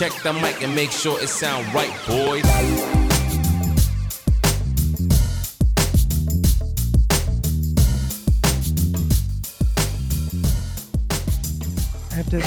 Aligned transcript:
check 0.00 0.14
the 0.22 0.32
mic 0.32 0.62
and 0.62 0.74
make 0.74 0.90
sure 0.90 1.20
it 1.20 1.28
sound 1.28 1.66
right, 1.74 1.92
boys. 2.08 2.42
I 12.10 12.14
have 12.14 12.30
to. 12.30 12.38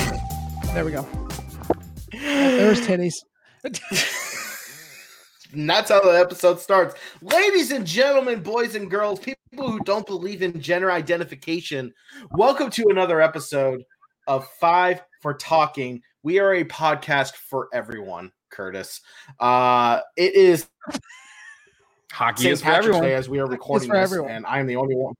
There 0.73 0.83
we 0.83 0.93
go. 0.93 1.07
There's 2.11 2.81
titties. 2.81 3.13
And 3.63 3.79
that's 5.69 5.91
how 5.91 6.01
the 6.01 6.19
episode 6.19 6.59
starts. 6.59 6.95
Ladies 7.21 7.69
and 7.69 7.85
gentlemen, 7.85 8.41
boys 8.41 8.73
and 8.73 8.89
girls, 8.89 9.19
people 9.19 9.69
who 9.69 9.79
don't 9.81 10.07
believe 10.07 10.41
in 10.41 10.59
gender 10.59 10.91
identification, 10.91 11.93
welcome 12.31 12.71
to 12.71 12.87
another 12.89 13.21
episode 13.21 13.83
of 14.25 14.47
Five 14.59 15.03
for 15.23 15.33
Talking. 15.33 16.03
We 16.21 16.37
are 16.39 16.53
a 16.53 16.65
podcast 16.65 17.35
for 17.35 17.69
everyone, 17.73 18.31
Curtis. 18.51 18.99
Uh, 19.39 20.01
it 20.17 20.35
is 20.35 20.67
Hockey 22.11 22.43
St. 22.43 22.53
is 22.53 22.61
for 22.61 22.71
everyone. 22.71 23.01
Day 23.03 23.13
as 23.15 23.29
we 23.29 23.39
are 23.39 23.47
recording 23.47 23.89
this, 23.89 23.97
everyone. 23.97 24.31
and 24.31 24.45
I'm 24.45 24.67
the 24.67 24.75
only 24.75 24.95
one. 24.95 25.15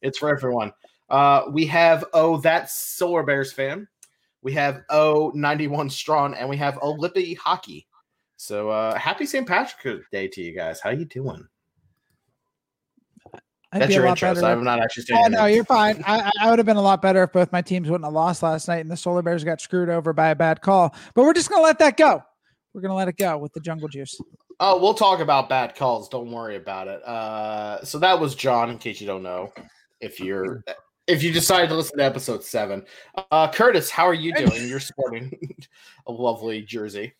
It's 0.00 0.18
for 0.18 0.30
everyone. 0.30 0.72
Uh, 1.10 1.42
we 1.52 1.66
have 1.66 2.04
oh 2.14 2.38
that 2.38 2.70
Solar 2.70 3.22
Bears 3.22 3.52
fan. 3.52 3.86
We 4.40 4.52
have 4.54 4.82
oh 4.88 5.30
91 5.34 5.90
Strong, 5.90 6.34
and 6.34 6.48
we 6.48 6.56
have 6.56 6.78
oh 6.80 6.92
Lippy 6.92 7.34
Hockey. 7.34 7.86
So 8.38 8.70
uh, 8.70 8.98
happy 8.98 9.26
St. 9.26 9.46
Patrick's 9.46 10.08
Day 10.10 10.28
to 10.28 10.40
you 10.40 10.56
guys. 10.56 10.80
How 10.80 10.90
you 10.90 11.04
doing? 11.04 11.46
I'd 13.72 13.82
That's 13.82 13.94
your 13.94 14.04
lot 14.04 14.22
intro. 14.22 14.34
So 14.34 14.46
I'm 14.46 14.62
not 14.64 14.80
actually 14.82 15.04
saying. 15.04 15.22
Oh 15.24 15.28
no, 15.28 15.46
you're 15.46 15.64
fine. 15.64 16.02
I, 16.06 16.20
I- 16.20 16.30
I 16.42 16.50
would 16.50 16.58
have 16.58 16.66
been 16.66 16.76
a 16.76 16.82
lot 16.82 17.00
better 17.00 17.22
if 17.22 17.32
both 17.32 17.50
my 17.52 17.62
teams 17.62 17.88
wouldn't 17.88 18.04
have 18.04 18.12
lost 18.12 18.42
last 18.42 18.68
night 18.68 18.78
and 18.80 18.90
the 18.90 18.96
Solar 18.96 19.22
Bears 19.22 19.44
got 19.44 19.60
screwed 19.60 19.88
over 19.88 20.12
by 20.12 20.28
a 20.28 20.34
bad 20.34 20.60
call. 20.60 20.94
But 21.14 21.22
we're 21.22 21.32
just 21.32 21.48
gonna 21.48 21.62
let 21.62 21.78
that 21.78 21.96
go. 21.96 22.22
We're 22.74 22.82
gonna 22.82 22.94
let 22.94 23.08
it 23.08 23.16
go 23.16 23.38
with 23.38 23.52
the 23.54 23.60
Jungle 23.60 23.88
Juice. 23.88 24.20
Oh, 24.60 24.78
we'll 24.80 24.94
talk 24.94 25.20
about 25.20 25.48
bad 25.48 25.74
calls. 25.74 26.08
Don't 26.08 26.30
worry 26.30 26.56
about 26.56 26.86
it. 26.86 27.02
Uh, 27.02 27.82
so 27.84 27.98
that 27.98 28.20
was 28.20 28.34
John. 28.34 28.70
In 28.70 28.78
case 28.78 29.00
you 29.00 29.06
don't 29.06 29.22
know, 29.22 29.52
if 30.00 30.20
you're 30.20 30.62
if 31.06 31.22
you 31.22 31.32
decided 31.32 31.68
to 31.68 31.74
listen 31.74 31.96
to 31.98 32.04
episode 32.04 32.44
seven, 32.44 32.84
uh, 33.30 33.50
Curtis, 33.50 33.90
how 33.90 34.04
are 34.06 34.14
you 34.14 34.34
doing? 34.34 34.68
You're 34.68 34.80
sporting 34.80 35.32
a 36.06 36.12
lovely 36.12 36.62
jersey. 36.62 37.14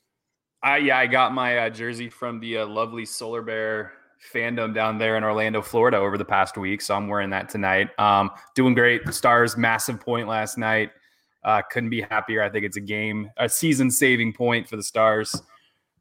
I 0.63 0.77
yeah, 0.79 0.99
I 0.99 1.07
got 1.07 1.33
my 1.33 1.59
uh, 1.59 1.71
jersey 1.71 2.11
from 2.11 2.39
the 2.41 2.59
uh, 2.59 2.67
lovely 2.67 3.05
Solar 3.07 3.43
Bear 3.43 3.93
fandom 4.33 4.75
down 4.75 4.99
there 4.99 5.17
in 5.17 5.25
Orlando, 5.25 5.63
Florida, 5.63 5.99
over 5.99 6.17
the 6.17 6.25
past 6.25 6.57
week. 6.57 6.81
So 6.81 6.95
I'm 6.95 7.09
wearing 7.09 7.31
that 7.31 7.49
tonight. 7.49 7.89
Um, 7.99 8.31
doing 8.55 8.75
great. 8.75 9.05
The 9.05 9.13
Stars 9.13 9.57
massive 9.57 10.01
point 10.01 10.29
last 10.29 10.59
night. 10.59 10.91
Uh, 11.45 11.61
couldn't 11.71 11.91
be 11.91 12.03
happier. 12.03 12.43
I 12.43 12.49
think 12.49 12.65
it's 12.65 12.77
a 12.77 12.81
game, 12.81 13.31
a 13.37 13.49
season 13.49 13.91
saving 13.91 14.33
point 14.33 14.69
for 14.69 14.77
the 14.77 14.83
Stars. 14.83 15.35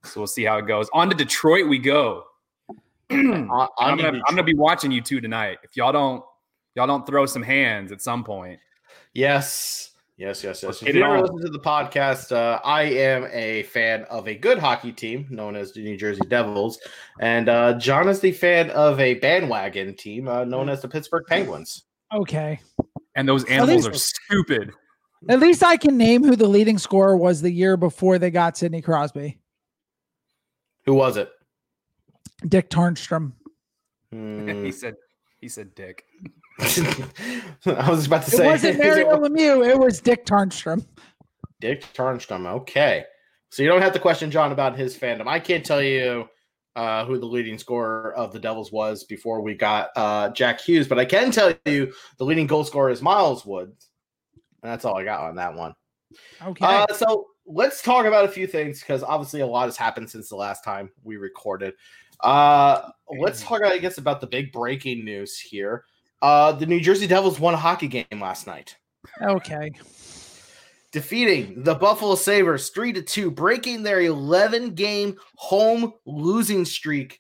So 0.04 0.20
we'll 0.20 0.28
see 0.28 0.44
how 0.44 0.58
it 0.58 0.68
goes. 0.68 0.90
On 0.94 1.10
to 1.10 1.16
Detroit 1.16 1.68
we 1.68 1.80
go. 1.80 2.26
I'm 3.10 3.48
gonna 3.78 4.08
I'm 4.08 4.22
gonna 4.30 4.44
be 4.44 4.54
watching 4.54 4.92
you 4.92 5.02
two 5.02 5.20
tonight. 5.20 5.58
If 5.64 5.76
y'all 5.76 5.92
don't 5.92 6.24
y'all 6.76 6.88
don't 6.88 7.06
throw 7.06 7.26
some 7.26 7.44
hands 7.44 7.92
at 7.92 8.02
some 8.02 8.24
point. 8.24 8.60
Yes, 9.14 9.91
yes, 10.22 10.44
yes, 10.44 10.62
yes. 10.62 10.64
Let's 10.64 10.82
If 10.82 10.86
get 10.88 10.96
you 10.96 11.02
it 11.02 11.06
ever 11.06 11.22
listen 11.22 11.42
to 11.42 11.50
the 11.50 11.60
podcast, 11.60 12.32
uh, 12.32 12.60
I 12.64 12.84
am 12.84 13.28
a 13.32 13.64
fan 13.64 14.04
of 14.04 14.28
a 14.28 14.36
good 14.36 14.60
hockey 14.60 14.92
team 14.92 15.28
known 15.30 15.56
as 15.56 15.74
the 15.74 15.84
New 15.84 15.98
Jersey 15.98 16.22
Devils, 16.28 16.80
and 17.20 17.50
uh, 17.50 17.74
John 17.80 18.08
is 18.08 18.20
the 18.20 18.32
fan 18.32 18.70
of 18.70 19.00
a 19.00 19.16
bandwagon 19.16 19.96
team 19.96 20.28
uh, 20.28 20.46
known 20.46 20.70
as 20.70 20.82
the 20.82 20.88
Pittsburgh 20.88 21.26
Penguins. 21.28 21.84
Okay. 22.14 22.60
And 23.16 23.28
those 23.28 23.44
animals 23.46 23.88
are 23.88 23.94
stupid. 23.94 24.72
At 25.30 25.40
least 25.40 25.64
I 25.64 25.78
can 25.78 25.98
name 25.98 26.24
who 26.24 26.36
the 26.36 26.48
leading 26.48 26.78
scorer 26.78 27.18
was 27.18 27.42
the 27.42 27.52
year 27.52 27.78
before 27.78 28.18
they 28.18 28.32
got 28.32 28.58
Sidney 28.58 28.82
Crosby. 28.82 29.38
Who 30.86 30.96
was 30.96 31.18
it? 31.18 31.30
Dick 32.48 32.70
Tarnstrom. 32.70 33.34
Hmm. 34.12 34.48
he 34.64 34.72
said 34.72 34.96
he 35.40 35.48
said 35.48 35.76
dick. 35.76 36.06
I 36.60 37.90
was 37.90 38.08
about 38.08 38.24
to 38.24 38.32
say 38.32 38.46
It 38.46 38.50
wasn't 38.50 38.78
Mario 38.84 39.18
Lemieux. 39.18 39.68
It 39.68 39.78
was 39.78 40.00
Dick 40.00 40.26
Tarnstrom. 40.26 40.86
Dick 41.60 41.82
Tarnstrom. 41.94 42.46
Okay. 42.48 43.06
So 43.50 43.64
you 43.64 43.70
don't 43.70 43.82
have 43.82 43.94
to 43.94 44.00
question 44.00 44.32
John 44.32 44.52
about 44.52 44.78
his 44.78 44.98
fandom. 44.98 45.28
I 45.28 45.40
can't 45.40 45.66
tell 45.66 45.82
you 45.82 46.30
uh, 46.76 47.06
who 47.06 47.20
the 47.20 47.26
leading 47.26 47.58
scorer 47.58 48.14
of 48.14 48.32
the 48.32 48.40
Devils 48.40 48.72
was 48.72 49.04
before 49.04 49.42
we 49.42 49.56
got 49.56 49.90
uh, 49.96 50.30
Jack 50.30 50.62
Hughes, 50.62 50.88
but 50.88 51.00
I 51.00 51.06
can 51.06 51.32
tell 51.32 51.54
you 51.66 51.94
the 52.18 52.24
leading 52.24 52.48
goal 52.48 52.64
scorer 52.64 52.90
is 52.90 53.02
Miles 53.02 53.46
Woods. 53.46 53.90
And 54.64 54.72
that's 54.72 54.86
all 54.86 54.98
I 54.98 55.04
got 55.04 55.22
on 55.22 55.36
that 55.36 55.56
one. 55.56 55.74
Okay. 56.42 56.66
Uh, 56.66 56.88
so 56.94 57.28
let's 57.46 57.82
talk 57.82 58.06
about 58.06 58.26
a 58.26 58.30
few 58.30 58.48
things 58.48 58.80
because 58.80 59.04
obviously 59.04 59.42
a 59.42 59.48
lot 59.48 59.66
has 59.66 59.78
happened 59.78 60.10
since 60.10 60.30
the 60.30 60.36
last 60.36 60.64
time 60.64 60.90
we 61.04 61.18
recorded. 61.18 61.74
Uh, 62.22 62.90
let's 63.20 63.42
talk, 63.42 63.64
I 63.64 63.78
guess, 63.80 63.98
about 63.98 64.22
the 64.22 64.28
big 64.28 64.52
breaking 64.52 65.04
news 65.04 65.40
here. 65.40 65.86
Uh, 66.22 66.52
the 66.52 66.66
New 66.66 66.80
Jersey 66.80 67.08
Devils 67.08 67.40
won 67.40 67.54
a 67.54 67.58
hockey 67.58 67.88
game 67.88 68.06
last 68.20 68.46
night 68.46 68.78
okay. 69.24 69.72
defeating 70.92 71.64
the 71.64 71.76
Buffalo 71.76 72.16
Sabres 72.16 72.70
3 72.70 72.94
to 72.94 73.02
2, 73.02 73.32
breaking 73.32 73.84
their 73.84 74.02
11 74.02 74.76
game 74.76 75.16
home 75.36 75.94
losing 76.06 76.66
streak. 76.66 77.20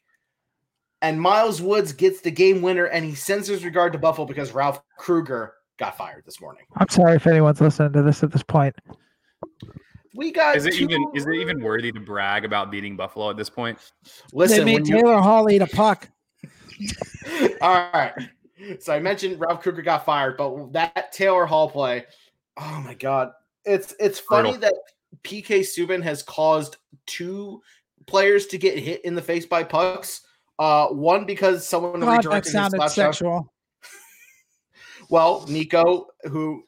And 1.01 1.19
Miles 1.19 1.61
Woods 1.61 1.93
gets 1.93 2.21
the 2.21 2.29
game 2.29 2.61
winner, 2.61 2.85
and 2.85 3.03
he 3.03 3.15
sends 3.15 3.47
his 3.47 3.65
regard 3.65 3.91
to 3.93 3.99
Buffalo 3.99 4.27
because 4.27 4.51
Ralph 4.51 4.81
Krueger 4.99 5.55
got 5.79 5.97
fired 5.97 6.23
this 6.25 6.39
morning. 6.39 6.63
I'm 6.77 6.89
sorry 6.89 7.15
if 7.15 7.25
anyone's 7.25 7.59
listening 7.59 7.93
to 7.93 8.03
this 8.03 8.21
at 8.21 8.31
this 8.31 8.43
point. 8.43 8.75
We 10.13 10.31
got 10.31 10.57
Is 10.57 10.67
it 10.67 10.75
two- 10.75 10.83
even 10.83 11.11
is 11.15 11.25
it 11.25 11.33
even 11.33 11.63
worthy 11.63 11.91
to 11.91 11.99
brag 11.99 12.45
about 12.45 12.69
beating 12.69 12.95
Buffalo 12.95 13.31
at 13.31 13.37
this 13.37 13.49
point? 13.49 13.79
listen? 14.33 14.59
they 14.59 14.65
made 14.65 14.73
when 14.81 14.85
you- 14.85 15.01
Taylor 15.01 15.21
Hall 15.21 15.49
eat 15.49 15.63
a 15.63 15.67
puck. 15.67 16.07
All 17.61 17.89
right. 17.93 18.13
So 18.79 18.93
I 18.93 18.99
mentioned 18.99 19.39
Ralph 19.39 19.61
Krueger 19.61 19.81
got 19.81 20.05
fired, 20.05 20.37
but 20.37 20.71
that 20.73 21.11
Taylor 21.11 21.45
Hall 21.45 21.69
play, 21.69 22.05
oh 22.57 22.81
my 22.85 22.93
god. 22.93 23.31
It's 23.65 23.93
it's 23.99 24.19
funny 24.19 24.51
Brutal. 24.51 24.69
that 24.69 24.75
PK 25.23 25.59
Subban 25.61 26.01
has 26.03 26.23
caused 26.23 26.77
two 27.05 27.61
players 28.07 28.47
to 28.47 28.57
get 28.57 28.77
hit 28.77 29.03
in 29.05 29.15
the 29.15 29.21
face 29.21 29.45
by 29.45 29.63
pucks. 29.63 30.21
Uh 30.59 30.87
one 30.87 31.25
because 31.25 31.67
someone 31.67 31.99
God, 32.01 32.09
that 32.09 32.17
redirected 32.17 32.45
his 32.45 32.53
sounded 32.53 32.77
slap 32.77 32.89
shot. 32.89 32.95
sexual. 33.15 33.53
Well, 35.09 35.45
Nico, 35.47 36.07
who 36.23 36.63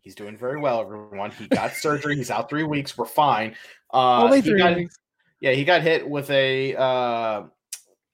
he's 0.00 0.14
doing 0.14 0.36
very 0.36 0.60
well, 0.60 0.80
everyone. 0.80 1.30
He 1.32 1.46
got 1.48 1.72
surgery, 1.74 2.16
he's 2.16 2.30
out 2.30 2.48
three 2.48 2.62
weeks. 2.64 2.96
We're 2.96 3.04
fine. 3.04 3.54
Uh 3.92 4.22
Only 4.24 4.40
three 4.40 4.58
got- 4.58 4.76
weeks. 4.76 4.98
yeah, 5.40 5.52
he 5.52 5.64
got 5.64 5.82
hit 5.82 6.08
with 6.08 6.30
a 6.30 6.74
uh, 6.76 7.42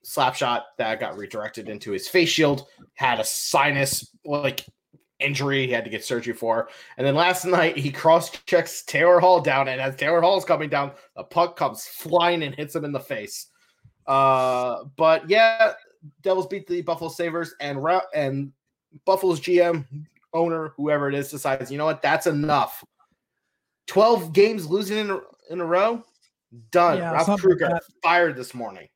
slap 0.05 0.35
shot 0.35 0.65
that 0.77 0.99
got 0.99 1.17
redirected 1.17 1.67
into 1.67 1.91
his 1.91 2.07
face 2.07 2.29
shield. 2.29 2.67
Had 2.93 3.19
a 3.19 3.23
sinus 3.23 4.15
like 4.23 4.65
injury 5.19 5.65
he 5.65 5.71
had 5.71 5.83
to 5.83 5.89
get 5.89 6.05
surgery 6.05 6.33
for. 6.33 6.69
And 6.97 7.05
then 7.05 7.15
last 7.15 7.45
night 7.45 7.77
he 7.77 7.91
cross 7.91 8.29
checks 8.45 8.83
Taylor 8.83 9.19
Hall 9.19 9.41
down, 9.41 9.67
and 9.67 9.81
as 9.81 9.95
Taylor 9.95 10.21
Hall 10.21 10.37
is 10.37 10.45
coming 10.45 10.69
down, 10.69 10.91
the 11.15 11.23
puck 11.23 11.55
comes 11.55 11.85
flying 11.85 12.43
and 12.43 12.55
hits 12.55 12.75
him 12.75 12.85
in 12.85 12.91
the 12.91 12.99
face. 12.99 13.47
Uh, 14.07 14.83
but 14.95 15.27
yeah, 15.29 15.73
Devils 16.21 16.47
beat 16.47 16.67
the 16.67 16.81
Buffalo 16.81 17.09
Sabres, 17.09 17.55
and 17.59 17.79
and 18.13 18.51
Buffalo's 19.05 19.39
GM 19.39 19.85
owner, 20.33 20.73
whoever 20.77 21.09
it 21.09 21.15
is, 21.15 21.31
decides 21.31 21.71
you 21.71 21.77
know 21.77 21.85
what, 21.85 22.01
that's 22.01 22.27
enough. 22.27 22.83
Twelve 23.87 24.33
games 24.33 24.67
losing 24.67 24.97
in 24.97 25.09
a, 25.09 25.19
in 25.49 25.61
a 25.61 25.65
row. 25.65 26.03
Done. 26.71 26.99
Yeah, 26.99 27.11
Ralph 27.11 27.25
something 27.25 27.49
like 27.49 27.59
Krueger 27.59 27.79
fired 28.01 28.35
this 28.35 28.53
morning. 28.53 28.87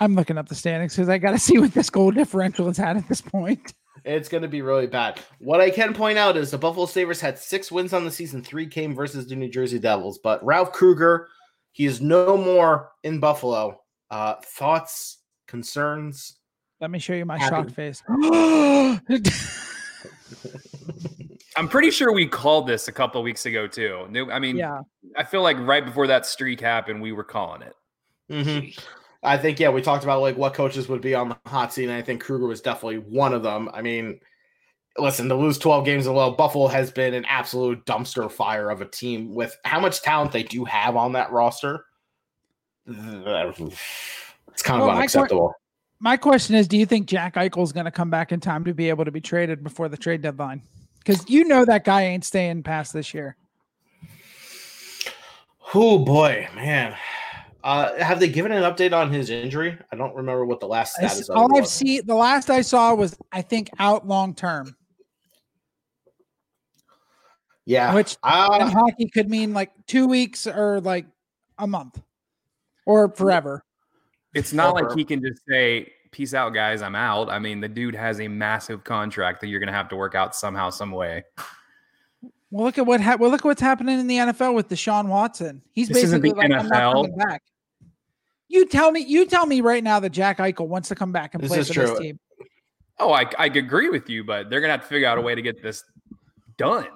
I'm 0.00 0.14
looking 0.14 0.38
up 0.38 0.48
the 0.48 0.54
standings 0.54 0.94
because 0.96 1.08
I 1.08 1.18
got 1.18 1.32
to 1.32 1.38
see 1.38 1.58
what 1.58 1.72
this 1.74 1.90
goal 1.90 2.10
differential 2.10 2.66
has 2.66 2.76
had 2.76 2.96
at 2.96 3.08
this 3.08 3.20
point. 3.20 3.74
It's 4.04 4.28
going 4.28 4.42
to 4.42 4.48
be 4.48 4.62
really 4.62 4.86
bad. 4.88 5.20
What 5.38 5.60
I 5.60 5.70
can 5.70 5.94
point 5.94 6.18
out 6.18 6.36
is 6.36 6.50
the 6.50 6.58
Buffalo 6.58 6.86
Sabres 6.86 7.20
had 7.20 7.38
six 7.38 7.70
wins 7.70 7.92
on 7.92 8.04
the 8.04 8.10
season. 8.10 8.42
Three 8.42 8.66
came 8.66 8.94
versus 8.94 9.26
the 9.28 9.36
New 9.36 9.48
Jersey 9.48 9.78
Devils. 9.78 10.18
But 10.18 10.44
Ralph 10.44 10.72
Krueger, 10.72 11.28
he 11.72 11.84
is 11.86 12.00
no 12.00 12.36
more 12.36 12.90
in 13.04 13.20
Buffalo. 13.20 13.80
Uh, 14.10 14.34
thoughts, 14.44 15.18
concerns? 15.46 16.38
Let 16.80 16.90
me 16.90 16.98
show 16.98 17.12
you 17.12 17.24
my 17.24 17.38
Happy- 17.38 17.54
shocked 17.54 17.70
face. 17.72 18.02
I'm 21.56 21.68
pretty 21.68 21.90
sure 21.90 22.12
we 22.12 22.26
called 22.26 22.66
this 22.66 22.88
a 22.88 22.92
couple 22.92 23.22
weeks 23.22 23.44
ago 23.46 23.66
too. 23.68 24.08
I 24.32 24.38
mean, 24.38 24.56
yeah. 24.56 24.80
I 25.16 25.22
feel 25.24 25.42
like 25.42 25.58
right 25.60 25.84
before 25.84 26.06
that 26.06 26.24
streak 26.26 26.60
happened, 26.60 27.02
we 27.02 27.12
were 27.12 27.24
calling 27.24 27.62
it. 27.62 27.74
Mhm. 28.30 28.78
I 29.22 29.38
think, 29.38 29.60
yeah, 29.60 29.70
we 29.70 29.82
talked 29.82 30.04
about 30.04 30.20
like 30.20 30.36
what 30.36 30.54
coaches 30.54 30.88
would 30.88 31.00
be 31.00 31.14
on 31.14 31.28
the 31.28 31.38
hot 31.46 31.72
seat. 31.72 31.84
And 31.84 31.92
I 31.92 32.02
think 32.02 32.22
Krueger 32.22 32.46
was 32.46 32.60
definitely 32.60 32.98
one 32.98 33.32
of 33.32 33.42
them. 33.42 33.70
I 33.72 33.82
mean, 33.82 34.20
listen, 34.98 35.28
to 35.28 35.34
lose 35.34 35.58
12 35.58 35.84
games 35.84 36.06
in 36.06 36.12
a 36.12 36.14
row, 36.14 36.32
Buffalo 36.32 36.66
has 36.66 36.90
been 36.90 37.14
an 37.14 37.24
absolute 37.26 37.84
dumpster 37.86 38.30
fire 38.30 38.70
of 38.70 38.80
a 38.80 38.86
team 38.86 39.34
with 39.34 39.56
how 39.64 39.80
much 39.80 40.02
talent 40.02 40.32
they 40.32 40.42
do 40.42 40.64
have 40.64 40.96
on 40.96 41.12
that 41.12 41.30
roster. 41.30 41.84
It's 42.86 44.62
kind 44.62 44.80
of 44.80 44.86
Well, 44.86 44.94
my 44.94 44.98
unacceptable. 44.98 45.54
My 46.00 46.16
question 46.16 46.56
is, 46.56 46.66
do 46.66 46.76
you 46.76 46.84
think 46.84 47.06
Jack 47.06 47.36
Eichel 47.36 47.62
is 47.62 47.70
going 47.70 47.84
to 47.84 47.92
come 47.92 48.10
back 48.10 48.32
in 48.32 48.40
time 48.40 48.64
to 48.64 48.74
be 48.74 48.88
able 48.88 49.04
to 49.04 49.12
be 49.12 49.20
traded 49.20 49.62
before 49.62 49.88
the 49.88 49.96
trade 49.96 50.20
deadline? 50.20 50.62
Because 50.98 51.28
you 51.30 51.44
know 51.44 51.64
that 51.64 51.84
guy 51.84 52.02
ain't 52.02 52.24
staying 52.24 52.64
past 52.64 52.92
this 52.92 53.14
year. 53.14 53.36
Oh 55.74 55.98
boy, 55.98 56.48
man. 56.56 56.96
Uh, 57.64 57.96
have 58.02 58.18
they 58.20 58.28
given 58.28 58.50
an 58.52 58.62
update 58.64 58.92
on 58.92 59.12
his 59.12 59.30
injury? 59.30 59.78
I 59.92 59.96
don't 59.96 60.14
remember 60.14 60.44
what 60.44 60.60
the 60.60 60.66
last 60.66 60.94
status 60.94 61.20
s- 61.20 61.28
of 61.28 61.36
all 61.36 61.46
it 61.54 61.58
I've 61.58 61.62
was. 61.62 61.70
seen, 61.72 62.02
the 62.04 62.14
last 62.14 62.50
I 62.50 62.60
saw 62.62 62.94
was 62.94 63.16
I 63.30 63.42
think 63.42 63.70
out 63.78 64.06
long 64.06 64.34
term, 64.34 64.76
Yeah, 67.64 67.94
which 67.94 68.12
in 68.14 68.18
uh, 68.30 68.70
hockey 68.70 69.08
could 69.08 69.30
mean 69.30 69.52
like 69.52 69.70
two 69.86 70.06
weeks 70.08 70.46
or 70.46 70.80
like 70.80 71.06
a 71.58 71.66
month 71.66 72.00
or 72.86 73.08
forever. 73.14 73.64
It's 74.34 74.52
not 74.52 74.74
like 74.74 74.92
he 74.96 75.04
can 75.04 75.20
just 75.22 75.42
say, 75.48 75.92
"Peace 76.10 76.34
out, 76.34 76.54
guys. 76.54 76.82
I'm 76.82 76.96
out." 76.96 77.28
I 77.28 77.38
mean, 77.38 77.60
the 77.60 77.68
dude 77.68 77.94
has 77.94 78.20
a 78.20 78.26
massive 78.28 78.82
contract 78.82 79.40
that 79.42 79.46
you're 79.48 79.60
going 79.60 79.68
to 79.68 79.72
have 79.72 79.88
to 79.90 79.96
work 79.96 80.14
out 80.14 80.34
somehow, 80.34 80.70
some 80.70 80.90
way. 80.90 81.22
Well, 82.52 82.64
look 82.66 82.76
at 82.76 82.84
what 82.84 83.00
ha- 83.00 83.16
well 83.18 83.30
look 83.30 83.40
at 83.40 83.44
what's 83.46 83.62
happening 83.62 83.98
in 83.98 84.06
the 84.06 84.16
NFL 84.18 84.54
with 84.54 84.68
Deshaun 84.68 85.06
Watson. 85.06 85.62
He's 85.72 85.88
This 85.88 86.04
isn't 86.04 86.20
basically 86.20 86.48
the 86.48 86.54
like, 86.54 86.60
I'm 86.60 86.68
not 86.68 86.82
NFL. 86.82 86.92
coming 86.92 87.16
back. 87.16 87.42
You 88.48 88.66
tell 88.66 88.92
me, 88.92 89.00
you 89.00 89.24
tell 89.24 89.46
me 89.46 89.62
right 89.62 89.82
now 89.82 89.98
that 90.00 90.10
Jack 90.10 90.36
Eichel 90.36 90.68
wants 90.68 90.88
to 90.90 90.94
come 90.94 91.10
back 91.12 91.32
and 91.34 91.42
This 91.42 91.48
play 91.50 91.60
is 91.60 91.68
for 91.68 91.72
true. 91.74 91.86
this 91.86 91.98
team. 91.98 92.20
Oh, 92.98 93.10
I, 93.10 93.24
I 93.38 93.46
agree 93.46 93.88
with 93.88 94.10
you, 94.10 94.22
but 94.22 94.50
they're 94.50 94.60
going 94.60 94.68
to 94.68 94.72
have 94.72 94.82
to 94.82 94.86
figure 94.86 95.08
out 95.08 95.16
a 95.16 95.22
way 95.22 95.34
to 95.34 95.40
get 95.40 95.62
this 95.62 95.82
done. 96.58 96.86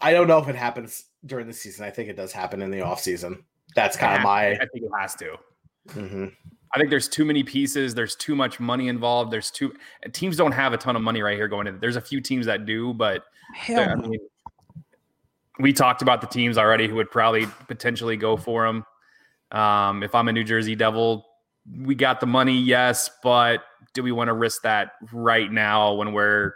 I 0.00 0.12
don't 0.12 0.28
know 0.28 0.38
if 0.38 0.48
it 0.48 0.54
happens 0.56 1.04
during 1.26 1.46
the 1.46 1.52
season. 1.52 1.84
I 1.84 1.90
think 1.90 2.08
it 2.08 2.16
does 2.16 2.32
happen 2.32 2.62
in 2.62 2.70
the 2.70 2.80
off 2.80 3.00
season. 3.00 3.44
That's 3.74 3.96
kind 3.96 4.16
of 4.16 4.22
my. 4.22 4.52
I 4.52 4.56
think 4.58 4.84
it 4.84 4.90
has 4.98 5.14
to. 5.16 5.36
Mhm. 5.88 6.32
I 6.74 6.78
think 6.78 6.90
there's 6.90 7.08
too 7.08 7.24
many 7.24 7.42
pieces. 7.42 7.94
There's 7.94 8.14
too 8.14 8.34
much 8.36 8.60
money 8.60 8.88
involved. 8.88 9.32
There's 9.32 9.50
too 9.50 9.74
teams 10.12 10.36
don't 10.36 10.52
have 10.52 10.72
a 10.72 10.76
ton 10.76 10.96
of 10.96 11.02
money 11.02 11.22
right 11.22 11.36
here 11.36 11.48
going 11.48 11.66
in. 11.66 11.78
There's 11.80 11.96
a 11.96 12.00
few 12.00 12.20
teams 12.20 12.46
that 12.46 12.66
do, 12.66 12.92
but 12.92 13.24
Hell 13.54 13.80
I 13.80 13.94
no. 13.94 14.08
mean, 14.08 14.20
we 15.58 15.72
talked 15.72 16.02
about 16.02 16.20
the 16.20 16.26
teams 16.26 16.58
already 16.58 16.86
who 16.86 16.94
would 16.96 17.10
probably 17.10 17.46
potentially 17.66 18.16
go 18.16 18.36
for 18.36 18.66
him. 18.66 18.84
Um, 19.50 20.02
if 20.02 20.14
I'm 20.14 20.28
a 20.28 20.32
New 20.32 20.44
Jersey 20.44 20.74
Devil, 20.74 21.24
we 21.80 21.94
got 21.94 22.20
the 22.20 22.26
money, 22.26 22.58
yes, 22.58 23.10
but 23.22 23.62
do 23.94 24.02
we 24.02 24.12
want 24.12 24.28
to 24.28 24.34
risk 24.34 24.62
that 24.62 24.92
right 25.12 25.50
now 25.50 25.94
when 25.94 26.12
we're 26.12 26.52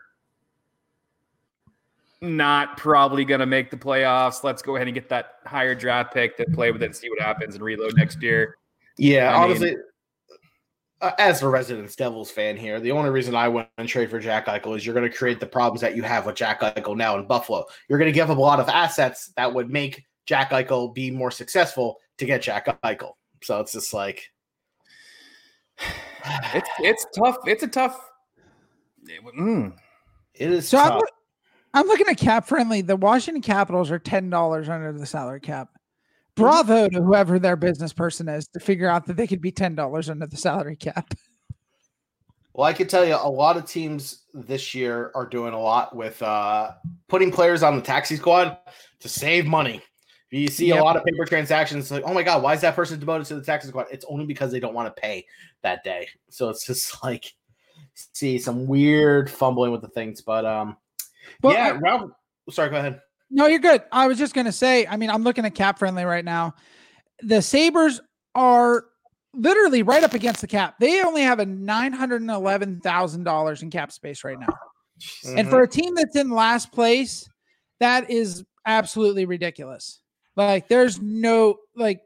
not 2.20 2.76
probably 2.76 3.24
going 3.24 3.40
to 3.40 3.46
make 3.46 3.70
the 3.70 3.76
playoffs? 3.76 4.44
Let's 4.44 4.62
go 4.62 4.76
ahead 4.76 4.86
and 4.88 4.94
get 4.94 5.08
that 5.08 5.36
higher 5.46 5.74
draft 5.74 6.14
pick 6.14 6.36
to 6.36 6.44
play 6.52 6.70
with 6.70 6.82
it 6.82 6.86
and 6.86 6.96
see 6.96 7.08
what 7.10 7.20
happens 7.20 7.54
and 7.54 7.64
reload 7.64 7.96
next 7.96 8.22
year. 8.22 8.56
Yeah, 8.98 9.30
I 9.30 9.32
mean- 9.32 9.42
honestly, 9.42 9.76
uh, 11.02 11.12
as 11.18 11.42
a 11.42 11.48
Residence 11.48 11.96
Devils 11.96 12.30
fan 12.30 12.56
here, 12.56 12.80
the 12.80 12.92
only 12.92 13.10
reason 13.10 13.34
I 13.34 13.48
went 13.48 13.68
and 13.76 13.88
trade 13.88 14.08
for 14.08 14.20
Jack 14.20 14.46
Eichel 14.46 14.76
is 14.76 14.86
you're 14.86 14.94
going 14.94 15.10
to 15.10 15.16
create 15.16 15.40
the 15.40 15.46
problems 15.46 15.80
that 15.80 15.96
you 15.96 16.02
have 16.04 16.24
with 16.24 16.36
Jack 16.36 16.60
Eichel 16.60 16.96
now 16.96 17.18
in 17.18 17.26
Buffalo. 17.26 17.64
You're 17.88 17.98
going 17.98 18.10
to 18.10 18.14
give 18.14 18.30
up 18.30 18.38
a 18.38 18.40
lot 18.40 18.60
of 18.60 18.68
assets 18.68 19.32
that 19.36 19.52
would 19.52 19.68
make 19.68 20.04
Jack 20.26 20.50
Eichel 20.50 20.94
be 20.94 21.10
more 21.10 21.30
successful 21.30 21.98
to 22.18 22.24
get 22.24 22.42
Jack 22.42 22.66
Eichel. 22.82 23.12
So 23.42 23.60
it's 23.60 23.72
just 23.72 23.92
like, 23.92 24.30
It's 26.54 26.68
it's 26.78 27.06
tough. 27.16 27.38
It's 27.46 27.64
a 27.64 27.68
tough. 27.68 28.00
Mm. 29.36 29.72
it 30.34 30.52
is 30.52 30.68
So 30.68 30.78
I'm, 30.78 30.92
tough. 30.92 31.00
I'm 31.74 31.86
looking 31.88 32.06
at 32.06 32.16
CapFriendly. 32.16 32.86
The 32.86 32.94
Washington 32.94 33.42
Capitals 33.42 33.90
are 33.90 33.98
ten 33.98 34.30
dollars 34.30 34.68
under 34.68 34.92
the 34.92 35.04
salary 35.04 35.40
cap. 35.40 35.68
Bravo 36.34 36.88
to 36.88 37.02
whoever 37.02 37.38
their 37.38 37.56
business 37.56 37.92
person 37.92 38.28
is 38.28 38.48
to 38.48 38.60
figure 38.60 38.88
out 38.88 39.06
that 39.06 39.16
they 39.16 39.26
could 39.26 39.40
be 39.40 39.52
ten 39.52 39.74
dollars 39.74 40.08
under 40.10 40.26
the 40.26 40.36
salary 40.36 40.76
cap. 40.76 41.12
Well, 42.54 42.66
I 42.66 42.74
can 42.74 42.86
tell 42.86 43.02
you 43.02 43.14
a 43.14 43.30
lot 43.30 43.56
of 43.56 43.64
teams 43.64 44.24
this 44.34 44.74
year 44.74 45.10
are 45.14 45.24
doing 45.24 45.54
a 45.54 45.58
lot 45.58 45.96
with 45.96 46.20
uh, 46.22 46.72
putting 47.08 47.32
players 47.32 47.62
on 47.62 47.76
the 47.76 47.80
taxi 47.80 48.16
squad 48.16 48.58
to 49.00 49.08
save 49.08 49.46
money. 49.46 49.80
You 50.30 50.48
see 50.48 50.68
Yep. 50.68 50.80
a 50.80 50.84
lot 50.84 50.96
of 50.98 51.02
paper 51.02 51.24
transactions 51.24 51.90
like, 51.90 52.02
oh 52.04 52.12
my 52.12 52.22
God, 52.22 52.42
why 52.42 52.52
is 52.52 52.60
that 52.60 52.76
person 52.76 53.00
devoted 53.00 53.26
to 53.28 53.36
the 53.36 53.42
taxi 53.42 53.68
squad? 53.68 53.86
It's 53.90 54.04
only 54.06 54.26
because 54.26 54.52
they 54.52 54.60
don't 54.60 54.74
want 54.74 54.94
to 54.94 55.00
pay 55.00 55.24
that 55.62 55.82
day. 55.82 56.06
So 56.28 56.50
it's 56.50 56.66
just 56.66 57.02
like, 57.02 57.32
see 57.94 58.38
some 58.38 58.66
weird 58.66 59.30
fumbling 59.30 59.72
with 59.72 59.80
the 59.80 59.88
things. 59.88 60.20
But 60.20 60.44
um, 60.44 60.76
Well, 61.42 61.54
yeah, 61.54 61.68
I- 61.68 61.72
Ralph, 61.72 62.10
sorry, 62.50 62.68
go 62.68 62.76
ahead. 62.76 63.00
No, 63.34 63.46
you're 63.46 63.58
good. 63.58 63.82
I 63.90 64.06
was 64.06 64.18
just 64.18 64.34
gonna 64.34 64.52
say. 64.52 64.86
I 64.86 64.96
mean, 64.96 65.08
I'm 65.10 65.22
looking 65.24 65.44
at 65.46 65.54
CapFriendly 65.54 66.06
right 66.06 66.24
now. 66.24 66.54
The 67.22 67.40
Sabres 67.40 68.00
are 68.34 68.84
literally 69.34 69.82
right 69.82 70.04
up 70.04 70.12
against 70.12 70.42
the 70.42 70.46
cap. 70.46 70.74
They 70.78 71.02
only 71.02 71.22
have 71.22 71.38
a 71.38 71.46
nine 71.46 71.92
hundred 71.94 72.20
and 72.20 72.30
eleven 72.30 72.80
thousand 72.80 73.24
dollars 73.24 73.62
in 73.62 73.70
cap 73.70 73.90
space 73.90 74.22
right 74.22 74.38
now. 74.38 74.54
And 75.24 75.46
Mhm. 75.46 75.50
for 75.50 75.62
a 75.62 75.68
team 75.68 75.94
that's 75.94 76.14
in 76.14 76.30
last 76.30 76.70
place, 76.72 77.26
that 77.80 78.10
is 78.10 78.44
absolutely 78.66 79.24
ridiculous. 79.24 80.00
Like, 80.36 80.68
there's 80.68 81.00
no 81.00 81.56
like, 81.74 82.02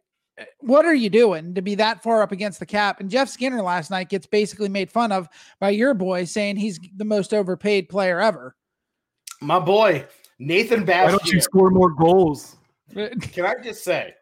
what 0.60 0.84
are 0.84 0.94
you 0.94 1.10
doing 1.10 1.54
to 1.54 1.62
be 1.62 1.74
that 1.74 2.02
far 2.04 2.22
up 2.22 2.30
against 2.30 2.60
the 2.60 2.66
cap? 2.66 3.00
And 3.00 3.10
Jeff 3.10 3.28
Skinner 3.28 3.62
last 3.62 3.90
night 3.90 4.08
gets 4.10 4.26
basically 4.26 4.68
made 4.68 4.92
fun 4.92 5.10
of 5.10 5.28
by 5.58 5.70
your 5.70 5.92
boy, 5.94 6.24
saying 6.24 6.56
he's 6.56 6.78
the 6.96 7.04
most 7.04 7.34
overpaid 7.34 7.88
player 7.88 8.20
ever. 8.20 8.54
my 9.40 9.58
boy, 9.58 10.06
Nathan 10.38 10.80
Why 10.80 10.86
Bastian. 10.86 11.18
don't 11.18 11.32
you 11.32 11.40
score 11.40 11.70
more 11.70 11.90
goals? 11.90 12.56
Can 12.94 13.46
I 13.46 13.54
just 13.62 13.84
say, 13.84 14.14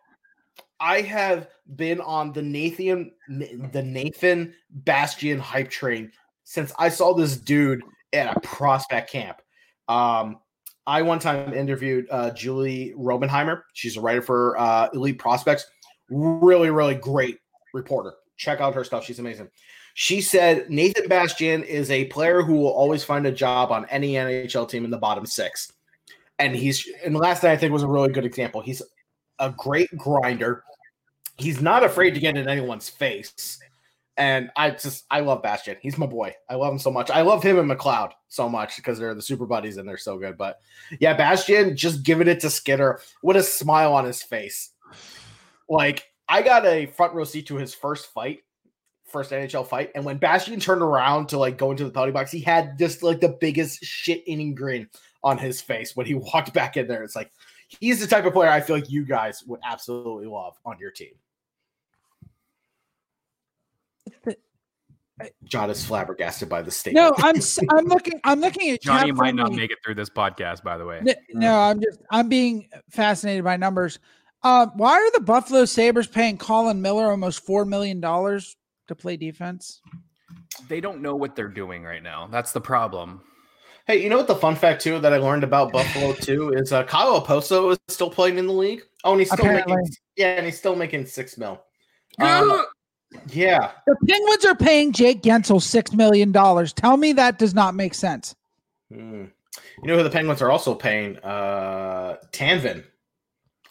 I 0.81 1.00
have 1.02 1.49
been 1.76 2.00
on 2.00 2.32
the 2.32 2.43
Nathan 2.43 3.12
the 3.28 3.82
Nathan 3.82 4.55
Bastian 4.70 5.38
hype 5.38 5.70
train 5.70 6.12
since 6.44 6.72
I 6.78 6.88
saw 6.88 7.14
this 7.14 7.37
dude 7.37 7.82
at 8.12 8.37
a 8.37 8.40
prospect 8.40 9.11
camp. 9.11 9.40
Um, 9.88 10.38
I 10.87 11.02
one 11.02 11.19
time 11.19 11.55
interviewed 11.55 12.06
uh, 12.11 12.31
Julie 12.31 12.94
Robenhymer. 12.96 13.62
She's 13.72 13.96
a 13.96 14.00
writer 14.00 14.22
for 14.22 14.58
uh, 14.58 14.88
Elite 14.93 15.19
Prospects. 15.19 15.67
Really, 16.10 16.70
really 16.70 16.94
great 16.94 17.38
reporter. 17.72 18.14
Check 18.37 18.60
out 18.60 18.75
her 18.75 18.84
stuff. 18.84 19.05
She's 19.05 19.19
amazing. 19.19 19.49
She 19.94 20.20
said 20.20 20.69
Nathan 20.69 21.08
Bastian 21.08 21.62
is 21.62 21.90
a 21.90 22.06
player 22.06 22.43
who 22.43 22.56
will 22.56 22.72
always 22.72 23.05
find 23.05 23.26
a 23.26 23.32
job 23.32 23.70
on 23.70 23.87
any 23.87 24.12
NHL 24.14 24.69
team 24.69 24.84
in 24.84 24.90
the 24.90 24.99
bottom 24.99 25.25
six 25.25 25.72
and 26.38 26.54
he's 26.54 26.88
and 27.04 27.14
the 27.14 27.19
last 27.19 27.42
night 27.42 27.52
I 27.52 27.56
think 27.56 27.72
was 27.72 27.82
a 27.82 27.88
really 27.88 28.12
good 28.12 28.25
example. 28.25 28.60
He's 28.60 28.82
a 29.38 29.50
great 29.50 29.96
grinder. 29.96 30.64
He's 31.36 31.60
not 31.60 31.82
afraid 31.82 32.12
to 32.14 32.20
get 32.20 32.36
in 32.36 32.48
anyone's 32.48 32.88
face. 32.88 33.58
And 34.16 34.50
I 34.56 34.70
just 34.70 35.04
I 35.10 35.20
love 35.20 35.42
Bastian. 35.42 35.76
He's 35.81 35.98
my 35.98 36.06
boy. 36.06 36.34
I 36.48 36.54
love 36.54 36.72
him 36.72 36.78
so 36.78 36.90
much. 36.90 37.10
I 37.10 37.22
love 37.22 37.42
him 37.42 37.58
and 37.58 37.70
McLeod 37.70 38.12
so 38.28 38.48
much 38.48 38.76
because 38.76 38.98
they're 38.98 39.14
the 39.14 39.22
super 39.22 39.46
buddies 39.46 39.76
and 39.76 39.88
they're 39.88 39.96
so 39.96 40.19
good. 40.19 40.38
But 40.38 40.60
yeah, 41.00 41.14
Bastian 41.14 41.76
just 41.76 42.05
giving 42.05 42.29
it 42.29 42.41
to 42.41 42.50
Skinner 42.50 43.00
with 43.22 43.36
a 43.36 43.43
smile 43.43 43.93
on 43.93 44.05
his 44.05 44.22
face. 44.22 44.70
Like 45.69 46.05
I 46.29 46.43
got 46.43 46.64
a 46.64 46.86
front 46.86 47.14
row 47.14 47.24
seat 47.24 47.46
to 47.48 47.56
his 47.56 47.74
first 47.74 48.12
fight, 48.12 48.41
first 49.05 49.32
NHL 49.32 49.67
fight, 49.67 49.91
and 49.96 50.05
when 50.05 50.19
Bastian 50.19 50.60
turned 50.60 50.82
around 50.82 51.29
to 51.31 51.38
like 51.38 51.58
go 51.58 51.72
into 51.72 51.84
the 51.84 51.91
penalty 51.91 52.12
box, 52.12 52.31
he 52.31 52.41
had 52.41 52.79
just 52.79 53.03
like 53.03 53.20
the 53.20 53.36
biggest 53.41 53.84
shit 53.84 54.22
eating 54.26 54.55
grin 54.55 54.88
on 55.24 55.38
his 55.38 55.60
face 55.60 55.96
when 55.96 56.06
he 56.06 56.14
walked 56.32 56.52
back 56.52 56.76
in 56.76 56.86
there. 56.86 57.02
It's 57.02 57.16
like 57.16 57.32
he's 57.66 57.98
the 57.98 58.06
type 58.06 58.24
of 58.26 58.32
player 58.34 58.50
I 58.50 58.60
feel 58.60 58.76
like 58.76 58.90
you 58.90 59.04
guys 59.04 59.43
would 59.46 59.58
absolutely 59.64 60.26
love 60.26 60.54
on 60.64 60.78
your 60.78 60.93
team. 60.93 61.14
John 65.44 65.70
is 65.70 65.84
flabbergasted 65.84 66.48
by 66.48 66.60
the 66.62 66.72
statement. 66.72 67.16
No, 67.19 67.24
I'm 67.24 67.36
s- 67.36 67.58
I'm 67.70 67.84
looking 67.86 68.20
I'm 68.24 68.40
looking 68.40 68.70
at 68.70 68.82
Johnny 68.82 69.10
cap 69.10 69.16
might 69.16 69.34
not 69.36 69.46
friendly. 69.46 69.62
make 69.62 69.70
it 69.70 69.78
through 69.84 69.94
this 69.94 70.10
podcast, 70.10 70.64
by 70.64 70.76
the 70.76 70.84
way. 70.84 70.98
N- 70.98 71.14
No, 71.32 71.56
I'm 71.56 71.81
just 71.81 72.00
I'm 72.10 72.28
being 72.28 72.69
fascinated 72.90 73.44
by 73.44 73.56
numbers. 73.56 74.00
Uh, 74.43 74.66
why 74.74 74.94
are 74.94 75.10
the 75.12 75.20
Buffalo 75.20 75.64
Sabres 75.66 76.08
paying 76.08 76.36
Colin 76.36 76.82
Miller 76.82 77.10
almost 77.10 77.46
four 77.46 77.64
million 77.64 78.00
dollars 78.00 78.56
to 78.88 78.96
play 78.96 79.16
defense? 79.16 79.81
They 80.69 80.81
don't 80.81 81.00
know 81.00 81.14
what 81.14 81.36
they're 81.36 81.46
doing 81.48 81.84
right 81.84 82.02
now. 82.02 82.26
That's 82.31 82.50
the 82.52 82.60
problem. 82.60 83.22
Hey, 83.86 84.03
you 84.03 84.08
know 84.08 84.17
what 84.17 84.26
the 84.29 84.34
fun 84.34 84.56
fact 84.56 84.82
too 84.82 84.98
that 85.00 85.12
I 85.12 85.19
learned 85.19 85.44
about 85.44 85.72
Buffalo 85.72 86.12
too 86.20 86.53
is 86.55 86.72
uh, 86.72 86.84
Kyle 86.84 87.20
Okposo 87.20 87.72
is 87.72 87.79
still 87.88 88.10
playing 88.10 88.38
in 88.38 88.46
the 88.46 88.53
league. 88.53 88.82
Oh, 89.05 89.12
and 89.12 89.20
he's 89.20 89.31
still 89.31 89.44
Apparently. 89.44 89.76
making 89.76 89.93
yeah, 90.17 90.36
and 90.36 90.46
he's 90.46 90.58
still 90.58 90.76
making 90.76 91.06
six 91.06 91.36
mil. 91.36 91.62
Um, 92.20 92.64
yeah, 93.29 93.72
The 93.86 93.96
Penguins 94.08 94.44
are 94.44 94.55
paying 94.55 94.93
Jake 94.93 95.22
Guentzel 95.22 95.60
six 95.60 95.93
million 95.93 96.32
dollars. 96.32 96.72
Tell 96.72 96.96
me 96.96 97.12
that 97.12 97.38
does 97.38 97.55
not 97.55 97.74
make 97.74 97.94
sense. 97.94 98.34
Hmm. 98.93 99.24
you 99.82 99.88
know 99.88 99.96
who 99.96 100.03
the 100.03 100.10
Penguins 100.10 100.41
are 100.41 100.50
also 100.50 100.74
paying? 100.74 101.19
Uh, 101.19 102.17
Tanvin. 102.32 102.84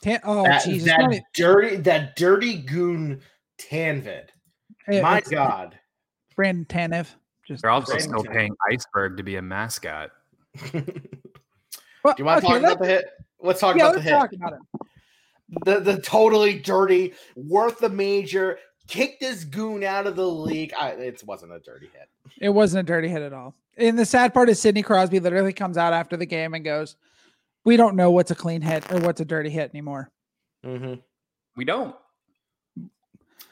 Ta- 0.03 0.19
oh 0.25 0.43
that, 0.43 0.65
Jesus! 0.65 0.85
that 0.85 1.23
dirty, 1.33 1.77
that 1.77 2.15
dirty 2.15 2.57
goon 2.57 3.21
Tanvin. 3.57 4.25
My 4.87 5.21
God. 5.21 5.79
Brandon 6.35 6.65
Tanev. 6.65 7.07
Just 7.47 7.61
They're 7.61 7.71
also 7.71 7.97
still 7.97 8.23
Tanev. 8.23 8.31
paying 8.31 8.55
Iceburgh 8.71 9.17
to 9.17 9.23
be 9.23 9.35
a 9.35 9.41
mascot. 9.41 10.11
Do 10.71 10.81
you 10.81 10.83
want 12.03 12.17
to 12.17 12.21
okay, 12.21 12.23
talk 12.23 12.43
let's- 12.43 12.57
about 12.63 12.79
the 12.79 12.85
hit? 12.87 13.05
Let's 13.41 13.59
talk 13.59 13.75
yeah, 13.75 13.89
about 13.89 14.03
the 14.03 14.09
let's 14.09 14.09
hit. 14.09 14.11
talk 14.11 14.33
about 14.33 14.53
it. 14.53 14.59
The 15.65 15.79
the 15.81 16.01
totally 16.01 16.57
dirty, 16.57 17.13
worth 17.35 17.79
the 17.79 17.89
major, 17.89 18.57
kick 18.87 19.19
this 19.19 19.43
goon 19.43 19.83
out 19.83 20.07
of 20.07 20.15
the 20.15 20.27
league. 20.27 20.73
I, 20.79 20.91
it 20.91 21.21
wasn't 21.25 21.51
a 21.51 21.59
dirty 21.59 21.89
hit. 21.93 22.07
It 22.39 22.49
wasn't 22.49 22.87
a 22.89 22.91
dirty 22.91 23.09
hit 23.09 23.21
at 23.21 23.33
all. 23.33 23.53
And 23.77 23.99
the 23.99 24.05
sad 24.05 24.33
part 24.33 24.49
is 24.49 24.59
Sidney 24.59 24.81
Crosby 24.81 25.19
literally 25.19 25.53
comes 25.53 25.77
out 25.77 25.93
after 25.93 26.15
the 26.15 26.25
game 26.25 26.53
and 26.53 26.63
goes, 26.63 26.95
we 27.65 27.75
don't 27.77 27.95
know 27.95 28.11
what's 28.11 28.31
a 28.31 28.35
clean 28.35 28.61
hit 28.61 28.89
or 28.91 28.99
what's 28.99 29.19
a 29.21 29.25
dirty 29.25 29.49
hit 29.49 29.71
anymore. 29.73 30.09
Mm-hmm. 30.65 30.95
We 31.55 31.65
don't. 31.65 31.95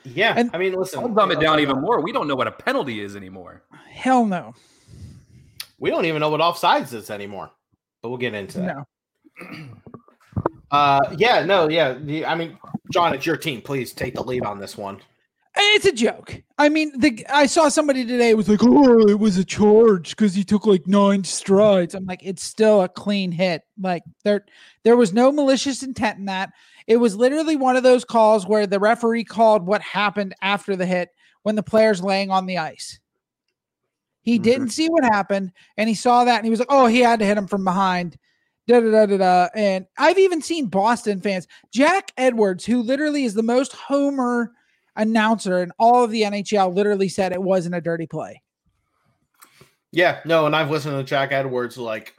Yeah, 0.04 0.34
And- 0.36 0.50
I 0.54 0.58
mean, 0.58 0.74
listen, 0.74 1.00
I'll 1.00 1.10
dumb 1.10 1.32
it 1.32 1.40
down 1.40 1.60
even 1.60 1.80
more. 1.82 2.02
We 2.02 2.12
don't 2.12 2.28
know 2.28 2.36
what 2.36 2.48
a 2.48 2.52
penalty 2.52 3.00
is 3.02 3.16
anymore. 3.16 3.64
Hell 3.92 4.26
no. 4.26 4.54
We 5.80 5.90
don't 5.90 6.06
even 6.06 6.20
know 6.20 6.30
what 6.30 6.42
offsides 6.42 6.94
is 6.94 7.10
anymore, 7.10 7.52
but 8.02 8.10
we'll 8.10 8.18
get 8.18 8.34
into 8.34 8.60
that. 8.60 8.76
No. 8.78 9.68
Uh, 10.72 11.02
yeah, 11.18 11.44
no, 11.44 11.68
yeah. 11.70 11.92
the- 11.94 12.26
I 12.26 12.34
mean, 12.34 12.58
John, 12.94 13.14
it's 13.14 13.26
your 13.26 13.36
team. 13.36 13.62
Please 13.62 13.92
take 13.92 14.16
the 14.16 14.24
lead 14.24 14.46
on 14.46 14.58
this 14.58 14.78
one. 14.78 15.02
It's 15.58 15.84
a 15.86 15.92
joke. 15.92 16.42
I 16.58 16.70
mean, 16.70 16.98
the 16.98 17.26
I 17.30 17.46
saw 17.46 17.68
somebody 17.68 18.06
today 18.06 18.34
was 18.36 18.48
like, 18.48 18.64
"Oh, 18.64 19.06
it 19.10 19.20
was 19.20 19.38
a 19.38 19.44
charge 19.44 20.12
because 20.12 20.34
he 20.34 20.46
took 20.46 20.66
like 20.66 20.88
nine 20.88 21.26
strides." 21.26 21.94
I'm 21.94 22.06
like, 22.06 22.22
it's 22.24 22.42
still 22.42 22.84
a 22.84 22.88
clean 22.88 23.34
hit. 23.34 23.64
Like 23.78 24.04
there, 24.24 24.46
there 24.86 24.96
was 24.96 25.12
no 25.12 25.30
malicious 25.30 25.84
intent 25.84 26.20
in 26.20 26.26
that. 26.26 26.52
It 26.88 26.98
was 26.98 27.16
literally 27.16 27.56
one 27.56 27.76
of 27.76 27.84
those 27.84 28.06
calls 28.06 28.48
where 28.48 28.68
the 28.68 28.80
referee 28.80 29.24
called 29.24 29.66
what 29.66 29.82
happened 29.82 30.36
after 30.42 30.76
the 30.76 30.86
hit 30.86 31.10
when 31.44 31.56
the 31.56 31.64
player's 31.64 32.04
laying 32.04 32.32
on 32.32 32.46
the 32.46 32.58
ice. 32.58 33.00
He 34.22 34.38
Mhm. 34.38 34.44
didn't 34.44 34.70
see 34.70 34.88
what 34.88 35.04
happened, 35.04 35.52
and 35.78 35.90
he 35.90 35.96
saw 35.96 36.24
that, 36.24 36.38
and 36.38 36.46
he 36.46 36.52
was 36.52 36.60
like, 36.60 36.72
"Oh, 36.72 36.86
he 36.86 37.00
had 37.00 37.20
to 37.20 37.26
hit 37.26 37.38
him 37.38 37.48
from 37.48 37.64
behind." 37.64 38.18
Da, 38.68 38.80
da, 38.80 38.92
da, 38.92 39.06
da, 39.08 39.18
da. 39.18 39.48
And 39.56 39.88
I've 39.98 40.20
even 40.20 40.42
seen 40.42 40.68
Boston 40.68 41.20
fans, 41.20 41.48
Jack 41.74 42.12
Edwards, 42.18 42.64
who 42.64 42.84
literally 42.84 43.24
is 43.24 43.34
the 43.34 43.42
most 43.42 43.74
homer 43.74 44.54
announcer 44.96 45.64
in 45.64 45.72
all 45.80 46.04
of 46.04 46.12
the 46.12 46.24
NHL 46.24 46.70
literally 46.70 47.10
said 47.10 47.32
it 47.32 47.42
wasn't 47.42 47.74
a 47.76 47.82
dirty 47.82 48.06
play. 48.06 48.42
Yeah, 49.92 50.20
no, 50.24 50.46
and 50.46 50.56
I've 50.56 50.70
listened 50.70 50.96
to 50.96 51.04
Jack 51.04 51.32
Edwards 51.32 51.78
like, 51.78 52.16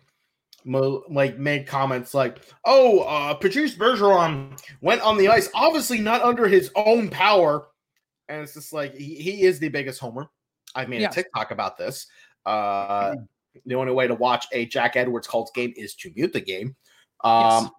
mo- 0.64 1.04
like 1.08 1.38
made 1.38 1.66
comments 1.66 2.14
like, 2.14 2.38
"Oh, 2.64 3.00
uh, 3.00 3.34
Patrice 3.34 3.74
Bergeron 3.76 4.60
went 4.80 5.00
on 5.02 5.16
the 5.18 5.28
ice, 5.28 5.48
obviously 5.54 5.98
not 5.98 6.22
under 6.22 6.48
his 6.48 6.70
own 6.76 7.08
power," 7.08 7.68
and 8.28 8.42
it's 8.42 8.54
just 8.54 8.72
like 8.72 8.94
he, 8.94 9.14
he 9.16 9.42
is 9.42 9.58
the 9.58 9.68
biggest 9.68 10.00
homer. 10.00 10.28
I've 10.74 10.88
made 10.88 11.00
Yes. 11.02 11.12
a 11.12 11.16
TikTok 11.16 11.50
about 11.50 11.76
this. 11.76 12.06
Uh, 12.46 13.14
the 13.66 13.74
only 13.74 13.92
way 13.92 14.06
to 14.06 14.14
watch 14.14 14.46
a 14.52 14.64
Jack 14.66 14.96
Edwards 14.96 15.26
called 15.26 15.50
game 15.54 15.74
is 15.76 15.94
to 15.96 16.10
mute 16.16 16.32
the 16.32 16.40
game. 16.40 16.74
Um, 17.22 17.70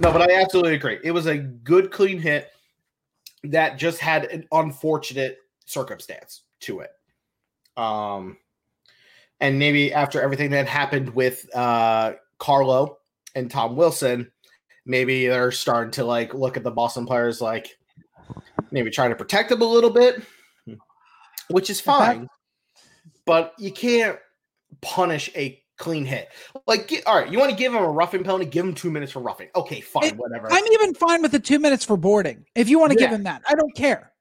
No, 0.00 0.12
but 0.12 0.22
I 0.22 0.40
absolutely 0.40 0.74
agree. 0.74 0.98
It 1.02 1.12
was 1.12 1.26
a 1.26 1.38
good, 1.38 1.90
clean 1.90 2.18
hit 2.18 2.50
that 3.44 3.78
just 3.78 3.98
had 3.98 4.26
an 4.26 4.46
unfortunate 4.52 5.38
circumstance 5.66 6.42
to 6.60 6.80
it. 6.80 6.90
Um, 7.76 8.36
and 9.40 9.58
maybe 9.58 9.92
after 9.92 10.20
everything 10.20 10.50
that 10.50 10.68
happened 10.68 11.08
with 11.14 11.48
uh, 11.54 12.14
Carlo 12.42 12.98
and 13.36 13.48
Tom 13.48 13.76
Wilson, 13.76 14.30
maybe 14.84 15.28
they're 15.28 15.52
starting 15.52 15.92
to 15.92 16.04
like 16.04 16.34
look 16.34 16.56
at 16.56 16.64
the 16.64 16.72
Boston 16.72 17.06
players 17.06 17.40
like 17.40 17.78
maybe 18.72 18.90
trying 18.90 19.10
to 19.10 19.16
protect 19.16 19.48
them 19.48 19.62
a 19.62 19.64
little 19.64 19.90
bit, 19.90 20.20
which 21.48 21.70
is 21.70 21.80
fine. 21.80 22.28
But 23.26 23.54
you 23.58 23.70
can't 23.70 24.18
punish 24.80 25.30
a 25.36 25.62
clean 25.78 26.04
hit. 26.04 26.30
Like, 26.66 26.88
gi- 26.88 27.04
all 27.04 27.16
right, 27.20 27.30
you 27.30 27.38
want 27.38 27.52
to 27.52 27.56
give 27.56 27.72
him 27.72 27.82
a 27.82 27.88
roughing 27.88 28.24
penalty? 28.24 28.46
Give 28.46 28.64
him 28.64 28.74
two 28.74 28.90
minutes 28.90 29.12
for 29.12 29.20
roughing. 29.20 29.48
Okay, 29.54 29.80
fine, 29.80 30.04
It- 30.04 30.16
whatever. 30.16 30.48
I'm 30.50 30.64
even 30.72 30.94
fine 30.94 31.22
with 31.22 31.30
the 31.30 31.38
two 31.38 31.60
minutes 31.60 31.84
for 31.84 31.96
boarding. 31.96 32.44
If 32.56 32.68
you 32.68 32.80
want 32.80 32.90
to 32.90 32.98
give 32.98 33.10
Yeah. 33.10 33.16
him 33.16 33.22
that, 33.24 33.42
I 33.48 33.54
don't 33.54 33.74
care. 33.76 34.12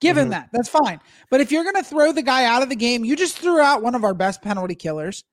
Give 0.00 0.16
him 0.16 0.28
Mhm. 0.28 0.30
that. 0.30 0.50
That's 0.52 0.68
fine. 0.68 1.00
But 1.30 1.40
if 1.40 1.50
you're 1.50 1.64
going 1.64 1.76
to 1.76 1.82
throw 1.82 2.12
the 2.12 2.22
guy 2.22 2.44
out 2.44 2.62
of 2.62 2.68
the 2.68 2.76
game, 2.76 3.04
you 3.04 3.16
just 3.16 3.36
threw 3.38 3.58
out 3.58 3.82
one 3.82 3.96
of 3.96 4.04
our 4.04 4.14
best 4.14 4.42
penalty 4.42 4.74
killers, 4.76 5.24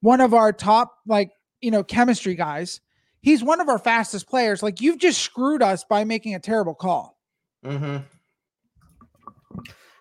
one 0.00 0.20
of 0.20 0.34
our 0.34 0.52
top, 0.52 0.92
like, 1.06 1.30
you 1.60 1.70
know, 1.70 1.82
chemistry 1.82 2.34
guys. 2.34 2.80
He's 3.20 3.42
one 3.42 3.60
of 3.60 3.68
our 3.68 3.78
fastest 3.78 4.28
players. 4.28 4.62
Like, 4.62 4.80
you've 4.80 4.98
just 4.98 5.20
screwed 5.20 5.62
us 5.62 5.84
by 5.84 6.04
making 6.04 6.34
a 6.34 6.40
terrible 6.40 6.74
call. 6.74 7.18
mm-hmm. 7.64 7.96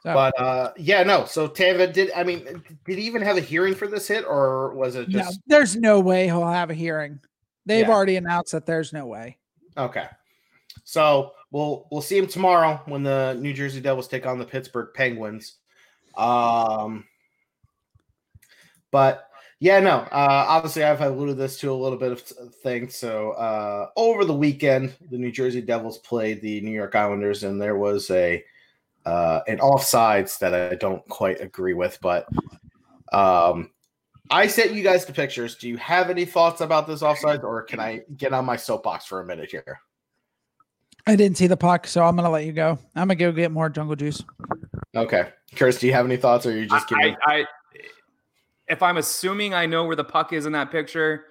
So, 0.03 0.13
But 0.13 0.39
uh, 0.39 0.71
yeah, 0.77 1.01
no. 1.01 1.25
So 1.25 1.47
Tava 1.47 1.87
did. 1.87 2.11
I 2.15 2.23
mean, 2.23 2.43
did 2.85 2.99
he 2.99 3.05
even 3.05 3.23
have 3.23 3.37
a 3.37 3.41
hearing 3.41 3.73
for 3.73 3.87
this 3.87 4.07
hit, 4.07 4.23
or 4.23 4.75
was 4.75 4.93
it 4.95 5.09
no, 5.09 5.19
just 5.19 5.39
there's 5.47 5.75
no 5.75 5.99
way 5.99 6.25
he'll 6.25 6.45
have 6.45 6.69
a 6.69 6.75
hearing. 6.75 7.19
They've 7.65 7.87
Yeah. 7.87 7.91
already 7.91 8.15
announced 8.17 8.51
that 8.51 8.67
there's 8.67 8.93
no 8.93 9.07
way. 9.07 9.39
okay? 9.75 10.05
So 10.83 11.31
we'll 11.49 11.87
we'll 11.89 12.03
see 12.03 12.19
him 12.19 12.27
tomorrow 12.27 12.79
when 12.85 13.01
the 13.01 13.35
New 13.39 13.51
Jersey 13.53 13.81
Devils 13.81 14.07
take 14.07 14.27
on 14.27 14.37
the 14.37 14.45
Pittsburgh 14.45 14.89
Penguins. 14.93 15.55
Um, 16.15 17.05
but 18.91 19.24
yeah, 19.59 19.79
no. 19.79 19.99
Uh, 20.11 20.45
obviously, 20.47 20.83
I've 20.83 21.01
alluded 21.01 21.37
this 21.37 21.59
to 21.59 21.71
a 21.71 21.73
little 21.73 21.97
bit 21.97 22.11
of 22.11 22.21
things. 22.55 22.95
So 22.95 23.31
uh, 23.31 23.89
over 23.95 24.25
the 24.25 24.33
weekend, 24.33 24.95
the 25.09 25.17
New 25.17 25.31
Jersey 25.31 25.61
Devils 25.61 25.97
played 25.99 26.41
the 26.41 26.61
New 26.61 26.71
York 26.71 26.95
Islanders, 26.95 27.43
and 27.43 27.61
there 27.61 27.77
was 27.77 28.09
a 28.11 28.43
uh, 29.05 29.41
an 29.47 29.59
offsides 29.59 30.39
that 30.39 30.53
I 30.53 30.75
don't 30.75 31.07
quite 31.07 31.39
agree 31.39 31.73
with, 31.73 31.99
but 32.01 32.27
um, 33.13 33.69
I 34.31 34.47
sent 34.47 34.73
you 34.73 34.83
guys 34.83 35.05
the 35.05 35.13
pictures. 35.13 35.55
Do 35.55 35.69
you 35.69 35.77
have 35.77 36.09
any 36.09 36.25
thoughts 36.25 36.61
about 36.61 36.87
this 36.87 37.03
offside, 37.03 37.43
or 37.43 37.61
can 37.63 37.79
I 37.79 38.01
get 38.17 38.33
on 38.33 38.45
my 38.45 38.55
soapbox 38.55 39.05
for 39.05 39.21
a 39.21 39.25
minute 39.25 39.51
here? 39.51 39.79
I 41.07 41.15
didn't 41.15 41.37
see 41.37 41.45
the 41.45 41.57
puck, 41.57 41.85
so 41.85 42.03
I'm 42.03 42.15
going 42.15 42.25
to 42.25 42.31
let 42.31 42.45
you 42.45 42.51
go. 42.51 42.79
I'm 42.95 43.07
going 43.07 43.17
to 43.19 43.23
go 43.23 43.31
get 43.31 43.51
more 43.51 43.69
jungle 43.69 43.95
juice. 43.95 44.23
Okay, 44.95 45.29
Chris, 45.55 45.79
do 45.79 45.85
you 45.85 45.93
have 45.93 46.05
any 46.05 46.17
thoughts, 46.17 46.47
or 46.47 46.49
are 46.49 46.57
you 46.57 46.65
just 46.65 46.91
I, 46.91 46.95
giving? 46.95 47.15
I, 47.27 47.33
I, 47.33 47.45
if 48.67 48.81
I'm 48.81 48.97
assuming 48.97 49.53
I 49.53 49.65
know 49.65 49.85
where 49.85 49.95
the 49.95 50.03
puck 50.03 50.33
is 50.33 50.45
in 50.45 50.53
that 50.53 50.71
picture, 50.71 51.25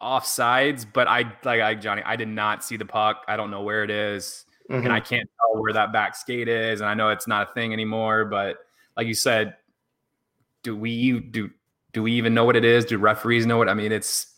offsides, 0.00 0.86
but 0.90 1.08
I 1.08 1.20
like 1.44 1.60
I 1.60 1.74
Johnny, 1.74 2.02
I 2.04 2.16
did 2.16 2.28
not 2.28 2.62
see 2.64 2.76
the 2.76 2.84
puck. 2.84 3.24
I 3.28 3.36
don't 3.36 3.50
know 3.50 3.62
where 3.62 3.82
it 3.82 3.90
is, 3.90 4.44
Mhm. 4.70 4.84
and 4.84 4.92
I 4.92 5.00
can't 5.00 5.28
tell 5.40 5.60
where 5.60 5.72
that 5.72 5.92
back 5.92 6.14
skate 6.14 6.48
is. 6.48 6.80
And 6.80 6.88
I 6.88 6.94
know 6.94 7.08
it's 7.10 7.26
not 7.26 7.50
a 7.50 7.52
thing 7.52 7.72
anymore, 7.72 8.24
but 8.24 8.58
like 8.96 9.06
you 9.06 9.14
said, 9.14 9.56
do 10.62 10.76
we 10.76 11.20
do 11.20 11.50
do 11.92 12.02
we 12.02 12.12
even 12.12 12.34
know 12.34 12.44
what 12.44 12.56
it 12.56 12.64
is? 12.64 12.84
Do 12.84 12.98
referees 12.98 13.46
know 13.46 13.62
it? 13.62 13.68
I 13.68 13.74
mean, 13.74 13.90
it's 13.90 14.34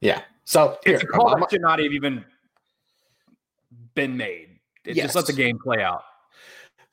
yeah. 0.00 0.22
So 0.44 0.78
here, 0.84 0.94
it's 0.94 1.04
a 1.04 1.06
call 1.06 1.38
that 1.38 1.50
should 1.50 1.60
not 1.60 1.78
have 1.78 1.92
even 1.92 2.24
been 3.94 4.16
made. 4.16 4.58
It 4.84 4.94
just 4.94 5.14
let 5.14 5.26
the 5.26 5.32
game 5.32 5.58
play 5.58 5.82
out. 5.82 6.04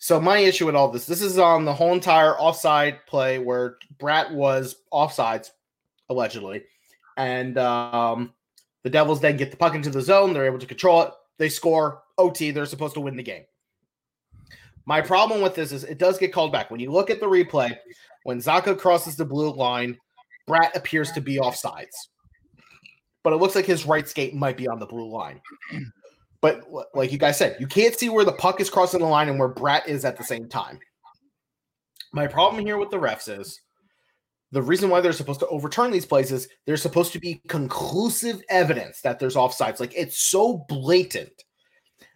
So 0.01 0.20
my 0.20 0.39
issue 0.39 0.65
with 0.65 0.74
all 0.74 0.89
this, 0.89 1.05
this 1.05 1.22
is 1.22 1.38
on 1.38 1.63
the 1.63 1.74
whole 1.75 1.93
entire 1.93 2.34
offside 2.34 3.05
play 3.05 3.38
where 3.38 3.77
Bratt 4.00 4.31
was 4.31 4.77
offsides, 4.91 5.51
allegedly, 6.10 6.63
and 7.17 7.55
um, 7.60 8.34
the 8.81 8.89
Devils 8.89 9.22
then 9.22 9.38
get 9.38 9.51
the 9.51 9.58
puck 9.58 9.75
into 9.75 9.91
the 9.91 10.01
zone. 10.01 10.34
They're 10.34 10.48
able 10.48 10.58
to 10.58 10.65
control 10.65 11.03
it. 11.03 11.12
They 11.38 11.50
score 11.50 12.01
OT. 12.17 12.50
They're 12.50 12.65
supposed 12.65 12.96
to 12.96 13.00
win 13.00 13.15
the 13.15 13.22
game. 13.22 13.43
My 14.88 15.01
problem 15.01 15.39
with 15.39 15.53
this 15.53 15.72
is 15.72 15.84
it 15.84 16.00
does 16.00 16.17
get 16.17 16.34
called 16.34 16.51
back. 16.51 16.72
When 16.72 16.79
you 16.79 16.91
look 16.91 17.12
at 17.12 17.20
the 17.20 17.27
replay, 17.27 17.77
when 18.24 18.39
Zacha 18.39 18.79
crosses 18.79 19.15
the 19.15 19.25
blue 19.25 19.53
line, 19.53 20.00
Bratt 20.50 20.75
appears 20.75 21.12
to 21.12 21.22
be 21.22 21.38
offsides, 21.38 22.08
but 23.22 23.34
it 23.34 23.38
looks 23.38 23.53
like 23.53 23.65
his 23.65 23.86
right 23.86 24.10
skate 24.10 24.34
might 24.34 24.58
be 24.58 24.67
on 24.67 24.79
the 24.79 24.88
blue 24.88 25.12
line. 25.12 25.39
But 26.41 26.63
like 26.93 27.12
you 27.12 27.19
guys 27.19 27.38
said, 27.38 27.57
you 27.60 27.67
can't 27.67 27.98
see 27.98 28.10
where 28.10 28.25
the 28.25 28.31
puck 28.33 28.60
is 28.60 28.69
crossing 28.69 29.00
the 29.00 29.05
line 29.05 29.29
and 29.29 29.39
where 29.39 29.53
Bratt 29.53 29.88
is 29.88 30.03
at 30.03 30.17
the 30.17 30.24
same 30.24 30.50
time. 30.50 30.79
My 32.13 32.27
problem 32.27 32.65
here 32.65 32.77
with 32.77 32.89
the 32.89 32.98
refs 32.98 33.29
is 33.39 33.62
the 34.51 34.62
reason 34.62 34.89
why 34.89 35.00
they're 35.00 35.13
supposed 35.13 35.39
to 35.41 35.48
overturn 35.48 35.91
these 35.91 36.05
plays 36.05 36.31
is 36.31 36.50
there's 36.65 36.81
supposed 36.81 37.13
to 37.13 37.19
be 37.19 37.41
conclusive 37.48 38.41
evidence 38.50 39.01
that 39.01 39.17
there's 39.19 39.36
offsides. 39.36 39.79
Like 39.79 39.93
it's 39.95 40.17
so 40.17 40.65
blatant. 40.67 41.43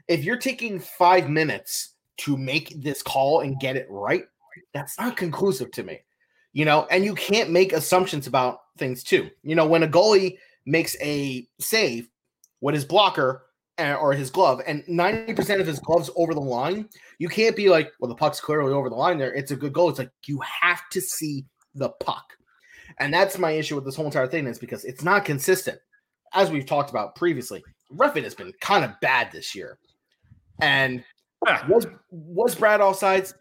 If 0.07 0.23
you're 0.23 0.37
taking 0.37 0.79
five 0.79 1.29
minutes 1.29 1.93
to 2.17 2.35
make 2.35 2.81
this 2.81 3.01
call 3.01 3.41
and 3.41 3.59
get 3.59 3.77
it 3.77 3.87
right, 3.89 4.25
that's 4.73 4.99
not 4.99 5.17
conclusive 5.17 5.71
to 5.71 5.83
me. 5.83 6.01
You 6.51 6.65
know, 6.65 6.87
and 6.89 7.05
you 7.05 7.15
can't 7.15 7.51
make 7.51 7.73
assumptions 7.73 8.27
about 8.27 8.59
things 8.77 9.03
too. 9.03 9.29
You 9.43 9.55
know, 9.55 9.65
when 9.65 9.83
a 9.83 9.87
goalie 9.87 10.37
makes 10.65 10.95
a 11.01 11.47
save, 11.59 12.09
what 12.59 12.73
his 12.73 12.85
blocker 12.85 13.45
or 13.77 14.13
his 14.13 14.29
glove, 14.29 14.61
and 14.65 14.83
90% 14.85 15.59
of 15.59 15.67
his 15.67 15.79
gloves 15.79 16.09
over 16.15 16.33
the 16.33 16.39
line, 16.39 16.87
you 17.19 17.27
can't 17.27 17.55
be 17.55 17.69
like, 17.69 17.91
well, 17.99 18.09
the 18.09 18.15
puck's 18.15 18.39
clearly 18.39 18.73
over 18.73 18.89
the 18.89 18.95
line 18.95 19.17
there. 19.17 19.33
It's 19.33 19.51
a 19.51 19.55
good 19.55 19.73
goal. 19.73 19.89
It's 19.89 19.99
like 19.99 20.11
you 20.25 20.39
have 20.61 20.81
to 20.91 21.01
see 21.01 21.45
the 21.73 21.89
puck. 21.89 22.25
And 22.99 23.13
that's 23.13 23.37
my 23.37 23.51
issue 23.51 23.75
with 23.75 23.85
this 23.85 23.95
whole 23.95 24.05
entire 24.05 24.27
thing 24.27 24.47
is 24.47 24.59
because 24.59 24.85
it's 24.85 25.03
not 25.03 25.25
consistent. 25.25 25.79
As 26.33 26.51
we've 26.51 26.65
talked 26.65 26.89
about 26.89 27.15
previously, 27.15 27.63
Ruffin 27.91 28.23
has 28.23 28.35
been 28.35 28.53
kind 28.61 28.85
of 28.85 28.99
bad 29.01 29.31
this 29.31 29.55
year. 29.55 29.77
And 30.61 31.03
was 31.67 31.87
was 32.11 32.55
Brad 32.55 32.79
offsides? 32.79 33.33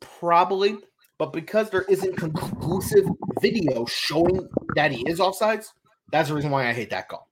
Probably, 0.00 0.76
but 1.18 1.32
because 1.32 1.70
there 1.70 1.82
isn't 1.82 2.16
conclusive 2.16 3.04
video 3.40 3.86
showing 3.86 4.48
that 4.74 4.92
he 4.92 5.08
is 5.08 5.18
offsides, 5.18 5.68
that's 6.10 6.28
the 6.28 6.34
reason 6.34 6.50
why 6.50 6.68
I 6.68 6.72
hate 6.72 6.90
that 6.90 7.08
call. 7.08 7.28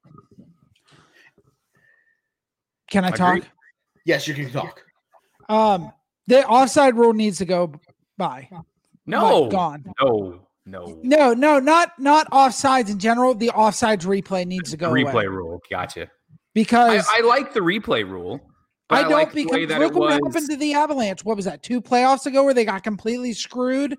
Can 2.90 3.04
I 3.04 3.08
Agreed. 3.08 3.42
talk? 3.42 3.50
Yes, 4.04 4.26
you 4.28 4.34
can 4.34 4.50
talk. 4.50 4.82
Um, 5.48 5.92
the 6.26 6.46
offside 6.46 6.96
rule 6.96 7.12
needs 7.12 7.38
to 7.38 7.44
go 7.44 7.72
by. 8.18 8.48
No, 9.06 9.42
Like, 9.42 9.50
gone. 9.50 9.84
no, 10.00 10.40
No. 10.66 10.98
No, 11.02 11.32
no, 11.32 11.58
not 11.58 11.98
not 11.98 12.30
offsides 12.30 12.90
in 12.90 12.98
general. 12.98 13.34
The 13.34 13.48
offsides 13.48 14.02
replay 14.04 14.46
needs 14.46 14.70
to 14.70 14.76
go 14.76 14.90
replay 14.92 15.12
away 15.12 15.26
rule. 15.26 15.60
Gotcha. 15.70 16.08
Because 16.54 17.06
I 17.12 17.20
like 17.22 17.52
the 17.54 17.60
replay 17.60 18.08
rule. 18.08 18.40
but 18.88 18.98
I, 18.98 19.02
don't 19.02 19.12
like 19.12 19.32
the 19.32 19.46
way 19.46 19.64
because 19.66 19.68
that 19.68 19.80
look 19.80 19.92
it 19.92 19.98
what 19.98 20.20
was. 20.22 20.34
happened 20.34 20.50
to 20.50 20.56
the 20.56 20.74
Avalanche. 20.74 21.24
What 21.24 21.36
was 21.36 21.44
that? 21.46 21.62
Two 21.62 21.80
playoffs 21.80 22.26
ago 22.26 22.44
where 22.44 22.54
they 22.54 22.64
got 22.64 22.82
completely 22.82 23.32
screwed 23.32 23.96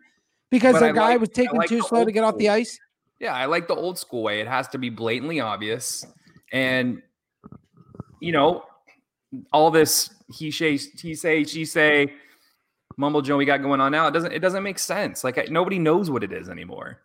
because 0.50 0.74
But 0.74 0.80
their 0.82 0.90
I 0.92 0.94
guy 0.94 1.08
like- 1.10 1.20
was 1.22 1.30
taking 1.30 1.58
like 1.58 1.70
too 1.70 1.82
slow 1.82 2.06
to 2.06 2.12
get 2.12 2.24
off 2.24 2.38
the 2.38 2.50
ice. 2.50 2.78
Yeah, 3.20 3.34
I 3.34 3.46
like 3.46 3.68
the 3.68 3.76
old 3.76 3.98
school 4.00 4.24
way. 4.24 4.40
It 4.42 4.48
has 4.48 4.68
to 4.70 4.78
be 4.78 4.90
blatantly 4.90 5.40
obvious. 5.40 6.06
And 6.54 7.02
you 8.20 8.32
know, 8.32 8.64
all 9.54 9.72
this 9.72 10.10
he 10.34 10.52
say 10.52 10.78
he 10.78 11.16
say 11.16 11.44
she 11.44 11.66
say 11.66 12.14
mumble 12.98 13.22
Joe 13.22 13.38
we 13.38 13.46
got 13.46 13.62
going 13.62 13.82
on 13.82 13.92
now, 13.92 14.08
it 14.08 14.12
doesn't 14.12 14.32
it 14.32 14.40
doesn't 14.40 14.64
make 14.64 14.80
sense. 14.80 15.24
Like 15.24 15.38
I- 15.38 15.48
nobody 15.50 15.80
knows 15.80 16.10
what 16.10 16.24
it 16.24 16.32
is 16.32 16.50
anymore. 16.50 17.02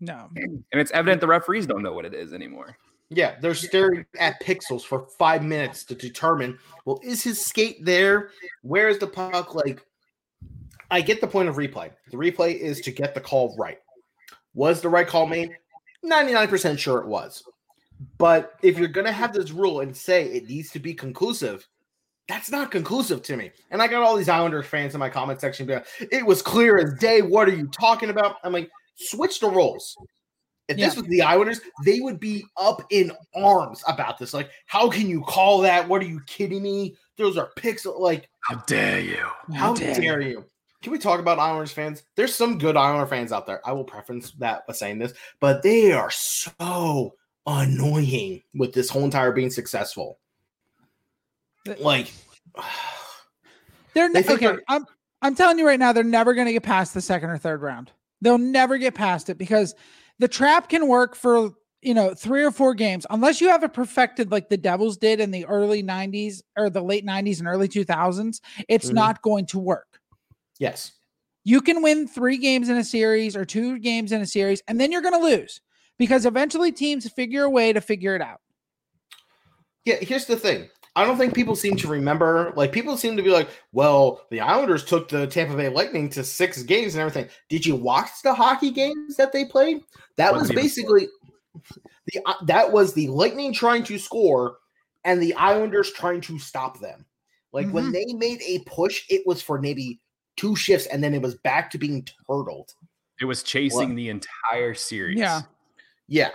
No. 0.00 0.28
And 0.34 0.64
it's 0.72 0.90
evident 0.90 1.20
the 1.20 1.28
referees 1.28 1.66
don't 1.66 1.82
know 1.82 1.92
what 1.92 2.04
it 2.04 2.14
is 2.14 2.32
anymore. 2.32 2.76
Yeah, 3.08 3.38
they're 3.40 3.54
staring 3.54 4.06
at 4.18 4.42
pixels 4.42 4.82
for 4.82 5.06
five 5.18 5.44
minutes 5.44 5.84
to 5.84 5.94
determine 5.94 6.58
well, 6.84 6.98
is 7.04 7.22
his 7.22 7.44
skate 7.44 7.84
there? 7.84 8.30
Where 8.62 8.88
is 8.88 8.98
the 8.98 9.06
puck? 9.06 9.54
Like, 9.54 9.86
I 10.90 11.00
get 11.00 11.20
the 11.20 11.26
point 11.26 11.48
of 11.48 11.56
replay. 11.56 11.90
The 12.10 12.16
replay 12.16 12.58
is 12.58 12.80
to 12.80 12.90
get 12.90 13.14
the 13.14 13.20
call 13.20 13.54
right. 13.58 13.78
Was 14.54 14.80
the 14.80 14.88
right 14.88 15.06
call 15.06 15.26
made? 15.26 15.50
99% 16.04 16.78
sure 16.78 16.98
it 16.98 17.06
was. 17.06 17.44
But 18.18 18.54
if 18.62 18.78
you're 18.78 18.88
going 18.88 19.06
to 19.06 19.12
have 19.12 19.32
this 19.32 19.50
rule 19.50 19.80
and 19.80 19.96
say 19.96 20.26
it 20.26 20.48
needs 20.48 20.70
to 20.70 20.78
be 20.78 20.94
conclusive, 20.94 21.66
that's 22.28 22.50
not 22.50 22.70
conclusive 22.70 23.22
to 23.24 23.36
me. 23.36 23.50
And 23.70 23.82
I 23.82 23.88
got 23.88 24.02
all 24.02 24.16
these 24.16 24.28
Islander 24.28 24.62
fans 24.62 24.94
in 24.94 25.00
my 25.00 25.08
comment 25.10 25.40
section. 25.40 25.66
Be 25.66 25.74
like, 25.74 25.86
it 26.10 26.24
was 26.24 26.40
clear 26.42 26.78
as 26.78 26.94
day. 26.98 27.20
What 27.22 27.48
are 27.48 27.54
you 27.54 27.66
talking 27.68 28.10
about? 28.10 28.36
I'm 28.44 28.52
like, 28.52 28.70
switch 28.96 29.40
the 29.40 29.50
roles. 29.50 29.96
If 30.68 30.76
this 30.76 30.94
Yeah. 30.94 31.00
was 31.00 31.10
the 31.10 31.22
Islanders, 31.22 31.60
they 31.84 32.00
would 32.00 32.20
be 32.20 32.44
up 32.56 32.82
in 32.90 33.12
arms 33.34 33.82
about 33.88 34.18
this. 34.18 34.32
Like, 34.32 34.50
how 34.66 34.88
can 34.88 35.08
you 35.08 35.22
call 35.22 35.60
that? 35.62 35.86
What 35.88 36.00
are 36.00 36.06
you 36.06 36.20
kidding 36.26 36.62
me? 36.62 36.96
Those 37.18 37.36
are 37.36 37.50
pixel. 37.58 37.98
Like, 37.98 38.28
How 38.40 38.56
dare 38.66 39.00
you? 39.00 39.26
how 39.54 39.74
dare 39.74 40.20
you? 40.20 40.44
Can 40.80 40.92
we 40.92 40.98
talk 40.98 41.20
about 41.20 41.38
Islanders 41.38 41.72
fans? 41.72 42.02
There's 42.16 42.34
some 42.34 42.58
good 42.58 42.76
Islander 42.76 43.06
fans 43.06 43.32
out 43.32 43.46
there. 43.46 43.60
I 43.66 43.72
will 43.72 43.84
preference 43.84 44.30
that 44.32 44.66
by 44.66 44.72
saying 44.72 44.98
this, 44.98 45.12
but 45.40 45.62
they 45.62 45.92
are 45.92 46.10
so 46.10 47.14
annoying 47.46 48.42
with 48.54 48.72
this 48.72 48.88
whole 48.90 49.04
entire 49.04 49.32
being 49.32 49.50
successful. 49.50 50.18
Like, 51.78 52.12
They're 53.94 54.08
They 54.08 54.20
ne- 54.20 54.22
think 54.22 54.38
okay. 54.42 54.46
they're- 54.46 54.62
I'm 54.68 54.84
I'm 55.24 55.34
telling 55.36 55.58
you 55.58 55.66
right 55.66 55.78
now, 55.78 55.92
they're 55.92 56.02
never 56.02 56.34
going 56.34 56.46
to 56.48 56.52
get 56.52 56.64
past 56.64 56.94
the 56.94 57.00
second 57.00 57.30
or 57.30 57.38
third 57.38 57.62
round. 57.62 57.92
They'll 58.22 58.38
never 58.38 58.76
get 58.76 58.94
past 58.94 59.28
it 59.30 59.38
because 59.38 59.74
the 60.18 60.26
trap 60.26 60.68
can 60.68 60.88
work 60.88 61.14
for 61.14 61.52
you 61.80 61.94
know 61.94 62.14
three 62.14 62.42
or 62.42 62.50
four 62.50 62.74
games 62.74 63.06
unless 63.10 63.40
you 63.40 63.48
have 63.48 63.62
it 63.62 63.72
perfected 63.72 64.30
like 64.32 64.48
the 64.48 64.56
Devils 64.56 64.96
did 64.96 65.20
in 65.20 65.30
the 65.30 65.44
early 65.46 65.82
'90s 65.82 66.42
or 66.56 66.70
the 66.70 66.82
late 66.82 67.04
'90s 67.06 67.38
and 67.38 67.46
early 67.46 67.68
2000s. 67.68 68.40
It's 68.68 68.90
Mhm. 68.90 68.94
not 68.94 69.22
going 69.22 69.46
to 69.46 69.58
work. 69.58 70.00
yes, 70.58 70.92
You 71.44 71.60
can 71.60 71.82
win 71.82 72.06
three 72.08 72.38
games 72.38 72.68
in 72.68 72.76
a 72.76 72.84
series 72.84 73.36
or 73.36 73.44
two 73.44 73.78
games 73.80 74.10
in 74.12 74.20
a 74.20 74.26
series, 74.26 74.62
and 74.68 74.80
then 74.80 74.90
you're 74.92 75.02
going 75.02 75.14
to 75.20 75.24
lose 75.24 75.60
because 76.02 76.26
eventually 76.26 76.72
teams 76.72 77.08
figure 77.12 77.44
a 77.44 77.48
way 77.48 77.72
to 77.72 77.80
figure 77.80 78.16
it 78.16 78.20
out. 78.20 78.40
Yeah, 79.84 79.94
here's 80.00 80.26
the 80.26 80.34
thing. 80.34 80.68
I 80.96 81.06
don't 81.06 81.16
think 81.16 81.32
people 81.32 81.54
seem 81.54 81.76
to 81.76 81.86
remember. 81.86 82.52
Like, 82.56 82.72
people 82.72 82.96
seem 82.96 83.16
to 83.16 83.22
be 83.22 83.30
like, 83.30 83.48
well, 83.70 84.26
the 84.32 84.40
Islanders 84.40 84.84
took 84.84 85.08
the 85.08 85.28
Tampa 85.28 85.56
Bay 85.56 85.68
Lightning 85.68 86.08
to 86.10 86.24
six 86.24 86.64
games 86.64 86.96
and 86.96 87.02
everything. 87.02 87.28
Did 87.48 87.64
you 87.64 87.76
watch 87.76 88.10
the 88.24 88.34
hockey 88.34 88.72
games 88.72 89.14
that 89.14 89.32
they 89.32 89.44
played? 89.44 89.82
That 90.16 90.34
was 90.34 90.50
basically 90.50 91.06
the 92.12 92.20
uh, 92.26 92.34
that 92.46 92.72
was 92.72 92.94
the 92.94 93.06
Lightning 93.06 93.52
trying 93.52 93.84
to 93.84 93.96
score 93.96 94.56
and 95.04 95.22
the 95.22 95.34
Islanders 95.34 95.92
trying 95.92 96.20
to 96.22 96.36
stop 96.40 96.80
them. 96.80 97.06
Like 97.52 97.70
when 97.70 97.84
Mhm. 97.84 97.92
they 97.92 98.14
made 98.14 98.42
a 98.42 98.58
push, 98.68 99.04
it 99.08 99.24
was 99.24 99.40
for 99.40 99.60
maybe 99.60 100.00
two 100.36 100.56
shifts 100.56 100.86
and 100.86 101.02
then 101.02 101.14
it 101.14 101.22
was 101.22 101.36
back 101.36 101.70
to 101.70 101.78
being 101.78 102.04
turtled. 102.26 102.72
It 103.20 103.26
was 103.26 103.44
chasing 103.44 103.94
the 103.94 104.08
entire 104.08 104.74
series. 104.74 105.16
Yeah. 105.16 105.42
Yeah. 106.08 106.30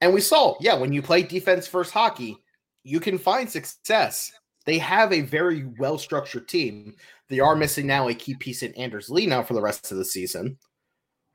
And 0.00 0.12
we 0.12 0.20
saw, 0.20 0.56
yeah, 0.60 0.74
when 0.74 0.92
you 0.92 1.02
play 1.02 1.22
defense 1.22 1.66
first 1.66 1.92
hockey, 1.92 2.36
you 2.82 3.00
can 3.00 3.18
find 3.18 3.48
success. 3.48 4.32
They 4.66 4.78
have 4.78 5.12
a 5.12 5.22
very 5.22 5.64
well 5.78 5.98
structured 5.98 6.48
team. 6.48 6.96
They 7.28 7.40
are 7.40 7.56
missing 7.56 7.86
now 7.86 8.08
a 8.08 8.14
key 8.14 8.34
piece 8.34 8.62
in 8.62 8.74
Anders 8.74 9.08
Lee 9.08 9.26
now 9.26 9.42
for 9.42 9.54
the 9.54 9.62
rest 9.62 9.90
of 9.90 9.98
the 9.98 10.04
season. 10.04 10.58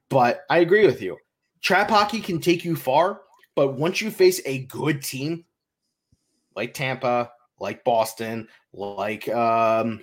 But 0.10 0.42
I 0.50 0.60
agree 0.60 0.86
with 0.86 1.02
you. 1.02 1.18
Trap 1.62 1.90
hockey 1.90 2.22
can 2.22 2.40
take 2.40 2.64
you 2.64 2.76
far, 2.76 3.22
but 3.56 3.74
once 3.74 4.02
you 4.02 4.12
face 4.12 4.42
a 4.46 4.66
good 4.66 5.02
team 5.02 5.46
like 6.56 6.74
Tampa, 6.74 7.32
like 7.60 7.84
Boston, 7.84 8.48
like 8.74 9.28
um 9.30 10.02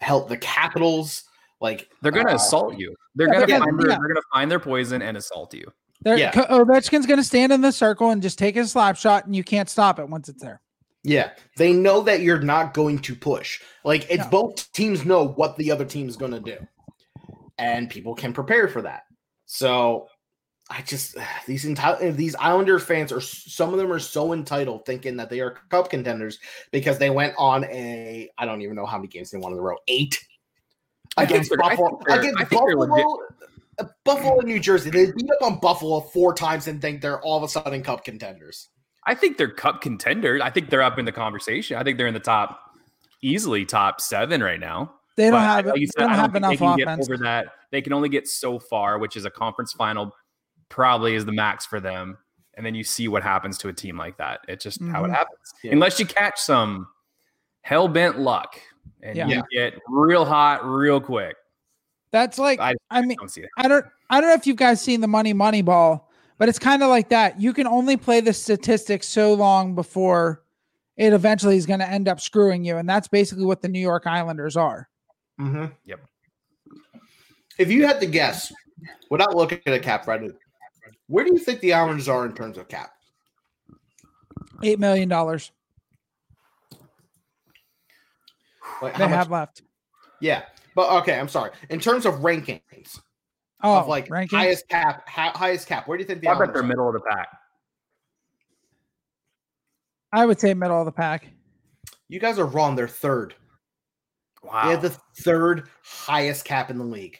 help 0.00 0.28
the 0.28 0.36
Capitals, 0.36 1.24
like 1.60 1.88
They're 2.02 2.12
gonna 2.12 2.32
uh, 2.32 2.36
assault 2.36 2.78
you. 2.78 2.94
They're 3.14 3.28
yeah, 3.28 3.40
gonna 3.40 3.52
yeah, 3.52 3.58
find 3.58 3.78
their, 3.78 3.88
they're 3.88 4.08
gonna 4.08 4.20
find 4.32 4.50
their 4.50 4.60
poison 4.60 5.02
and 5.02 5.16
assault 5.16 5.54
you. 5.54 5.72
They're, 6.04 6.18
Yeah. 6.18 6.32
Ovechkin's 6.32 7.06
going 7.06 7.18
to 7.18 7.24
stand 7.24 7.52
in 7.52 7.60
the 7.60 7.72
circle 7.72 8.10
and 8.10 8.22
just 8.22 8.38
take 8.38 8.56
a 8.56 8.66
slap 8.66 8.96
shot, 8.96 9.26
and 9.26 9.34
you 9.36 9.44
can't 9.44 9.68
stop 9.70 9.98
it 9.98 10.08
once 10.08 10.28
it's 10.28 10.42
there. 10.42 10.60
Yeah, 11.04 11.30
they 11.56 11.72
know 11.72 12.02
that 12.02 12.20
you're 12.20 12.40
not 12.40 12.74
going 12.74 13.00
to 13.00 13.14
push. 13.16 13.60
Like 13.84 14.06
it's 14.08 14.24
No. 14.24 14.30
both 14.30 14.72
teams 14.72 15.04
know 15.04 15.26
what 15.28 15.56
the 15.56 15.70
other 15.72 15.84
team's 15.84 16.16
going 16.16 16.30
to 16.32 16.40
do, 16.40 16.56
and 17.58 17.90
people 17.90 18.14
can 18.14 18.32
prepare 18.32 18.68
for 18.68 18.82
that. 18.82 19.02
So 19.46 20.06
I 20.70 20.82
just 20.82 21.16
these 21.46 21.64
enti- 21.64 22.14
these 22.14 22.36
Islander 22.36 22.78
fans 22.78 23.10
are 23.10 23.20
some 23.20 23.72
of 23.72 23.78
them 23.80 23.92
are 23.92 23.98
so 23.98 24.32
entitled, 24.32 24.86
thinking 24.86 25.16
that 25.16 25.28
they 25.28 25.40
are 25.40 25.58
cup 25.70 25.90
contenders 25.90 26.38
because 26.70 26.98
they 26.98 27.10
went 27.10 27.34
on 27.36 27.64
a 27.64 28.30
I 28.38 28.46
don't 28.46 28.62
even 28.62 28.76
know 28.76 28.86
how 28.86 28.98
many 28.98 29.08
games 29.08 29.32
they 29.32 29.38
won 29.38 29.52
in 29.52 29.58
a 29.58 29.62
row 29.62 29.78
eight 29.88 30.24
against 31.16 31.50
Buffalo. 31.56 32.00
Against 32.08 32.40
I 32.40 32.44
think 32.44 32.64
they're 32.64 32.76
legit. 32.76 32.90
Buffalo, 33.04 33.18
Buffalo 34.04 34.38
and 34.38 34.48
New 34.48 34.60
Jersey. 34.60 34.90
They 34.90 35.06
beat 35.12 35.30
up 35.40 35.42
on 35.42 35.58
Buffalo 35.60 36.00
four 36.00 36.34
times 36.34 36.66
and 36.68 36.80
think 36.80 37.00
they're 37.00 37.20
all 37.22 37.36
of 37.38 37.42
a 37.42 37.48
sudden 37.48 37.82
cup 37.82 38.04
contenders. 38.04 38.68
I 39.06 39.14
think 39.14 39.36
they're 39.38 39.50
cup 39.50 39.80
contenders. 39.80 40.40
I 40.42 40.50
think 40.50 40.70
they're 40.70 40.82
up 40.82 40.98
in 40.98 41.04
the 41.04 41.12
conversation. 41.12 41.76
I 41.76 41.82
think 41.82 41.98
they're 41.98 42.06
in 42.06 42.14
the 42.14 42.20
top, 42.20 42.60
easily 43.22 43.64
top 43.64 44.00
seven 44.00 44.42
right 44.42 44.60
now. 44.60 44.94
They 45.16 45.24
don't 45.24 45.32
But 45.32 45.40
have, 45.40 45.66
like 45.66 45.74
they 45.74 45.80
you 45.80 45.86
said, 45.88 46.00
don't 46.02 46.10
I 46.12 46.16
have 46.16 46.34
enough 46.36 46.50
they 46.52 46.56
can 46.58 46.80
offense. 46.80 47.08
get 47.08 47.14
over 47.14 47.24
that. 47.24 47.46
They 47.70 47.82
can 47.82 47.92
only 47.92 48.08
get 48.08 48.28
so 48.28 48.58
far, 48.58 48.98
which 48.98 49.16
is 49.16 49.24
a 49.24 49.30
conference 49.30 49.72
final, 49.72 50.14
probably 50.68 51.14
is 51.14 51.24
the 51.24 51.32
max 51.32 51.66
for 51.66 51.80
them. 51.80 52.16
And 52.54 52.64
then 52.64 52.74
you 52.74 52.84
see 52.84 53.08
what 53.08 53.22
happens 53.22 53.58
to 53.58 53.68
a 53.68 53.72
team 53.72 53.96
like 53.96 54.16
that. 54.18 54.40
It's 54.48 54.62
just 54.62 54.80
how 54.84 55.04
it 55.04 55.08
Mhm. 55.08 55.14
happens. 55.14 55.54
Yeah. 55.64 55.72
Unless 55.72 55.98
you 55.98 56.06
catch 56.06 56.38
some 56.38 56.86
hell 57.62 57.88
bent 57.88 58.18
luck 58.18 58.60
and 59.02 59.16
Yeah. 59.16 59.26
you 59.26 59.42
get 59.50 59.74
real 59.88 60.24
hot 60.24 60.64
real 60.64 61.00
quick. 61.00 61.36
That's 62.12 62.38
like, 62.38 62.60
I 62.60 62.74
I 62.90 63.00
mean, 63.02 63.16
don't 63.18 63.30
see 63.30 63.40
it. 63.40 63.48
I 63.56 63.66
don't 63.68 63.84
I 64.10 64.20
don't 64.20 64.28
know 64.30 64.34
if 64.34 64.46
you 64.46 64.54
guys 64.54 64.80
seen 64.80 65.00
the 65.00 65.08
money 65.08 65.32
money 65.32 65.62
ball, 65.62 66.10
but 66.38 66.48
it's 66.48 66.58
kind 66.58 66.82
of 66.82 66.88
like 66.90 67.08
that. 67.08 67.40
You 67.40 67.52
can 67.54 67.66
only 67.66 67.96
play 67.96 68.20
the 68.20 68.32
statistics 68.34 69.08
so 69.08 69.32
long 69.34 69.74
before 69.74 70.42
it 70.98 71.14
eventually 71.14 71.56
is 71.56 71.64
going 71.64 71.80
to 71.80 71.88
end 71.88 72.08
up 72.08 72.20
screwing 72.20 72.64
you, 72.64 72.76
and 72.76 72.86
that's 72.88 73.08
basically 73.08 73.46
what 73.46 73.62
the 73.62 73.68
New 73.68 73.80
York 73.80 74.06
Islanders 74.06 74.58
are. 74.58 74.88
Mm-hmm. 75.40 75.66
Yep. 75.86 76.00
If 77.58 77.70
you 77.70 77.86
had 77.86 77.98
to 78.00 78.06
guess, 78.06 78.52
without 79.10 79.34
looking 79.34 79.60
at 79.64 79.72
a 79.72 79.80
cap 79.80 80.06
right, 80.06 80.30
where 81.06 81.24
do 81.24 81.32
you 81.32 81.38
think 81.38 81.60
the 81.60 81.72
Islanders 81.72 82.08
are 82.10 82.26
in 82.26 82.34
terms 82.34 82.58
of 82.58 82.68
cap? 82.68 82.92
Eight 84.62 84.78
million 84.78 85.08
dollars 85.08 85.50
Like, 88.82 88.92
they 88.96 89.04
how 89.04 89.08
much- 89.08 89.16
have 89.16 89.30
left. 89.30 89.62
yeah, 90.20 90.42
but 90.74 90.90
okay, 91.02 91.18
I'm 91.18 91.28
sorry. 91.28 91.50
In 91.70 91.80
terms 91.80 92.06
of 92.06 92.14
rankings 92.16 93.00
Oh, 93.64 93.76
of 93.78 93.86
like 93.88 94.10
ranking. 94.10 94.38
highest 94.38 94.68
cap, 94.68 95.08
hi- 95.08 95.30
highest 95.34 95.68
cap, 95.68 95.86
where 95.86 95.96
do 95.96 96.02
you 96.02 96.08
think 96.08 96.20
the 96.20 96.28
I 96.28 96.32
bet 96.32 96.36
Islanders 96.48 96.54
they're 96.54 96.62
are? 96.62 96.66
middle 96.66 96.88
of 96.88 96.94
the 96.94 97.00
pack. 97.00 97.28
I 100.12 100.26
would 100.26 100.40
say 100.40 100.52
middle 100.54 100.78
of 100.80 100.84
the 100.84 100.92
pack. 100.92 101.28
You 102.08 102.18
guys 102.20 102.38
are 102.38 102.44
wrong. 102.46 102.74
They're 102.76 102.88
third. 102.88 103.34
Wow. 104.42 104.64
They 104.64 104.70
have 104.72 104.82
the 104.82 104.96
third 105.22 105.68
highest 105.84 106.44
cap 106.44 106.70
in 106.70 106.76
the 106.78 106.84
league. 106.84 107.18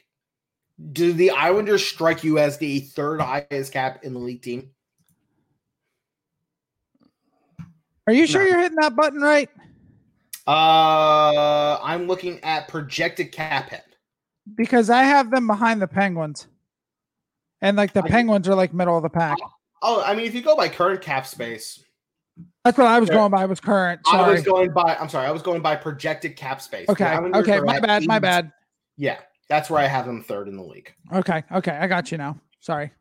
Do 0.93 1.13
the 1.13 1.31
Islanders 1.31 1.87
strike 1.87 2.25
you 2.25 2.39
as 2.39 2.59
the 2.59 2.81
third 2.81 3.21
highest 3.21 3.73
cap 3.73 4.01
in 4.05 4.13
the 4.13 4.19
league 4.19 4.43
team? 4.43 4.71
Are 8.07 8.13
you 8.13 8.27
sure 8.27 8.47
you're 8.47 8.59
hitting 8.59 8.79
that 8.81 8.97
button 8.97 9.21
right? 9.21 9.49
Uh, 10.47 11.79
I'm 11.83 12.07
looking 12.07 12.41
at 12.43 12.69
projected 12.69 13.33
cap 13.33 13.71
hit. 13.71 13.85
Because 14.57 14.91
I 14.91 15.05
have 15.05 15.31
them 15.31 15.47
behind 15.47 15.81
the 15.81 15.87
Penguins, 15.87 16.49
and 17.61 17.77
like 17.77 17.93
the 17.93 18.01
I 18.01 18.03
think- 18.03 18.13
Penguins 18.13 18.49
are 18.49 18.55
like 18.55 18.75
middle 18.75 18.97
of 18.97 19.03
the 19.03 19.11
pack. 19.11 19.39
Oh, 19.83 20.03
I 20.03 20.15
mean, 20.15 20.27
if 20.27 20.35
you 20.35 20.43
go 20.43 20.57
by 20.57 20.69
current 20.69 21.01
cap 21.01 21.27
space, 21.27 21.83
That's 22.65 22.79
what 22.79 22.87
I 22.87 22.99
was 23.01 23.11
going 23.11 23.31
by. 23.31 23.45
Was 23.47 23.61
current. 23.61 24.01
I 24.11 24.31
was 24.31 24.43
going 24.43 24.73
by. 24.73 24.97
I'm 24.99 25.09
sorry, 25.09 25.27
I 25.27 25.31
was 25.33 25.43
going 25.43 25.61
by 25.63 25.77
projected 25.77 26.37
cap 26.37 26.61
space. 26.61 26.89
Okay. 26.89 27.17
Okay. 27.17 27.61
My 27.61 27.77
at 27.77 27.83
bad. 27.83 28.07
My 28.07 28.19
bad. 28.19 28.53
Yeah, 28.97 29.19
That's 29.49 29.71
where 29.71 29.81
I 29.81 29.87
have 29.87 30.07
them 30.07 30.23
third 30.23 30.49
in 30.49 30.57
the 30.57 30.63
league. 30.63 30.93
Okay, 31.13 31.43
okay, 31.51 31.73
I 31.73 31.87
got 31.87 32.13
you 32.13 32.19
now. 32.19 32.39
Sorry. 32.61 32.93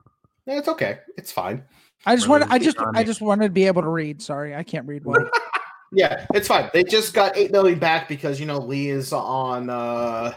Yeah, 0.45 0.57
it's 0.57 0.67
okay. 0.67 0.99
It's 1.17 1.31
fine. 1.31 1.63
I 2.05 2.15
just 2.15 2.27
Really 2.27 2.41
want 2.41 2.51
I 2.51 2.57
just 2.59 2.77
on 2.77 2.95
I 2.95 3.03
just 3.03 3.21
wanted 3.21 3.45
to 3.45 3.51
be 3.51 3.67
able 3.67 3.83
to 3.83 3.89
read. 3.89 4.21
Sorry, 4.21 4.55
I 4.55 4.63
can't 4.63 4.87
read 4.87 5.05
well. 5.05 5.29
Yeah, 5.91 6.25
it's 6.33 6.47
fine. 6.47 6.69
They 6.73 6.83
just 6.83 7.13
got 7.13 7.35
eight 7.35 7.51
million 7.51 7.79
back 7.79 8.07
because 8.07 8.39
you 8.39 8.45
know 8.45 8.59
Lee 8.59 8.89
is 8.89 9.11
on 9.11 9.69
uh, 9.69 10.33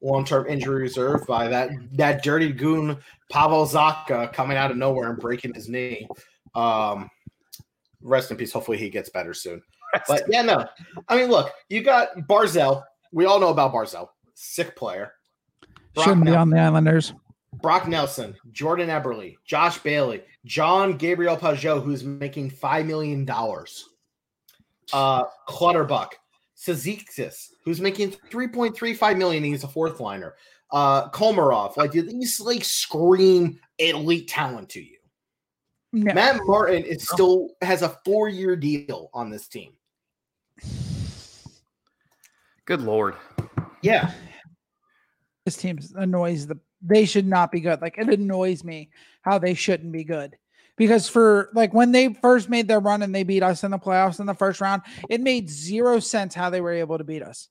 long-term 0.00 0.46
injury 0.46 0.82
reserve 0.82 1.26
by 1.26 1.48
that 1.48 1.70
that 1.92 2.22
dirty 2.22 2.52
goon 2.52 2.96
Pavel 3.30 3.66
Zacha 3.66 4.32
coming 4.32 4.56
out 4.56 4.70
of 4.70 4.76
nowhere 4.76 5.10
and 5.10 5.18
breaking 5.18 5.54
his 5.54 5.68
knee. 5.68 6.06
Um, 6.54 7.10
rest 8.00 8.30
in 8.30 8.36
peace. 8.36 8.52
Hopefully 8.52 8.78
he 8.78 8.88
gets 8.88 9.10
better 9.10 9.34
soon. 9.34 9.62
But 10.06 10.24
yeah, 10.28 10.42
no. 10.42 10.66
I 11.08 11.16
mean, 11.16 11.30
look, 11.30 11.52
you 11.68 11.82
got 11.82 12.14
Barzal. 12.28 12.82
We 13.12 13.24
all 13.24 13.40
know 13.40 13.48
about 13.48 13.72
Barzal. 13.72 14.08
Sick 14.34 14.76
player. 14.76 15.12
Brock 15.94 16.06
Shouldn't 16.06 16.26
be 16.26 16.32
on 16.32 16.50
the 16.50 16.58
Islanders. 16.58 17.14
Brock 17.54 17.88
Nelson, 17.88 18.36
Jordan 18.52 18.88
Eberle, 18.88 19.36
Josh 19.44 19.78
Bailey, 19.78 20.22
John 20.44 20.96
Gabriel 20.96 21.36
Pageau, 21.36 21.82
who's 21.82 22.04
making 22.04 22.50
$5 22.50 22.86
million. 22.86 23.26
Uh, 24.92 25.24
Clutterbuck, 25.46 26.12
Cizikas, 26.56 27.48
who's 27.64 27.80
making 27.80 28.12
3.35 28.30 29.16
million. 29.16 29.44
He's 29.44 29.64
a 29.64 29.68
fourth 29.68 30.00
liner. 30.00 30.34
Uh, 30.70 31.08
Komarov, 31.10 31.76
like 31.76 31.92
do 31.92 32.02
these 32.02 32.40
like 32.40 32.64
scream 32.64 33.58
elite 33.78 34.28
talent 34.28 34.68
to 34.70 34.82
you. 34.82 34.98
No. 35.92 36.12
Matt 36.12 36.40
Martin 36.44 36.84
is 36.84 37.08
still 37.08 37.50
has 37.62 37.80
a 37.80 37.96
four 38.04 38.28
year 38.28 38.54
deal 38.54 39.08
on 39.14 39.30
this 39.30 39.48
team. 39.48 39.72
Good 42.66 42.82
lord. 42.82 43.14
Yeah. 43.80 44.10
this 45.46 45.56
team 45.56 45.78
annoys 45.94 46.46
the 46.46 46.58
they 46.82 47.06
should 47.06 47.26
not 47.26 47.50
be 47.50 47.60
good. 47.60 47.80
Like 47.80 47.96
it 47.96 48.08
annoys 48.08 48.62
me 48.62 48.90
how 49.22 49.38
they 49.38 49.54
shouldn't 49.54 49.92
be 49.92 50.04
good. 50.04 50.36
Because 50.78 51.08
for 51.08 51.50
like 51.54 51.74
when 51.74 51.92
they 51.92 52.14
first 52.14 52.48
made 52.48 52.68
their 52.68 52.80
run 52.80 53.02
and 53.02 53.14
they 53.14 53.24
beat 53.24 53.42
us 53.42 53.64
in 53.64 53.70
the 53.72 53.78
playoffs 53.78 54.20
in 54.20 54.26
the 54.26 54.34
first 54.34 54.60
round, 54.60 54.82
it 55.10 55.20
made 55.20 55.50
zero 55.50 55.98
sense 55.98 56.34
how 56.34 56.48
they 56.50 56.60
were 56.60 56.72
able 56.72 56.96
to 56.98 57.04
beat 57.04 57.22
us. 57.22 57.48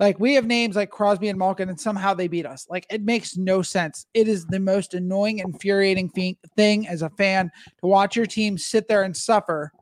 Like 0.00 0.18
we 0.18 0.34
have 0.34 0.46
names 0.46 0.74
like 0.76 0.90
Crosby 0.90 1.28
and 1.28 1.38
Malkin, 1.38 1.68
and 1.68 1.78
somehow 1.80 2.14
they 2.14 2.28
beat 2.28 2.46
us. 2.46 2.66
Like 2.70 2.86
it 2.90 3.02
makes 3.02 3.36
no 3.36 3.62
sense. 3.62 4.06
It 4.14 4.28
is 4.28 4.46
the 4.46 4.58
most 4.60 4.94
annoying, 4.94 5.38
infuriating 5.40 6.08
thi- 6.08 6.38
thing 6.56 6.88
as 6.88 7.02
a 7.02 7.10
fan 7.10 7.50
to 7.80 7.86
watch 7.86 8.16
your 8.16 8.26
team 8.26 8.56
sit 8.58 8.88
there 8.88 9.02
and 9.02 9.16
suffer 9.16 9.72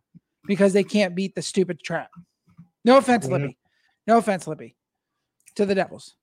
because 0.46 0.72
they 0.72 0.84
can't 0.84 1.14
beat 1.14 1.34
the 1.34 1.42
stupid 1.42 1.80
trap. 1.82 2.10
No 2.84 2.98
offense, 2.98 3.26
Mhm. 3.26 3.30
Lippy. 3.32 3.58
No 4.06 4.18
offense, 4.18 4.46
Lippy. 4.46 4.76
To 5.54 5.64
the 5.64 5.74
Devils. 5.74 6.16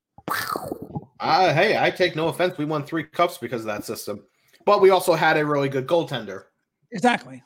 Uh, 1.18 1.52
hey, 1.52 1.78
I 1.78 1.90
take 1.90 2.16
no 2.16 2.28
offense. 2.28 2.58
We 2.58 2.64
won 2.64 2.84
three 2.84 3.04
cups 3.04 3.38
because 3.38 3.62
of 3.62 3.66
that 3.66 3.84
system, 3.84 4.24
but 4.70 4.80
we 4.80 4.90
also 4.90 5.14
had 5.14 5.36
a 5.36 5.44
really 5.44 5.68
good 5.68 5.88
goaltender. 5.88 6.44
Exactly. 6.92 7.42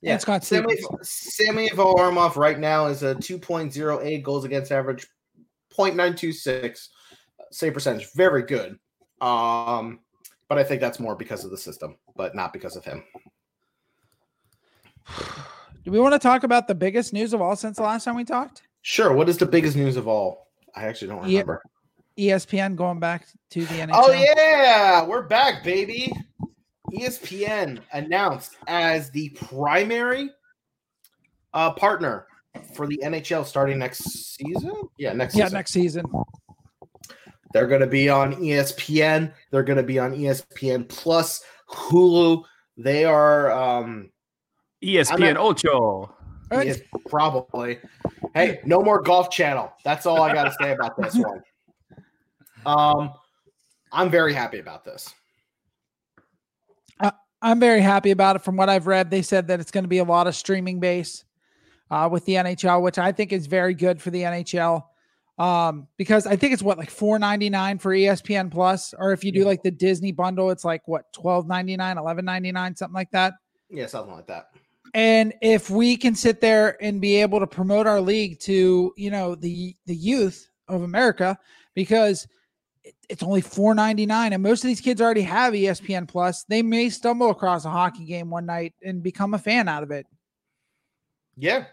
Yeah, 0.00 0.12
And 0.12 0.20
Scott 0.20 0.44
Sammy. 0.44 0.76
Sammy 1.02 1.68
Varlamov 1.70 2.36
right 2.36 2.56
now 2.56 2.86
is 2.86 3.02
a 3.02 3.16
2.08 3.16 4.22
goals 4.22 4.44
against 4.44 4.70
average, 4.70 5.04
0.926 5.76 6.86
save 7.50 7.74
percentage. 7.74 8.12
Very 8.12 8.44
good. 8.44 8.78
Um, 9.20 9.98
but 10.48 10.56
I 10.56 10.62
think 10.62 10.80
that's 10.80 11.00
more 11.00 11.16
because 11.16 11.44
of 11.44 11.50
the 11.50 11.58
system, 11.58 11.96
but 12.14 12.36
not 12.36 12.52
because 12.52 12.76
of 12.76 12.84
him. 12.84 13.02
Do 15.84 15.90
we 15.90 15.98
want 15.98 16.12
to 16.12 16.20
talk 16.20 16.44
about 16.44 16.68
the 16.68 16.76
biggest 16.76 17.12
news 17.12 17.32
of 17.32 17.42
all 17.42 17.56
since 17.56 17.78
the 17.78 17.82
last 17.82 18.04
time 18.04 18.14
we 18.14 18.22
talked? 18.22 18.62
Sure. 18.82 19.12
What 19.12 19.28
is 19.28 19.36
the 19.36 19.46
biggest 19.46 19.76
news 19.76 19.96
of 19.96 20.06
all? 20.06 20.46
I 20.76 20.84
actually 20.84 21.08
don't 21.08 21.24
remember. 21.24 21.60
ESPN 22.16 22.76
going 22.76 23.00
back 23.00 23.26
to 23.50 23.64
the 23.64 23.74
NHL. 23.74 23.90
Oh 23.94 24.12
yeah, 24.12 25.04
we're 25.04 25.22
back, 25.22 25.64
baby. 25.64 26.12
ESPN 26.92 27.80
announced 27.92 28.56
as 28.66 29.10
the 29.10 29.30
primary 29.30 30.30
uh, 31.54 31.72
partner 31.72 32.26
for 32.74 32.86
the 32.86 33.00
NHL 33.04 33.44
starting 33.44 33.78
next 33.78 34.04
season. 34.36 34.72
Yeah, 34.98 35.12
next 35.12 35.34
Yeah, 35.34 35.44
season. 35.46 35.56
next 35.56 35.72
season. 35.72 36.04
They're 37.52 37.66
going 37.66 37.80
to 37.80 37.86
be 37.86 38.08
on 38.08 38.34
ESPN. 38.36 39.32
They're 39.50 39.62
going 39.62 39.76
to 39.76 39.82
be 39.82 39.98
on 39.98 40.12
ESPN 40.12 40.88
Plus, 40.88 41.42
Hulu. 41.70 42.44
They 42.78 43.04
are 43.04 43.50
um, 43.50 44.10
ESPN 44.82 45.34
not- 45.34 45.36
Ocho. 45.38 46.14
yes, 46.52 46.80
probably. 47.08 47.78
Hey, 48.34 48.60
no 48.64 48.82
more 48.82 49.02
Golf 49.02 49.30
Channel. 49.30 49.72
That's 49.84 50.06
all 50.06 50.22
I 50.22 50.32
got 50.32 50.44
to 50.44 50.54
say 50.60 50.72
about 50.72 50.96
this 51.00 51.14
one. 51.16 51.42
Um, 52.64 53.10
I'm 53.90 54.08
very 54.08 54.32
happy 54.32 54.60
about 54.60 54.84
this. 54.84 55.12
I'm 57.42 57.58
very 57.58 57.80
happy 57.80 58.12
about 58.12 58.36
it. 58.36 58.42
From 58.42 58.56
what 58.56 58.68
I've 58.68 58.86
read, 58.86 59.10
they 59.10 59.22
said 59.22 59.48
that 59.48 59.60
it's 59.60 59.72
going 59.72 59.84
to 59.84 59.88
be 59.88 59.98
a 59.98 60.04
lot 60.04 60.28
of 60.28 60.36
streaming 60.36 60.78
base 60.78 61.24
uh, 61.90 62.08
with 62.10 62.24
the 62.24 62.34
NHL, 62.34 62.80
which 62.80 62.98
I 62.98 63.10
think 63.12 63.32
is 63.32 63.46
very 63.46 63.74
good 63.74 64.00
for 64.00 64.10
the 64.10 64.22
NHL. 64.22 64.84
Um, 65.38 65.88
because 65.96 66.26
I 66.26 66.36
think 66.36 66.52
it's 66.52 66.62
what 66.62 66.78
like 66.78 66.90
four 66.90 67.18
ninety 67.18 67.50
nine 67.50 67.78
for 67.78 67.92
ESPN 67.92 68.50
Plus, 68.50 68.94
or 68.96 69.12
if 69.12 69.24
you 69.24 69.32
do 69.32 69.44
like 69.44 69.62
the 69.62 69.70
Disney 69.70 70.12
bundle, 70.12 70.50
it's 70.50 70.64
like 70.64 70.86
what 70.86 71.12
twelve 71.12 71.48
ninety 71.48 71.76
nine, 71.76 71.98
eleven 71.98 72.24
ninety 72.24 72.52
nine, 72.52 72.76
something 72.76 72.94
like 72.94 73.10
that. 73.10 73.34
Yeah, 73.68 73.86
something 73.86 74.14
like 74.14 74.26
that. 74.28 74.50
And 74.94 75.32
if 75.40 75.70
we 75.70 75.96
can 75.96 76.14
sit 76.14 76.40
there 76.40 76.76
and 76.82 77.00
be 77.00 77.16
able 77.16 77.40
to 77.40 77.46
promote 77.46 77.86
our 77.86 78.00
league 78.00 78.38
to, 78.40 78.92
you 78.96 79.10
know, 79.10 79.34
the 79.34 79.74
the 79.86 79.96
youth 79.96 80.48
of 80.68 80.82
America, 80.82 81.38
because 81.74 82.28
it's 83.08 83.22
only 83.22 83.40
four 83.40 83.74
ninety 83.74 84.06
nine, 84.06 84.32
and 84.32 84.42
most 84.42 84.64
of 84.64 84.68
these 84.68 84.80
kids 84.80 85.00
already 85.00 85.22
have 85.22 85.54
ESPN 85.54 86.08
Plus, 86.08 86.44
they 86.44 86.62
may 86.62 86.88
stumble 86.88 87.30
across 87.30 87.64
a 87.64 87.70
hockey 87.70 88.04
game 88.04 88.30
one 88.30 88.46
night 88.46 88.74
and 88.82 89.02
become 89.02 89.34
a 89.34 89.38
fan 89.38 89.68
out 89.68 89.82
of 89.82 89.90
it. 89.90 90.06
Yeah, 91.36 91.64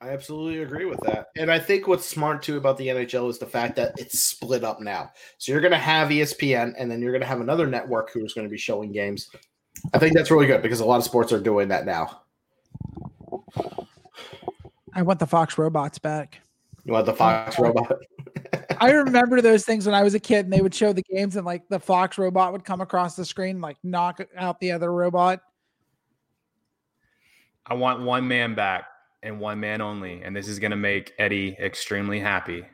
I 0.00 0.10
absolutely 0.10 0.62
agree 0.62 0.84
with 0.84 1.00
that. 1.00 1.28
And 1.36 1.50
I 1.50 1.58
think 1.58 1.86
what's 1.86 2.06
smart 2.06 2.42
too 2.42 2.56
about 2.56 2.76
the 2.76 2.88
NHL 2.88 3.30
is 3.30 3.38
the 3.38 3.46
fact 3.46 3.76
that 3.76 3.94
it's 3.98 4.18
split 4.18 4.64
up 4.64 4.80
now. 4.80 5.10
So 5.38 5.52
you're 5.52 5.60
going 5.60 5.72
to 5.72 5.78
have 5.78 6.08
ESPN, 6.08 6.74
and 6.76 6.90
then 6.90 7.00
you're 7.00 7.12
going 7.12 7.22
to 7.22 7.26
have 7.26 7.40
another 7.40 7.66
network 7.66 8.10
who's 8.12 8.34
going 8.34 8.46
to 8.46 8.50
be 8.50 8.58
showing 8.58 8.92
games. 8.92 9.30
I 9.94 9.98
think 9.98 10.14
that's 10.14 10.30
really 10.30 10.46
good 10.46 10.62
because 10.62 10.80
a 10.80 10.84
lot 10.84 10.96
of 10.96 11.04
sports 11.04 11.32
are 11.32 11.40
doing 11.40 11.68
that 11.68 11.86
now. 11.86 12.22
I 14.94 15.02
want 15.02 15.18
the 15.18 15.26
Fox 15.26 15.56
robots 15.56 15.98
back. 15.98 16.40
You 16.84 16.92
want 16.92 17.06
the 17.06 17.14
Fox 17.14 17.58
robot? 17.58 17.98
I 18.80 18.90
remember 18.90 19.40
those 19.40 19.64
things 19.64 19.86
when 19.86 19.94
I 19.94 20.02
was 20.02 20.14
a 20.14 20.20
kid, 20.20 20.46
and 20.46 20.52
they 20.52 20.60
would 20.60 20.74
show 20.74 20.92
the 20.92 21.02
games, 21.02 21.36
and 21.36 21.46
like 21.46 21.68
the 21.68 21.78
Fox 21.78 22.18
robot 22.18 22.52
would 22.52 22.64
come 22.64 22.80
across 22.80 23.14
the 23.14 23.24
screen, 23.24 23.60
like 23.60 23.76
knock 23.82 24.20
out 24.36 24.58
the 24.60 24.72
other 24.72 24.92
robot. 24.92 25.40
I 27.66 27.74
want 27.74 28.02
one 28.02 28.26
man 28.26 28.54
back 28.54 28.86
and 29.22 29.38
one 29.38 29.60
man 29.60 29.80
only, 29.80 30.22
and 30.22 30.34
this 30.34 30.48
is 30.48 30.58
going 30.58 30.72
to 30.72 30.76
make 30.76 31.12
Eddie 31.18 31.56
extremely 31.60 32.18
happy. 32.18 32.64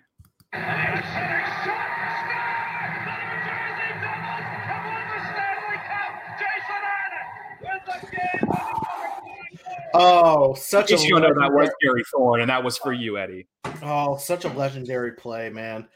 Oh, 9.94 10.55
such 10.55 10.87
a 10.90 10.94
Just 10.94 11.05
you 11.09 11.14
know 11.14 11.20
that 11.22 11.35
was 11.35 11.38
legendary- 11.38 11.70
Gary 11.83 12.05
Thorne, 12.12 12.40
and 12.42 12.51
that 12.51 12.62
was 12.62 12.77
for 12.79 12.92
you, 12.92 13.18
Eddie. 13.18 13.46
oh, 13.83 14.16
such 14.16 14.44
a 14.44 14.48
legendary 14.48 15.12
play, 15.12 15.48
man. 15.51 15.88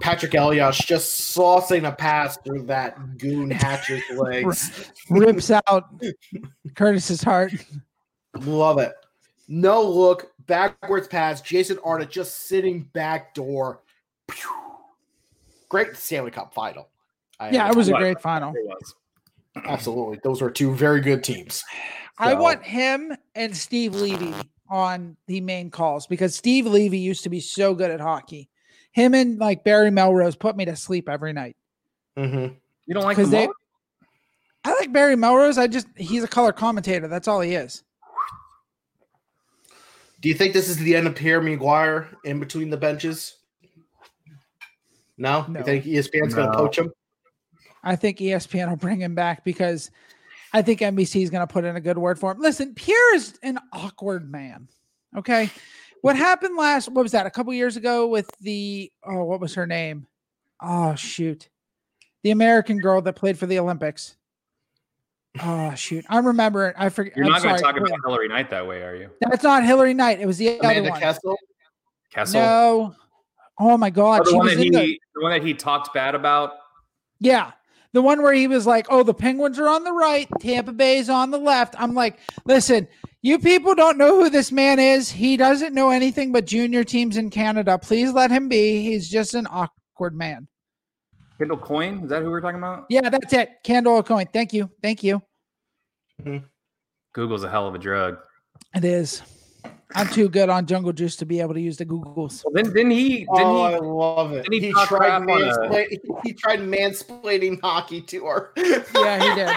Patrick 0.00 0.34
Elias 0.34 0.76
just 0.78 1.34
saucing 1.34 1.88
a 1.88 1.92
pass 1.92 2.36
through 2.44 2.62
that 2.64 3.16
goon 3.18 3.50
Hatcher's 3.50 4.02
legs. 4.14 4.90
Rips 5.08 5.50
out 5.50 5.84
Curtis's 6.74 7.22
heart. 7.22 7.52
Love 8.40 8.78
it. 8.78 8.92
No 9.48 9.82
look, 9.82 10.30
backwards 10.46 11.08
pass. 11.08 11.40
Jason 11.40 11.78
Arnott 11.82 12.10
just 12.10 12.46
sitting 12.48 12.82
back 12.92 13.32
door. 13.34 13.80
Pew. 14.28 14.50
Great 15.70 15.96
Stanley 15.96 16.30
Cup 16.32 16.52
final. 16.52 16.88
I 17.40 17.50
Yeah, 17.50 17.70
it 17.70 17.74
was 17.76 17.88
a 17.88 17.92
great 17.92 18.20
final. 18.20 18.52
It 18.54 18.66
was. 18.66 18.94
absolutely. 19.64 20.18
Those 20.22 20.42
were 20.42 20.50
two 20.50 20.74
very 20.74 21.00
good 21.00 21.24
teams. 21.24 21.64
I 22.18 22.34
want 22.34 22.62
him 22.62 23.16
and 23.34 23.56
Steve 23.56 23.94
Levy 23.94 24.34
on 24.68 25.16
the 25.26 25.40
main 25.40 25.70
calls 25.70 26.06
because 26.06 26.34
Steve 26.34 26.66
Levy 26.66 26.98
used 26.98 27.22
to 27.22 27.30
be 27.30 27.40
so 27.40 27.74
good 27.74 27.90
at 27.90 28.00
hockey. 28.00 28.48
Him 28.92 29.14
and 29.14 29.38
like 29.38 29.64
Barry 29.64 29.90
Melrose 29.90 30.36
put 30.36 30.56
me 30.56 30.64
to 30.64 30.76
sleep 30.76 31.08
every 31.08 31.32
night. 31.32 31.56
Mm-hmm. 32.16 32.54
You 32.86 32.94
don't 32.94 33.04
like 33.04 33.16
Because 33.16 33.30
them 33.30 33.48
they. 34.64 34.70
I 34.70 34.74
like 34.74 34.92
Barry 34.92 35.16
Melrose. 35.16 35.56
I 35.56 35.66
just 35.66 35.86
he's 35.96 36.24
a 36.24 36.28
color 36.28 36.52
commentator. 36.52 37.08
That's 37.08 37.28
all 37.28 37.40
he 37.40 37.54
is. 37.54 37.84
Do 40.20 40.28
you 40.28 40.34
think 40.34 40.52
this 40.52 40.68
is 40.68 40.76
the 40.78 40.96
end 40.96 41.06
of 41.06 41.14
Pierre 41.14 41.40
McGuire 41.40 42.08
in 42.24 42.40
between 42.40 42.70
the 42.70 42.76
benches? 42.76 43.36
No? 45.16 45.46
No. 45.48 45.60
You 45.60 45.64
think 45.64 45.84
ESPN's 45.84 46.34
going 46.34 46.50
to 46.50 46.56
poach 46.56 46.78
him? 46.78 46.90
I 47.84 47.94
think 47.94 48.18
ESPN 48.18 48.68
will 48.68 48.76
bring 48.76 49.00
him 49.00 49.14
back 49.14 49.44
because 49.44 49.90
I 50.52 50.62
think 50.62 50.80
NBC 50.80 51.22
is 51.22 51.30
going 51.30 51.46
to 51.46 51.52
put 51.52 51.64
in 51.64 51.76
a 51.76 51.80
good 51.80 51.98
word 51.98 52.18
for 52.18 52.32
him. 52.32 52.40
Listen, 52.40 52.74
Pierre 52.74 53.14
is 53.14 53.38
an 53.42 53.58
awkward 53.72 54.30
man. 54.30 54.68
Okay. 55.16 55.50
What 56.02 56.16
happened 56.16 56.56
last, 56.56 56.88
what 56.88 57.02
was 57.02 57.12
that, 57.12 57.26
a 57.26 57.30
couple 57.30 57.52
years 57.52 57.76
ago 57.76 58.06
with 58.06 58.30
the, 58.40 58.92
oh, 59.04 59.24
what 59.24 59.40
was 59.40 59.54
her 59.54 59.66
name? 59.66 60.06
Oh 60.60 60.96
shoot, 60.96 61.48
the 62.24 62.32
American 62.32 62.80
girl 62.80 63.00
that 63.02 63.14
played 63.14 63.38
for 63.38 63.46
the 63.46 63.60
Olympics. 63.60 64.16
Oh 65.40 65.72
shoot, 65.76 66.04
I 66.08 66.18
remember 66.18 66.66
it. 66.66 66.74
I 66.76 66.88
forget. 66.88 67.16
You're 67.16 67.26
I'm 67.26 67.30
not 67.30 67.42
going 67.44 67.54
to 67.54 67.62
talk 67.62 67.76
about 67.76 67.92
Hilary 68.04 68.26
Knight 68.26 68.50
that 68.50 68.66
way, 68.66 68.82
are 68.82 68.96
you? 68.96 69.08
That's 69.20 69.44
not 69.44 69.64
Hilary 69.64 69.94
Knight. 69.94 70.20
It 70.20 70.26
was 70.26 70.36
the 70.36 70.58
other 70.58 70.70
Amanda 70.70 70.90
one. 70.90 71.00
Kessel. 71.00 71.36
Kessel? 72.12 72.40
No. 72.40 72.94
Oh 73.60 73.76
my 73.76 73.90
God. 73.90 74.22
Oh, 74.22 74.24
the 74.24 74.30
she 74.30 74.36
one 74.36 74.46
was 74.46 74.56
that 74.56 74.66
in 74.66 74.72
he, 74.72 74.78
the, 74.80 75.00
the 75.14 75.22
one 75.22 75.30
that 75.30 75.44
he 75.44 75.54
talked 75.54 75.94
bad 75.94 76.16
about. 76.16 76.54
yeah. 77.20 77.52
The 77.94 78.02
one 78.02 78.22
where 78.22 78.34
he 78.34 78.46
was 78.46 78.66
like, 78.66 78.86
oh, 78.90 79.02
the 79.02 79.14
Penguins 79.14 79.58
are 79.58 79.68
on 79.68 79.82
the 79.82 79.92
right, 79.92 80.28
Tampa 80.40 80.72
Bay's 80.72 81.08
on 81.08 81.30
the 81.30 81.38
left. 81.38 81.74
I'm 81.80 81.94
like, 81.94 82.18
listen, 82.44 82.86
you 83.22 83.38
people 83.38 83.74
don't 83.74 83.96
know 83.96 84.14
who 84.20 84.30
this 84.30 84.52
man 84.52 84.78
is. 84.78 85.10
He 85.10 85.36
doesn't 85.36 85.74
know 85.74 85.90
anything 85.90 86.30
but 86.30 86.44
junior 86.44 86.84
teams 86.84 87.16
in 87.16 87.30
Canada. 87.30 87.78
Please 87.78 88.12
let 88.12 88.30
him 88.30 88.48
be. 88.48 88.82
He's 88.82 89.08
just 89.08 89.34
an 89.34 89.46
awkward 89.50 90.14
man. 90.14 90.48
Kendall 91.38 91.56
Coyne, 91.56 92.02
is 92.02 92.10
that 92.10 92.22
who 92.22 92.30
we're 92.30 92.40
talking 92.40 92.58
about? 92.58 92.86
Yeah, 92.90 93.08
that's 93.08 93.32
it. 93.32 93.50
Candle 93.64 94.02
Coin. 94.02 94.26
Thank 94.32 94.52
you. 94.52 94.70
Thank 94.82 95.02
you. 95.02 95.22
Mm-hmm. 96.22 96.44
Google's 97.14 97.44
a 97.44 97.50
hell 97.50 97.66
of 97.66 97.74
a 97.74 97.78
drug. 97.78 98.18
It 98.74 98.84
is. 98.84 99.22
I'm 99.94 100.06
too 100.08 100.28
good 100.28 100.50
on 100.50 100.66
Jungle 100.66 100.92
Juice 100.92 101.16
to 101.16 101.24
be 101.26 101.40
able 101.40 101.54
to 101.54 101.60
use 101.60 101.78
the 101.78 101.86
Googles. 101.86 102.44
Well, 102.44 102.52
then 102.62 102.72
didn't 102.74 102.90
he? 102.90 103.20
Didn't 103.20 103.28
Oh, 103.30 103.62
I 103.62 103.78
love 103.78 104.32
it. 104.32 104.46
he 104.52 104.60
He, 104.60 104.70
tried 104.72 104.86
crap 104.86 105.22
a- 105.22 105.24
mansplaining, 105.24 105.98
he 106.24 106.32
tried 106.34 106.60
mansplaining 106.60 107.60
hockey 107.62 108.02
to 108.02 108.26
her. 108.26 108.52
Yeah, 108.56 109.22
he 109.22 109.34
did. 109.34 109.48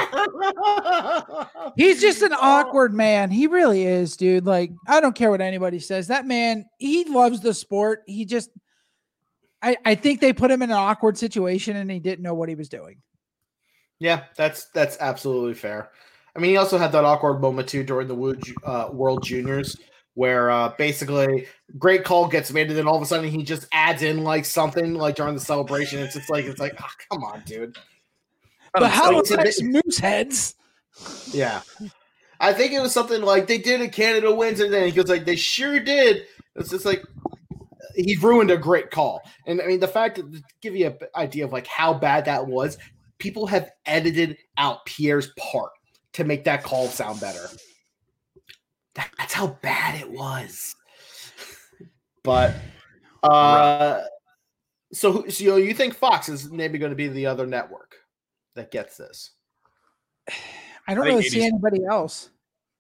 He's 1.76 2.00
just 2.02 2.22
an 2.22 2.32
awkward 2.34 2.94
man. 2.94 3.30
He 3.30 3.48
really 3.48 3.84
is, 3.86 4.16
dude. 4.16 4.46
Like, 4.46 4.72
I 4.88 5.02
don't 5.02 5.16
care 5.16 5.32
what 5.32 5.42
anybody 5.42 5.80
says. 5.80 6.08
That 6.08 6.26
man, 6.26 6.66
he 6.78 7.04
loves 7.06 7.42
the 7.42 7.54
sport. 7.54 8.04
He 8.08 8.24
just, 8.26 8.52
I, 9.62 9.76
I 9.86 9.96
think 9.96 10.22
they 10.22 10.32
put 10.34 10.50
him 10.50 10.62
in 10.62 10.72
an 10.72 10.78
awkward 10.78 11.18
situation 11.18 11.76
and 11.76 11.92
he 11.92 12.00
didn't 12.00 12.24
know 12.24 12.34
what 12.36 12.48
he 12.50 12.56
was 12.56 12.70
doing. 12.70 12.98
Yeah, 14.00 14.24
that's 14.38 14.66
that's 14.74 14.98
absolutely 15.00 15.54
fair. 15.54 15.92
I 16.36 16.40
mean, 16.40 16.52
he 16.52 16.58
also 16.58 16.78
had 16.80 16.92
that 16.94 17.04
awkward 17.04 17.40
moment 17.42 17.68
too 17.68 17.84
during 17.84 18.08
the 18.08 18.16
Wo- 18.16 18.34
uh, 18.66 18.90
World 18.92 19.22
Juniors, 19.24 19.76
where 20.14 20.50
uh, 20.52 20.74
basically 20.78 21.48
great 21.78 22.04
call 22.04 22.28
gets 22.28 22.52
made, 22.52 22.68
and 22.68 22.78
then 22.78 22.88
all 22.88 22.96
of 22.96 23.02
a 23.02 23.06
sudden 23.06 23.30
he 23.30 23.44
just 23.44 23.68
adds 23.72 24.02
in 24.02 24.24
like 24.24 24.46
something 24.46 24.96
like 24.96 25.16
during 25.16 25.36
the 25.36 25.42
celebration. 25.42 26.00
It's 26.00 26.14
just 26.16 26.30
like 26.30 26.46
it's 26.46 26.60
like, 26.60 26.76
oh, 26.82 26.90
come 27.12 27.24
on, 27.24 27.42
dude. 27.46 27.78
The 28.76 28.88
how 28.88 29.12
Halifax 29.12 29.58
today- 29.58 29.80
Mooseheads. 29.80 30.56
Yeah, 31.34 31.62
I 32.40 32.54
think 32.54 32.74
it 32.74 32.82
was 32.82 32.92
something 32.94 33.22
like 33.22 33.48
they 33.48 33.58
did 33.58 33.82
it. 33.82 33.94
Canada 33.94 34.34
wins, 34.34 34.60
and 34.60 34.74
then 34.74 34.86
he 34.86 34.92
goes 34.92 35.08
like, 35.08 35.26
they 35.26 35.36
sure 35.36 35.80
did. 35.80 36.26
It's 36.56 36.70
just 36.70 36.86
like 36.86 37.04
he 37.96 38.18
ruined 38.18 38.52
a 38.52 38.58
great 38.58 38.92
call, 38.92 39.22
and 39.48 39.62
I 39.62 39.66
mean 39.66 39.80
the 39.80 39.88
fact 39.88 40.18
that 40.18 40.32
to 40.32 40.44
give 40.62 40.76
you 40.76 40.88
an 40.88 40.98
idea 41.16 41.46
of 41.46 41.54
like 41.54 41.68
how 41.68 41.94
bad 41.94 42.26
that 42.26 42.48
was. 42.48 42.78
People 43.20 43.46
have 43.46 43.70
edited 43.86 44.36
out 44.58 44.84
Pierre's 44.88 45.32
part 45.38 45.70
to 46.14 46.24
make 46.24 46.44
that 46.46 46.64
call 46.64 46.88
sound 46.88 47.22
better. 47.22 47.48
That- 48.96 49.12
That's 49.18 49.34
how 49.34 49.58
bad 49.62 50.00
it 50.00 50.10
was. 50.10 50.76
But 52.24 52.56
uh 53.24 54.02
so, 54.94 55.26
so 55.28 55.56
you 55.56 55.74
think 55.74 55.94
Fox 55.94 56.28
is 56.28 56.52
maybe 56.52 56.78
going 56.78 56.90
to 56.90 56.96
be 56.96 57.08
the 57.08 57.26
other 57.26 57.48
network 57.48 57.96
that 58.56 58.72
gets 58.72 58.98
this? 58.98 59.32
I 60.88 60.94
don't 60.94 61.04
I 61.04 61.12
think 61.12 61.20
really 61.20 61.30
see 61.30 61.44
anybody 61.44 61.86
else. 61.90 62.30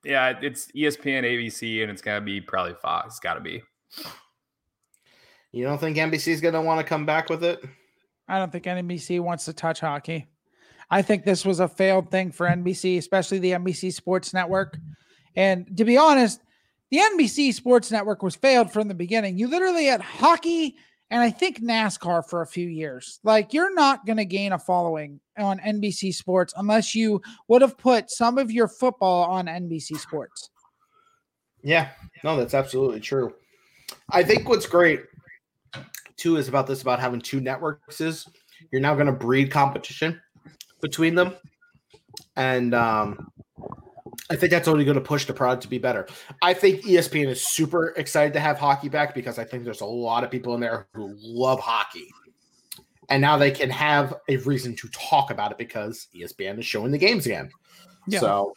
Yeah, 0.03 0.33
it's 0.41 0.71
ESPN, 0.71 1.23
ABC, 1.23 1.83
and 1.83 1.91
it's 1.91 2.01
gonna 2.01 2.21
be 2.21 2.41
probably 2.41 2.73
Fox. 2.81 3.13
It's 3.13 3.19
got 3.19 3.35
to 3.35 3.39
be. 3.39 3.61
You 5.51 5.63
don't 5.65 5.77
think 5.77 5.97
NBC 5.97 6.29
is 6.29 6.41
going 6.41 6.53
to 6.53 6.61
want 6.61 6.79
to 6.79 6.85
come 6.85 7.05
back 7.05 7.29
with 7.29 7.43
it? 7.43 7.63
I 8.27 8.39
don't 8.39 8.51
think 8.51 8.63
NBC 8.63 9.19
wants 9.19 9.45
to 9.45 9.53
touch 9.53 9.81
hockey. 9.81 10.27
I 10.89 11.01
think 11.01 11.25
this 11.25 11.45
was 11.45 11.59
a 11.59 11.67
failed 11.67 12.09
thing 12.09 12.31
for 12.31 12.47
NBC, 12.47 12.97
especially 12.97 13.39
the 13.39 13.51
NBC 13.51 13.93
Sports 13.93 14.33
Network. 14.33 14.77
And 15.35 15.77
to 15.77 15.85
be 15.85 15.97
honest, 15.97 16.41
the 16.89 16.97
NBC 16.97 17.53
Sports 17.53 17.91
Network 17.91 18.21
was 18.21 18.35
failed 18.35 18.71
from 18.71 18.87
the 18.87 18.93
beginning. 18.93 19.37
You 19.37 19.47
literally 19.47 19.85
had 19.85 20.01
hockey 20.01 20.75
and 21.11 21.21
I 21.21 21.29
think 21.29 21.61
NASCAR 21.61 22.27
for 22.27 22.41
a 22.41 22.47
few 22.47 22.67
years. 22.69 23.19
Like 23.23 23.53
you're 23.53 23.73
not 23.73 24.05
going 24.05 24.17
to 24.17 24.25
gain 24.25 24.53
a 24.53 24.59
following 24.59 25.19
on 25.37 25.59
NBC 25.59 26.15
Sports 26.15 26.53
unless 26.55 26.95
you 26.95 27.21
would 27.49 27.61
have 27.61 27.77
put 27.77 28.09
some 28.09 28.37
of 28.37 28.49
your 28.49 28.69
football 28.69 29.25
on 29.25 29.45
NBC 29.45 29.99
Sports. 29.99 30.49
Yeah, 31.63 31.89
no, 32.23 32.37
that's 32.37 32.53
absolutely 32.53 33.01
true. 33.01 33.35
I 34.09 34.23
think 34.23 34.47
what's 34.47 34.65
great 34.65 35.01
too 36.15 36.37
is 36.37 36.47
about 36.47 36.65
this 36.65 36.81
about 36.81 36.99
having 36.99 37.19
two 37.19 37.41
networks 37.41 37.99
is 37.99 38.27
you're 38.71 38.81
now 38.81 38.93
going 38.93 39.07
to 39.07 39.11
breed 39.11 39.51
competition 39.51 40.21
between 40.81 41.13
them, 41.13 41.35
and 42.37 42.73
um, 42.73 43.30
I 44.29 44.35
think 44.35 44.51
that's 44.51 44.67
only 44.67 44.85
going 44.85 44.95
to 44.95 45.01
push 45.01 45.25
the 45.25 45.33
product 45.33 45.63
to 45.63 45.67
be 45.67 45.77
better. 45.77 46.07
I 46.41 46.53
think 46.53 46.83
ESPN 46.83 47.27
is 47.27 47.43
super 47.43 47.89
excited 47.97 48.33
to 48.33 48.39
have 48.39 48.57
hockey 48.57 48.87
back 48.87 49.13
because 49.13 49.37
I 49.37 49.43
think 49.43 49.65
there's 49.65 49.81
a 49.81 49.85
lot 49.85 50.23
of 50.23 50.31
people 50.31 50.55
in 50.55 50.61
there 50.61 50.87
who 50.93 51.13
love 51.19 51.59
hockey. 51.59 52.07
And 53.09 53.21
now 53.21 53.37
they 53.37 53.51
can 53.51 53.69
have 53.69 54.13
a 54.29 54.37
reason 54.37 54.73
to 54.77 54.87
talk 54.89 55.31
about 55.31 55.51
it 55.51 55.57
because 55.57 56.07
ESPN 56.15 56.59
is 56.59 56.65
showing 56.65 56.91
the 56.91 56.97
games 56.97 57.25
again. 57.25 57.49
Yeah. 58.07 58.19
So 58.19 58.53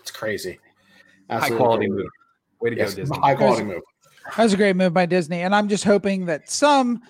it's 0.00 0.12
crazy. 0.12 0.60
High 1.28 1.36
Absolutely 1.36 1.58
quality 1.58 1.88
move. 1.88 2.06
Way 2.60 2.70
to 2.70 2.76
Yes, 2.76 2.94
go, 2.94 3.02
Disney. 3.02 3.18
high 3.18 3.34
quality 3.34 3.64
move. 3.64 3.82
That 4.36 4.44
was 4.44 4.52
a 4.52 4.56
great 4.56 4.76
move 4.76 4.94
by 4.94 5.06
Disney. 5.06 5.40
And 5.40 5.54
I'm 5.54 5.68
just 5.68 5.82
hoping 5.84 6.26
that 6.26 6.48
some 6.48 7.02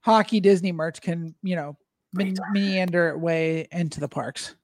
hockey 0.00 0.40
Disney 0.40 0.72
merch 0.72 1.02
can, 1.02 1.34
you 1.42 1.54
know, 1.54 1.76
me- 2.14 2.34
meander 2.52 3.10
its 3.10 3.18
way 3.18 3.68
into 3.72 4.00
the 4.00 4.08
parks. 4.08 4.54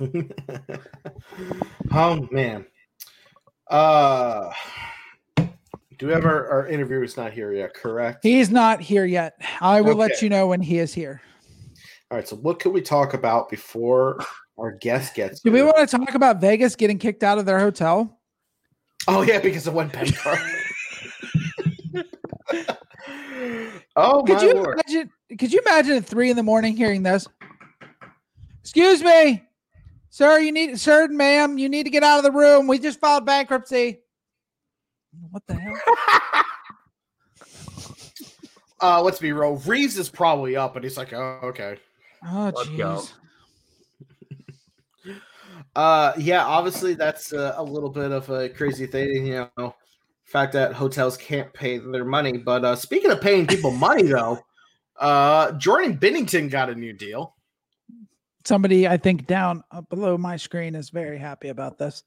oh 1.92 2.28
man. 2.30 2.66
Uh 3.68 4.52
do 5.98 6.06
we 6.08 6.12
have 6.12 6.24
our 6.24 6.48
our 6.48 6.66
interview 6.66 7.02
is 7.02 7.16
not 7.16 7.32
here 7.32 7.52
yet, 7.52 7.74
correct? 7.74 8.24
He's 8.24 8.50
not 8.50 8.80
here 8.80 9.04
yet. 9.04 9.34
I 9.60 9.80
will 9.80 9.94
let 9.94 10.20
you 10.20 10.28
know 10.28 10.46
when 10.48 10.60
he 10.60 10.78
is 10.78 10.92
here. 10.92 11.22
All 12.10 12.18
right, 12.18 12.26
so 12.28 12.36
what 12.36 12.58
could 12.58 12.72
we 12.72 12.82
talk 12.82 13.14
about 13.14 13.48
before 13.48 14.18
our 14.58 14.72
guest 14.72 15.14
gets 15.14 15.40
Do 15.40 15.50
we 15.52 15.62
want 15.62 15.76
to 15.88 15.96
talk 15.96 16.14
about 16.14 16.40
Vegas 16.40 16.76
getting 16.76 16.98
kicked 16.98 17.22
out 17.22 17.38
of 17.38 17.46
their 17.46 17.58
hotel? 17.58 18.20
Oh 19.08 19.22
yeah, 19.22 19.38
because 19.38 19.66
of 19.66 19.74
one 19.74 19.90
pen 19.90 20.10
card. 20.12 20.38
oh 23.96 24.22
Could 24.24 24.36
my 24.36 24.42
you 24.42 24.54
lord. 24.54 24.80
imagine? 24.86 25.10
Could 25.38 25.52
you 25.52 25.60
imagine 25.60 25.96
at 25.96 26.04
three 26.04 26.30
in 26.30 26.36
the 26.36 26.42
morning 26.42 26.76
hearing 26.76 27.02
this? 27.02 27.26
Excuse 28.60 29.02
me, 29.02 29.42
sir. 30.12 30.38
You 30.38 30.52
need, 30.52 30.78
sir, 30.78 31.08
ma'am. 31.08 31.58
You 31.58 31.68
need 31.68 31.84
to 31.84 31.90
get 31.90 32.04
out 32.04 32.18
of 32.18 32.24
the 32.24 32.30
room. 32.30 32.68
We 32.68 32.78
just 32.78 33.00
filed 33.00 33.26
bankruptcy. 33.26 33.98
What 35.30 35.42
the 35.48 35.54
hell? 35.54 35.74
Uh 38.84 39.00
let's 39.00 39.20
be 39.20 39.30
real. 39.32 39.58
Reaves 39.58 39.96
is 39.96 40.08
probably 40.08 40.56
up, 40.56 40.74
and 40.74 40.82
he's 40.82 40.96
like, 40.96 41.12
oh, 41.12 41.38
okay. 41.44 41.76
Oh, 42.26 42.52
jeez. 42.56 43.12
Uh, 45.74 46.12
yeah, 46.18 46.44
obviously 46.44 46.92
that's 46.92 47.32
uh, 47.32 47.54
a 47.56 47.62
little 47.62 47.88
bit 47.88 48.12
of 48.12 48.28
a 48.28 48.48
crazy 48.50 48.86
thing, 48.86 49.26
you 49.26 49.48
know, 49.56 49.74
fact 50.24 50.52
that 50.52 50.74
hotels 50.74 51.16
can't 51.16 51.50
pay 51.54 51.78
their 51.78 52.04
money. 52.04 52.36
But 52.36 52.64
uh, 52.64 52.76
speaking 52.76 53.10
of 53.10 53.22
paying 53.22 53.46
people 53.46 53.70
money, 53.70 54.02
though, 54.02 54.38
uh, 54.98 55.52
Jordan 55.52 55.96
Binnington 55.96 56.50
got 56.50 56.68
a 56.68 56.74
new 56.74 56.92
deal. 56.92 57.36
Somebody, 58.44 58.88
I 58.88 58.96
think, 58.96 59.26
down 59.26 59.62
uh, 59.70 59.82
below 59.82 60.18
my 60.18 60.36
screen 60.36 60.74
is 60.74 60.90
very 60.90 61.18
happy 61.18 61.48
about 61.48 61.78
this. 61.78 62.02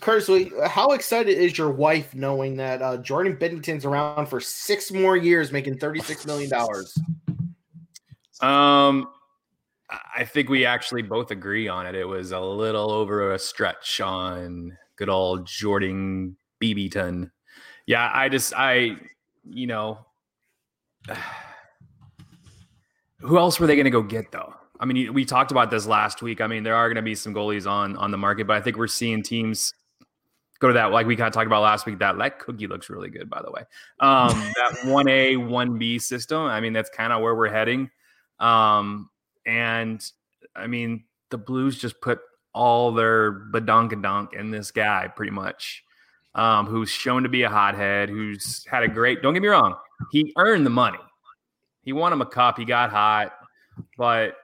Curtis, 0.00 0.52
how 0.68 0.90
excited 0.92 1.36
is 1.36 1.58
your 1.58 1.70
wife 1.70 2.14
knowing 2.14 2.56
that 2.56 2.80
uh, 2.82 2.98
Jordan 2.98 3.36
Binnington's 3.36 3.84
around 3.84 4.26
for 4.26 4.40
six 4.40 4.92
more 4.92 5.16
years, 5.16 5.50
making 5.50 5.78
thirty-six 5.78 6.24
million 6.26 6.48
dollars? 6.48 6.96
Um, 8.40 9.08
I- 9.90 9.98
I 10.18 10.24
think 10.24 10.48
we 10.48 10.64
actually 10.64 11.02
both 11.02 11.30
agree 11.30 11.66
on 11.66 11.86
it. 11.86 11.94
It 11.94 12.04
was 12.06 12.30
a 12.32 12.38
little 12.40 12.92
over 12.92 13.32
a 13.32 13.38
stretch 13.38 14.00
on 14.00 14.76
good 14.96 15.08
old 15.08 15.46
Jordan 15.46 16.36
Beebeton. 16.60 17.30
Yeah, 17.86 18.10
I 18.12 18.28
just 18.28 18.52
I 18.56 18.96
you 19.50 19.66
know 19.66 19.98
who 23.20 23.38
else 23.38 23.58
were 23.58 23.66
they 23.66 23.74
going 23.74 23.84
to 23.84 23.90
go 23.90 24.02
get 24.02 24.30
though? 24.30 24.54
I 24.80 24.86
mean, 24.86 25.12
we 25.12 25.24
talked 25.24 25.50
about 25.50 25.70
this 25.70 25.86
last 25.86 26.22
week. 26.22 26.40
I 26.40 26.46
mean, 26.46 26.62
there 26.62 26.76
are 26.76 26.88
going 26.88 26.96
to 26.96 27.02
be 27.02 27.14
some 27.14 27.34
goalies 27.34 27.68
on 27.68 27.96
on 27.96 28.10
the 28.10 28.18
market, 28.18 28.46
but 28.46 28.56
I 28.56 28.60
think 28.60 28.76
we're 28.76 28.86
seeing 28.86 29.22
teams 29.22 29.74
go 30.60 30.68
to 30.68 30.74
that 30.74 30.90
like 30.90 31.06
we 31.06 31.16
kind 31.16 31.28
of 31.28 31.32
talked 31.32 31.46
about 31.46 31.62
last 31.62 31.86
week. 31.86 31.98
That 31.98 32.18
that 32.18 32.38
cookie 32.38 32.66
looks 32.66 32.90
really 32.90 33.10
good, 33.10 33.28
by 33.28 33.42
the 33.42 33.50
way. 33.50 33.62
Um, 34.00 34.28
that 34.56 34.84
one 34.84 35.08
A 35.08 35.36
one 35.36 35.78
B 35.78 35.98
system. 35.98 36.42
I 36.42 36.60
mean, 36.60 36.72
that's 36.72 36.90
kind 36.90 37.12
of 37.12 37.22
where 37.22 37.34
we're 37.34 37.50
heading. 37.50 37.90
Um, 38.38 39.10
and 39.46 40.04
I 40.54 40.66
mean, 40.66 41.04
the 41.30 41.38
Blues 41.38 41.78
just 41.78 42.00
put 42.00 42.20
all 42.54 42.92
their 42.92 43.32
badonkadonk 43.50 44.34
in 44.34 44.50
this 44.50 44.70
guy, 44.70 45.08
pretty 45.08 45.32
much, 45.32 45.84
um, 46.34 46.66
who's 46.66 46.90
shown 46.90 47.22
to 47.22 47.28
be 47.28 47.42
a 47.42 47.48
hothead, 47.48 48.08
who's 48.08 48.64
had 48.66 48.82
a 48.82 48.88
great. 48.88 49.22
Don't 49.22 49.34
get 49.34 49.42
me 49.42 49.48
wrong, 49.48 49.76
he 50.12 50.32
earned 50.36 50.66
the 50.66 50.70
money. 50.70 50.98
He 51.82 51.92
won 51.92 52.12
him 52.12 52.20
a 52.20 52.26
cup. 52.26 52.58
He 52.58 52.64
got 52.64 52.90
hot, 52.90 53.32
but 53.96 54.36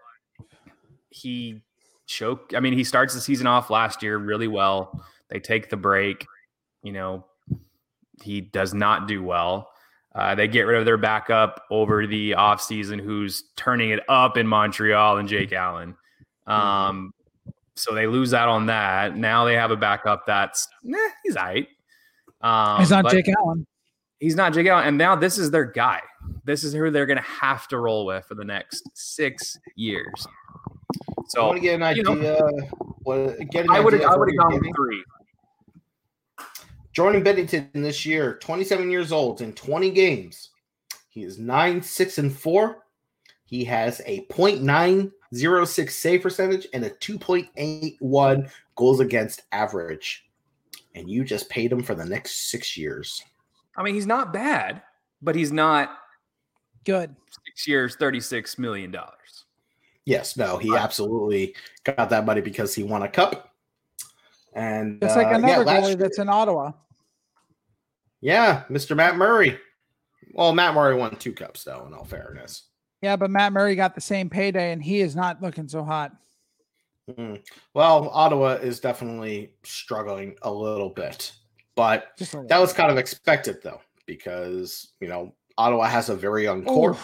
he 1.15 1.63
choked. 2.07 2.55
I 2.55 2.61
mean, 2.61 2.73
he 2.73 2.85
starts 2.85 3.15
the 3.15 3.21
season 3.21 3.47
off 3.47 3.71
last 3.71 4.03
year 4.03 4.19
really 4.19 4.49
well. 4.49 5.05
They 5.31 5.41
take 5.41 5.71
the 5.71 5.77
break. 5.77 6.27
You 6.83 6.93
know, 6.93 7.27
he 8.23 8.41
does 8.41 8.75
not 8.75 9.09
do 9.09 9.23
well. 9.23 9.71
Uh, 10.15 10.35
they 10.35 10.47
get 10.47 10.63
rid 10.63 10.79
of 10.79 10.85
their 10.85 10.97
backup 10.97 11.65
over 11.71 12.07
the 12.07 12.33
offseason, 12.33 13.01
who's 13.01 13.45
turning 13.57 13.91
it 13.91 14.01
up 14.09 14.37
in 14.37 14.47
Montreal 14.47 15.19
and 15.19 15.29
Jake 15.29 15.53
Allen. 15.53 15.97
Um, 16.47 17.13
so 17.75 17.95
they 17.95 18.07
lose 18.07 18.33
out 18.33 18.49
on 18.49 18.67
that. 18.67 19.17
Now 19.17 19.45
they 19.45 19.55
have 19.55 19.73
a 19.73 19.77
backup 19.77 20.25
that's 20.27 20.69
nah, 20.85 20.99
he's 21.25 21.35
right. 21.35 21.67
Um, 22.41 22.79
He's 22.79 22.91
not 22.91 23.11
Jake 23.11 23.29
Allen. 23.29 23.67
He's 24.21 24.37
not 24.37 24.53
Jake 24.53 24.67
Allen, 24.67 24.87
and 24.87 24.99
now 24.99 25.17
this 25.17 25.39
is 25.39 25.51
their 25.51 25.65
guy. 25.65 26.01
This 26.45 26.63
is 26.63 26.73
who 26.73 26.91
they're 26.91 27.07
going 27.07 27.19
to 27.19 27.23
have 27.23 27.67
to 27.69 27.79
roll 27.79 28.07
with 28.07 28.25
for 28.27 28.35
the 28.35 28.45
next 28.45 28.89
six 28.95 29.59
years. 29.77 30.27
I 31.37 31.41
want 31.41 31.57
to 31.57 31.61
get 31.61 31.81
an 31.81 31.97
you 31.97 32.03
know, 32.03 32.13
idea. 32.13 32.41
what, 33.03 33.39
get 33.51 33.65
an 33.65 33.71
I 33.71 33.81
would 33.81 34.03
I 34.03 34.17
would 34.17 34.29
have 34.29 34.39
gone 34.39 34.55
with 34.55 34.77
three. 34.77 35.05
Jordan 36.93 37.25
Binnington 37.25 37.73
this 37.73 38.07
year, 38.07 38.39
27 38.39 38.89
years 38.91 39.11
old 39.11 39.41
in 39.41 39.53
20 39.53 39.91
games. 39.91 40.51
He 41.09 41.25
is 41.25 41.39
9, 41.39 41.83
6, 41.83 42.19
and 42.19 42.33
4. 42.33 42.77
He 43.45 43.65
has 43.65 44.01
a 44.07 44.25
.906 44.27 45.91
save 45.91 46.23
percentage 46.23 46.69
and 46.73 46.85
a 46.85 46.91
2.81 46.91 48.51
goals 48.77 49.01
against 49.01 49.43
average. 49.51 50.27
And 50.95 51.11
you 51.11 51.25
just 51.25 51.49
paid 51.49 51.73
him 51.73 51.83
for 51.83 51.97
the 51.97 52.05
next 52.05 52.51
six 52.51 52.77
years. 52.77 53.23
I 53.77 53.83
mean, 53.83 53.95
he's 53.95 54.07
not 54.07 54.33
bad, 54.33 54.83
but 55.21 55.35
he's 55.35 55.51
not 55.53 55.99
Good. 56.85 57.15
six 57.45 57.67
years, 57.67 57.97
thirty-six 57.97 58.59
million 58.59 58.93
dollars. 58.93 59.24
Yes, 60.07 60.37
no, 60.37 60.59
he 60.59 60.75
absolutely 60.77 61.55
got 61.85 62.11
that 62.11 62.27
money 62.27 62.41
because 62.41 62.75
he 62.75 62.83
won 62.83 63.03
a 63.03 63.09
cup. 63.09 63.53
And 64.55 65.03
it's 65.03 65.17
like 65.17 65.27
uh, 65.27 65.31
yeah, 65.31 65.37
another 65.37 65.65
last 65.65 65.85
goalie 65.85 65.99
that's 65.99 66.19
in 66.19 66.29
Ottawa. 66.29 66.73
yeah, 68.21 68.65
Mr. 68.71 68.95
Matt 68.95 69.17
Murray. 69.17 69.59
Well, 70.33 70.53
Matt 70.53 70.75
Murray 70.75 70.95
won 70.95 71.17
two 71.17 71.33
cups, 71.33 71.65
though, 71.65 71.87
in 71.87 71.95
all 71.95 72.05
fairness. 72.05 72.65
Yeah, 73.03 73.17
but 73.17 73.31
Matt 73.31 73.53
Murray 73.53 73.77
got 73.77 73.95
the 73.95 74.01
same 74.01 74.31
payday 74.31 74.73
and 74.73 74.83
he 74.83 75.01
is 75.01 75.15
not 75.15 75.43
looking 75.43 75.69
so 75.69 75.85
hot. 75.85 76.13
Mm. 77.11 77.43
Well, 77.75 78.09
Ottawa 78.13 78.55
is 78.55 78.81
definitely 78.81 79.51
struggling 79.63 80.37
a 80.43 80.51
little 80.51 80.89
bit, 80.89 81.33
but 81.75 82.13
a 82.21 82.45
that 82.49 82.59
was 82.59 82.73
kind 82.73 82.91
of 82.91 82.97
expected 82.97 83.59
though, 83.63 83.83
because 84.07 84.93
you 85.01 85.09
know 85.09 85.35
Ottawa 85.59 85.85
has 85.85 86.09
a 86.09 86.17
very 86.17 86.45
young 86.45 86.65
core. 86.65 86.97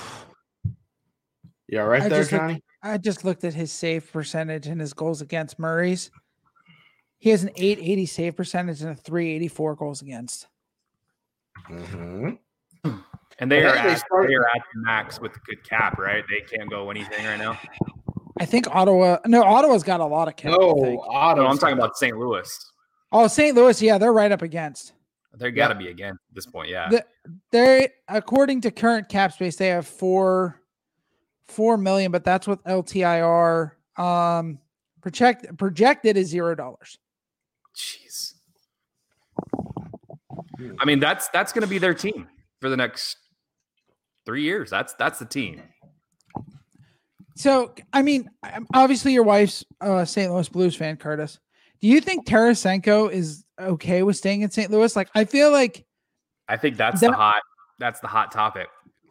You 1.69 1.81
all 1.81 1.87
right 1.87 2.03
I 2.03 2.09
there, 2.09 2.25
Johnny? 2.25 2.63
I 2.83 2.97
just 2.99 3.25
looked 3.25 3.45
at 3.45 3.55
his 3.55 3.73
save 3.73 4.11
percentage 4.13 4.67
and 4.67 4.81
his 4.81 4.93
goals 4.95 5.21
against 5.21 5.59
Murray's. 5.59 6.11
He 7.19 7.31
has 7.31 7.43
an 7.43 7.51
880 7.57 8.07
save 8.07 8.37
percentage 8.37 8.81
and 8.81 8.91
a 8.91 8.95
384 8.95 9.75
goals 9.77 10.01
against. 10.03 10.47
Mm-hmm. 11.71 12.31
And 13.39 13.51
they 13.51 13.63
Well, 13.63 13.73
are 13.73 13.77
hey, 13.77 13.87
they 13.89 13.93
at, 13.95 13.99
started- 13.99 14.31
they 14.31 14.35
are 14.35 14.47
at 14.47 14.63
the 14.75 14.81
max 14.83 15.21
with 15.21 15.33
the 15.35 15.41
good 15.47 15.63
cap, 15.69 15.99
right? 15.99 16.25
They 16.29 16.41
can't 16.57 16.71
go 16.71 16.91
anything 16.91 17.25
right 17.27 17.39
now. 17.39 17.59
I 18.39 18.47
think 18.47 18.75
Ottawa. 18.75 19.19
No, 19.27 19.43
Ottawa's 19.43 19.83
got 19.83 20.01
a 20.01 20.05
lot 20.05 20.29
of 20.29 20.37
cap. 20.37 20.53
No. 20.59 20.71
Ottawa. 21.11 21.35
No, 21.35 21.47
I'm 21.47 21.59
talking 21.59 21.77
about 21.77 21.97
St. 21.97 22.17
Louis. 22.17 22.49
Oh, 23.13 23.27
St. 23.27 23.55
Louis. 23.55 23.81
Yeah, 23.83 23.99
they're 23.99 24.13
right 24.13 24.33
up 24.33 24.43
against. 24.43 24.93
They 25.39 25.51
got 25.51 25.69
to 25.69 25.75
be 25.75 25.89
again 25.89 26.13
at 26.13 26.35
this 26.35 26.47
point. 26.47 26.69
Yeah. 26.71 26.89
The- 26.89 27.05
They, 27.51 27.91
according 28.09 28.63
to 28.63 28.71
current 28.71 29.09
cap 29.09 29.33
space, 29.33 29.57
they 29.57 29.69
have 29.69 29.87
four, 29.87 30.60
four 31.51 31.77
million, 31.77 32.13
but 32.13 32.25
that's 32.25 32.47
with 32.47 32.63
LTIR. 32.65 33.73
Um, 33.97 34.59
project 35.03 35.57
projected 35.59 36.17
is 36.17 36.29
zero 36.29 36.55
dollars. 36.55 36.99
Jeez. 37.77 38.35
I 40.79 40.85
mean, 40.85 41.01
that's 41.01 41.29
that's 41.29 41.53
going 41.53 41.63
to 41.63 41.69
be 41.69 41.79
their 41.79 41.95
team 41.95 42.29
for 42.61 42.69
the 42.69 42.77
next 42.77 43.17
three 44.27 44.43
years. 44.43 44.71
That's 44.71 44.95
that's 44.95 45.19
the 45.19 45.25
team. 45.25 45.63
So, 47.37 47.75
I 47.93 48.03
mean, 48.03 48.29
obviously, 48.75 49.15
your 49.15 49.23
wife's 49.23 49.65
a 49.81 50.05
St. 50.05 50.31
Louis 50.31 50.49
Blues 50.51 50.77
fan, 50.77 50.97
Curtis. 50.99 51.39
Do 51.81 51.89
you 51.89 52.01
think 52.03 52.27
Tarasenko 52.27 53.11
is 53.11 53.47
okay 53.59 54.03
with 54.03 54.17
staying 54.17 54.43
in 54.43 54.51
St. 54.51 54.71
Louis? 54.71 54.95
Like, 54.95 55.09
I 55.15 55.25
feel 55.25 55.51
like 55.51 55.87
I 56.49 56.59
think 56.59 56.77
that's 56.77 57.01
That- 57.01 57.11
the 57.13 57.17
hot 57.17 57.41
that's 57.79 58.01
the 58.01 58.09
hot 58.09 58.31
topic. 58.31 58.69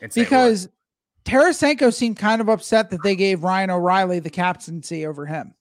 St. 0.09 0.31
Louis. 0.31 0.67
Tarasenko 1.25 1.93
seemed 1.93 2.17
kind 2.17 2.41
of 2.41 2.49
upset 2.49 2.89
that 2.89 3.03
they 3.03 3.15
gave 3.15 3.43
Ryan 3.43 3.69
O'Reilly 3.69 4.19
the 4.19 4.29
captaincy 4.29 5.05
over 5.05 5.25
him. 5.25 5.53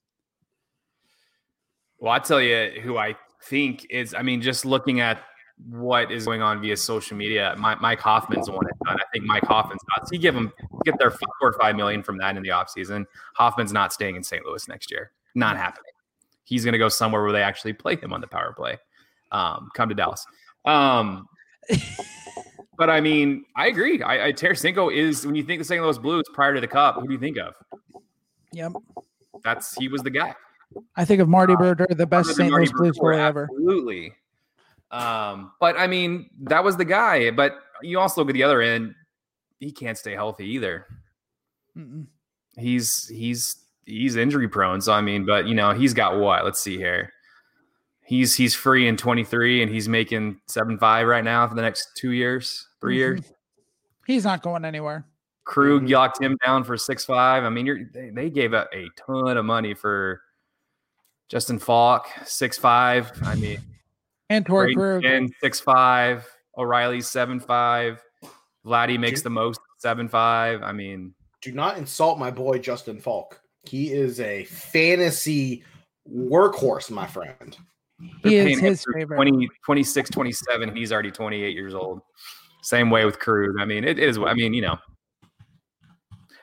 Well, 1.98 2.12
I 2.12 2.20
tell 2.20 2.40
you 2.40 2.80
who 2.80 2.96
I 2.96 3.16
think 3.42 3.86
is. 3.90 4.14
I 4.14 4.22
mean, 4.22 4.40
just 4.40 4.64
looking 4.64 5.00
at 5.00 5.20
what 5.68 6.12
is 6.12 6.24
going 6.24 6.42
on 6.42 6.60
via 6.60 6.76
social 6.76 7.16
media, 7.16 7.54
Mike, 7.58 7.80
Mike 7.80 7.98
Hoffman's 7.98 8.46
the 8.46 8.52
one 8.52 8.66
done. 8.86 8.96
I 8.98 9.02
think 9.12 9.24
Mike 9.24 9.44
Hoffman's 9.44 9.80
thoughts. 9.90 10.10
He 10.10 10.18
give 10.18 10.34
him 10.34 10.52
get 10.84 10.98
their 10.98 11.10
four 11.10 11.28
or 11.40 11.52
five 11.60 11.74
million 11.74 12.02
from 12.02 12.18
that 12.18 12.36
in 12.36 12.42
the 12.42 12.50
offseason. 12.50 13.04
Hoffman's 13.34 13.72
not 13.72 13.92
staying 13.92 14.16
in 14.16 14.22
St. 14.22 14.44
Louis 14.46 14.66
next 14.68 14.90
year. 14.90 15.10
Not 15.34 15.56
happening. 15.56 15.92
He's 16.44 16.64
going 16.64 16.72
to 16.72 16.78
go 16.78 16.88
somewhere 16.88 17.22
where 17.22 17.32
they 17.32 17.42
actually 17.42 17.72
play 17.72 17.96
him 17.96 18.12
on 18.12 18.20
the 18.20 18.28
power 18.28 18.54
play. 18.56 18.78
Um, 19.32 19.68
come 19.74 19.88
to 19.88 19.94
Dallas. 19.94 20.24
Um, 20.64 21.26
but 22.78 22.88
I 22.88 23.00
mean, 23.00 23.44
I 23.56 23.66
agree. 23.66 24.00
I, 24.02 24.28
I 24.28 24.32
Tarasenko 24.32 24.94
is 24.94 25.26
when 25.26 25.34
you 25.34 25.42
think 25.42 25.60
the 25.60 25.64
St. 25.64 25.82
Louis 25.82 25.98
Blues 25.98 26.24
prior 26.32 26.54
to 26.54 26.60
the 26.60 26.68
Cup. 26.68 26.94
Who 26.94 27.06
do 27.06 27.12
you 27.12 27.18
think 27.18 27.36
of? 27.36 27.54
Yep. 28.52 28.72
That's 29.44 29.74
he 29.74 29.88
was 29.88 30.02
the 30.02 30.10
guy. 30.10 30.34
I 30.96 31.04
think 31.04 31.20
of 31.20 31.28
Marty 31.28 31.56
Brodeur, 31.56 31.86
the 31.90 32.06
best 32.06 32.36
St. 32.36 32.52
Louis 32.52 32.70
Blues 32.72 32.98
goalie 32.98 33.18
ever. 33.18 33.48
Absolutely. 33.50 34.12
Um, 34.90 35.52
but 35.60 35.78
I 35.78 35.86
mean, 35.86 36.30
that 36.42 36.64
was 36.64 36.76
the 36.76 36.84
guy. 36.84 37.30
But 37.30 37.56
you 37.82 37.98
also 37.98 38.20
look 38.20 38.30
at 38.30 38.34
the 38.34 38.42
other 38.42 38.60
end, 38.60 38.94
he 39.60 39.72
can't 39.72 39.98
stay 39.98 40.14
healthy 40.14 40.46
either. 40.46 40.86
Mm-mm. 41.76 42.06
He's 42.56 43.08
he's 43.08 43.56
he's 43.86 44.16
injury 44.16 44.48
prone. 44.48 44.80
So 44.80 44.92
I 44.92 45.00
mean, 45.00 45.26
but 45.26 45.46
you 45.46 45.54
know, 45.54 45.72
he's 45.72 45.94
got 45.94 46.18
what? 46.18 46.44
Let's 46.44 46.60
see 46.60 46.76
here. 46.76 47.12
He's 48.02 48.34
he's 48.34 48.54
free 48.54 48.88
in 48.88 48.96
23 48.96 49.62
and 49.62 49.70
he's 49.70 49.88
making 49.88 50.40
seven 50.46 50.78
five 50.78 51.06
right 51.06 51.24
now 51.24 51.46
for 51.46 51.54
the 51.54 51.62
next 51.62 51.88
two 51.96 52.12
years, 52.12 52.67
3 52.80 52.94
Mhm. 52.94 52.98
years. 52.98 53.32
He's 54.06 54.24
not 54.24 54.42
going 54.42 54.64
anywhere. 54.64 55.04
Krug 55.44 55.82
Mhm. 55.84 55.90
locked 55.90 56.20
him 56.20 56.36
down 56.44 56.64
for 56.64 56.76
six 56.76 57.04
five. 57.04 57.44
I 57.44 57.48
mean, 57.48 57.66
you're 57.66 57.84
they, 57.92 58.10
they 58.10 58.30
gave 58.30 58.52
up 58.54 58.68
a 58.72 58.88
ton 58.96 59.36
of 59.36 59.44
money 59.44 59.74
for 59.74 60.22
Justin 61.28 61.58
Faulk, 61.58 62.06
six 62.24 62.58
five. 62.58 63.10
I 63.24 63.34
mean, 63.34 63.60
And 64.30 64.44
Torey 64.44 64.74
Krug. 64.74 65.04
and 65.04 65.32
six 65.40 65.60
five. 65.60 66.26
O'Reilly 66.56 67.00
seven 67.00 67.40
five. 67.40 68.02
Vladdy 68.66 68.98
makes 68.98 69.22
the 69.22 69.30
most 69.30 69.60
seven 69.78 70.08
five. 70.08 70.62
I 70.62 70.72
mean, 70.72 71.14
Do 71.40 71.52
not 71.52 71.78
insult 71.78 72.18
my 72.18 72.30
boy 72.30 72.58
Justin 72.58 72.98
Faulk. 72.98 73.40
He 73.62 73.92
is 73.92 74.18
a 74.20 74.44
fantasy 74.44 75.62
workhorse, 76.10 76.90
my 76.90 77.06
friend. 77.06 77.56
He 78.24 78.36
is 78.36 78.44
paying 78.44 78.58
his 78.58 78.82
through 78.82 78.94
favorite. 78.94 79.16
20, 79.16 79.48
26, 79.64 80.10
27. 80.10 80.74
He's 80.74 80.92
already 80.92 81.10
28 81.12 81.54
years 81.54 81.74
old. 81.74 82.00
Same 82.68 82.90
way 82.90 83.06
with 83.06 83.18
Krug. 83.18 83.58
I 83.58 83.64
mean, 83.64 83.82
it 83.82 83.98
is. 83.98 84.18
I 84.18 84.34
mean, 84.34 84.52
you 84.52 84.60
know, 84.60 84.76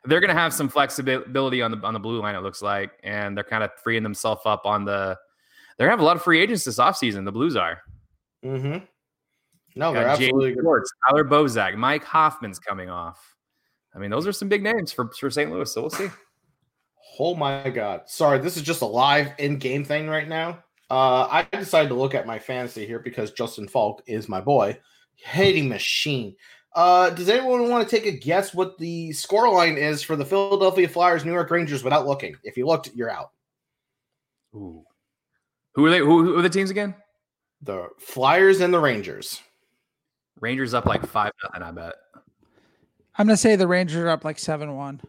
they're 0.05 0.19
going 0.19 0.33
to 0.33 0.41
have 0.41 0.53
some 0.53 0.67
flexibility 0.67 1.61
on 1.61 1.69
the 1.69 1.77
on 1.85 1.93
the 1.93 1.99
blue 1.99 2.19
line. 2.19 2.33
It 2.33 2.41
looks 2.41 2.63
like, 2.63 2.93
and 3.03 3.37
they're 3.37 3.43
kind 3.43 3.63
of 3.63 3.69
freeing 3.83 4.01
themselves 4.01 4.41
up 4.43 4.65
on 4.65 4.85
the. 4.85 5.15
They're 5.77 5.87
going 5.87 5.95
to 5.95 5.99
have 5.99 6.03
a 6.03 6.05
lot 6.05 6.15
of 6.15 6.23
free 6.23 6.41
agents 6.41 6.63
this 6.63 6.79
offseason. 6.79 7.25
The 7.25 7.31
Blues 7.31 7.55
are. 7.55 7.79
Mm-hmm. 8.43 8.85
No, 9.75 9.93
they're 9.93 10.03
James 10.15 10.21
absolutely 10.23 10.53
good. 10.53 10.63
Schwartz, 10.63 10.91
Tyler 11.07 11.25
Bozak, 11.25 11.75
Mike 11.75 12.03
Hoffman's 12.03 12.57
coming 12.57 12.89
off. 12.89 13.35
I 13.93 13.99
mean, 13.99 14.09
those 14.09 14.25
are 14.25 14.31
some 14.31 14.49
big 14.49 14.63
names 14.63 14.91
for, 14.91 15.11
for 15.11 15.29
St. 15.29 15.51
Louis. 15.51 15.71
So 15.71 15.81
we'll 15.81 15.89
see. 15.91 16.09
Oh 17.19 17.35
my 17.35 17.69
god. 17.69 18.01
Sorry, 18.07 18.39
this 18.39 18.57
is 18.57 18.63
just 18.63 18.81
a 18.81 18.85
live 18.85 19.27
in-game 19.37 19.85
thing 19.85 20.07
right 20.07 20.27
now. 20.27 20.63
Uh, 20.89 21.27
I 21.29 21.47
decided 21.51 21.89
to 21.89 21.95
look 21.95 22.15
at 22.15 22.25
my 22.25 22.39
fantasy 22.39 22.87
here 22.87 22.99
because 22.99 23.31
Justin 23.31 23.67
Faulk 23.67 24.01
is 24.07 24.27
my 24.27 24.41
boy. 24.41 24.79
Hitting 25.15 25.69
machine. 25.69 26.35
Uh, 26.75 27.09
does 27.09 27.29
anyone 27.29 27.69
want 27.69 27.87
to 27.87 27.95
take 27.95 28.05
a 28.05 28.11
guess 28.11 28.53
what 28.53 28.77
the 28.77 29.13
score 29.13 29.51
line 29.51 29.77
is 29.77 30.03
for 30.03 30.15
the 30.15 30.25
Philadelphia 30.25 30.89
Flyers 30.89 31.23
New 31.23 31.31
York 31.31 31.49
Rangers 31.49 31.83
without 31.83 32.05
looking? 32.05 32.35
If 32.43 32.57
you 32.57 32.67
looked, 32.67 32.93
you're 32.93 33.09
out. 33.09 33.31
Ooh. 34.53 34.83
Who 35.73 35.85
are 35.85 35.89
they? 35.89 35.99
Who, 35.99 36.23
who 36.23 36.37
are 36.37 36.41
the 36.41 36.49
teams 36.49 36.69
again? 36.69 36.93
The 37.61 37.87
Flyers 37.97 38.59
and 38.59 38.73
the 38.73 38.79
Rangers. 38.79 39.41
Rangers 40.41 40.73
up 40.73 40.85
like 40.85 41.05
five 41.05 41.31
nothing. 41.43 41.63
I 41.63 41.71
bet. 41.71 41.93
I'm 43.17 43.25
gonna 43.27 43.37
say 43.37 43.55
the 43.55 43.67
Rangers 43.67 43.97
are 43.97 44.09
up 44.09 44.25
like 44.25 44.37
seven 44.37 44.75
one. 44.75 45.01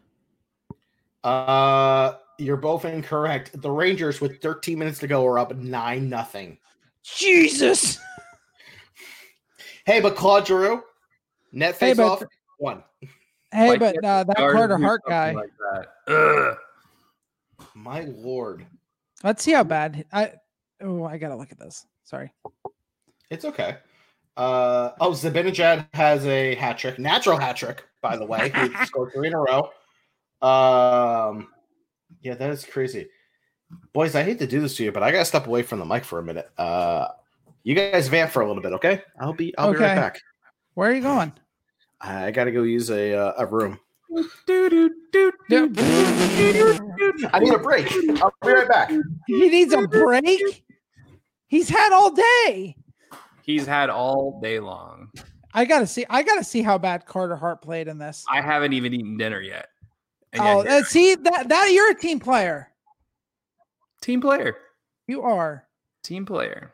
Uh, 1.23 2.15
you're 2.37 2.57
both 2.57 2.85
incorrect. 2.85 3.61
The 3.61 3.71
Rangers, 3.71 4.21
with 4.21 4.41
13 4.41 4.79
minutes 4.79 4.99
to 4.99 5.07
go, 5.07 5.25
are 5.25 5.39
up 5.39 5.55
nine 5.55 6.09
nothing. 6.09 6.57
Jesus. 7.03 7.99
Hey, 9.87 10.01
but 10.01 10.17
Claude 10.17 10.45
Giroux, 10.45 10.83
net 11.53 11.75
Hey, 11.75 11.91
face 11.91 11.97
but 11.97 12.05
off 12.05 12.23
one. 12.57 12.83
Hey, 13.53 13.69
Like, 13.69 13.79
but 13.79 13.95
uh, 14.03 14.25
that 14.25 14.37
Stars 14.37 14.53
Carter 14.53 14.77
Hart 14.77 15.01
guy. 15.07 15.31
Like 15.31 15.49
that. 16.05 16.57
My 17.73 18.01
lord. 18.01 18.65
Let's 19.23 19.41
see 19.43 19.53
how 19.53 19.63
bad 19.63 20.03
I. 20.11 20.33
Oh, 20.81 21.05
I 21.05 21.17
gotta 21.17 21.37
look 21.37 21.53
at 21.53 21.57
this. 21.57 21.87
Sorry. 22.03 22.33
It's 23.29 23.45
okay. 23.45 23.77
Uh, 24.35 24.91
oh, 24.99 25.11
Zibanejad 25.11 25.87
has 25.93 26.25
a 26.25 26.55
hat 26.55 26.77
trick, 26.77 26.99
natural 26.99 27.37
hat 27.37 27.55
trick, 27.55 27.85
by 28.01 28.17
the 28.17 28.25
way. 28.25 28.51
He 28.53 28.75
scored 28.85 29.13
three 29.13 29.27
in 29.27 29.33
a 29.33 29.39
row. 29.39 29.69
Um, 30.41 31.47
yeah, 32.21 32.35
that 32.35 32.49
is 32.49 32.65
crazy. 32.65 33.07
Boys, 33.93 34.15
I 34.15 34.23
hate 34.23 34.39
to 34.39 34.47
do 34.47 34.59
this 34.59 34.75
to 34.75 34.83
you, 34.83 34.91
but 34.91 35.01
I 35.01 35.11
gotta 35.11 35.23
step 35.23 35.47
away 35.47 35.63
from 35.63 35.79
the 35.79 35.85
mic 35.85 36.03
for 36.03 36.19
a 36.19 36.23
minute. 36.23 36.49
Uh, 36.57 37.07
you 37.67 37.75
guys 37.75 38.07
vamp 38.07 38.31
for 38.31 38.41
a 38.41 38.47
little 38.47 38.63
bit, 38.63 38.71
okay? 38.71 39.01
I'll 39.19 39.33
be, 39.33 39.53
I'll 39.57 39.73
be 39.73 39.77
right 39.79 39.93
back. 39.93 40.21
Where 40.75 40.89
are 40.89 40.93
you 40.93 41.01
going? 41.01 41.33
I 41.99 42.31
gotta 42.31 42.51
go 42.53 42.63
use 42.63 42.89
a 42.89 43.13
uh, 43.13 43.33
a 43.39 43.45
room. 43.45 43.77
I 47.33 47.39
need 47.41 47.53
a 47.53 47.59
break. 47.59 47.91
I'll 48.21 48.31
be 48.41 48.51
right 48.53 48.69
back. 48.69 48.91
he 49.27 49.49
needs 49.49 49.73
a 49.73 49.81
break. 49.85 50.63
He's 51.47 51.67
had 51.67 51.91
all 51.91 52.11
day. 52.11 52.77
He's 53.43 53.65
had 53.65 53.89
all 53.89 54.39
day 54.41 54.59
long. 54.59 55.09
I 55.53 55.65
gotta 55.65 55.87
see. 55.87 56.05
I 56.09 56.23
gotta 56.23 56.43
see 56.45 56.61
how 56.61 56.77
bad 56.77 57.05
Carter 57.05 57.35
Hart 57.35 57.61
played 57.61 57.89
in 57.89 57.97
this. 57.97 58.23
I 58.31 58.39
haven't 58.41 58.71
even 58.73 58.93
eaten 58.93 59.17
dinner 59.17 59.41
yet. 59.41 59.67
And 60.31 60.41
Oh, 60.41 60.63
yet 60.63 60.71
uh, 60.71 60.83
see 60.83 61.15
that 61.15 61.49
that 61.49 61.71
you're 61.73 61.91
a 61.91 61.95
team 61.95 62.19
player. 62.21 62.71
team 64.01 64.21
player. 64.21 64.55
You 65.07 65.23
are. 65.23 65.65
Team 66.03 66.25
player. 66.25 66.71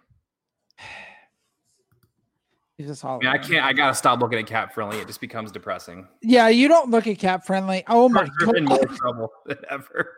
He's 2.84 2.92
just 2.92 3.06
all. 3.06 3.16
I 3.16 3.20
mean, 3.20 3.28
I 3.28 3.38
can't. 3.38 3.66
I 3.66 3.72
gotta 3.72 3.96
stop 3.96 4.20
looking 4.20 4.38
at 4.40 4.46
CapFriendly. 4.46 5.02
It 5.02 5.08
just 5.08 5.22
becomes 5.22 5.54
depressing. 5.54 6.06
Yeah, 6.22 6.50
you 6.50 6.68
don't 6.68 6.92
look 6.92 7.08
at 7.08 7.18
CapFriendly. 7.18 7.84
Oh 7.88 8.10
my 8.10 8.28
We're 8.46 8.58
in 8.58 8.66
more 8.66 8.78
god, 8.86 8.98
trouble 8.98 9.32
than 9.46 9.60
ever. 9.70 10.18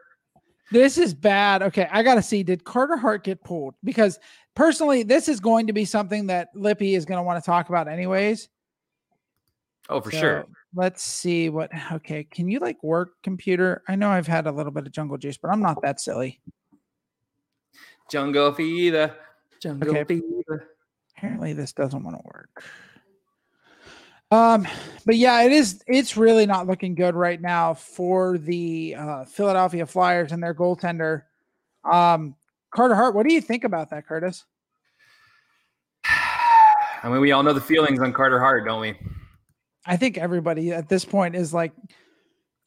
this 0.71 0.97
is 0.97 1.13
bad. 1.13 1.61
Okay, 1.61 1.87
I 1.91 2.01
gotta 2.01 2.23
see. 2.23 2.41
Did 2.41 2.63
Carter 2.63 2.97
Hart 2.97 3.23
get 3.23 3.43
pulled? 3.43 3.75
Because 3.83 4.17
personally, 4.55 5.03
this 5.03 5.27
is 5.27 5.39
going 5.39 5.67
to 5.67 5.73
be 5.73 5.85
something 5.85 6.25
that 6.25 6.49
Lippy 6.55 6.95
is 6.95 7.05
going 7.05 7.19
to 7.19 7.23
want 7.23 7.39
to 7.43 7.45
talk 7.45 7.69
about, 7.69 7.87
anyways. 7.87 8.49
Oh, 9.89 10.01
for 10.01 10.09
sure. 10.09 10.45
Let's 10.73 11.03
see 11.03 11.49
what. 11.49 11.69
Okay, 11.91 12.23
can 12.23 12.49
you 12.49 12.57
like 12.57 12.81
work 12.83 13.11
computer? 13.21 13.83
I 13.87 13.95
know 13.95 14.09
I've 14.09 14.25
had 14.25 14.47
a 14.47 14.51
little 14.51 14.71
bit 14.71 14.87
of 14.87 14.91
jungle 14.91 15.19
juice, 15.19 15.37
but 15.37 15.49
I'm 15.51 15.61
not 15.61 15.83
that 15.83 16.01
silly. 16.01 16.41
Jungle 18.09 18.53
fever. 18.53 19.15
Jungle 19.61 19.89
Okay. 19.97 20.03
fever. 20.03 20.71
Apparently, 21.17 21.53
this 21.53 21.73
doesn't 21.73 22.03
want 22.03 22.17
to 22.17 22.23
work. 22.25 22.63
Um, 24.31 24.67
but 25.05 25.15
yeah, 25.15 25.43
it 25.43 25.51
is. 25.51 25.83
It's 25.87 26.17
really 26.17 26.45
not 26.45 26.67
looking 26.67 26.95
good 26.95 27.15
right 27.15 27.39
now 27.39 27.73
for 27.73 28.37
the 28.37 28.95
uh, 28.97 29.25
Philadelphia 29.25 29.85
Flyers 29.85 30.31
and 30.31 30.41
their 30.41 30.53
goaltender, 30.53 31.23
um, 31.89 32.35
Carter 32.71 32.95
Hart. 32.95 33.15
What 33.15 33.27
do 33.27 33.33
you 33.33 33.41
think 33.41 33.63
about 33.63 33.91
that, 33.91 34.07
Curtis? 34.07 34.43
I 36.05 37.09
mean, 37.09 37.21
we 37.21 37.31
all 37.31 37.43
know 37.43 37.53
the 37.53 37.61
feelings 37.61 37.99
on 37.99 38.11
Carter 38.13 38.39
Hart, 38.39 38.65
don't 38.65 38.81
we? 38.81 38.95
I 39.85 39.95
think 39.95 40.17
everybody 40.17 40.71
at 40.71 40.89
this 40.89 41.05
point 41.05 41.35
is 41.35 41.53
like, 41.53 41.71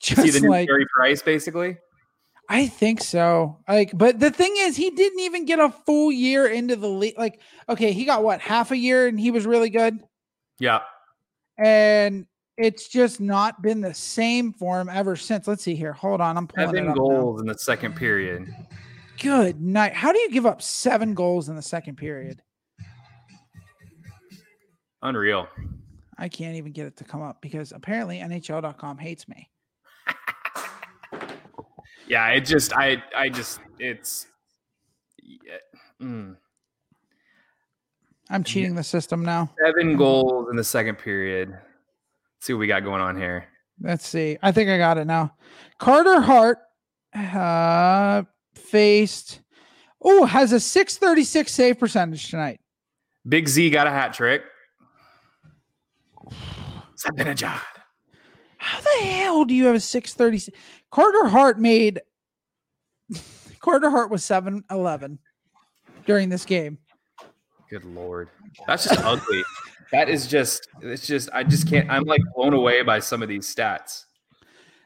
Is 0.08 0.22
he 0.22 0.30
the 0.30 0.40
new 0.40 0.48
like 0.48 0.68
Carey 0.68 0.86
Price, 0.96 1.22
basically? 1.22 1.76
I 2.48 2.66
think 2.66 3.02
so. 3.02 3.58
Like, 3.68 3.90
but 3.94 4.20
the 4.20 4.30
thing 4.30 4.54
is, 4.56 4.74
he 4.76 4.90
didn't 4.90 5.20
even 5.20 5.44
get 5.44 5.58
a 5.58 5.68
full 5.70 6.10
year 6.10 6.46
into 6.46 6.76
the 6.76 6.88
league. 6.88 7.18
Like, 7.18 7.40
okay, 7.68 7.92
he 7.92 8.04
got 8.06 8.22
what 8.24 8.40
half 8.40 8.70
a 8.70 8.76
year, 8.76 9.06
and 9.06 9.20
he 9.20 9.30
was 9.30 9.44
really 9.46 9.70
good. 9.70 10.00
Yeah. 10.58 10.80
and 11.58 12.26
it's 12.56 12.88
just 12.88 13.20
not 13.20 13.62
been 13.62 13.80
the 13.80 13.94
same 13.94 14.52
for 14.52 14.80
him 14.80 14.88
ever 14.88 15.14
since. 15.14 15.46
Let's 15.46 15.62
see 15.62 15.76
here. 15.76 15.92
Hold 15.92 16.20
on, 16.20 16.36
I'm 16.36 16.48
pulling 16.48 16.70
Seven 16.70 16.88
up 16.88 16.96
now. 16.96 17.02
goals 17.02 17.40
in 17.40 17.46
the 17.46 17.54
second 17.58 17.94
period. 17.94 18.52
Good 19.20 19.60
night. 19.60 19.92
How 19.92 20.10
do 20.12 20.18
you 20.18 20.30
give 20.30 20.46
up 20.46 20.60
seven 20.62 21.14
goals 21.14 21.48
in 21.48 21.54
the 21.54 21.62
second 21.62 21.96
period? 21.96 22.42
Unreal. 25.02 25.48
I 26.18 26.28
can't 26.28 26.56
even 26.56 26.72
get 26.72 26.86
it 26.86 26.96
to 26.96 27.04
come 27.04 27.22
up 27.22 27.40
because 27.40 27.70
apparently 27.72 28.18
NHL.com 28.18 28.98
hates 28.98 29.28
me. 29.28 29.48
Yeah, 32.08 32.28
it 32.28 32.40
just, 32.40 32.72
I, 32.74 33.02
I 33.16 33.28
just, 33.28 33.60
it's. 33.78 34.26
yeah, 35.22 35.56
mm. 36.00 36.36
I'm 38.30 38.44
cheating 38.44 38.74
the 38.74 38.82
system 38.82 39.24
now. 39.24 39.50
Seven 39.64 39.96
goals 39.96 40.48
in 40.50 40.56
the 40.56 40.64
second 40.64 40.96
period. 40.96 41.50
Let's 41.50 41.60
see 42.40 42.52
what 42.52 42.60
we 42.60 42.66
got 42.66 42.84
going 42.84 43.00
on 43.00 43.16
here. 43.16 43.46
Let's 43.80 44.06
see. 44.06 44.38
I 44.42 44.52
think 44.52 44.68
I 44.70 44.78
got 44.78 44.98
it 44.98 45.06
now. 45.06 45.34
Carter 45.78 46.20
Hart 46.20 46.58
uh, 47.14 48.22
faced. 48.54 49.40
Oh, 50.02 50.24
has 50.24 50.52
a 50.52 50.60
636 50.60 51.52
save 51.52 51.78
percentage 51.78 52.30
tonight. 52.30 52.60
Big 53.28 53.48
Z 53.48 53.70
got 53.70 53.86
a 53.86 53.90
hat 53.90 54.12
trick. 54.12 54.42
Zibanejad. 56.96 57.60
How 58.58 58.80
the 58.80 59.04
hell 59.06 59.44
do 59.44 59.54
you 59.54 59.66
have 59.66 59.76
a 59.76 59.80
630? 59.80 60.52
Carter 60.90 61.26
Hart 61.28 61.58
made 61.58 62.00
Carter 63.60 63.90
Hart 63.90 64.10
was 64.10 64.24
7 64.24 64.64
11 64.70 65.18
during 66.06 66.28
this 66.28 66.44
game. 66.44 66.78
Good 67.70 67.84
lord, 67.84 68.28
that's 68.66 68.84
just 68.84 69.00
ugly. 69.00 69.42
That 69.90 70.10
is 70.10 70.26
just, 70.26 70.68
it's 70.82 71.06
just, 71.06 71.30
I 71.32 71.42
just 71.42 71.66
can't. 71.66 71.88
I'm 71.90 72.02
like 72.04 72.20
blown 72.36 72.52
away 72.52 72.82
by 72.82 73.00
some 73.00 73.22
of 73.22 73.28
these 73.30 73.46
stats. 73.54 74.04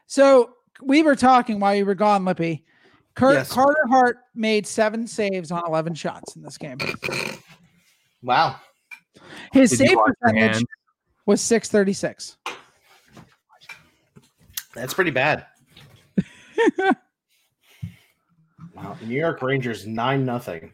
So 0.07 0.53
we 0.81 1.03
were 1.03 1.17
talking 1.17 1.59
while 1.59 1.75
you 1.75 1.85
were 1.85 1.93
gone, 1.93 2.23
Lippy. 2.23 2.63
Cur- 3.15 3.33
Yes. 3.33 3.51
Carter 3.51 3.85
Hart 3.89 4.19
made 4.33 4.65
seven 4.65 5.05
saves 5.05 5.51
on 5.51 5.61
11 5.67 5.93
shots 5.95 6.37
in 6.37 6.41
this 6.41 6.57
game. 6.57 6.77
Wow. 8.21 8.55
His 9.51 9.71
Did 9.71 9.89
save 9.89 9.97
percentage 9.97 10.63
was 11.25 11.41
636. 11.41 12.37
That's 14.73 14.93
pretty 14.93 15.11
bad. 15.11 15.47
Wow. 18.75 18.97
New 19.01 19.15
York 19.19 19.41
Rangers 19.41 19.85
nine 19.87 20.25
nothing. 20.25 20.71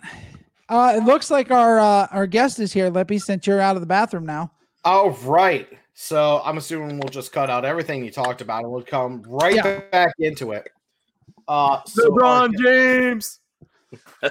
Uh, 0.68 0.94
it 0.98 1.04
looks 1.04 1.32
like 1.32 1.52
our 1.52 1.80
uh, 1.80 2.08
our 2.12 2.28
guest 2.28 2.60
is 2.60 2.72
here, 2.74 2.90
Lippy, 2.90 3.18
since 3.20 3.48
you're 3.48 3.60
out 3.62 3.76
of 3.76 3.82
the 3.82 3.88
bathroom 3.88 4.26
now. 4.26 4.52
Oh 4.86 5.12
right. 5.24 5.68
So 5.94 6.42
I'm 6.46 6.58
assuming 6.58 6.98
we'll 7.00 7.10
just 7.10 7.32
cut 7.34 7.50
out 7.50 7.66
everything 7.66 8.06
you 8.06 8.12
talked 8.12 8.42
about 8.42 8.64
and 8.64 8.72
we'll 8.72 8.84
come 8.84 9.22
right 9.28 9.56
Yeah. 9.56 9.82
back 9.92 10.14
into 10.20 10.54
it. 10.54 10.70
Uh 11.48 11.82
so 11.86 12.10
LeBron 12.10 12.54
James. 12.58 13.40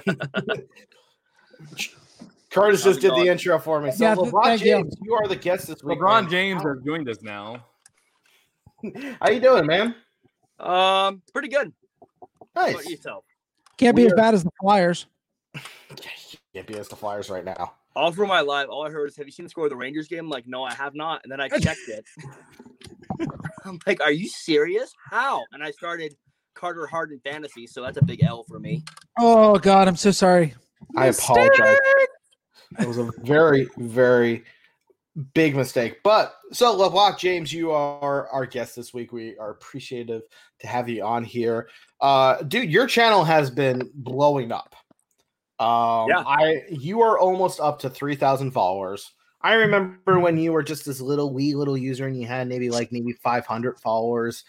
Curtis 2.49 2.83
How's 2.83 2.95
just 2.97 3.01
did 3.01 3.11
the 3.11 3.29
intro 3.29 3.59
for 3.59 3.79
me. 3.81 3.91
So 3.91 4.03
Yeah, 4.03 4.15
LeBron 4.15 4.43
thank 4.43 4.61
you. 4.61 4.67
James, 4.77 4.95
you. 5.01 5.13
are 5.13 5.27
the 5.27 5.35
guest 5.35 5.67
this 5.67 5.83
week. 5.83 5.99
LeBron 5.99 6.21
man. 6.23 6.31
James 6.31 6.63
has 6.63 6.77
joined 6.85 7.07
us 7.09 7.21
now. 7.21 7.63
How 9.21 9.29
you 9.29 9.39
doing, 9.39 9.67
man? 9.67 9.93
Um, 10.59 11.21
pretty 11.33 11.47
good. 11.47 11.71
How 12.55 12.63
Nice. 12.63 12.73
about 12.75 12.85
yourself? 12.89 13.25
Can't 13.77 13.95
be 13.95 14.03
as 14.03 14.07
Weird. 14.09 14.17
bad 14.17 14.33
as 14.33 14.43
the 14.43 14.51
Flyers. 14.61 15.05
Can't 16.53 16.67
be 16.67 16.77
as 16.77 16.87
the 16.87 16.95
Flyers 16.95 17.29
right 17.29 17.45
now. 17.45 17.73
All 17.95 18.11
through 18.11 18.27
my 18.27 18.41
life, 18.41 18.67
all 18.69 18.85
I 18.85 18.89
heard 18.89 19.09
is, 19.09 19.17
"Have 19.17 19.25
you 19.25 19.31
seen 19.31 19.45
the 19.45 19.49
score 19.49 19.65
of 19.65 19.69
the 19.69 19.75
Rangers 19.75 20.07
game?" 20.07 20.19
I'm 20.19 20.29
like, 20.29 20.47
no, 20.47 20.63
I 20.63 20.73
have 20.73 20.95
not. 20.95 21.21
And 21.23 21.31
then 21.31 21.41
I 21.41 21.49
checked 21.49 21.87
it. 21.87 22.05
I'm 23.65 23.79
like, 23.85 24.01
are 24.01 24.11
you 24.11 24.27
serious? 24.29 24.93
How? 25.09 25.43
And 25.51 25.63
I 25.63 25.71
started 25.71 26.15
Carter 26.53 26.85
Hart 26.87 27.11
in 27.11 27.19
fantasy, 27.19 27.67
so 27.67 27.81
that's 27.81 27.97
a 27.97 28.03
big 28.03 28.23
L 28.23 28.43
for 28.43 28.59
me. 28.59 28.83
Oh 29.17 29.57
God, 29.57 29.87
I'm 29.87 29.95
so 29.95 30.11
sorry. 30.11 30.53
I 30.95 31.07
apologize. 31.07 31.77
It 32.79 32.87
was 32.87 32.97
a 32.99 33.11
very, 33.19 33.67
very 33.77 34.43
big 35.33 35.55
mistake. 35.55 35.99
But 36.03 36.35
so 36.51 36.75
LeBlanc 36.75 37.17
James, 37.17 37.51
you 37.53 37.71
are 37.71 38.27
our 38.29 38.45
guest 38.45 38.75
this 38.75 38.93
week. 38.93 39.11
We 39.11 39.37
are 39.37 39.51
appreciative 39.51 40.23
to 40.59 40.67
have 40.67 40.89
you 40.89 41.03
on 41.03 41.23
here. 41.23 41.69
Uh 42.01 42.41
dude, 42.43 42.71
your 42.71 42.87
channel 42.87 43.23
has 43.23 43.49
been 43.49 43.89
blowing 43.93 44.51
up. 44.51 44.75
Um 45.59 46.07
Yeah. 46.09 46.23
I 46.25 46.63
you 46.69 47.01
are 47.01 47.19
almost 47.19 47.59
up 47.59 47.79
to 47.79 47.89
3000 47.89 48.51
followers. 48.51 49.13
I 49.41 49.53
remember 49.53 50.19
when 50.19 50.37
you 50.37 50.51
were 50.51 50.63
just 50.63 50.85
this 50.85 50.99
little 50.99 51.33
wee 51.33 51.55
little 51.55 51.77
user 51.77 52.07
and 52.07 52.19
you 52.19 52.27
had 52.27 52.47
maybe 52.47 52.69
like 52.69 52.91
maybe 52.91 53.13
500 53.13 53.79
followers 53.79 54.43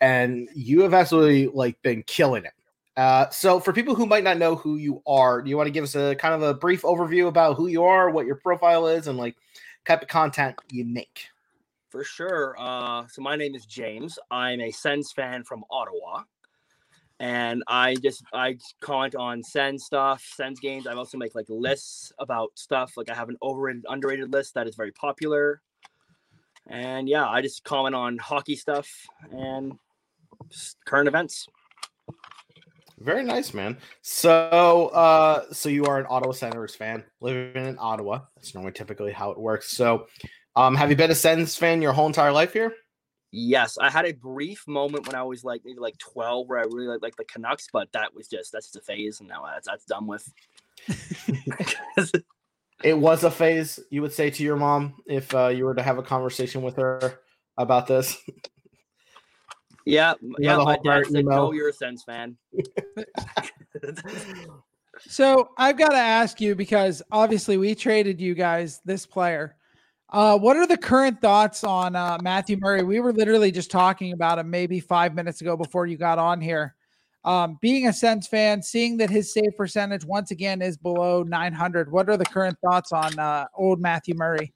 and 0.00 0.48
you 0.54 0.82
have 0.82 0.94
absolutely 0.94 1.48
like 1.48 1.80
been 1.82 2.02
killing 2.04 2.44
it. 2.44 2.52
Uh, 2.96 3.30
so 3.30 3.60
for 3.60 3.72
people 3.72 3.94
who 3.94 4.06
might 4.06 4.24
not 4.24 4.38
know 4.38 4.56
who 4.56 4.76
you 4.76 5.00
are, 5.06 5.40
do 5.40 5.48
you 5.48 5.56
want 5.56 5.68
to 5.68 5.72
give 5.72 5.84
us 5.84 5.94
a 5.94 6.16
kind 6.16 6.34
of 6.34 6.42
a 6.42 6.52
brief 6.52 6.82
overview 6.82 7.28
about 7.28 7.56
who 7.56 7.68
you 7.68 7.84
are, 7.84 8.10
what 8.10 8.26
your 8.26 8.34
profile 8.34 8.88
is, 8.88 9.06
and 9.06 9.16
like 9.16 9.36
type 9.88 10.02
of 10.02 10.08
content 10.08 10.54
you 10.70 10.84
make? 10.84 11.28
For 11.88 12.04
sure. 12.04 12.54
Uh, 12.58 13.06
so 13.08 13.22
my 13.22 13.34
name 13.34 13.54
is 13.54 13.64
James. 13.64 14.18
I'm 14.30 14.60
a 14.60 14.70
Sens 14.70 15.10
fan 15.12 15.42
from 15.42 15.64
Ottawa, 15.70 16.24
and 17.18 17.64
I 17.66 17.94
just 17.96 18.22
I 18.34 18.58
comment 18.80 19.14
on 19.14 19.42
Sens 19.42 19.84
stuff, 19.84 20.22
Sens 20.36 20.60
games. 20.60 20.86
I 20.86 20.92
also 20.92 21.16
make 21.16 21.34
like 21.34 21.46
lists 21.48 22.12
about 22.18 22.50
stuff. 22.54 22.92
Like 22.98 23.08
I 23.08 23.14
have 23.14 23.30
an 23.30 23.38
overrated, 23.42 23.86
underrated 23.88 24.30
list 24.30 24.54
that 24.54 24.68
is 24.68 24.76
very 24.76 24.92
popular. 24.92 25.62
And 26.66 27.08
yeah, 27.08 27.26
I 27.26 27.40
just 27.40 27.64
comment 27.64 27.94
on 27.94 28.18
hockey 28.18 28.54
stuff 28.54 28.86
and 29.32 29.72
current 30.84 31.08
events. 31.08 31.48
Very 33.00 33.22
nice, 33.22 33.54
man. 33.54 33.78
So, 34.02 34.88
uh, 34.88 35.44
so 35.52 35.68
you 35.68 35.84
are 35.84 35.98
an 35.98 36.06
Ottawa 36.08 36.32
Senators 36.32 36.74
fan, 36.74 37.04
living 37.20 37.66
in 37.66 37.76
Ottawa. 37.78 38.22
That's 38.34 38.54
normally 38.54 38.72
typically 38.72 39.12
how 39.12 39.30
it 39.30 39.38
works. 39.38 39.70
So, 39.70 40.06
um, 40.56 40.74
have 40.74 40.90
you 40.90 40.96
been 40.96 41.10
a 41.10 41.14
Sens 41.14 41.54
fan 41.54 41.80
your 41.80 41.92
whole 41.92 42.06
entire 42.06 42.32
life 42.32 42.52
here? 42.52 42.74
Yes, 43.30 43.78
I 43.78 43.90
had 43.90 44.06
a 44.06 44.12
brief 44.12 44.66
moment 44.66 45.06
when 45.06 45.14
I 45.14 45.22
was 45.22 45.44
like 45.44 45.60
maybe 45.64 45.78
like 45.78 45.98
12 45.98 46.48
where 46.48 46.58
I 46.58 46.62
really 46.62 46.86
like, 46.86 47.02
like 47.02 47.16
the 47.16 47.24
Canucks, 47.24 47.68
but 47.72 47.92
that 47.92 48.14
was 48.14 48.26
just 48.26 48.52
that's 48.52 48.66
just 48.66 48.76
a 48.76 48.80
phase 48.80 49.20
and 49.20 49.28
now 49.28 49.44
that's 49.44 49.68
that's 49.68 49.84
done 49.84 50.06
with. 50.06 50.32
It 52.84 52.96
was 52.96 53.24
a 53.24 53.30
phase, 53.30 53.80
you 53.90 54.02
would 54.02 54.12
say 54.12 54.30
to 54.30 54.42
your 54.44 54.56
mom 54.56 54.94
if 55.04 55.34
uh, 55.34 55.48
you 55.48 55.64
were 55.64 55.74
to 55.74 55.82
have 55.82 55.98
a 55.98 56.02
conversation 56.02 56.62
with 56.62 56.76
her 56.76 57.20
about 57.56 57.88
this. 57.88 58.16
Yeah, 59.88 60.14
yeah, 60.38 60.56
the 60.56 60.64
my 60.64 60.74
whole 60.74 60.82
part 60.82 61.04
dad 61.04 61.12
said, 61.12 61.20
emo. 61.20 61.30
"No, 61.30 61.52
you're 61.52 61.68
a 61.68 61.72
Sens 61.72 62.02
fan." 62.04 62.36
So 65.06 65.50
I've 65.56 65.78
got 65.78 65.90
to 65.90 65.98
ask 65.98 66.40
you 66.40 66.54
because 66.54 67.02
obviously 67.12 67.56
we 67.56 67.74
traded 67.74 68.20
you 68.20 68.34
guys 68.34 68.80
this 68.84 69.06
player. 69.06 69.56
Uh, 70.10 70.38
what 70.38 70.56
are 70.56 70.66
the 70.66 70.76
current 70.76 71.20
thoughts 71.20 71.64
on 71.64 71.94
uh, 71.94 72.18
Matthew 72.22 72.56
Murray? 72.58 72.82
We 72.82 72.98
were 73.00 73.12
literally 73.12 73.52
just 73.52 73.70
talking 73.70 74.12
about 74.12 74.38
him 74.38 74.50
maybe 74.50 74.80
five 74.80 75.14
minutes 75.14 75.40
ago 75.40 75.56
before 75.56 75.86
you 75.86 75.96
got 75.96 76.18
on 76.18 76.40
here. 76.40 76.74
Um, 77.24 77.58
being 77.60 77.88
a 77.88 77.92
Sens 77.92 78.26
fan, 78.26 78.62
seeing 78.62 78.96
that 78.98 79.10
his 79.10 79.32
save 79.32 79.56
percentage 79.56 80.04
once 80.04 80.30
again 80.30 80.62
is 80.62 80.78
below 80.78 81.22
900. 81.24 81.92
What 81.92 82.08
are 82.08 82.16
the 82.16 82.24
current 82.24 82.56
thoughts 82.64 82.90
on 82.92 83.18
uh, 83.18 83.46
old 83.54 83.80
Matthew 83.80 84.14
Murray? 84.16 84.54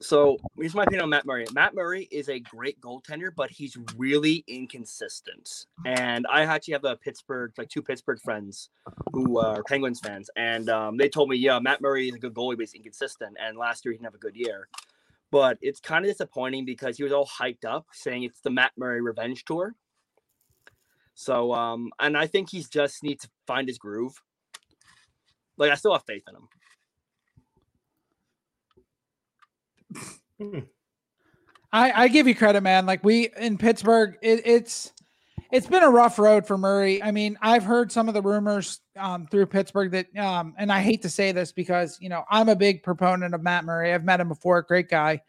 So 0.00 0.38
here's 0.56 0.76
my 0.76 0.84
opinion 0.84 1.02
on 1.02 1.10
Matt 1.10 1.26
Murray. 1.26 1.44
Matt 1.52 1.74
Murray 1.74 2.06
is 2.12 2.28
a 2.28 2.38
great 2.38 2.80
goaltender, 2.80 3.30
but 3.34 3.50
he's 3.50 3.76
really 3.96 4.44
inconsistent. 4.46 5.66
And 5.84 6.24
I 6.30 6.42
actually 6.44 6.74
have 6.74 6.84
a 6.84 6.96
Pittsburgh, 6.96 7.52
like 7.58 7.68
two 7.68 7.82
Pittsburgh 7.82 8.20
friends 8.20 8.70
who 9.12 9.38
are 9.38 9.64
Penguins 9.64 9.98
fans, 9.98 10.30
and 10.36 10.70
um, 10.70 10.96
they 10.96 11.08
told 11.08 11.28
me, 11.28 11.36
yeah, 11.36 11.58
Matt 11.58 11.80
Murray 11.80 12.08
is 12.08 12.14
a 12.14 12.18
good 12.18 12.32
goalie, 12.32 12.56
but 12.56 12.60
he's 12.60 12.74
inconsistent. 12.74 13.36
And 13.42 13.58
last 13.58 13.84
year 13.84 13.90
he 13.90 13.96
didn't 13.96 14.06
have 14.06 14.14
a 14.14 14.18
good 14.18 14.36
year. 14.36 14.68
But 15.32 15.58
it's 15.60 15.80
kind 15.80 16.04
of 16.04 16.10
disappointing 16.10 16.64
because 16.64 16.96
he 16.96 17.02
was 17.02 17.12
all 17.12 17.26
hyped 17.26 17.64
up, 17.64 17.86
saying 17.92 18.22
it's 18.22 18.40
the 18.40 18.50
Matt 18.50 18.72
Murray 18.76 19.02
revenge 19.02 19.44
tour. 19.44 19.74
So, 21.14 21.52
um, 21.52 21.90
and 21.98 22.16
I 22.16 22.28
think 22.28 22.50
he's 22.50 22.68
just 22.68 23.02
needs 23.02 23.24
to 23.24 23.30
find 23.48 23.66
his 23.66 23.78
groove. 23.78 24.22
Like 25.56 25.72
I 25.72 25.74
still 25.74 25.92
have 25.92 26.04
faith 26.06 26.22
in 26.28 26.36
him. 26.36 26.48
I, 31.72 31.92
I 32.04 32.08
give 32.08 32.26
you 32.26 32.34
credit, 32.34 32.62
man. 32.62 32.86
Like 32.86 33.04
we 33.04 33.28
in 33.38 33.58
Pittsburgh, 33.58 34.16
it, 34.22 34.42
it's 34.46 34.92
it's 35.50 35.66
been 35.66 35.82
a 35.82 35.90
rough 35.90 36.18
road 36.18 36.46
for 36.46 36.58
Murray. 36.58 37.02
I 37.02 37.10
mean, 37.10 37.38
I've 37.40 37.64
heard 37.64 37.90
some 37.90 38.08
of 38.08 38.14
the 38.14 38.22
rumors 38.22 38.80
um, 38.96 39.26
through 39.26 39.46
Pittsburgh 39.46 39.90
that, 39.92 40.14
um, 40.16 40.54
and 40.58 40.70
I 40.70 40.80
hate 40.80 41.02
to 41.02 41.08
say 41.10 41.32
this 41.32 41.52
because 41.52 41.98
you 42.00 42.08
know 42.08 42.24
I'm 42.30 42.48
a 42.48 42.56
big 42.56 42.82
proponent 42.82 43.34
of 43.34 43.42
Matt 43.42 43.64
Murray. 43.64 43.92
I've 43.92 44.04
met 44.04 44.20
him 44.20 44.28
before, 44.28 44.62
great 44.62 44.88
guy. 44.88 45.22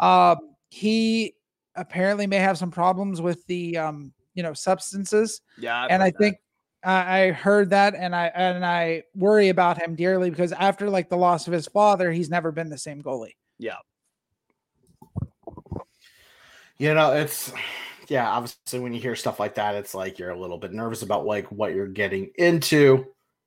Uh, 0.00 0.36
he 0.68 1.34
apparently 1.74 2.26
may 2.26 2.36
have 2.36 2.58
some 2.58 2.70
problems 2.70 3.20
with 3.20 3.44
the 3.46 3.76
um, 3.78 4.12
you 4.34 4.42
know 4.42 4.54
substances, 4.54 5.40
Yeah, 5.58 5.84
I've 5.84 5.90
and 5.90 6.02
I 6.02 6.10
that. 6.10 6.18
think 6.18 6.36
I 6.84 7.20
I 7.22 7.30
heard 7.32 7.70
that, 7.70 7.94
and 7.94 8.14
I 8.16 8.26
and 8.34 8.64
I 8.64 9.02
worry 9.14 9.50
about 9.50 9.80
him 9.80 9.94
dearly 9.94 10.30
because 10.30 10.52
after 10.52 10.88
like 10.88 11.10
the 11.10 11.16
loss 11.18 11.46
of 11.46 11.52
his 11.52 11.66
father, 11.66 12.10
he's 12.12 12.30
never 12.30 12.50
been 12.50 12.70
the 12.70 12.78
same 12.78 13.02
goalie. 13.02 13.36
yeah, 13.58 13.76
You 16.82 16.94
know, 16.94 17.12
it's 17.12 17.52
yeah, 18.08 18.28
obviously 18.28 18.80
when 18.80 18.92
you 18.92 19.00
hear 19.00 19.14
stuff 19.14 19.38
like 19.38 19.54
that, 19.54 19.76
it's 19.76 19.94
like 19.94 20.18
you're 20.18 20.30
a 20.30 20.40
little 20.40 20.58
bit 20.58 20.72
nervous 20.72 21.02
about 21.02 21.24
like 21.24 21.46
what 21.52 21.76
you're 21.76 21.86
getting 21.86 22.32
into. 22.38 23.04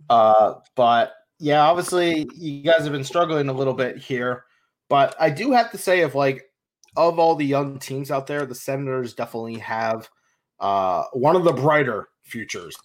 Uh, 0.09 0.53
but 0.77 1.11
yeah, 1.39 1.59
obviously 1.63 2.29
you 2.33 2.63
guys 2.63 2.83
have 2.83 2.93
been 2.93 3.03
struggling 3.03 3.49
a 3.49 3.53
little 3.53 3.73
bit 3.73 3.97
here. 3.97 4.45
But 4.88 5.17
I 5.19 5.29
do 5.31 5.51
have 5.51 5.69
to 5.71 5.77
say, 5.77 5.99
if 5.99 6.15
like 6.15 6.45
of 6.95 7.19
all 7.19 7.36
the 7.36 7.45
young 7.45 7.77
teams 7.77 8.09
out 8.09 8.25
there, 8.25 8.45
the 8.45 8.55
Senators 8.55 9.13
definitely 9.13 9.57
have 9.57 10.09
uh 10.61 11.03
one 11.11 11.36
of 11.36 11.43
the 11.43 11.51
brighter 11.51 12.07
futures 12.23 12.77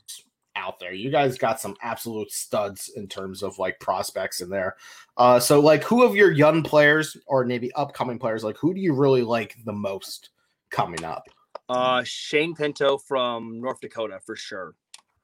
out 0.56 0.80
there. 0.80 0.92
You 0.92 1.12
guys 1.12 1.38
got 1.38 1.60
some 1.60 1.76
absolute 1.80 2.32
studs 2.32 2.90
in 2.96 3.06
terms 3.06 3.44
of 3.44 3.56
like 3.60 3.78
prospects 3.78 4.40
in 4.40 4.50
there. 4.50 4.74
Uh 5.16 5.38
so 5.38 5.60
like 5.60 5.84
who 5.84 6.02
of 6.02 6.16
your 6.16 6.32
young 6.32 6.64
players 6.64 7.16
or 7.28 7.44
maybe 7.44 7.72
upcoming 7.74 8.18
players, 8.18 8.42
like 8.42 8.56
who 8.56 8.74
do 8.74 8.80
you 8.80 8.94
really 8.94 9.22
like 9.22 9.54
the 9.64 9.72
most 9.72 10.30
coming 10.70 11.04
up? 11.04 11.24
uh, 11.68 12.02
Shane 12.04 12.54
Pinto 12.54 12.98
from 12.98 13.60
North 13.60 13.80
Dakota 13.80 14.18
for 14.24 14.34
sure. 14.36 14.74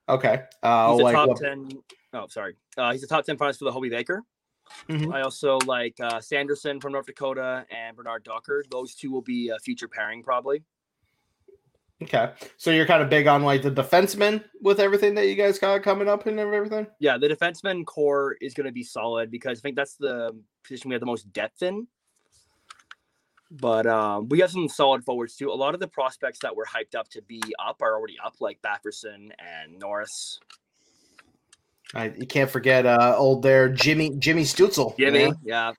Okay. 0.08 0.42
Uh 0.62 0.92
He's 0.92 1.00
a 1.00 1.02
like 1.04 1.14
top 1.14 1.28
what- 1.28 1.38
ten. 1.38 1.68
Oh, 2.12 2.26
sorry. 2.28 2.54
Uh, 2.76 2.92
he's 2.92 3.02
a 3.02 3.06
top 3.08 3.24
ten 3.24 3.36
finalist 3.36 3.58
for 3.58 3.64
the 3.64 3.72
Hobey 3.72 3.88
Baker. 3.88 4.22
Mhm. 4.88 5.12
I 5.12 5.22
also 5.22 5.58
like 5.66 5.94
uh, 6.00 6.20
Sanderson 6.20 6.80
from 6.80 6.92
North 6.92 7.06
Dakota 7.06 7.64
and 7.70 7.96
Bernard 7.96 8.24
Docker. 8.24 8.64
Those 8.70 8.94
two 8.94 9.10
will 9.10 9.22
be 9.22 9.48
a 9.50 9.58
future 9.58 9.88
pairing 9.88 10.22
probably. 10.22 10.62
Okay. 12.02 12.32
So 12.58 12.70
you're 12.70 12.86
kind 12.86 13.02
of 13.02 13.08
big 13.08 13.26
on 13.26 13.42
like 13.42 13.62
the 13.62 13.70
defensemen 13.70 14.44
with 14.60 14.80
everything 14.80 15.14
that 15.14 15.28
you 15.28 15.34
guys 15.34 15.58
got 15.58 15.82
coming 15.82 16.08
up 16.08 16.26
and 16.26 16.38
everything? 16.38 16.86
Yeah, 17.00 17.16
the 17.16 17.26
defenseman 17.28 17.86
core 17.86 18.36
is 18.40 18.54
going 18.54 18.66
to 18.66 18.72
be 18.72 18.82
solid 18.82 19.30
because 19.30 19.58
I 19.58 19.62
think 19.62 19.76
that's 19.76 19.96
the 19.96 20.36
position 20.62 20.90
we 20.90 20.94
have 20.94 21.00
the 21.00 21.06
most 21.06 21.32
depth 21.32 21.62
in. 21.62 21.86
But 23.50 23.86
um, 23.86 24.28
we 24.28 24.40
have 24.40 24.50
some 24.50 24.68
solid 24.68 25.04
forwards 25.04 25.36
too. 25.36 25.50
A 25.50 25.54
lot 25.54 25.74
of 25.74 25.80
the 25.80 25.86
prospects 25.86 26.40
that 26.40 26.54
were 26.54 26.66
hyped 26.66 26.98
up 26.98 27.08
to 27.10 27.22
be 27.22 27.40
up 27.64 27.80
are 27.80 27.94
already 27.94 28.16
up, 28.24 28.34
like 28.40 28.60
Batherson 28.62 29.30
and 29.38 29.78
Norris. 29.78 30.40
I, 31.94 32.12
you 32.18 32.26
can't 32.26 32.50
forget 32.50 32.84
uh 32.84 33.14
old 33.16 33.42
there 33.42 33.68
Jimmy 33.68 34.16
Jimmy 34.18 34.42
Stützle. 34.42 34.96
Jimmy, 34.98 35.32
yeah. 35.44 35.72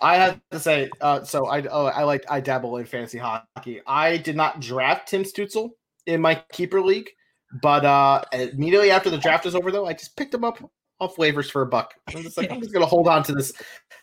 I 0.00 0.16
have 0.16 0.40
to 0.50 0.58
say, 0.58 0.90
uh, 1.00 1.24
so 1.24 1.46
I 1.46 1.62
oh, 1.70 1.86
I 1.86 2.02
like 2.04 2.24
I 2.30 2.40
dabble 2.40 2.78
in 2.78 2.86
fantasy 2.86 3.18
hockey. 3.18 3.80
I 3.86 4.16
did 4.16 4.36
not 4.36 4.60
draft 4.60 5.08
Tim 5.08 5.22
Stützle 5.22 5.70
in 6.06 6.20
my 6.20 6.42
keeper 6.52 6.80
league, 6.80 7.10
but 7.62 7.84
uh, 7.84 8.22
immediately 8.32 8.90
after 8.90 9.10
the 9.10 9.18
draft 9.18 9.44
was 9.44 9.54
over, 9.54 9.70
though, 9.70 9.86
I 9.86 9.92
just 9.92 10.16
picked 10.16 10.34
him 10.34 10.44
up 10.44 10.58
off 11.00 11.16
waivers 11.16 11.50
for 11.50 11.62
a 11.62 11.66
buck. 11.66 11.94
I'm 12.08 12.22
just 12.22 12.36
like, 12.36 12.50
I'm 12.50 12.60
just 12.60 12.72
gonna 12.74 12.86
hold 12.86 13.08
on 13.08 13.22
to 13.24 13.32
this, 13.32 13.52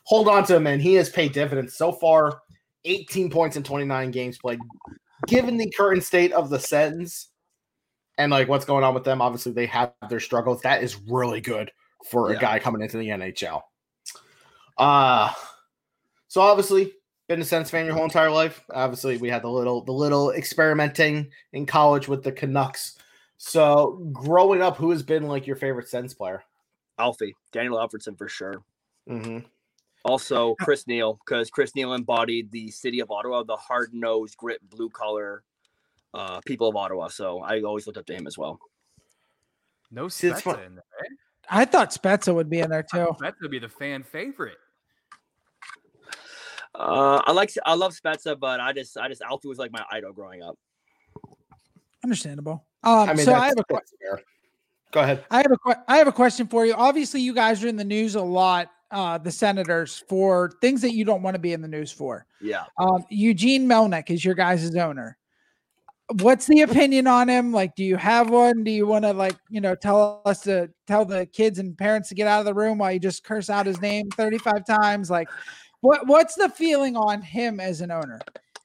hold 0.03 0.27
on 0.27 0.43
to 0.45 0.55
him, 0.55 0.67
and 0.67 0.81
he 0.81 0.93
has 0.95 1.09
paid 1.09 1.33
dividends 1.33 1.75
so 1.75 1.91
far. 1.91 2.41
18 2.85 3.29
points 3.29 3.57
in 3.57 3.63
29 3.63 4.11
games 4.11 4.37
played. 4.37 4.59
Given 5.27 5.57
the 5.57 5.71
current 5.77 6.03
state 6.03 6.31
of 6.33 6.49
the 6.49 6.59
Sens 6.59 7.27
and 8.17 8.31
like 8.31 8.47
what's 8.47 8.65
going 8.65 8.83
on 8.83 8.95
with 8.95 9.03
them, 9.03 9.21
obviously 9.21 9.51
they 9.51 9.67
have 9.67 9.93
their 10.09 10.19
struggles. 10.19 10.61
That 10.61 10.83
is 10.83 10.97
really 11.07 11.41
good 11.41 11.71
for 12.09 12.31
a 12.31 12.37
guy 12.37 12.57
coming 12.57 12.81
into 12.81 12.97
the 12.97 13.09
NHL. 13.09 13.61
Uh 14.77 15.31
so 16.27 16.41
obviously 16.41 16.93
been 17.31 17.41
a 17.41 17.45
Sens 17.45 17.69
fan 17.69 17.85
your 17.85 17.95
whole 17.95 18.03
entire 18.03 18.29
life. 18.29 18.61
Obviously, 18.73 19.17
we 19.17 19.29
had 19.29 19.41
the 19.41 19.49
little 19.49 19.83
the 19.83 19.91
little 19.93 20.31
experimenting 20.31 21.31
in 21.53 21.65
college 21.65 22.07
with 22.07 22.23
the 22.23 22.31
Canucks. 22.31 22.97
So 23.37 24.05
growing 24.11 24.61
up, 24.61 24.75
who 24.75 24.91
has 24.91 25.01
been 25.01 25.27
like 25.27 25.47
your 25.47 25.55
favorite 25.55 25.87
Sens 25.87 26.13
player? 26.13 26.43
Alfie, 27.01 27.35
Daniel 27.51 27.77
Alfredsson 27.77 28.17
for 28.17 28.29
sure. 28.29 28.63
Mm-hmm. 29.09 29.39
Also, 30.03 30.55
Chris 30.55 30.87
Neil, 30.87 31.19
because 31.25 31.49
Chris 31.49 31.75
Neil 31.75 31.93
embodied 31.93 32.51
the 32.51 32.71
city 32.71 32.99
of 33.01 33.11
Ottawa, 33.11 33.43
the 33.43 33.55
hard 33.55 33.93
nosed, 33.93 34.37
grit, 34.37 34.59
blue 34.69 34.89
collar 34.89 35.43
uh, 36.13 36.39
people 36.45 36.67
of 36.67 36.75
Ottawa. 36.75 37.07
So 37.07 37.39
I 37.41 37.61
always 37.61 37.85
looked 37.85 37.97
up 37.97 38.05
to 38.07 38.13
him 38.15 38.25
as 38.27 38.37
well. 38.37 38.59
No 39.91 40.07
See, 40.07 40.29
Spezza 40.29 40.65
in 40.65 40.75
there. 40.75 40.83
eh? 41.05 41.15
I 41.49 41.65
thought 41.65 41.91
Spezza 41.91 42.33
would 42.33 42.49
be 42.49 42.59
in 42.59 42.69
there 42.69 42.83
too. 42.83 43.15
That 43.19 43.35
would 43.41 43.51
be 43.51 43.59
the 43.59 43.69
fan 43.69 44.03
favorite. 44.03 44.57
Uh, 46.73 47.21
I 47.25 47.31
like, 47.33 47.51
I 47.65 47.73
love 47.73 47.93
Spezza, 47.93 48.39
but 48.39 48.59
I 48.59 48.71
just, 48.73 48.97
I 48.97 49.07
just 49.09 49.21
Alfie 49.21 49.49
was 49.49 49.59
like 49.59 49.71
my 49.71 49.83
idol 49.91 50.13
growing 50.13 50.41
up. 50.41 50.57
Understandable. 52.03 52.65
Um, 52.83 53.09
I 53.09 53.13
mean, 53.13 53.25
so 53.25 53.33
I 53.33 53.47
have 53.47 53.59
a 53.59 53.63
que- 53.65 53.75
that's 53.75 53.93
fair. 54.01 54.21
Go 54.91 55.01
ahead. 55.01 55.25
I 55.31 55.37
have 55.37 55.51
a 55.51 55.75
I 55.87 55.97
have 55.97 56.07
a 56.07 56.11
question 56.11 56.47
for 56.47 56.65
you. 56.65 56.73
Obviously, 56.73 57.21
you 57.21 57.33
guys 57.33 57.63
are 57.63 57.67
in 57.67 57.77
the 57.77 57.83
news 57.83 58.15
a 58.15 58.21
lot, 58.21 58.69
uh, 58.91 59.17
the 59.17 59.31
Senators, 59.31 60.03
for 60.09 60.51
things 60.61 60.81
that 60.81 60.93
you 60.93 61.05
don't 61.05 61.21
want 61.23 61.35
to 61.35 61.39
be 61.39 61.53
in 61.53 61.61
the 61.61 61.67
news 61.67 61.91
for. 61.91 62.25
Yeah. 62.41 62.65
Um, 62.77 63.05
Eugene 63.09 63.67
Melnyk 63.67 64.09
is 64.09 64.23
your 64.23 64.35
guys' 64.35 64.75
owner. 64.75 65.17
What's 66.19 66.45
the 66.45 66.61
opinion 66.63 67.07
on 67.07 67.29
him? 67.29 67.53
Like, 67.53 67.73
do 67.75 67.85
you 67.85 67.95
have 67.95 68.29
one? 68.29 68.65
Do 68.65 68.71
you 68.71 68.85
want 68.85 69.05
to 69.05 69.13
like, 69.13 69.37
you 69.49 69.61
know, 69.61 69.75
tell 69.75 70.21
us 70.25 70.41
to 70.41 70.69
tell 70.85 71.05
the 71.05 71.25
kids 71.27 71.57
and 71.57 71.77
parents 71.77 72.09
to 72.09 72.15
get 72.15 72.27
out 72.27 72.39
of 72.39 72.45
the 72.45 72.53
room 72.53 72.79
while 72.79 72.91
you 72.91 72.99
just 72.99 73.23
curse 73.23 73.49
out 73.49 73.65
his 73.65 73.79
name 73.81 74.09
35 74.11 74.65
times? 74.65 75.09
Like, 75.09 75.29
what 75.79 76.05
what's 76.07 76.35
the 76.35 76.49
feeling 76.49 76.97
on 76.97 77.21
him 77.21 77.61
as 77.61 77.79
an 77.79 77.91
owner? 77.91 78.19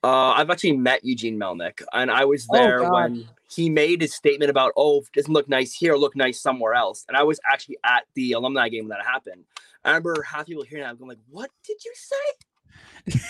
Uh, 0.07 0.30
I've 0.36 0.50
actually 0.50 0.76
met 0.76 1.04
Eugene 1.04 1.36
Melnyk, 1.36 1.82
and 1.92 2.12
I 2.12 2.24
was 2.24 2.46
Oh, 2.48 2.57
there 2.57 2.80
God. 2.82 2.92
when 2.92 3.28
he 3.48 3.68
made 3.68 4.02
his 4.02 4.14
statement 4.14 4.50
about, 4.50 4.72
"Oh, 4.76 5.00
it 5.00 5.09
doesn't 5.12 5.32
look 5.32 5.48
nice 5.48 5.72
here, 5.74 5.96
look 5.96 6.14
nice 6.14 6.40
somewhere 6.40 6.74
else." 6.74 7.04
And 7.09 7.16
I 7.16 7.24
was 7.24 7.40
actually 7.50 7.78
at 7.82 8.04
the 8.14 8.32
alumni 8.32 8.68
game 8.68 8.84
when 8.84 8.96
that 8.96 9.04
happened. 9.04 9.44
I 9.84 9.88
remember 9.88 10.22
half 10.22 10.46
people 10.46 10.62
hearing 10.62 10.84
that, 10.84 10.96
going 10.96 11.09
like, 11.09 11.18
"What 11.28 11.50
did 11.64 11.78
you 11.84 11.92
say?" 11.96 13.20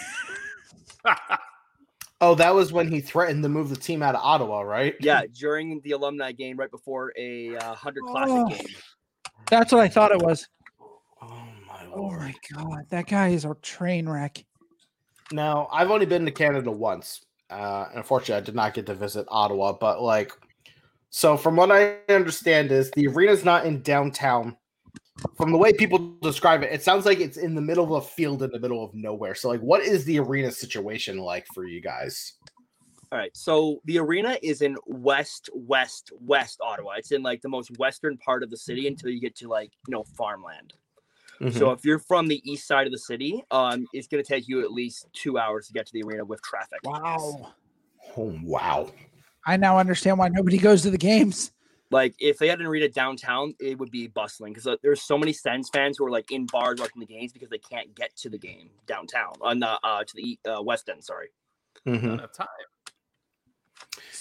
Oh, 2.22 2.34
that 2.36 2.54
was 2.54 2.72
when 2.72 2.88
he 2.88 3.02
threatened 3.02 3.42
to 3.42 3.48
move 3.50 3.68
the 3.68 3.76
team 3.76 4.02
out 4.02 4.14
of 4.14 4.22
Ottawa, 4.24 4.62
right? 4.62 4.94
Yeah, 5.00 5.24
during 5.34 5.82
the 5.82 5.90
alumni 5.92 6.32
game, 6.32 6.56
right 6.56 6.70
before 6.70 7.12
a 7.18 7.54
uh, 7.56 7.74
hundred 7.74 8.04
classic 8.04 8.36
Oh. 8.36 8.48
game. 8.48 8.66
That's 9.50 9.70
what 9.70 9.82
I 9.82 9.88
thought 9.88 10.12
it 10.12 10.22
was. 10.22 10.48
Oh 11.20 11.46
my 11.68 11.84
lord! 11.94 12.14
Oh 12.14 12.18
my 12.18 12.34
god, 12.72 12.86
that 12.88 13.06
guy 13.06 13.28
is 13.28 13.44
a 13.44 13.54
train 13.60 14.08
wreck. 14.08 14.45
Now, 15.32 15.68
I've 15.72 15.90
only 15.90 16.06
been 16.06 16.24
to 16.24 16.30
Canada 16.30 16.70
once. 16.70 17.24
Uh, 17.50 17.86
and 17.88 17.98
unfortunately, 17.98 18.34
I 18.34 18.44
did 18.44 18.54
not 18.54 18.74
get 18.74 18.86
to 18.86 18.94
visit 18.94 19.26
Ottawa, 19.28 19.72
but 19.72 20.02
like, 20.02 20.32
so 21.10 21.36
from 21.36 21.56
what 21.56 21.70
I 21.70 21.98
understand, 22.08 22.72
is 22.72 22.90
the 22.92 23.08
arena's 23.08 23.44
not 23.44 23.66
in 23.66 23.82
downtown. 23.82 24.56
From 25.36 25.50
the 25.50 25.58
way 25.58 25.72
people 25.72 26.16
describe 26.20 26.62
it, 26.62 26.72
it 26.72 26.82
sounds 26.82 27.06
like 27.06 27.20
it's 27.20 27.38
in 27.38 27.54
the 27.54 27.60
middle 27.60 27.84
of 27.84 28.04
a 28.04 28.06
field 28.06 28.42
in 28.42 28.50
the 28.50 28.60
middle 28.60 28.84
of 28.84 28.94
nowhere. 28.94 29.34
So, 29.34 29.48
like, 29.48 29.60
what 29.60 29.82
is 29.82 30.04
the 30.04 30.18
arena 30.18 30.50
situation 30.50 31.18
like 31.18 31.46
for 31.54 31.64
you 31.64 31.80
guys? 31.80 32.34
All 33.12 33.18
right, 33.18 33.34
so 33.34 33.80
the 33.84 33.98
arena 33.98 34.36
is 34.42 34.62
in 34.62 34.76
west, 34.84 35.48
west, 35.54 36.10
west 36.20 36.58
Ottawa. 36.60 36.94
It's 36.98 37.12
in 37.12 37.22
like 37.22 37.40
the 37.40 37.48
most 37.48 37.70
western 37.78 38.18
part 38.18 38.42
of 38.42 38.50
the 38.50 38.56
city 38.56 38.88
until 38.88 39.10
you 39.10 39.20
get 39.20 39.36
to 39.36 39.48
like 39.48 39.70
you 39.86 39.92
know 39.92 40.04
farmland. 40.16 40.74
Mm-hmm. 41.40 41.58
So 41.58 41.70
if 41.72 41.84
you're 41.84 41.98
from 41.98 42.28
the 42.28 42.40
east 42.50 42.66
side 42.66 42.86
of 42.86 42.92
the 42.92 42.98
city, 42.98 43.42
um, 43.50 43.86
it's 43.92 44.08
going 44.08 44.22
to 44.22 44.28
take 44.28 44.48
you 44.48 44.62
at 44.62 44.72
least 44.72 45.06
two 45.12 45.38
hours 45.38 45.66
to 45.66 45.72
get 45.72 45.86
to 45.86 45.92
the 45.92 46.02
arena 46.02 46.24
with 46.24 46.40
traffic. 46.42 46.78
Wow. 46.84 47.52
oh 48.16 48.38
wow, 48.42 48.90
I 49.44 49.56
now 49.56 49.78
understand 49.78 50.18
why 50.18 50.28
nobody 50.28 50.58
goes 50.58 50.82
to 50.82 50.90
the 50.90 50.98
games. 50.98 51.52
Like 51.90 52.14
if 52.18 52.38
they 52.38 52.48
had 52.48 52.58
an 52.60 52.66
arena 52.66 52.88
downtown, 52.88 53.54
it 53.60 53.78
would 53.78 53.90
be 53.92 54.08
bustling 54.08 54.52
because 54.52 54.66
uh, 54.66 54.76
there's 54.82 55.02
so 55.02 55.16
many 55.16 55.32
Sens 55.32 55.68
fans 55.72 55.98
who 55.98 56.06
are 56.06 56.10
like 56.10 56.32
in 56.32 56.46
bars 56.46 56.80
watching 56.80 56.98
the 57.00 57.06
games 57.06 57.32
because 57.32 57.48
they 57.48 57.58
can't 57.58 57.94
get 57.94 58.16
to 58.16 58.28
the 58.28 58.38
game 58.38 58.70
downtown 58.86 59.32
on 59.40 59.60
the 59.60 59.78
uh, 59.84 60.02
to 60.02 60.12
the 60.16 60.22
e- 60.32 60.38
uh, 60.48 60.60
west 60.62 60.88
end. 60.88 61.04
Sorry. 61.04 61.28
Mhm. 61.86 62.02
Not 62.02 62.12
enough 62.14 62.32
time. 62.32 62.46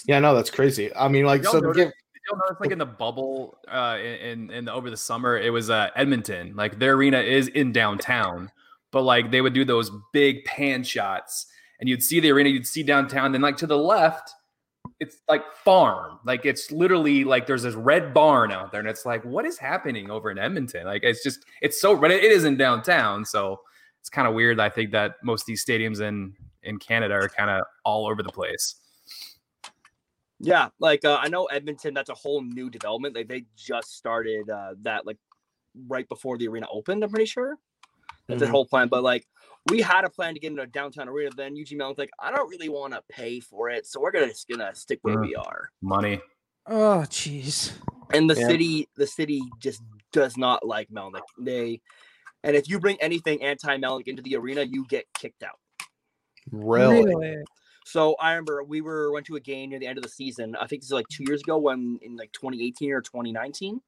yeah, 0.06 0.20
no, 0.20 0.34
that's 0.34 0.50
crazy. 0.50 0.94
I 0.94 1.08
mean, 1.08 1.24
like, 1.24 1.42
Y'all 1.42 1.52
so 1.52 1.60
to 1.60 1.66
notice- 1.66 1.92
y'all 2.28 2.38
notice 2.44 2.60
like 2.60 2.70
in 2.70 2.78
the 2.78 2.86
bubble 2.86 3.58
uh 3.68 3.98
in, 4.00 4.50
in 4.50 4.64
the 4.64 4.72
over 4.72 4.90
the 4.90 4.96
summer 4.96 5.38
it 5.38 5.50
was 5.50 5.70
uh 5.70 5.88
Edmonton. 5.96 6.54
Like 6.56 6.78
their 6.78 6.94
arena 6.94 7.20
is 7.20 7.48
in 7.48 7.72
downtown 7.72 8.50
but 8.92 9.02
like 9.02 9.30
they 9.30 9.40
would 9.40 9.52
do 9.52 9.64
those 9.64 9.90
big 10.12 10.44
pan 10.44 10.82
shots 10.82 11.46
and 11.80 11.88
you'd 11.88 12.02
see 12.02 12.20
the 12.20 12.30
arena 12.30 12.48
you'd 12.48 12.66
see 12.66 12.82
downtown 12.82 13.32
then 13.32 13.40
like 13.40 13.56
to 13.58 13.66
the 13.66 13.78
left 13.78 14.32
it's 15.00 15.18
like 15.28 15.42
farm. 15.64 16.18
Like 16.24 16.46
it's 16.46 16.70
literally 16.70 17.24
like 17.24 17.46
there's 17.46 17.64
this 17.64 17.74
red 17.74 18.14
barn 18.14 18.52
out 18.52 18.70
there 18.70 18.80
and 18.80 18.88
it's 18.88 19.04
like 19.04 19.24
what 19.24 19.44
is 19.44 19.58
happening 19.58 20.10
over 20.10 20.30
in 20.30 20.38
Edmonton? 20.38 20.84
Like 20.86 21.02
it's 21.02 21.22
just 21.22 21.44
it's 21.60 21.80
so 21.80 21.96
but 21.96 22.10
it 22.10 22.24
is 22.24 22.44
in 22.44 22.56
downtown 22.56 23.24
so 23.24 23.60
it's 24.00 24.08
kind 24.08 24.28
of 24.28 24.34
weird 24.34 24.60
I 24.60 24.68
think 24.68 24.92
that 24.92 25.16
most 25.22 25.42
of 25.42 25.46
these 25.46 25.64
stadiums 25.64 26.00
in 26.00 26.34
in 26.62 26.78
Canada 26.78 27.14
are 27.14 27.28
kind 27.28 27.50
of 27.50 27.64
all 27.84 28.06
over 28.06 28.22
the 28.22 28.30
place 28.30 28.76
Yeah, 30.38 30.68
like 30.80 31.04
uh, 31.04 31.18
I 31.20 31.28
know 31.28 31.46
Edmonton. 31.46 31.94
That's 31.94 32.10
a 32.10 32.14
whole 32.14 32.42
new 32.42 32.68
development. 32.70 33.14
Like 33.16 33.28
they 33.28 33.44
just 33.56 33.96
started 33.96 34.50
uh, 34.50 34.74
that 34.82 35.06
like 35.06 35.18
right 35.88 36.08
before 36.08 36.36
the 36.38 36.48
arena 36.48 36.66
opened. 36.70 37.02
I'm 37.04 37.10
pretty 37.10 37.24
sure 37.26 37.56
that's 38.28 38.42
Mhm. 38.42 38.46
a 38.46 38.50
whole 38.50 38.66
plan. 38.66 38.88
But 38.88 39.02
like 39.02 39.26
we 39.70 39.80
had 39.80 40.04
a 40.04 40.10
plan 40.10 40.34
to 40.34 40.40
get 40.40 40.50
into 40.50 40.62
a 40.62 40.66
downtown 40.66 41.08
arena. 41.08 41.30
Then 41.34 41.56
Eugene 41.56 41.78
Mellon's 41.78 41.98
like, 41.98 42.10
I 42.20 42.30
don't 42.30 42.48
really 42.50 42.68
want 42.68 42.92
to 42.92 43.02
pay 43.08 43.40
for 43.40 43.70
it, 43.70 43.86
so 43.86 44.00
we're 44.00 44.10
gonna 44.12 44.28
just 44.28 44.46
gonna 44.48 44.74
stick 44.74 44.98
where 45.02 45.16
Mm. 45.16 45.26
we 45.26 45.34
are. 45.34 45.70
money 45.82 46.20
Oh, 46.68 47.04
jeez. 47.08 47.72
And 48.12 48.28
the 48.28 48.34
Yeah. 48.34 48.48
city, 48.48 48.88
the 48.96 49.06
city 49.06 49.40
just 49.60 49.82
does 50.12 50.36
not 50.36 50.66
like 50.66 50.88
Melnyk. 50.90 51.22
They, 51.38 51.80
and 52.42 52.56
if 52.56 52.68
you 52.68 52.80
bring 52.80 53.00
anything 53.00 53.40
anti-Melnyk 53.42 54.08
into 54.08 54.20
the 54.22 54.34
arena, 54.36 54.62
you 54.62 54.84
get 54.86 55.06
kicked 55.14 55.42
out. 55.44 55.58
really, 56.52 57.36
So 57.86 58.16
I 58.18 58.30
remember 58.30 58.64
we 58.64 58.80
were 58.80 59.12
went 59.12 59.26
to 59.26 59.36
a 59.36 59.40
game 59.40 59.70
near 59.70 59.78
the 59.78 59.86
end 59.86 59.96
of 59.96 60.02
the 60.02 60.10
season. 60.10 60.56
I 60.56 60.66
think 60.66 60.82
this 60.82 60.88
is 60.88 60.92
like 60.92 61.06
two 61.06 61.22
years 61.24 61.40
ago, 61.40 61.56
when 61.56 62.00
in 62.02 62.16
like 62.16 62.32
2018 62.32 62.90
or 62.90 63.00
2019, 63.00 63.80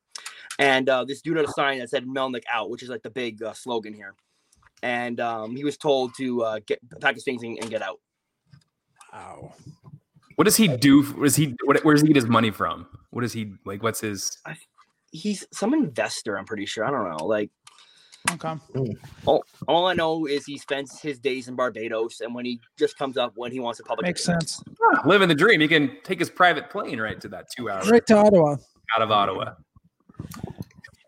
and 0.61 0.89
uh, 0.89 1.05
this 1.05 1.21
dude 1.21 1.37
had 1.37 1.47
a 1.47 1.51
sign 1.51 1.81
that 1.81 1.91
said 1.91 2.07
"Melnyk 2.07 2.45
out," 2.49 2.71
which 2.71 2.85
is 2.85 2.91
like 2.91 3.03
the 3.03 3.11
big 3.11 3.43
uh, 3.43 3.53
slogan 3.55 3.93
here. 3.93 4.15
And 4.85 5.19
um, 5.19 5.57
he 5.57 5.65
was 5.65 5.77
told 5.77 6.15
to 6.19 6.45
uh, 6.45 6.61
get 6.65 6.79
pack 7.01 7.17
his 7.17 7.25
things 7.25 7.43
and, 7.43 7.59
and 7.59 7.69
get 7.69 7.83
out. 7.83 7.99
Wow. 9.13 9.55
What 10.37 10.45
does 10.45 10.55
he 10.55 10.69
do? 10.69 11.03
What 11.03 11.25
does 11.25 11.35
he? 11.35 11.57
What, 11.65 11.85
where 11.85 11.97
does 11.97 12.03
he 12.03 12.07
get 12.07 12.15
his 12.15 12.27
money 12.27 12.53
from? 12.53 12.87
What 13.11 13.25
is 13.25 13.33
he 13.33 13.55
like? 13.65 13.83
What's 13.83 14.01
his? 14.01 14.39
He's 15.11 15.45
some 15.53 15.75
investor, 15.75 16.39
I'm 16.39 16.45
pretty 16.45 16.67
sure. 16.67 16.85
I 16.85 16.93
don't 16.93 17.11
know. 17.11 17.27
Like 17.27 17.51
Okay. 18.35 18.55
all, 19.25 19.43
all 19.67 19.87
I 19.87 19.95
know 19.95 20.27
is 20.27 20.45
he 20.45 20.59
spends 20.59 21.01
his 21.01 21.19
days 21.19 21.49
in 21.49 21.55
Barbados, 21.57 22.21
and 22.21 22.35
when 22.35 22.45
he 22.45 22.61
just 22.79 22.99
comes 22.99 23.17
up 23.17 23.33
when 23.37 23.51
he 23.53 23.61
wants 23.61 23.81
a 23.81 23.85
public 23.85 24.07
Makes 24.07 24.29
entertainment. 24.29 24.51
sense. 24.51 24.77
Ah, 24.95 25.03
living 25.09 25.29
the 25.29 25.35
dream. 25.35 25.61
He 25.61 25.69
can 25.69 25.97
take 26.05 26.19
his 26.19 26.31
private 26.31 26.69
plane 26.71 27.01
right 27.01 27.21
to 27.21 27.29
that 27.29 27.47
two 27.57 27.71
hours 27.71 27.91
Right 27.91 28.07
to 28.07 28.17
Ottawa. 28.17 28.57
out 28.97 29.03
of 29.03 29.11
Ottawa. 29.11 29.55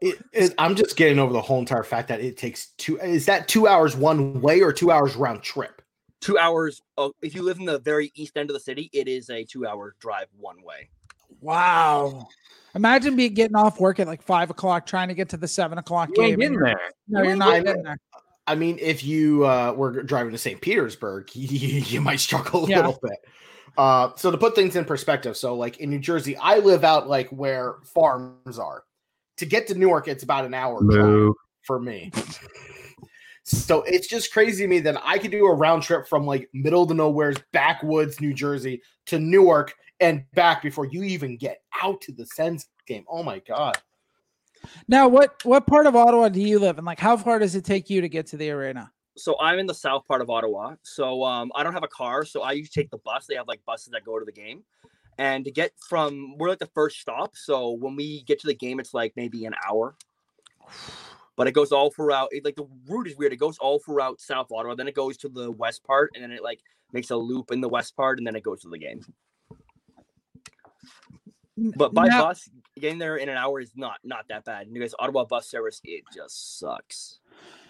It, 0.01 0.16
it, 0.33 0.55
I'm 0.57 0.77
just 0.77 0.97
getting 0.97 1.18
over 1.18 1.33
the 1.33 1.43
whole 1.43 1.59
entire 1.59 1.83
fact 1.83 2.09
that 2.09 2.21
it 2.21 2.39
takes 2.39 2.68
two. 2.79 2.99
Is 3.01 3.27
that 3.27 3.49
two 3.49 3.66
hours 3.66 3.95
one 3.95 4.41
way 4.41 4.62
or 4.62 4.73
two 4.73 4.91
hours 4.91 5.14
round 5.14 5.43
trip? 5.43 5.83
Two 6.23 6.39
hours. 6.39 6.81
Oh, 6.97 7.12
if 7.23 7.35
you 7.35 7.43
live 7.43 7.59
in 7.59 7.66
the 7.66 7.79
very 7.79 8.11
east 8.14 8.37
end 8.37 8.49
of 8.51 8.55
the 8.55 8.61
city, 8.61 8.89
it 8.93 9.09
is 9.09 9.31
a 9.31 9.45
two-hour 9.45 9.95
drive 10.01 10.27
one 10.39 10.62
way. 10.62 10.89
Wow. 11.41 12.28
Imagine 12.74 13.16
being 13.16 13.35
getting 13.35 13.57
off 13.57 13.81
work 13.81 13.99
at 13.99 14.07
like 14.07 14.22
five 14.22 14.51
o'clock 14.51 14.87
trying 14.87 15.09
to 15.09 15.14
get 15.14 15.28
to 15.31 15.37
the 15.37 15.49
seven 15.49 15.78
o'clock 15.78 16.11
You 16.14 16.22
ain't 16.22 16.39
game. 16.39 16.53
and 16.53 16.59
getting 16.59 16.64
there. 16.64 16.81
No, 17.09 17.22
you're 17.22 17.33
I 17.33 17.37
not 17.37 17.57
know. 17.59 17.62
getting 17.64 17.83
there. 17.83 17.99
I 18.47 18.55
mean, 18.55 18.78
if 18.81 19.05
you 19.05 19.45
uh, 19.47 19.72
were 19.76 20.03
driving 20.03 20.33
to 20.33 20.39
St. 20.39 20.61
Petersburg, 20.61 21.28
you, 21.35 21.47
you 21.81 22.01
might 22.01 22.20
struggle 22.20 22.64
a 22.66 22.68
Yeah. 22.68 22.76
little 22.78 22.99
bit. 23.03 23.18
Uh, 23.78 24.11
so 24.16 24.31
to 24.31 24.37
put 24.39 24.55
things 24.55 24.76
in 24.76 24.85
perspective, 24.85 25.37
so 25.37 25.55
like 25.55 25.78
in 25.78 25.91
New 25.91 25.99
Jersey, 26.01 26.37
I 26.37 26.59
live 26.59 26.85
out 26.85 27.09
like 27.09 27.28
where 27.31 27.76
farms 27.85 28.59
are. 28.59 28.85
To 29.39 29.47
get 29.47 29.66
to 29.68 29.74
Newark, 29.74 30.07
it's 30.09 30.22
about 30.22 30.45
an 30.45 30.53
hour 30.55 30.83
drive 30.83 31.33
for 31.62 31.81
me. 31.81 32.11
So 33.45 33.83
it's 33.83 34.07
just 34.07 34.33
crazy 34.33 34.64
to 34.64 34.68
me 34.68 34.81
that 34.81 35.01
I 35.03 35.18
could 35.18 35.31
do 35.31 35.47
a 35.47 35.55
round 35.55 35.83
trip 35.83 36.07
from 36.07 36.26
like 36.26 36.49
middle 36.53 36.87
to 36.87 36.95
nowhere's 36.95 37.37
backwoods, 37.53 38.20
New 38.20 38.35
Jersey 38.35 38.83
to 39.07 39.18
Newark 39.18 39.72
and 40.01 40.24
back 40.32 40.62
before 40.62 40.86
you 40.86 41.03
even 41.03 41.36
get 41.36 41.62
out 41.82 42.01
to 42.03 42.12
the 42.12 42.26
Sens 42.26 42.68
game. 42.86 43.05
Oh 43.09 43.22
my 43.22 43.40
god. 43.40 43.78
Now, 44.88 45.09
what 45.09 45.44
what 45.44 45.66
part 45.66 45.86
of 45.86 45.96
Ottawa 45.96 46.28
do 46.28 46.40
you 46.40 46.59
live 46.59 46.78
in? 46.78 46.84
Like, 46.84 47.01
how 47.01 47.16
far 47.16 47.38
does 47.38 47.55
it 47.55 47.64
take 47.64 47.88
you 47.88 48.01
to 48.01 48.09
get 48.09 48.26
to 48.28 48.36
the 48.36 48.51
arena? 48.51 48.92
so 49.20 49.36
I'm 49.40 49.59
in 49.59 49.66
the 49.66 49.74
south 49.74 50.07
part 50.07 50.22
of 50.22 50.30
Ottawa. 50.30 50.74
So 50.82 51.24
um, 51.24 51.53
I 51.55 51.62
don't 51.62 51.74
have 51.74 51.84
a 51.84 51.88
car, 51.88 52.24
so 52.24 52.42
I 52.42 52.53
usually 52.53 52.82
take 52.82 52.90
the 52.90 52.98
bus. 52.98 53.26
They 53.26 53.34
have 53.34 53.48
like 53.48 53.64
buses 53.64 53.90
that 53.92 54.05
go 54.05 54.18
to 54.18 54.24
the 54.24 54.32
game, 54.32 54.62
and 55.18 55.44
to 55.44 55.51
get 55.51 55.72
from 55.88 56.36
we're 56.38 56.48
like 56.48 56.59
the 56.59 56.70
first 56.74 57.01
stop. 57.01 57.36
So 57.36 57.70
when 57.70 57.96
we 57.96 58.22
get 58.22 58.40
to 58.40 58.46
the 58.46 58.55
game, 58.55 58.80
it's 58.80 58.94
like 58.94 59.12
maybe 59.16 59.44
an 59.44 59.55
hour. 59.68 59.96
But 61.36 61.46
it 61.46 61.53
goes 61.53 61.72
all 61.72 61.90
throughout. 61.90 62.28
It, 62.32 62.44
like 62.44 62.57
the 62.57 62.66
route 62.86 63.07
is 63.07 63.16
weird. 63.16 63.32
It 63.32 63.36
goes 63.36 63.59
all 63.59 63.78
throughout 63.78 64.20
South 64.20 64.48
Ottawa. 64.53 64.74
Then 64.74 64.88
it 64.88 64.94
goes 64.94 65.16
to 65.18 65.28
the 65.28 65.51
west 65.51 65.84
part, 65.84 66.11
and 66.14 66.22
then 66.22 66.32
it 66.32 66.42
like 66.42 66.61
makes 66.92 67.11
a 67.11 67.16
loop 67.16 67.53
in 67.53 67.61
the 67.61 67.68
west 67.68 67.96
part, 67.96 68.18
and 68.18 68.26
then 68.26 68.36
it 68.36 68.42
goes 68.42 68.62
to 68.62 68.68
the 68.68 68.78
game. 68.78 69.01
N- 71.59 71.72
But 71.76 71.93
by 71.95 72.07
now- 72.09 72.24
bus, 72.24 72.49
getting 72.78 72.99
there 72.99 73.16
in 73.16 73.28
an 73.28 73.37
hour 73.37 73.61
is 73.61 73.72
not 73.76 73.99
not 74.05 74.26
that 74.28 74.45
bad. 74.45 74.66
And 74.66 74.74
you 74.74 74.81
guys, 74.81 74.95
Ottawa 74.99 75.24
bus 75.24 75.49
service, 75.49 75.81
it 75.85 76.05
just 76.14 76.59
sucks. 76.59 77.18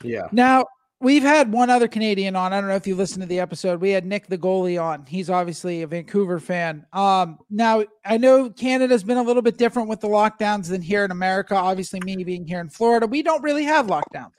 Yeah. 0.02 0.28
Now, 0.32 0.66
we've 1.00 1.22
had 1.22 1.50
one 1.52 1.70
other 1.70 1.88
Canadian 1.88 2.36
on. 2.36 2.52
I 2.52 2.60
don't 2.60 2.68
know 2.68 2.76
if 2.76 2.86
you 2.86 2.94
listened 2.94 3.22
to 3.22 3.28
the 3.28 3.40
episode. 3.40 3.80
We 3.80 3.90
had 3.90 4.04
Nick 4.04 4.28
the 4.28 4.38
goalie 4.38 4.80
on. 4.80 5.06
He's 5.06 5.30
obviously 5.30 5.82
a 5.82 5.86
Vancouver 5.86 6.38
fan. 6.38 6.86
Um, 6.92 7.38
now 7.48 7.84
I 8.04 8.18
know 8.18 8.50
Canada's 8.50 9.02
been 9.02 9.16
a 9.16 9.22
little 9.22 9.42
bit 9.42 9.56
different 9.56 9.88
with 9.88 10.00
the 10.00 10.08
lockdowns 10.08 10.68
than 10.68 10.82
here 10.82 11.04
in 11.04 11.10
America. 11.10 11.54
Obviously, 11.56 12.00
me 12.04 12.22
being 12.22 12.46
here 12.46 12.60
in 12.60 12.68
Florida, 12.68 13.06
we 13.06 13.22
don't 13.22 13.42
really 13.42 13.64
have 13.64 13.86
lockdowns. 13.86 14.32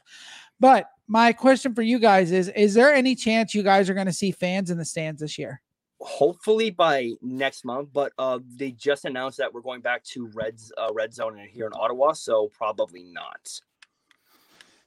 But 0.59 0.85
my 1.07 1.33
question 1.33 1.73
for 1.73 1.81
you 1.81 1.99
guys 1.99 2.31
is: 2.31 2.47
Is 2.49 2.73
there 2.73 2.93
any 2.93 3.15
chance 3.15 3.53
you 3.53 3.63
guys 3.63 3.89
are 3.89 3.93
going 3.93 4.05
to 4.05 4.13
see 4.13 4.31
fans 4.31 4.69
in 4.71 4.77
the 4.77 4.85
stands 4.85 5.19
this 5.21 5.37
year? 5.37 5.61
Hopefully 6.03 6.69
by 6.71 7.11
next 7.21 7.63
month 7.63 7.89
but 7.93 8.11
uh 8.17 8.39
they 8.55 8.71
just 8.71 9.05
announced 9.05 9.37
that 9.37 9.53
we're 9.53 9.61
going 9.61 9.81
back 9.81 10.03
to 10.03 10.27
reds 10.33 10.71
uh, 10.77 10.89
red 10.93 11.13
zone 11.13 11.37
in- 11.39 11.47
here 11.47 11.67
in 11.67 11.71
ottawa 11.75 12.11
so 12.11 12.49
probably 12.57 13.03
not 13.03 13.47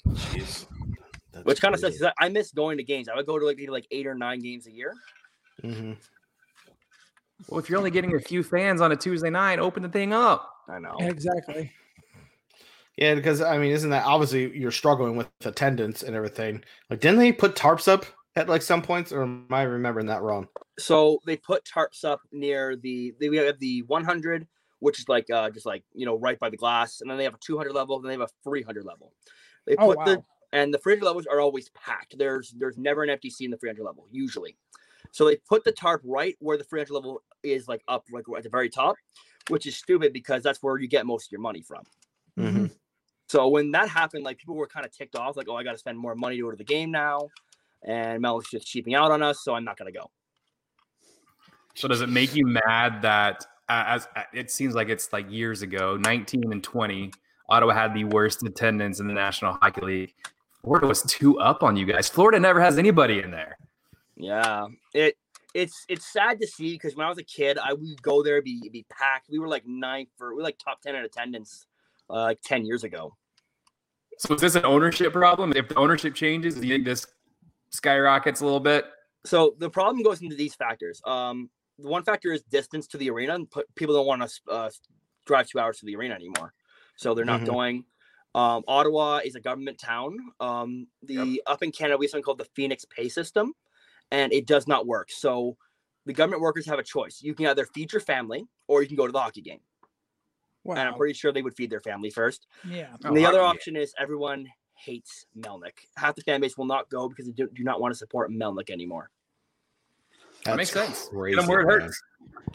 Jeez. 0.08 0.66
That's 1.32 1.44
which 1.46 1.60
kind 1.60 1.72
of 1.74 1.80
sucks 1.80 1.98
crazy. 1.98 2.04
'cause 2.04 2.12
I, 2.20 2.26
I 2.26 2.28
miss 2.28 2.50
going 2.52 2.76
to 2.78 2.84
games 2.84 3.08
i 3.08 3.14
would 3.14 3.26
go 3.26 3.38
to 3.38 3.46
like 3.46 3.56
maybe 3.56 3.70
like 3.70 3.86
eight 3.90 4.06
or 4.06 4.14
nine 4.14 4.40
games 4.40 4.66
a 4.66 4.72
year 4.72 4.92
Mm-hmm. 5.62 5.92
Well, 7.48 7.60
if 7.60 7.68
you're 7.70 7.78
only 7.78 7.90
getting 7.92 8.14
a 8.16 8.18
few 8.20 8.42
fans 8.42 8.80
on 8.80 8.90
a 8.90 8.96
Tuesday 8.96 9.30
night, 9.30 9.58
open 9.60 9.82
the 9.84 9.88
thing 9.88 10.12
up. 10.12 10.50
i 10.68 10.78
know 10.80 10.96
Exactly. 10.98 11.70
Yeah, 12.96 13.14
because 13.14 13.40
I 13.40 13.56
mean, 13.58 13.70
isn't 13.72 13.90
that 13.90 14.04
obviously 14.04 14.56
you're 14.56 14.70
struggling 14.72 15.14
with 15.16 15.28
attendance 15.44 16.02
and 16.02 16.14
everything? 16.16 16.64
Like, 16.90 17.00
didn't 17.00 17.18
they 17.18 17.32
put 17.32 17.54
tarps 17.54 17.86
up 17.86 18.04
at 18.36 18.48
like 18.48 18.62
some 18.62 18.82
points, 18.82 19.12
or 19.12 19.22
am 19.22 19.46
I 19.50 19.62
remembering 19.62 20.06
that 20.06 20.22
wrong? 20.22 20.48
so 20.78 21.20
they 21.24 21.36
put 21.36 21.64
tarps 21.64 22.04
up 22.04 22.20
near 22.32 22.76
the 22.76 23.14
they 23.20 23.28
we 23.28 23.36
have 23.36 23.58
the 23.58 23.82
100 23.82 24.48
which 24.80 24.98
is 24.98 25.08
like 25.08 25.30
uh 25.30 25.48
just 25.50 25.66
like 25.66 25.84
you 25.94 26.04
know 26.04 26.18
right 26.18 26.38
by 26.38 26.50
the 26.50 26.56
glass 26.56 27.00
and 27.00 27.08
then 27.10 27.16
they 27.16 27.24
have 27.24 27.34
a 27.34 27.38
200 27.38 27.72
level 27.72 28.00
then 28.00 28.08
they 28.08 28.14
have 28.14 28.28
a 28.28 28.28
300 28.42 28.84
level 28.84 29.12
they 29.66 29.76
Oh, 29.76 29.92
put 29.92 30.02
the 30.04 30.22
and 30.52 30.74
the 30.74 30.78
300 30.78 31.06
levels 31.06 31.26
are 31.26 31.40
always 31.40 31.68
packed 31.70 32.18
there's 32.18 32.50
there's 32.58 32.76
never 32.76 33.02
an 33.02 33.10
empty 33.10 33.30
seat 33.30 33.46
in 33.46 33.50
the 33.52 33.56
300 33.56 33.84
level 33.84 34.06
usually 34.10 34.56
So 35.12 35.26
they 35.26 35.38
put 35.38 35.64
the 35.64 35.72
tarp 35.72 36.02
right 36.04 36.36
where 36.40 36.58
the 36.58 36.64
free 36.64 36.80
entry 36.82 36.94
level 36.96 37.22
is, 37.42 37.68
like 37.68 37.82
up, 37.88 38.04
like 38.12 38.26
at 38.36 38.44
the 38.44 38.50
very 38.50 38.70
top, 38.70 38.96
which 39.48 39.66
is 39.66 39.76
stupid 39.78 40.12
because 40.12 40.42
that's 40.44 40.62
where 40.62 40.78
you 40.78 40.88
get 40.88 41.06
most 41.06 41.28
of 41.28 41.32
your 41.32 41.42
money 41.42 41.62
from. 41.62 41.84
Mhm. 42.36 42.66
So 43.28 43.48
when 43.48 43.70
that 43.72 43.88
happened, 43.88 44.24
like 44.24 44.38
people 44.38 44.54
were 44.54 44.66
kind 44.66 44.84
of 44.86 44.92
ticked 44.92 45.16
off, 45.16 45.36
like, 45.36 45.48
oh, 45.48 45.56
I 45.56 45.64
got 45.64 45.72
to 45.72 45.78
spend 45.78 45.98
more 45.98 46.14
money 46.14 46.36
to 46.36 46.42
go 46.42 46.50
to 46.50 46.56
the 46.56 46.64
game 46.64 46.90
now, 46.90 47.32
and 47.84 48.20
Mel's 48.20 48.46
just 48.50 48.66
cheaping 48.66 48.94
out 48.94 49.10
on 49.10 49.22
us, 49.22 49.42
so 49.42 49.54
I'm 49.54 49.64
not 49.64 49.76
gonna 49.76 49.92
go. 49.92 50.10
So 51.74 51.88
does 51.88 52.00
it 52.00 52.08
make 52.08 52.34
you 52.34 52.46
mad 52.46 53.02
that 53.02 53.44
uh, 53.68 53.84
as 53.86 54.08
uh, 54.16 54.22
it 54.32 54.50
seems 54.50 54.74
like 54.74 54.88
it's 54.88 55.12
like 55.12 55.30
years 55.30 55.62
ago, 55.62 55.96
19 55.96 56.52
and 56.52 56.62
20, 56.62 57.10
Ottawa 57.48 57.72
had 57.72 57.94
the 57.94 58.04
worst 58.04 58.42
attendance 58.42 59.00
in 59.00 59.06
the 59.06 59.14
National 59.14 59.54
Hockey 59.54 59.80
League. 59.80 60.14
Florida 60.62 60.86
was 60.86 61.02
two 61.02 61.38
up 61.40 61.62
on 61.62 61.76
you 61.76 61.84
guys. 61.84 62.08
Florida 62.08 62.38
never 62.40 62.60
has 62.60 62.78
anybody 62.78 63.20
in 63.20 63.30
there. 63.30 63.58
Yeah, 64.16 64.66
it 64.94 65.16
it's 65.54 65.84
it's 65.88 66.12
sad 66.12 66.40
to 66.40 66.46
see 66.46 66.72
because 66.72 66.96
when 66.96 67.06
I 67.06 67.08
was 67.08 67.18
a 67.18 67.24
kid, 67.24 67.58
I 67.58 67.72
would 67.72 68.02
go 68.02 68.22
there 68.22 68.40
be 68.40 68.68
be 68.70 68.86
packed. 68.90 69.28
We 69.30 69.38
were 69.38 69.48
like 69.48 69.66
ninth 69.66 70.08
for 70.16 70.30
we 70.30 70.36
were 70.36 70.42
like 70.42 70.58
top 70.58 70.80
ten 70.80 70.94
in 70.94 71.04
attendance, 71.04 71.66
uh, 72.08 72.22
like 72.22 72.40
ten 72.42 72.64
years 72.64 72.84
ago. 72.84 73.14
So 74.18 74.34
is 74.34 74.40
this 74.40 74.54
an 74.54 74.64
ownership 74.64 75.12
problem? 75.12 75.52
If 75.56 75.68
the 75.68 75.76
ownership 75.76 76.14
changes, 76.14 76.54
do 76.54 76.66
you 76.66 76.74
think 76.74 76.84
this 76.84 77.06
skyrockets 77.74 78.40
a 78.40 78.44
little 78.44 78.60
bit? 78.60 78.86
So 79.26 79.54
the 79.58 79.70
problem 79.70 80.02
goes 80.02 80.22
into 80.22 80.36
these 80.36 80.54
factors. 80.54 81.00
Um, 81.04 81.50
the 81.78 81.88
one 81.88 82.04
factor 82.04 82.32
is 82.32 82.42
distance 82.42 82.86
to 82.88 82.98
the 82.98 83.10
arena, 83.10 83.34
and 83.34 83.48
people 83.74 83.94
don't 83.94 84.06
want 84.06 84.22
to 84.22 84.50
uh, 84.50 84.70
drive 85.26 85.48
two 85.48 85.58
hours 85.58 85.78
to 85.78 85.86
the 85.86 85.96
arena 85.96 86.14
anymore, 86.14 86.52
so 86.96 87.14
they're 87.14 87.24
not 87.24 87.40
Mhm. 87.40 87.46
going. 87.46 87.84
Um, 88.34 88.64
Ottawa 88.66 89.20
is 89.24 89.34
a 89.36 89.40
government 89.40 89.78
town. 89.78 90.18
Um, 90.40 90.88
the 91.02 91.42
up 91.46 91.62
in 91.62 91.72
Canada 91.72 91.96
we 91.96 92.06
have 92.06 92.10
something 92.10 92.24
called 92.24 92.38
the 92.38 92.44
Phoenix 92.56 92.84
Pay 92.84 93.08
System, 93.08 93.54
and 94.10 94.32
it 94.32 94.46
does 94.46 94.66
not 94.66 94.86
work. 94.86 95.10
So 95.10 95.56
the 96.04 96.12
government 96.12 96.42
workers 96.42 96.66
have 96.66 96.78
a 96.78 96.82
choice. 96.82 97.22
You 97.22 97.34
can 97.34 97.46
either 97.46 97.64
feed 97.66 97.92
your 97.92 98.00
family 98.00 98.46
or 98.68 98.82
you 98.82 98.88
can 98.88 98.96
go 98.96 99.06
to 99.06 99.12
the 99.12 99.20
hockey 99.20 99.40
game. 99.40 99.60
Wow. 100.64 100.74
And 100.76 100.88
I'm 100.88 100.94
pretty 100.96 101.14
sure 101.14 101.32
they 101.32 101.42
would 101.42 101.54
feed 101.56 101.70
their 101.70 101.80
family 101.80 102.10
first. 102.10 102.46
yeah. 102.68 102.96
Oh, 103.04 103.08
And 103.08 103.16
the 103.16 103.24
other 103.26 103.40
hockey. 103.40 103.56
option 103.58 103.76
is 103.76 103.94
everyone 103.98 104.48
hates 104.84 105.26
Melnyk. 105.38 105.72
Half 105.96 106.16
the 106.16 106.22
fan 106.22 106.40
base 106.40 106.56
will 106.56 106.66
not 106.66 106.88
go 106.90 107.08
because 107.08 107.26
they 107.26 107.32
do, 107.32 107.48
do 107.54 107.64
not 107.64 107.80
want 107.80 107.92
to 107.92 107.98
support 107.98 108.30
Melnyk 108.30 108.70
anymore. 108.70 109.10
That 110.44 110.56
makes 110.56 110.72
That's 110.72 110.86
sense. 110.88 111.04
Get 111.08 111.14
Crazy, 111.14 111.38
'em 111.40 111.46
where 111.46 111.60
it 111.60 111.64
hurts. 111.64 112.02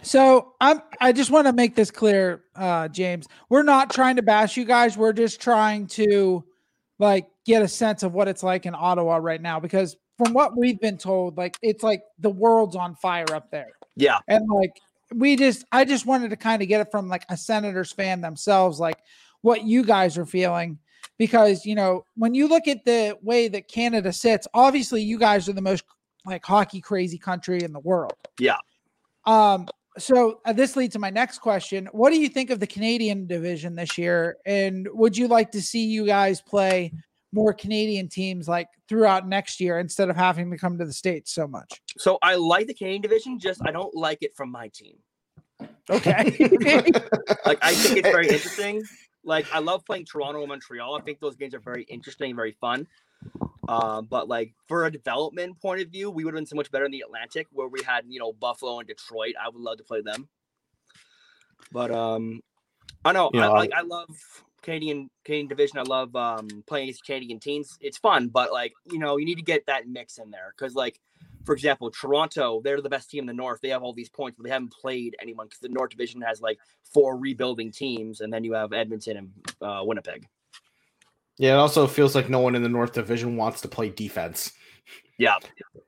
So 0.02 0.54
I'm 0.62 0.82
I 1.02 1.12
just 1.12 1.32
want 1.32 1.48
to 1.48 1.54
make 1.54 1.76
this 1.76 1.92
clear, 1.92 2.44
uh, 2.56 2.88
James. 2.88 3.28
We're 3.50 3.64
not 3.64 3.90
trying 3.92 4.16
to 4.18 4.22
bash 4.22 4.58
you 4.58 4.66
guys. 4.66 4.98
We're 4.98 5.14
just 5.14 5.42
trying 5.42 5.88
to 5.88 6.44
like 7.00 7.28
get 7.46 7.62
a 7.62 7.68
sense 7.68 8.04
of 8.04 8.14
what 8.14 8.28
it's 8.28 8.44
like 8.44 8.66
in 8.66 8.76
Ottawa 8.76 9.18
right 9.18 9.42
now 9.42 9.60
because 9.60 9.98
from 10.18 10.34
what 10.34 10.56
we've 10.58 10.80
been 10.80 10.98
told, 10.98 11.38
like 11.38 11.58
it's 11.62 11.84
like 11.84 12.04
the 12.20 12.30
world's 12.30 12.76
on 12.76 12.96
fire 12.96 13.26
up 13.34 13.50
there. 13.52 13.72
Yeah. 13.96 14.20
And 14.28 14.48
like 14.50 14.80
we 15.16 15.36
just 15.36 15.66
I 15.72 15.86
just 15.86 16.06
wanted 16.06 16.30
to 16.30 16.38
kind 16.38 16.62
of 16.62 16.68
get 16.68 16.82
it 16.82 16.92
from 16.92 17.08
like 17.08 17.26
a 17.30 17.38
Senators 17.38 17.92
fan 17.92 18.22
themselves, 18.22 18.80
like 18.80 19.00
what 19.42 19.64
you 19.64 19.84
guys 19.84 20.18
are 20.18 20.26
feeling. 20.26 20.78
Because 21.18 21.66
you 21.66 21.76
know, 21.76 22.06
when 22.16 22.34
you 22.34 22.48
look 22.48 22.68
at 22.68 22.86
the 22.86 23.18
way 23.22 23.48
that 23.50 23.68
Canada 23.68 24.14
sits, 24.14 24.48
obviously 24.54 25.02
you 25.02 25.18
guys 25.18 25.50
are 25.50 25.54
the 25.54 25.62
most 25.62 25.84
like 26.26 26.46
hockey 26.46 26.82
crazy 26.82 27.18
country 27.18 27.64
in 27.64 27.74
the 27.74 27.80
world. 27.80 28.14
Yeah. 28.40 28.58
Um, 29.26 29.68
so 29.98 30.40
uh, 30.46 30.54
this 30.54 30.76
leads 30.76 30.94
to 30.94 31.00
my 31.00 31.10
next 31.10 31.40
question. 31.40 31.88
What 31.92 32.12
do 32.12 32.20
you 32.20 32.30
think 32.30 32.50
of 32.50 32.60
the 32.60 32.68
Canadian 32.68 33.28
division 33.28 33.76
this 33.76 33.98
year? 33.98 34.38
And 34.46 34.88
would 34.92 35.18
you 35.18 35.28
like 35.28 35.52
to 35.52 35.62
see 35.62 35.86
you 35.86 36.06
guys 36.06 36.42
play 36.42 36.94
more 37.32 37.54
Canadian 37.54 38.08
teams 38.08 38.48
like 38.48 38.68
throughout 38.88 39.28
next 39.28 39.60
year 39.60 39.80
instead 39.80 40.10
of 40.10 40.16
having 40.16 40.50
to 40.52 40.58
come 40.58 40.78
to 40.78 40.86
the 40.86 40.94
States 40.94 41.34
so 41.34 41.48
much? 41.48 41.82
So 41.98 42.18
I 42.22 42.36
like 42.36 42.68
the 42.68 42.74
Canadian 42.74 43.02
division, 43.02 43.40
just 43.40 43.62
I 43.66 43.72
don't 43.72 43.94
like 43.94 44.20
it 44.22 44.36
from 44.36 44.52
my 44.52 44.70
team. 44.70 44.98
Okay. 45.90 46.36
Like 47.46 47.60
I 47.62 47.74
think 47.74 47.98
it's 47.98 48.10
very 48.10 48.28
interesting. 48.30 48.84
Like 49.30 49.46
I 49.54 49.60
love 49.60 49.86
playing 49.86 50.06
Toronto 50.06 50.40
and 50.40 50.50
Montreal. 50.50 50.98
I 50.98 51.02
think 51.02 51.20
those 51.20 51.36
games 51.36 51.54
are 51.54 51.60
very 51.60 51.84
interesting, 51.84 52.36
very 52.36 52.54
fun. 52.54 52.88
Um, 53.68 54.08
but 54.10 54.28
like 54.28 54.54
for 54.68 54.88
a 54.88 54.92
development 54.92 55.62
point 55.62 55.82
of 55.82 55.90
view, 55.90 56.10
we 56.10 56.26
would 56.26 56.34
have 56.34 56.40
been 56.40 56.48
so 56.48 56.56
much 56.56 56.72
better 56.72 56.86
in 56.86 56.92
the 56.92 57.02
Atlantic 57.02 57.46
where 57.52 57.68
we 57.68 57.84
had 57.84 58.06
you 58.08 58.20
know 58.20 58.34
Buffalo 58.34 58.80
and 58.80 58.88
Detroit. 58.88 59.36
I 59.40 59.48
would 59.48 59.62
love 59.62 59.78
to 59.78 59.84
play 59.84 60.02
them. 60.02 60.28
But 61.72 61.92
um, 61.92 62.42
I 63.06 63.12
know 63.12 63.30
I 63.36 63.48
like 63.50 63.72
I 63.72 63.82
love 63.82 64.10
Canadian 64.64 65.12
Canadian 65.24 65.48
division. 65.48 65.78
I 65.78 65.84
love 65.84 66.16
um 66.16 66.48
playing 66.66 66.86
against 66.86 67.06
Canadian 67.06 67.40
teams. 67.40 67.78
It's 67.82 68.00
fun, 68.00 68.30
but 68.30 68.52
like 68.52 68.74
you 68.92 68.98
know 68.98 69.18
you 69.18 69.26
need 69.26 69.38
to 69.38 69.44
get 69.44 69.68
that 69.68 69.88
mix 69.88 70.18
in 70.18 70.32
there 70.32 70.56
because 70.58 70.74
like 70.74 71.00
for 71.46 71.54
example, 71.54 71.90
Toronto, 71.92 72.62
they're 72.64 72.82
the 72.82 72.90
best 72.90 73.10
team 73.10 73.22
in 73.22 73.28
the 73.28 73.34
North. 73.34 73.60
They 73.62 73.70
have 73.70 73.84
all 73.84 73.94
these 73.94 74.10
points, 74.10 74.38
but 74.38 74.44
they 74.44 74.52
haven't 74.52 74.74
played 74.74 75.16
anyone 75.22 75.48
because 75.48 75.60
the 75.60 75.70
North 75.70 75.90
Division 75.90 76.22
has 76.22 76.42
like 76.42 76.60
four 76.94 77.18
rebuilding 77.18 77.72
teams, 77.72 78.22
and 78.22 78.32
then 78.32 78.44
you 78.44 78.54
have 78.54 78.74
Edmonton 78.74 79.18
and 79.18 79.32
uh, 79.62 79.82
Winnipeg. 79.84 80.28
Yeah, 81.38 81.54
it 81.54 81.58
also 81.58 81.88
feels 81.88 82.16
like 82.16 82.30
no 82.30 82.40
one 82.40 82.56
in 82.56 82.64
the 82.64 82.70
North 82.70 82.94
Division 82.94 83.38
wants 83.38 83.62
to 83.62 83.68
play 83.68 83.90
defense. 83.90 84.52
Yeah. 85.18 85.36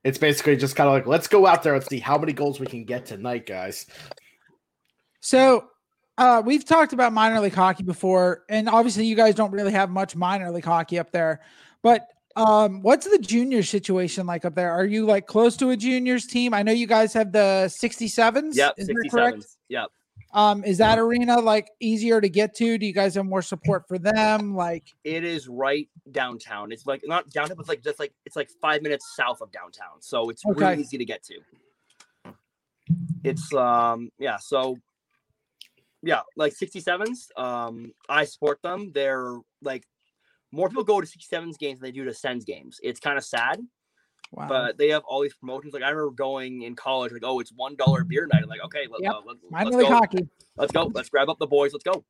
It's 0.03 0.17
basically 0.17 0.55
just 0.55 0.75
kind 0.75 0.87
of 0.87 0.93
like, 0.93 1.07
let's 1.07 1.27
go 1.27 1.45
out 1.45 1.63
there 1.63 1.75
and 1.75 1.83
see 1.83 1.99
how 1.99 2.17
many 2.17 2.33
goals 2.33 2.59
we 2.59 2.67
can 2.67 2.85
get 2.85 3.05
tonight, 3.05 3.45
guys. 3.45 3.85
So 5.19 5.67
uh, 6.17 6.41
we've 6.45 6.65
talked 6.65 6.93
about 6.93 7.13
minor 7.13 7.39
league 7.39 7.53
hockey 7.53 7.83
before, 7.83 8.43
and 8.49 8.69
obviously 8.69 9.05
you 9.05 9.15
guys 9.15 9.35
don't 9.35 9.51
really 9.51 9.71
have 9.71 9.89
much 9.89 10.15
minor 10.15 10.51
league 10.51 10.65
hockey 10.65 10.99
up 10.99 11.11
there. 11.11 11.41
But 11.81 12.07
um, 12.35 12.81
what's 12.81 13.09
the 13.09 13.19
junior 13.19 13.63
situation 13.63 14.25
like 14.25 14.45
up 14.45 14.55
there? 14.55 14.71
Are 14.71 14.85
you 14.85 15.05
like 15.05 15.27
close 15.27 15.57
to 15.57 15.69
a 15.71 15.77
juniors 15.77 16.25
team? 16.25 16.53
I 16.53 16.63
know 16.63 16.71
you 16.71 16.87
guys 16.87 17.13
have 17.13 17.31
the 17.31 17.65
67s. 17.67 18.55
Yep, 18.55 18.73
is 18.77 18.87
that 18.87 19.07
correct? 19.11 19.45
Yep. 19.69 19.87
Um, 20.33 20.63
is 20.63 20.77
that 20.77 20.97
arena 20.97 21.39
like 21.39 21.69
easier 21.81 22.21
to 22.21 22.29
get 22.29 22.55
to? 22.55 22.77
Do 22.77 22.85
you 22.85 22.93
guys 22.93 23.15
have 23.15 23.25
more 23.25 23.41
support 23.41 23.85
for 23.87 23.97
them? 23.97 24.55
Like, 24.55 24.85
It 25.03 25.25
is 25.25 25.49
right 25.49 25.89
downtown. 26.11 26.71
It's 26.71 26.85
like 26.85 27.01
not 27.05 27.29
downtown, 27.29 27.57
but 27.57 27.61
it's 27.63 27.69
like 27.69 27.83
just 27.83 27.99
like 27.99 28.13
it's 28.25 28.37
like 28.37 28.49
five 28.61 28.81
minutes 28.81 29.13
south 29.15 29.41
of 29.41 29.51
downtown. 29.51 29.99
So 29.99 30.29
it's 30.29 30.45
Okay. 30.45 30.59
really 30.59 30.81
easy 30.81 30.97
to 30.97 31.05
get 31.05 31.21
to. 31.23 32.33
It's 33.23 33.53
um 33.53 34.09
yeah, 34.19 34.37
so 34.37 34.77
yeah, 36.01 36.21
like 36.37 36.53
67s. 36.53 37.37
Um 37.37 37.93
I 38.07 38.23
support 38.23 38.61
them. 38.61 38.91
They're 38.93 39.35
like 39.61 39.83
more 40.51 40.69
people 40.69 40.83
go 40.83 41.01
to 41.01 41.07
67s 41.07 41.57
games 41.57 41.79
than 41.79 41.87
they 41.87 41.91
do 41.91 42.03
to 42.05 42.13
Sens 42.13 42.45
games. 42.45 42.79
It's 42.83 42.99
kind 42.99 43.17
of 43.17 43.23
sad, 43.23 43.59
wow. 44.31 44.47
but 44.47 44.77
they 44.77 44.89
have 44.89 45.03
all 45.07 45.21
these 45.21 45.33
promotions. 45.33 45.73
Like 45.73 45.83
I 45.83 45.89
remember 45.89 46.11
going 46.11 46.63
in 46.63 46.75
college, 46.75 47.11
like, 47.11 47.23
oh, 47.23 47.39
it's 47.39 47.51
one 47.55 47.75
dollar 47.75 48.03
beer 48.03 48.27
night. 48.31 48.43
I'm 48.43 48.49
like, 48.49 48.63
okay, 48.65 48.87
let, 48.89 49.01
Yep. 49.01 49.13
uh, 49.13 49.21
let, 49.25 49.37
minor 49.49 49.65
let's 49.65 49.77
league 49.77 49.87
go. 49.87 49.93
hockey. 49.93 50.27
Let's 50.57 50.71
go. 50.71 50.91
Let's 50.93 51.09
grab 51.09 51.29
up 51.29 51.39
the 51.39 51.47
boys. 51.47 51.73
Let's 51.73 51.83
go. 51.83 52.03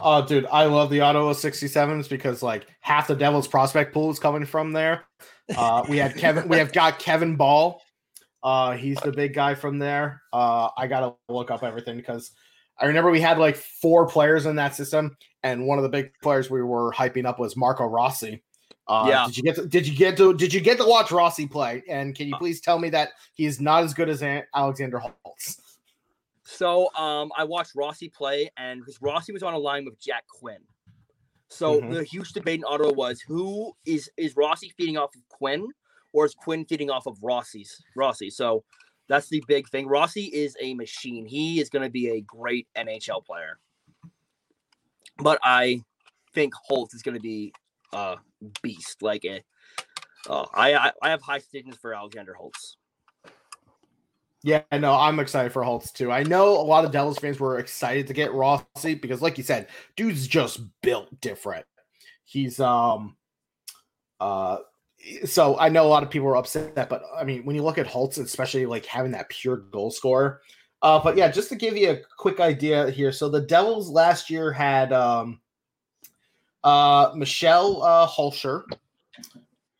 Oh, 0.00 0.24
dude, 0.24 0.46
I 0.50 0.64
love 0.64 0.90
the 0.90 1.00
Ottawa 1.00 1.32
67s 1.32 2.08
because 2.08 2.42
like 2.42 2.66
half 2.80 3.06
the 3.08 3.14
Devils 3.14 3.46
prospect 3.46 3.92
pool 3.92 4.10
is 4.10 4.18
coming 4.18 4.44
from 4.44 4.72
there. 4.72 5.04
Uh, 5.56 5.84
we 5.88 5.98
had 5.98 6.16
Kevin, 6.16 6.48
we 6.48 6.56
have 6.56 6.72
got 6.82 6.98
Kevin 6.98 7.36
Bahl. 7.36 7.80
Uh, 8.42 8.72
he's 8.72 8.98
the 8.98 9.12
big 9.12 9.34
guy 9.34 9.54
from 9.54 9.78
there. 9.78 10.22
Uh, 10.32 10.68
I 10.76 10.86
gotta 10.88 11.14
look 11.28 11.50
up 11.50 11.62
everything 11.62 11.96
because 11.96 12.32
I 12.78 12.86
remember 12.86 13.10
we 13.10 13.20
had 13.20 13.38
like 13.38 13.56
four 13.56 14.06
players 14.06 14.46
in 14.46 14.56
that 14.56 14.74
system, 14.74 15.16
and 15.42 15.66
one 15.66 15.78
of 15.78 15.82
the 15.82 15.88
big 15.88 16.12
players 16.22 16.50
we 16.50 16.62
were 16.62 16.92
hyping 16.92 17.26
up 17.26 17.38
was 17.38 17.56
Marco 17.56 17.84
Rossi. 17.84 18.42
Uh, 18.88 19.06
Yeah. 19.08 19.26
Did 19.26 19.36
you 19.36 19.42
get 19.44 19.54
to, 19.56 19.66
did 19.66 19.86
you 19.86 19.94
get 19.96 20.16
to 20.16 20.34
did 20.34 20.52
you 20.52 20.60
get 20.60 20.78
to 20.78 20.84
watch 20.84 21.12
Rossi 21.12 21.46
play? 21.46 21.82
And 21.88 22.14
can 22.14 22.28
you 22.28 22.36
please 22.36 22.60
tell 22.60 22.78
me 22.78 22.90
that 22.90 23.10
he's 23.34 23.60
not 23.60 23.84
as 23.84 23.94
good 23.94 24.08
as 24.08 24.22
Alexander 24.54 24.98
Holtz? 24.98 25.60
So 26.44 26.92
um, 26.96 27.30
I 27.36 27.44
watched 27.44 27.72
Rossi 27.76 28.08
play, 28.08 28.50
and 28.56 28.80
because 28.80 29.00
Rossi 29.00 29.32
was 29.32 29.42
on 29.42 29.54
a 29.54 29.58
line 29.58 29.84
with 29.84 29.98
Jack 30.00 30.24
Quinn. 30.28 30.58
So 31.48 31.80
Mhm. 31.80 31.94
the 31.94 32.04
huge 32.04 32.32
debate 32.32 32.58
in 32.60 32.64
Ottawa 32.64 32.92
was 32.92 33.20
who 33.20 33.72
is 33.84 34.10
is 34.16 34.36
Rossi 34.36 34.72
feeding 34.76 34.96
off 34.96 35.14
of 35.14 35.20
Quinn, 35.28 35.68
or 36.12 36.24
is 36.24 36.34
Quinn 36.34 36.64
feeding 36.64 36.90
off 36.90 37.06
of 37.06 37.16
Rossi's 37.22 37.80
Rossi? 37.94 38.30
So 38.30 38.64
that's 39.12 39.28
the 39.28 39.44
big 39.46 39.68
thing. 39.68 39.86
Rossi 39.86 40.24
is 40.24 40.56
a 40.58 40.72
machine. 40.72 41.26
He 41.26 41.60
is 41.60 41.68
going 41.68 41.82
to 41.82 41.90
be 41.90 42.08
a 42.08 42.22
great 42.22 42.66
NHL 42.74 43.22
player. 43.26 43.58
But 45.18 45.38
I 45.42 45.82
think 46.32 46.54
Holtz 46.54 46.94
is 46.94 47.02
going 47.02 47.16
to 47.16 47.20
be 47.20 47.52
a 47.92 48.16
beast. 48.62 49.02
Like 49.02 49.26
a, 49.26 49.42
uh, 50.30 50.46
I, 50.54 50.72
I 50.72 50.92
I 51.02 51.10
have 51.10 51.20
high 51.20 51.36
expectations 51.36 51.76
for 51.76 51.92
Alexander 51.92 52.32
Holtz. 52.32 52.78
Yeah, 54.42 54.62
no, 54.72 54.94
I'm 54.94 55.20
excited 55.20 55.52
for 55.52 55.62
Holtz 55.62 55.92
too. 55.92 56.10
I 56.10 56.22
know 56.22 56.48
a 56.58 56.64
lot 56.64 56.86
of 56.86 56.90
Devils 56.90 57.18
fans 57.18 57.38
were 57.38 57.58
excited 57.58 58.06
to 58.06 58.14
get 58.14 58.32
Rossi 58.32 58.94
because, 58.94 59.20
like 59.20 59.36
you 59.36 59.44
said, 59.44 59.68
dude's 59.94 60.26
just 60.26 60.62
built 60.80 61.20
different. 61.20 61.66
He's 62.24 62.58
um 62.60 63.16
uh 64.20 64.56
so 65.24 65.58
I 65.58 65.68
know 65.68 65.84
a 65.84 65.88
lot 65.88 66.02
of 66.02 66.10
people 66.10 66.26
were 66.28 66.36
upset, 66.36 66.74
that, 66.74 66.88
but 66.88 67.02
I 67.16 67.24
mean, 67.24 67.44
when 67.44 67.56
you 67.56 67.62
look 67.62 67.78
at 67.78 67.86
Holtz, 67.86 68.18
especially 68.18 68.66
like 68.66 68.86
having 68.86 69.12
that 69.12 69.28
pure 69.28 69.56
goal 69.56 69.90
scorer. 69.90 70.40
Uh, 70.82 71.00
but 71.02 71.16
yeah, 71.16 71.30
just 71.30 71.48
to 71.48 71.54
give 71.56 71.76
you 71.76 71.90
a 71.90 71.98
quick 72.18 72.40
idea 72.40 72.90
here. 72.90 73.12
So 73.12 73.28
the 73.28 73.40
Devils 73.40 73.88
last 73.88 74.28
year 74.30 74.50
had 74.52 74.92
um 74.92 75.40
uh 76.64 77.12
Mitchell 77.14 77.82
uh 77.82 78.06
Hoelscher, 78.08 78.64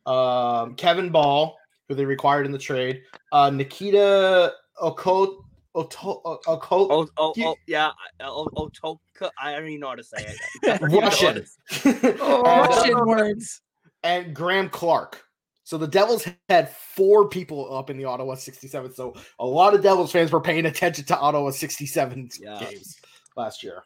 um 0.06 0.74
Kevin 0.76 1.10
Bahl, 1.10 1.56
who 1.88 1.94
they 1.94 2.04
required 2.04 2.46
in 2.46 2.52
the 2.52 2.58
trade. 2.58 3.02
Uh, 3.32 3.50
Nikita 3.50 4.52
Okot. 4.80 5.38
Oto, 5.74 6.20
Okot, 6.46 6.88
Oh, 6.90 7.08
oh, 7.16 7.32
You- 7.34 7.46
oh, 7.46 7.56
yeah. 7.66 7.88
I- 7.88 8.24
Oh, 8.24 8.46
oh, 8.56 8.68
Toka. 8.68 9.30
I 9.40 9.52
don't 9.52 9.66
even 9.68 9.80
know 9.80 9.88
how 9.88 9.94
to 9.94 10.04
say 10.04 10.18
it. 10.62 10.80
Russian, 10.82 11.46
Oh, 12.20 12.42
Russian 12.42 13.06
words. 13.06 13.62
And 14.04 14.34
Graham 14.34 14.68
Clarke. 14.68 15.22
So 15.64 15.78
the 15.78 15.86
Devils 15.86 16.26
had 16.48 16.70
four 16.70 17.28
people 17.28 17.74
up 17.74 17.88
in 17.88 17.96
the 17.96 18.04
Ottawa 18.04 18.34
67. 18.34 18.94
So 18.94 19.14
a 19.38 19.46
lot 19.46 19.74
of 19.74 19.82
Devils 19.82 20.10
fans 20.10 20.32
were 20.32 20.40
paying 20.40 20.66
attention 20.66 21.04
to 21.06 21.16
Ottawa 21.18 21.50
67 21.50 22.30
Yeah. 22.40 22.58
games 22.58 22.96
last 23.36 23.62
year. 23.62 23.82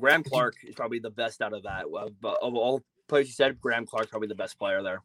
Graham 0.00 0.24
Clarke 0.24 0.56
is 0.64 0.74
probably 0.74 0.98
the 0.98 1.10
best 1.10 1.42
out 1.42 1.52
of 1.52 1.62
that. 1.64 1.84
Of, 1.84 2.14
of 2.24 2.54
all 2.54 2.82
players 3.08 3.26
you 3.26 3.34
said, 3.34 3.60
Graham 3.60 3.84
Clarke 3.84 4.08
probably 4.10 4.28
the 4.28 4.34
best 4.34 4.58
player 4.58 4.82
there. 4.82 5.02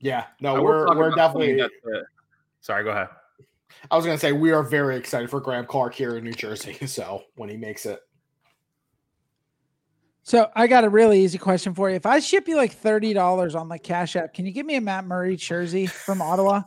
Yeah, 0.00 0.26
no, 0.40 0.54
will 0.54 0.64
we're 0.64 0.96
we're 0.96 1.14
definitely. 1.14 1.54
that's, 1.54 1.72
uh, 1.86 2.02
sorry, 2.60 2.84
go 2.84 2.90
ahead. 2.90 3.08
I 3.90 3.96
was 3.96 4.04
gonna 4.04 4.18
say 4.18 4.32
we 4.32 4.52
are 4.52 4.62
very 4.62 4.96
excited 4.96 5.30
for 5.30 5.40
Graham 5.40 5.66
Clarke 5.66 5.94
here 5.94 6.16
in 6.16 6.24
New 6.24 6.32
Jersey. 6.32 6.76
So 6.86 7.22
when 7.36 7.48
he 7.48 7.56
makes 7.56 7.86
it, 7.86 8.00
So 10.28 10.50
I 10.54 10.66
got 10.66 10.84
a 10.84 10.90
really 10.90 11.24
easy 11.24 11.38
question 11.38 11.72
for 11.72 11.88
you. 11.88 11.96
If 11.96 12.04
I 12.04 12.18
ship 12.18 12.48
you 12.48 12.56
like 12.58 12.72
thirty 12.72 13.14
dollars 13.14 13.54
on 13.54 13.66
like 13.66 13.82
Cash 13.82 14.14
App, 14.14 14.34
can 14.34 14.44
you 14.44 14.52
give 14.52 14.66
me 14.66 14.74
a 14.74 14.80
Matt 14.80 15.06
Murray 15.06 15.36
jersey 15.36 15.86
from 15.86 16.20
Ottawa? 16.20 16.64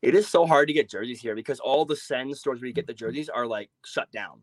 It 0.00 0.14
is 0.14 0.26
so 0.26 0.46
hard 0.46 0.68
to 0.68 0.72
get 0.72 0.88
jerseys 0.88 1.20
here 1.20 1.34
because 1.34 1.60
all 1.60 1.84
the 1.84 1.94
Send 1.94 2.34
stores 2.34 2.62
where 2.62 2.66
you 2.66 2.72
get 2.72 2.86
the 2.86 2.94
jerseys 2.94 3.28
are 3.28 3.46
like 3.46 3.68
shut 3.84 4.10
down. 4.10 4.40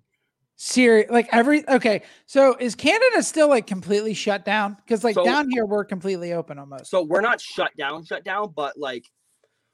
Serious, 0.57 1.09
like 1.09 1.27
every 1.31 1.67
okay. 1.67 2.03
So 2.27 2.55
is 2.59 2.75
Canada 2.75 3.23
still 3.23 3.49
like 3.49 3.65
completely 3.65 4.13
shut 4.13 4.45
down? 4.45 4.77
Because 4.85 5.03
like 5.03 5.15
So- 5.15 5.25
down 5.25 5.49
here 5.49 5.65
we're 5.65 5.85
completely 5.85 6.33
open 6.33 6.59
almost. 6.59 6.85
So 6.85 7.01
we're 7.01 7.21
not 7.21 7.41
shut 7.41 7.75
down, 7.75 8.05
shut 8.05 8.23
down, 8.23 8.53
but 8.55 8.77
like 8.77 9.05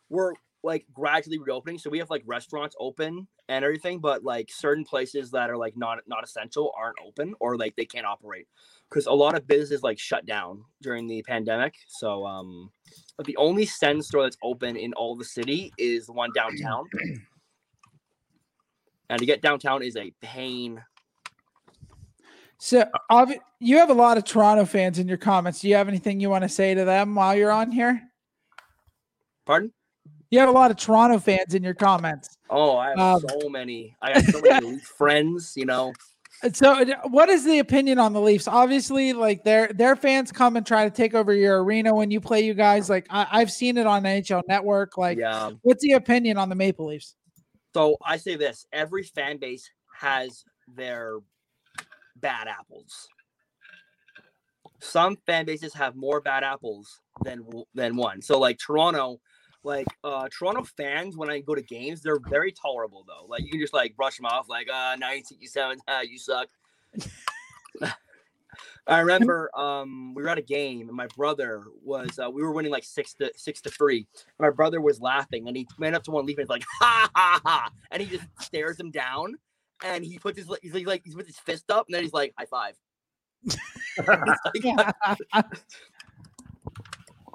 we're 0.07 0.31
like 0.63 0.85
gradually 0.93 1.39
reopening. 1.39 1.77
So 1.77 1.89
we 1.89 1.99
have 1.99 2.09
like 2.09 2.23
restaurants 2.25 2.75
open 2.79 3.27
and 3.49 3.65
everything, 3.65 3.99
but 3.99 4.23
like 4.23 4.49
certain 4.51 4.83
places 4.83 5.31
that 5.31 5.49
are 5.49 5.57
like 5.57 5.75
not 5.75 5.99
not 6.07 6.23
essential 6.23 6.71
aren't 6.77 6.97
open 7.05 7.33
or 7.39 7.57
like 7.57 7.75
they 7.75 7.85
can't 7.85 8.05
operate 8.05 8.47
because 8.89 9.07
a 9.07 9.11
lot 9.11 9.35
of 9.35 9.47
businesses 9.47 9.83
like 9.83 9.97
shut 9.97 10.25
down 10.25 10.63
during 10.81 11.07
the 11.07 11.23
pandemic. 11.23 11.75
So 11.87 12.25
um, 12.25 12.71
but 13.17 13.25
the 13.25 13.37
only 13.37 13.65
Send 13.65 14.03
store 14.03 14.23
that's 14.23 14.37
open 14.43 14.75
in 14.75 14.93
all 14.93 15.15
the 15.15 15.25
city 15.25 15.73
is 15.77 16.05
the 16.05 16.13
one 16.13 16.31
downtown. 16.35 16.85
And 19.09 19.19
to 19.19 19.25
get 19.25 19.41
downtown 19.41 19.83
is 19.83 19.97
a 19.97 20.11
pain. 20.21 20.81
So 22.57 22.85
you 23.59 23.77
have 23.77 23.89
a 23.89 23.93
lot 23.93 24.17
of 24.17 24.23
Toronto 24.23 24.65
fans 24.65 24.99
in 24.99 25.07
your 25.07 25.17
comments. 25.17 25.59
Do 25.59 25.67
you 25.67 25.75
have 25.75 25.87
anything 25.89 26.19
you 26.19 26.29
want 26.29 26.43
to 26.43 26.49
say 26.49 26.73
to 26.73 26.85
them 26.85 27.15
while 27.15 27.35
you're 27.35 27.51
on 27.51 27.71
here? 27.71 28.01
Pardon? 29.45 29.73
You 30.31 30.39
have 30.39 30.47
a 30.47 30.53
lot 30.53 30.71
of 30.71 30.77
Toronto 30.77 31.19
fans 31.19 31.53
in 31.53 31.61
your 31.61 31.73
comments. 31.73 32.37
Oh, 32.49 32.77
I 32.77 32.89
have 32.89 32.99
Um, 32.99 33.21
so 33.41 33.49
many. 33.49 33.95
I 34.01 34.11
have 34.13 34.25
so 34.25 34.41
many 34.41 34.79
friends. 34.97 35.53
You 35.57 35.65
know, 35.65 35.93
So, 36.53 36.81
uh, 36.81 36.85
what 37.09 37.27
is 37.29 37.43
the 37.43 37.59
opinion 37.59 37.99
on 37.99 38.13
the 38.13 38.21
Leafs? 38.21 38.47
Obviously, 38.47 39.11
like 39.11 39.43
their 39.43 39.67
their 39.73 39.97
fans 39.97 40.31
come 40.31 40.55
and 40.55 40.65
try 40.65 40.85
to 40.85 40.89
take 40.89 41.13
over 41.13 41.33
your 41.33 41.61
arena 41.63 41.93
when 41.93 42.09
you 42.11 42.21
play 42.21 42.41
you 42.45 42.53
guys. 42.53 42.89
Like 42.89 43.05
I, 43.09 43.27
I've 43.29 43.51
seen 43.51 43.77
it 43.77 43.85
on 43.85 44.03
NHL 44.03 44.43
Network. 44.47 44.97
Like, 44.97 45.17
yeah. 45.17 45.51
what's 45.63 45.83
the 45.83 45.93
opinion 45.93 46.37
on 46.37 46.47
the 46.47 46.55
Maple 46.55 46.87
Leafs? 46.87 47.15
So 47.73 47.97
I 48.03 48.15
say 48.15 48.37
this: 48.37 48.65
every 48.71 49.03
fan 49.03 49.37
base 49.37 49.69
has 49.99 50.45
their 50.73 51.17
bad 52.15 52.47
apples. 52.47 53.09
Some 54.79 55.17
fan 55.27 55.45
bases 55.45 55.73
have 55.73 55.95
more 55.95 56.21
bad 56.21 56.43
apples 56.45 57.01
than 57.23 57.45
than 57.75 57.97
one. 57.97 58.21
So 58.21 58.39
like 58.39 58.57
Toronto, 58.57 59.19
like 59.63 59.87
uh 60.03 60.27
Toronto 60.29 60.63
fans, 60.63 61.17
when 61.17 61.29
I 61.29 61.39
go 61.39 61.55
to 61.55 61.61
games, 61.61 62.01
they're 62.01 62.19
very 62.29 62.51
tolerable 62.51 63.05
though. 63.07 63.25
Like 63.27 63.43
you 63.43 63.49
can 63.49 63.59
just 63.59 63.73
like 63.73 63.95
brush 63.95 64.17
them 64.17 64.25
off, 64.25 64.49
like 64.49 64.67
uh 64.67 64.97
1967, 64.99 65.79
ah, 65.87 66.01
you 66.01 66.17
suck. 66.17 66.47
I 68.87 68.99
remember 68.99 69.49
um 69.57 70.13
we 70.15 70.23
were 70.23 70.29
at 70.29 70.37
a 70.37 70.41
game 70.41 70.87
and 70.87 70.97
my 70.97 71.07
brother 71.15 71.63
was 71.83 72.19
uh, 72.19 72.29
we 72.29 72.41
were 72.41 72.51
winning 72.51 72.71
like 72.71 72.83
six 72.83 73.13
to 73.15 73.31
six 73.35 73.61
to 73.61 73.69
three. 73.69 74.07
My 74.39 74.49
brother 74.49 74.81
was 74.81 74.99
laughing 74.99 75.47
and 75.47 75.55
he 75.55 75.67
went 75.77 75.95
up 75.95 76.03
to 76.03 76.11
one 76.11 76.25
leaf 76.25 76.37
and 76.37 76.45
he's 76.45 76.49
like 76.49 76.65
ha 76.79 77.09
ha 77.15 77.41
ha 77.45 77.71
and 77.91 78.01
he 78.01 78.09
just 78.09 78.27
stares 78.39 78.79
him 78.79 78.91
down 78.91 79.35
and 79.83 80.03
he 80.03 80.17
puts 80.19 80.37
his 80.37 80.49
he's 80.61 80.73
like, 80.73 81.01
he's 81.03 81.15
with 81.15 81.27
his 81.27 81.37
fist 81.39 81.69
up 81.71 81.87
and 81.87 81.95
then 81.95 82.03
he's 82.03 82.13
like 82.13 82.33
high 82.37 82.45
five. 82.45 82.75
Like- 83.97 84.65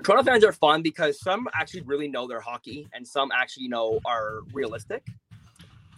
Toronto 0.07 0.23
fans 0.23 0.45
are 0.45 0.53
fun 0.53 0.83
because 0.83 1.19
some 1.19 1.49
actually 1.53 1.81
really 1.81 2.07
know 2.07 2.29
their 2.29 2.39
hockey 2.39 2.87
and 2.95 3.05
some 3.05 3.33
actually 3.33 3.65
you 3.65 3.69
know 3.69 3.99
are 4.05 4.43
realistic. 4.53 5.05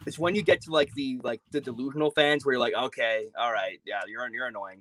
It's 0.07 0.19
when 0.19 0.35
you 0.35 0.41
get 0.41 0.63
to 0.63 0.71
like 0.71 0.91
the 0.95 1.21
like 1.23 1.43
the 1.51 1.61
delusional 1.61 2.11
fans 2.13 2.47
where 2.47 2.55
you're 2.55 2.61
like, 2.61 2.73
okay, 2.75 3.27
all 3.39 3.53
right, 3.53 3.79
yeah, 3.85 4.01
you're 4.07 4.27
you're 4.33 4.47
annoying. 4.47 4.81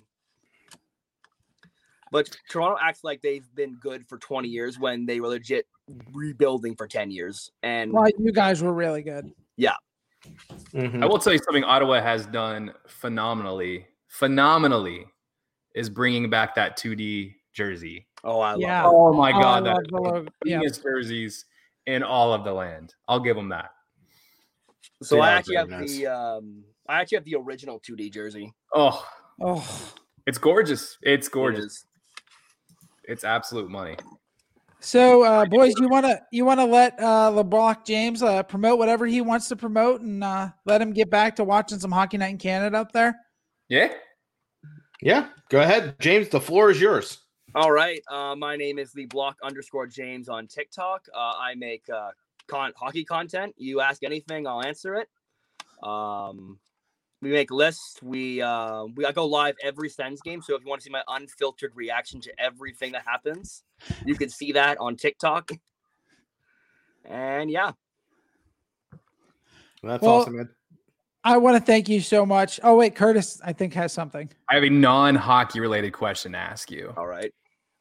But 2.10 2.34
Toronto 2.50 2.78
acts 2.82 3.04
like 3.04 3.22
they've 3.22 3.44
been 3.54 3.76
good 3.82 4.08
for 4.08 4.18
20 4.18 4.48
years 4.48 4.80
when 4.80 5.06
they 5.06 5.20
were 5.20 5.28
legit 5.28 5.68
rebuilding 6.14 6.78
for 6.78 6.88
10 6.88 7.12
years. 7.12 7.52
And 7.64 7.92
Well, 7.92 8.08
you 8.18 8.32
guys 8.32 8.64
were 8.64 8.72
really 8.72 9.02
good. 9.02 9.34
Mhm. 10.74 11.04
I 11.04 11.06
will 11.06 11.20
tell 11.20 11.34
you 11.34 11.40
something 11.40 11.66
Ottawa 11.66 12.00
has 12.00 12.28
done 12.28 12.74
phenomenally, 12.88 13.88
phenomenally, 14.08 15.06
is 15.76 15.90
bringing 15.90 16.30
back 16.30 16.56
that 16.56 16.78
2D 16.78 17.36
jersey. 17.52 18.07
Oh, 18.24 18.40
I 18.40 18.52
love 18.52 18.62
Yeah. 18.62 18.84
it. 18.84 18.88
Oh 18.94 19.14
my 19.14 19.32
Oh, 19.32 19.40
God, 19.42 19.64
love 19.64 19.76
that 19.76 19.88
the 19.90 19.98
logo. 20.00 20.28
Yeah. 20.46 20.62
jerseys 20.84 21.46
in 21.86 22.04
all 22.04 22.34
of 22.34 22.44
the 22.44 22.54
land. 22.54 22.94
I'll 23.08 23.20
give 23.20 23.36
them 23.36 23.50
that. 23.50 23.70
So 25.04 25.16
They 25.16 25.22
I 25.22 25.32
actually 25.34 25.56
have 25.58 25.70
nice. 25.70 25.98
the 25.98 26.08
um 26.08 26.64
I 26.90 27.02
actually 27.02 27.18
have 27.18 27.26
the 27.26 27.36
original 27.36 27.80
2D 27.80 28.12
jersey. 28.12 28.54
Oh, 28.74 29.06
Oh, 29.40 29.94
it's 30.26 30.38
gorgeous. 30.40 30.98
It's 31.04 31.30
gorgeous. 31.30 31.66
is. 31.66 31.86
It's 33.04 33.24
absolute 33.24 33.70
money. 33.70 33.96
so 34.80 35.24
uh, 35.24 35.46
boys, 35.46 35.74
you 35.78 35.88
want 35.88 36.06
to 36.08 36.20
you 36.32 36.44
want 36.44 36.60
to 36.60 36.66
let 36.66 37.00
uh, 37.00 37.30
LeBlanc 37.30 37.86
James 37.86 38.24
uh, 38.24 38.42
promote 38.44 38.80
whatever 38.80 39.06
he 39.06 39.22
wants 39.22 39.48
to 39.50 39.56
promote 39.56 40.02
and 40.02 40.24
uh, 40.24 40.50
let 40.66 40.82
him 40.82 40.92
get 40.92 41.10
back 41.10 41.36
to 41.38 41.44
watching 41.44 41.80
some 41.80 41.92
hockey 41.92 42.18
night 42.18 42.32
in 42.32 42.38
Canada 42.38 42.78
up 42.78 42.92
there. 42.92 43.16
Yeah. 43.70 43.94
Yeah, 45.02 45.30
go 45.50 45.62
ahead, 45.62 45.96
James. 46.00 46.30
The 46.30 46.42
floor 46.42 46.72
is 46.72 46.82
yours. 46.82 47.20
All 47.58 47.72
right. 47.72 48.04
Uh, 48.08 48.36
my 48.36 48.56
name 48.56 48.78
is 48.78 48.92
the 48.94 49.08
block 49.08 49.36
underscore 49.42 49.88
James 49.88 50.30
on 50.30 50.46
TikTok. 50.46 51.08
Uh, 51.12 51.34
I 51.40 51.56
make 51.56 51.82
uh, 51.90 52.12
con- 52.46 52.72
hockey 52.76 53.04
content. 53.04 53.56
You 53.58 53.82
ask 53.82 54.04
anything, 54.04 54.46
I'll 54.46 54.64
answer 54.64 54.94
it. 54.94 55.10
Um, 55.82 56.60
we 57.20 57.32
make 57.32 57.50
lists. 57.50 58.00
We 58.04 58.44
uh, 58.44 58.84
we 58.96 59.08
I 59.08 59.12
go 59.12 59.26
live 59.26 59.56
every 59.64 59.90
Sens 59.90 60.22
game. 60.22 60.40
So 60.40 60.54
if 60.54 60.62
you 60.62 60.70
want 60.70 60.82
to 60.82 60.86
see 60.86 60.92
my 60.92 61.02
unfiltered 61.08 61.72
reaction 61.74 62.22
to 62.22 62.40
everything 62.40 62.92
that 62.92 63.02
happens, 63.08 63.64
you 64.06 64.14
can 64.14 64.30
see 64.30 64.52
that 64.52 64.78
on 64.78 64.96
TikTok. 64.96 65.50
And 67.06 67.50
yeah, 67.50 67.72
That's 69.82 70.04
Well- 70.04 70.12
awesome, 70.22 70.38
man. 70.38 70.50
I 71.24 71.38
want 71.38 71.58
to 71.58 71.64
thank 71.64 71.90
you 71.90 72.02
so 72.02 72.24
much. 72.24 72.60
Oh 72.64 72.76
wait, 72.76 72.94
Curtis, 72.96 73.42
I 73.44 73.52
think 73.52 73.74
has 73.74 73.92
something. 73.92 74.30
I 74.48 74.54
have 74.54 74.64
a 74.64 74.70
non-hockey 74.70 75.60
related 75.60 75.92
question 75.92 76.34
to 76.34 76.38
ask 76.38 76.70
you. 76.70 76.94
all 76.96 77.08
right. 77.08 77.34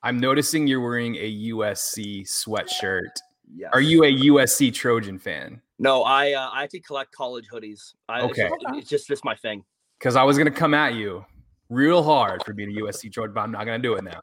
I'm 0.07 0.21
noticing 0.21 0.69
you're 0.69 0.81
wearing 0.81 1.17
a 1.17 1.51
USC 1.51 2.23
sweatshirt. 2.23 3.11
Yeah. 3.53 3.71
Are 3.73 3.81
you 3.81 4.05
a 4.05 4.13
USC 4.13 4.73
Trojan 4.73 5.19
fan? 5.19 5.61
No, 5.81 6.05
I 6.05 6.33
uh, 6.33 6.49
I 6.53 6.63
actually 6.63 6.81
collect 6.83 7.11
college 7.11 7.49
hoodies. 7.53 7.95
I, 8.09 8.21
it's 8.25 8.31
Okay. 8.39 8.49
just- 8.49 8.77
It's 8.79 8.89
just 8.89 9.09
just 9.09 9.25
my 9.25 9.35
thing. 9.35 9.65
Because 9.99 10.15
I 10.15 10.23
was 10.23 10.39
gonna 10.39 10.53
come 10.53 10.75
at 10.75 10.95
you 10.95 11.25
real 11.71 12.05
hard 12.05 12.45
for 12.45 12.53
being 12.55 12.71
a 12.71 12.81
USC 12.83 13.13
Trojan, 13.13 13.35
but 13.35 13.41
I'm 13.41 13.51
not 13.51 13.65
gonna 13.65 13.81
do 13.81 13.95
it 13.95 14.05
now. 14.05 14.21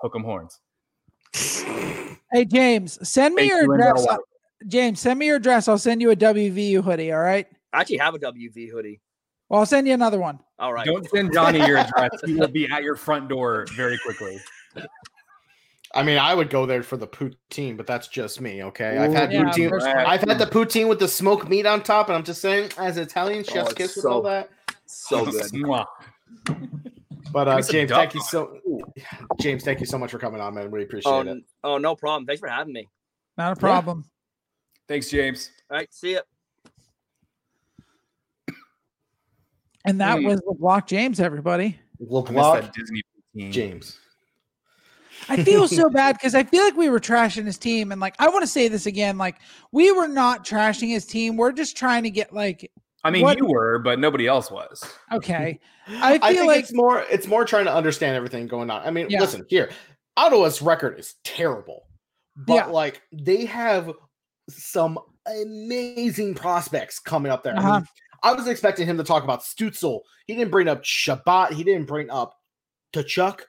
Hook 0.00 0.14
'em 0.16 0.24
horns. 0.24 0.58
Hey 2.32 2.46
James, 2.46 2.98
send 3.06 3.34
me 3.34 3.42
Thank 3.42 3.50
your 3.52 3.62
you, 3.64 3.68
Linda 3.68 3.88
address. 3.90 4.06
White. 4.06 4.18
James, 4.66 4.98
send 5.00 5.18
me 5.18 5.26
your 5.26 5.36
address. 5.36 5.68
I'll 5.68 5.76
send 5.76 6.00
you 6.00 6.10
a 6.10 6.16
WVU 6.16 6.82
hoodie. 6.82 7.12
All 7.12 7.20
right. 7.20 7.46
I 7.74 7.80
actually 7.82 7.98
have 7.98 8.14
a 8.14 8.18
WV 8.18 8.70
hoodie. 8.70 9.02
Well, 9.50 9.60
I'll 9.60 9.66
send 9.66 9.86
you 9.86 9.92
another 9.92 10.18
one. 10.18 10.40
All 10.58 10.72
right. 10.72 10.86
Don't 10.86 11.06
send 11.10 11.34
Johnny 11.34 11.58
your 11.66 11.76
address. 11.76 12.10
He 12.24 12.34
will 12.34 12.48
be 12.48 12.66
at 12.70 12.82
your 12.82 12.96
front 12.96 13.28
door 13.28 13.66
very 13.76 13.98
quickly. 13.98 14.40
I 15.94 16.02
mean, 16.02 16.18
I 16.18 16.34
would 16.34 16.50
go 16.50 16.66
there 16.66 16.82
for 16.82 16.96
the 16.96 17.06
poutine, 17.06 17.76
but 17.76 17.86
that's 17.86 18.08
just 18.08 18.40
me. 18.40 18.62
Okay, 18.64 18.98
I've 18.98 19.12
had 19.12 19.32
Yeah, 19.32 19.44
poutine. 19.44 19.82
I've 19.82 20.20
had 20.20 20.38
the 20.38 20.46
poutine 20.46 20.88
with 20.88 20.98
the 20.98 21.08
smoked 21.08 21.48
meat 21.48 21.64
on 21.64 21.82
top, 21.82 22.08
and 22.08 22.16
I'm 22.16 22.24
just 22.24 22.42
saying, 22.42 22.70
as 22.76 22.96
an 22.96 23.04
Italian, 23.04 23.44
chef's 23.44 23.70
it's 23.70 23.78
kiss 23.78 23.96
with 23.96 24.02
so 24.04 24.10
all 24.12 24.22
that. 24.22 24.50
So 24.86 25.24
good. 25.24 25.50
But 27.32 27.48
uh, 27.48 27.62
James, 27.62 27.90
thank 27.90 28.14
you 28.14 28.20
on 28.20 28.26
so. 28.26 28.60
James, 29.40 29.64
thank 29.64 29.80
you 29.80 29.86
so 29.86 29.98
much 29.98 30.10
for 30.10 30.18
coming 30.18 30.40
on, 30.40 30.54
man. 30.54 30.70
We 30.70 30.82
appreciate 30.82 31.12
Oh, 31.12 31.20
it. 31.20 31.44
oh, 31.64 31.78
no 31.78 31.94
problem. 31.94 32.26
Thanks 32.26 32.40
for 32.40 32.48
having 32.48 32.72
me. 32.72 32.88
Not 33.38 33.52
a 33.52 33.56
problem. 33.56 34.04
Thanks, 34.88 35.08
James. 35.10 35.50
All 35.70 35.76
right. 35.78 35.92
See 35.92 36.14
ya. 36.14 36.20
And 39.84 40.00
that 40.00 40.18
Hmm. 40.18 40.24
was 40.24 40.40
LeBlanc 40.46 40.86
James, 40.86 41.20
everybody. 41.20 41.78
I 42.00 42.04
miss 42.04 42.26
LeBlanc 42.26 42.72
Disney 42.74 43.02
poutine. 43.36 43.52
James. 43.52 43.98
I 45.28 45.42
feel 45.42 45.66
so 45.68 45.88
bad 45.90 46.14
because 46.16 46.34
I 46.34 46.44
feel 46.44 46.62
like 46.64 46.76
we 46.76 46.88
were 46.88 47.00
trashing 47.00 47.44
his 47.46 47.58
team, 47.58 47.92
and 47.92 48.00
like 48.00 48.14
I 48.18 48.28
want 48.28 48.42
to 48.42 48.46
say 48.46 48.68
this 48.68 48.86
again, 48.86 49.18
like 49.18 49.36
we 49.72 49.90
were 49.92 50.08
not 50.08 50.44
trashing 50.44 50.88
his 50.88 51.04
team. 51.06 51.36
We're 51.36 51.52
just 51.52 51.76
trying 51.76 52.02
to 52.04 52.10
get 52.10 52.32
like 52.32 52.70
I 53.04 53.10
mean, 53.10 53.22
What- 53.22 53.38
you 53.38 53.46
were, 53.46 53.78
but 53.78 53.98
nobody 54.00 54.26
else 54.26 54.50
was. 54.50 54.82
okay. 55.12 55.60
I 55.88 56.14
I 56.14 56.18
feel 56.32 56.38
think 56.38 56.46
like 56.48 56.60
it's 56.60 56.72
more 56.74 57.04
it's 57.10 57.26
more 57.26 57.44
trying 57.44 57.66
to 57.66 57.74
understand 57.74 58.16
everything 58.16 58.46
going 58.48 58.70
on. 58.70 58.82
I 58.86 58.90
mean, 58.90 59.06
Yeah. 59.08 59.20
listen 59.20 59.44
here, 59.48 59.70
Ottawa's 60.16 60.60
record 60.62 60.98
is 60.98 61.14
terrible, 61.24 61.86
but 62.36 62.54
Yeah. 62.54 62.66
like 62.66 63.02
they 63.12 63.44
have 63.44 63.92
some 64.48 64.98
amazing 65.26 66.34
prospects 66.34 66.98
coming 66.98 67.30
up 67.32 67.42
there. 67.44 67.54
I, 67.54 67.58
Uh-huh. 67.58 67.72
mean, 67.80 67.86
I 68.22 68.32
was 68.32 68.48
expecting 68.48 68.86
him 68.86 68.96
to 68.96 69.04
talk 69.04 69.22
about 69.24 69.42
Stützle. 69.42 70.00
He 70.26 70.34
didn't 70.34 70.50
bring 70.50 70.66
up 70.68 70.82
Chabot. 70.84 71.52
He 71.52 71.62
didn't 71.62 71.86
bring 71.86 72.10
up 72.10 72.34
Tkachuk. 72.92 73.40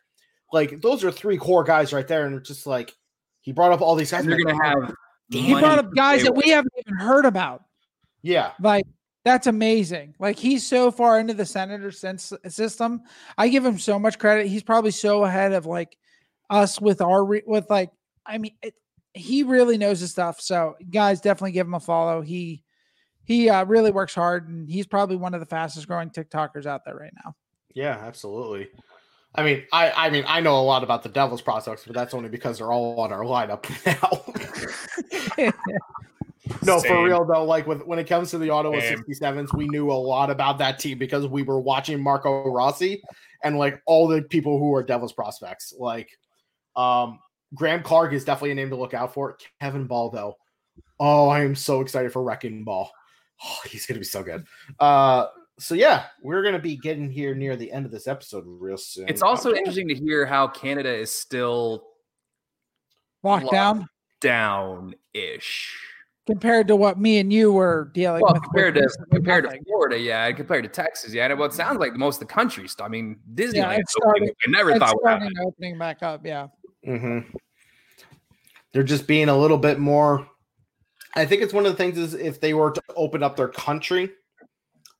Like 0.51 0.81
those 0.81 1.03
are 1.03 1.11
three 1.11 1.37
core 1.37 1.63
guys 1.63 1.93
right 1.93 2.07
there, 2.07 2.25
and 2.25 2.35
it's 2.35 2.47
just 2.47 2.67
like 2.67 2.95
he 3.41 3.51
brought 3.51 3.71
up 3.71 3.81
all 3.81 3.95
these 3.95 4.11
guys. 4.11 4.25
You're 4.25 4.37
gonna 4.37 4.63
have. 4.63 4.93
he 5.29 5.53
brought 5.53 5.79
up 5.79 5.93
guys 5.93 6.23
that 6.23 6.35
we 6.35 6.49
haven't 6.49 6.73
even 6.77 6.97
heard 6.97 7.25
about. 7.25 7.63
yeah, 8.21 8.51
Like 8.61 8.85
that's 9.25 9.47
amazing. 9.47 10.15
Like 10.19 10.39
he's 10.39 10.65
so 10.65 10.89
far 10.89 11.19
into 11.19 11.33
the 11.33 11.45
senator 11.45 11.91
sense 11.91 12.31
system. 12.47 13.01
I 13.37 13.49
give 13.49 13.65
him 13.65 13.77
so 13.77 13.99
much 13.99 14.19
credit. 14.19 14.47
He's 14.47 14.63
probably 14.63 14.91
so 14.91 15.25
ahead 15.25 15.51
of 15.51 15.65
like 15.65 15.97
us 16.49 16.79
with 16.79 17.01
our 17.01 17.25
re- 17.25 17.43
with 17.45 17.69
like. 17.69 17.91
I 18.25 18.37
mean, 18.37 18.55
it, 18.61 18.73
he 19.13 19.43
really 19.43 19.77
knows 19.77 19.99
his 19.99 20.11
stuff. 20.11 20.39
So 20.39 20.75
guys, 20.91 21.19
definitely 21.21 21.53
give 21.53 21.67
him 21.67 21.73
a 21.73 21.79
follow. 21.79 22.21
He 22.21 22.63
he 23.25 23.49
uh, 23.49 23.65
really 23.65 23.91
works 23.91 24.15
hard, 24.15 24.47
and 24.47 24.69
he's 24.69 24.87
probably 24.87 25.17
one 25.17 25.33
of 25.33 25.41
the 25.41 25.45
fastest 25.45 25.87
growing 25.87 26.09
TikTokers 26.09 26.65
out 26.65 26.85
there 26.85 26.95
right 26.95 27.13
now. 27.25 27.35
yeah, 27.73 27.97
absolutely. 28.01 28.69
I 29.35 29.43
mean, 29.43 29.63
I 29.71 29.91
I 29.91 30.09
mean, 30.09 30.23
I 30.27 30.41
know 30.41 30.59
a 30.59 30.63
lot 30.63 30.83
about 30.83 31.03
the 31.03 31.09
Devils 31.09 31.41
prospects, 31.41 31.83
but 31.85 31.95
that's 31.95 32.13
only 32.13 32.29
because 32.29 32.57
they're 32.57 32.71
all 32.71 32.99
on 32.99 33.11
our 33.11 33.21
lineup 33.21 33.65
now. 35.41 35.51
No, 36.63 36.79
for 36.79 37.03
real 37.03 37.25
though. 37.25 37.43
Like 37.43 37.67
with 37.67 37.85
when 37.85 37.99
it 37.99 38.05
comes 38.05 38.31
to 38.31 38.37
the 38.37 38.49
Ottawa 38.49 38.79
Same. 38.79 39.03
67s, 39.03 39.53
we 39.55 39.67
knew 39.67 39.91
a 39.91 39.93
lot 39.93 40.29
about 40.29 40.57
that 40.59 40.79
team 40.79 40.97
because 40.97 41.27
we 41.27 41.43
were 41.43 41.59
watching 41.59 42.01
Marco 42.01 42.49
Rossi 42.49 43.01
and 43.43 43.57
like 43.57 43.81
all 43.85 44.07
the 44.07 44.21
people 44.21 44.57
who 44.59 44.73
are 44.73 44.83
Devils 44.83 45.13
prospects. 45.13 45.73
Like 45.77 46.09
um 46.75 47.19
Graham 47.53 47.83
Clarke 47.83 48.13
is 48.13 48.25
definitely 48.25 48.51
a 48.51 48.55
name 48.55 48.69
to 48.69 48.75
look 48.75 48.93
out 48.93 49.13
for. 49.13 49.37
Kevin 49.61 49.87
Bahl 49.87 50.09
though. 50.09 50.35
Oh, 50.99 51.29
I 51.29 51.43
am 51.43 51.55
so 51.55 51.81
excited 51.81 52.11
for 52.11 52.23
Wrecking 52.23 52.63
Ball. 52.63 52.89
Oh, 53.43 53.59
he's 53.65 53.85
gonna 53.85 53.99
be 53.99 54.05
so 54.05 54.23
good. 54.23 54.45
Uh 54.79 55.27
so 55.59 55.75
yeah, 55.75 56.05
we're 56.21 56.43
gonna 56.43 56.59
be 56.59 56.75
getting 56.75 57.09
here 57.09 57.33
near 57.35 57.55
the 57.55 57.71
end 57.71 57.85
of 57.85 57.91
this 57.91 58.07
episode 58.07 58.43
real 58.45 58.77
soon. 58.77 59.07
It's 59.09 59.21
also 59.21 59.49
Okay. 59.49 59.59
interesting 59.59 59.87
to 59.89 59.95
hear 59.95 60.25
how 60.25 60.47
Canada 60.47 60.93
is 60.93 61.11
still 61.11 61.87
Lockdown 63.23 63.51
down 63.51 63.87
down 64.21 64.95
ish. 65.13 65.75
compared 66.27 66.67
to 66.67 66.75
what 66.75 66.99
me 66.99 67.19
and 67.19 67.31
you 67.31 67.51
were 67.53 67.89
dealing 67.93 68.21
Well, 68.21 68.33
with. 68.33 68.43
compared 68.43 68.75
to 68.75 68.81
recently, 68.81 69.15
compared 69.15 69.49
to. 69.49 69.59
Florida, 69.65 69.99
yeah, 69.99 70.25
and 70.27 70.35
compared 70.37 70.63
to 70.63 70.69
Texas, 70.69 71.13
yeah. 71.13 71.25
And 71.25 71.39
what 71.39 71.53
sounds 71.53 71.79
like 71.79 71.93
most 71.95 72.21
of 72.21 72.27
the 72.27 72.33
country. 72.33 72.67
st- 72.67 72.85
I 72.85 72.89
mean, 72.89 73.19
Disneyland. 73.33 73.79
it's 73.79 73.95
opening, 74.03 74.27
starting- 74.27 74.29
I 74.45 74.49
never 74.51 74.69
It's 74.71 74.79
thought 74.79 74.93
would 74.95 75.01
starting 75.01 75.27
happen. 75.29 75.43
opening 75.45 75.77
back 75.77 76.03
up. 76.03 76.25
Yeah. 76.25 76.47
hmm 76.83 77.19
They're 78.73 78.83
just 78.83 79.07
being 79.07 79.29
a 79.29 79.37
little 79.37 79.57
bit 79.57 79.79
more. 79.79 80.27
I 81.15 81.25
think 81.25 81.41
it's 81.41 81.53
one 81.53 81.65
of 81.65 81.71
the 81.71 81.77
things 81.77 81.97
is 81.97 82.13
if 82.13 82.39
they 82.41 82.53
were 82.53 82.71
to 82.71 82.81
open 82.95 83.23
up 83.23 83.35
their 83.37 83.47
country, 83.47 84.11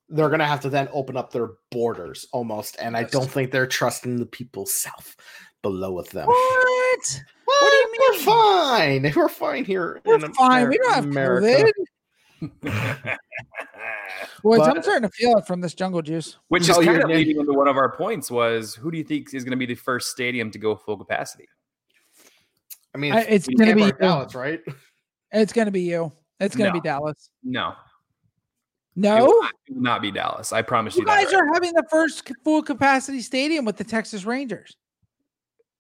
they're 0.10 0.30
gonna 0.30 0.47
have 0.47 0.62
to 0.62 0.70
then 0.70 0.89
open 0.91 1.18
up 1.18 1.32
their 1.32 1.49
borders 1.72 2.28
almost, 2.32 2.78
and 2.80 2.95
I 2.95 3.03
don't 3.03 3.30
think 3.30 3.51
they're 3.51 3.68
trusting 3.68 4.18
the 4.18 4.26
people 4.26 4.66
south 4.66 5.16
below 5.62 5.91
with 5.91 6.10
them. 6.12 6.28
What? 6.28 7.24
What, 7.45 7.70
do 7.70 7.76
you 7.76 7.91
mean? 7.91 8.01
We're 8.01 8.20
fine. 8.20 9.14
We're 9.16 9.30
fine 9.30 9.66
here. 9.66 10.01
We're 10.05 10.16
in 10.16 10.34
fine. 10.34 10.70
We 10.70 10.78
don't 10.78 10.93
have 10.93 11.05
America. 11.05 11.72
COVID. 12.41 13.18
Boys, 14.43 14.60
I'm 14.62 14.82
starting 14.84 15.10
to 15.10 15.10
feel 15.10 15.38
it 15.38 15.47
from 15.47 15.62
this 15.62 15.74
jungle 15.74 16.01
juice. 16.01 16.38
Which 16.49 16.68
No, 16.68 16.80
is 16.80 16.86
kind 16.86 17.01
of 17.01 17.10
leading 17.10 17.39
into 17.39 17.53
one 17.53 17.68
of 17.68 17.78
our 17.78 17.95
points 17.95 18.30
was 18.30 18.76
who 18.76 18.91
do 18.91 18.97
you 18.97 19.03
think 19.03 19.34
is 19.34 19.43
going 19.43 19.51
to 19.51 19.58
be 19.58 19.66
the 19.66 19.76
first 19.76 20.12
stadium 20.12 20.51
to 20.51 20.60
go 20.60 20.76
full 20.76 20.97
capacity? 20.97 21.47
I 22.93 22.99
mean, 22.99 23.14
it's, 23.14 23.47
it's 23.47 23.60
gonna 23.60 23.76
be 23.76 23.91
Dallas, 23.91 24.34
right? 24.34 24.60
It's 25.32 25.53
gonna 25.53 25.70
be 25.70 25.82
you. 25.82 26.12
It's 26.39 26.55
gonna 26.55 26.74
be 26.74 26.80
Dallas. 26.80 27.30
No, 27.43 27.74
it 28.98 29.02
No, 29.02 29.26
will 29.26 29.41
not, 29.41 29.54
it 29.68 29.74
will 29.76 29.82
not 29.82 30.02
be 30.02 30.12
Dallas. 30.12 30.52
I 30.54 30.62
promise 30.62 30.95
you 30.95 31.02
you 31.02 31.06
that. 31.06 31.24
guys 31.26 31.34
right 31.34 31.41
are 31.41 31.54
having 31.54 31.74
the 31.74 31.86
first 31.89 32.30
full 32.43 32.64
capacity 32.64 33.22
stadium 33.22 33.66
with 33.66 33.78
the 33.78 33.84
Texas 33.84 34.26
Rangers. 34.26 34.76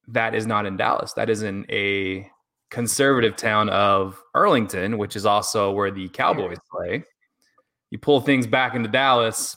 that 0.09 0.33
is 0.35 0.45
not 0.47 0.65
in 0.65 0.77
Dallas. 0.77 1.13
That 1.13 1.29
is 1.29 1.41
in 1.43 1.65
a 1.69 2.29
conservative 2.69 3.35
town 3.35 3.69
of 3.69 4.21
Arlington, 4.35 4.97
which 4.97 5.15
is 5.15 5.25
also 5.25 5.71
where 5.71 5.91
the 5.91 6.09
Cowboys 6.09 6.57
play. 6.71 7.03
You 7.91 7.97
pull 7.99 8.21
things 8.21 8.45
back 8.47 8.75
into 8.75 8.89
Dallas, 8.89 9.55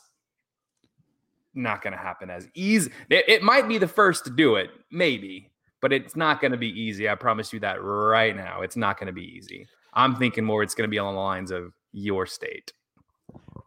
not 1.55 1.83
going 1.83 1.93
to 1.93 1.99
happen 1.99 2.31
as 2.31 2.49
easy. 2.55 2.91
It, 3.11 3.25
it 3.29 3.43
might 3.43 3.69
be 3.69 3.79
the 3.79 3.89
first 3.89 4.25
to 4.25 4.31
do 4.31 4.57
it, 4.57 4.71
maybe, 4.93 5.51
but 5.83 5.93
it's 5.93 6.15
not 6.17 6.41
going 6.41 6.53
to 6.53 6.59
be 6.59 6.69
easy. 6.81 7.09
I 7.09 7.15
promise 7.17 7.53
you 7.53 7.61
that 7.61 7.83
right 7.83 8.35
now. 8.37 8.63
It's 8.63 8.77
not 8.77 8.99
going 8.99 9.09
to 9.09 9.13
be 9.13 9.25
easy. 9.37 9.67
I'm 9.95 10.15
thinking 10.17 10.45
more 10.45 10.63
it's 10.63 10.75
going 10.75 10.89
to 10.89 10.91
be 10.91 10.99
on 10.99 11.13
the 11.15 11.21
lines 11.21 11.51
of 11.51 11.73
your 11.93 12.27
state. 12.27 12.73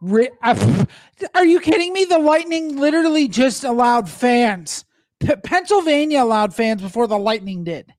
Re- 0.04 0.30
I- 0.42 0.86
are 1.34 1.46
you 1.46 1.60
kidding 1.60 1.92
me? 1.92 2.04
The 2.04 2.18
Lightning 2.18 2.76
literally 2.76 3.26
just 3.26 3.64
allowed 3.64 4.08
fans. 4.08 4.84
P- 5.20 5.34
Pennsylvania 5.36 6.22
allowed 6.22 6.54
fans 6.54 6.82
before 6.82 7.06
the 7.06 7.18
Lightning 7.18 7.64
did. 7.64 7.92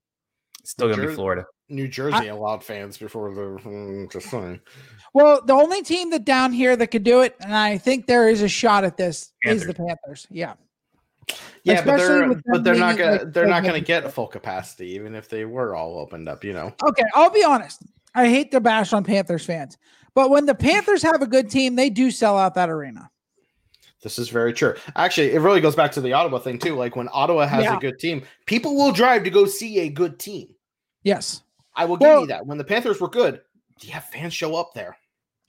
Still 0.63 0.87
going 0.87 0.99
to 0.99 1.07
be 1.07 1.13
Florida. 1.13 1.45
New 1.67 1.87
Jersey 1.87 2.27
allowed 2.27 2.63
fans 2.63 2.97
before 2.97 3.33
the 3.33 3.41
mm, 3.67 4.11
just 4.11 4.29
saying. 4.29 4.61
Well, 5.15 5.41
the 5.43 5.53
only 5.53 5.81
team 5.81 6.11
that 6.11 6.23
down 6.23 6.53
here 6.53 6.75
that 6.75 6.87
could 6.87 7.03
do 7.03 7.21
it, 7.21 7.35
and 7.39 7.55
I 7.55 7.79
think 7.79 8.05
there 8.05 8.29
is 8.29 8.43
a 8.43 8.47
shot 8.47 8.83
at 8.83 8.97
this, 8.97 9.31
is 9.43 9.65
the 9.65 9.73
Panthers. 9.73 9.87
Panthers. 9.87 10.27
Yeah. 10.29 10.53
Yeah, 11.63 11.83
but 11.83 11.97
they're 11.97 12.41
but 12.45 12.63
they're 12.63 12.75
not 12.75 12.97
gonna 12.99 13.11
like, 13.13 13.33
they're 13.33 13.47
not 13.47 13.63
gonna 13.63 13.79
good. 13.79 13.87
get 13.87 14.13
full 14.13 14.27
capacity 14.27 14.91
even 14.91 15.15
if 15.15 15.27
they 15.27 15.45
were 15.45 15.75
all 15.75 15.97
opened 15.97 16.29
up. 16.29 16.43
You 16.43 16.53
know. 16.53 16.71
Okay, 16.87 17.03
I'll 17.15 17.31
be 17.31 17.43
honest. 17.43 17.81
I 18.13 18.27
hate 18.29 18.51
to 18.51 18.61
bash 18.61 18.93
on 18.93 19.03
Panthers 19.03 19.43
fans, 19.43 19.79
but 20.15 20.29
when 20.31 20.45
the 20.47 20.55
Panthers 20.55 21.03
have 21.03 21.21
a 21.21 21.27
good 21.27 21.49
team, 21.51 21.75
they 21.75 21.89
do 21.91 22.09
sell 22.09 22.37
out 22.37 22.55
that 22.55 22.69
arena. 22.69 23.11
This 24.01 24.17
is 24.19 24.29
very 24.29 24.53
true. 24.53 24.75
Actually, 24.95 25.33
it 25.33 25.39
really 25.39 25.61
goes 25.61 25.75
back 25.75 25.91
to 25.93 26.01
the 26.01 26.13
Ottawa 26.13 26.37
thing 26.39 26.59
too. 26.59 26.75
Like 26.75 26.95
when 26.95 27.09
Ottawa 27.11 27.45
has 27.47 27.63
Yeah. 27.63 27.77
a 27.77 27.79
good 27.79 27.99
team, 27.99 28.23
people 28.45 28.75
will 28.75 28.91
drive 28.91 29.23
to 29.23 29.29
go 29.29 29.45
see 29.45 29.79
a 29.79 29.89
good 29.89 30.19
team. 30.19 30.47
Yes. 31.03 31.41
I 31.75 31.85
will 31.85 31.97
give 31.97 32.07
Well- 32.07 32.21
you 32.21 32.27
that. 32.27 32.45
When 32.45 32.57
the 32.57 32.63
Panthers 32.63 33.01
were 33.01 33.09
good, 33.09 33.41
do 33.79 33.87
you 33.87 33.93
have 33.93 34.05
fans 34.05 34.33
show 34.33 34.55
up 34.55 34.73
there. 34.75 34.95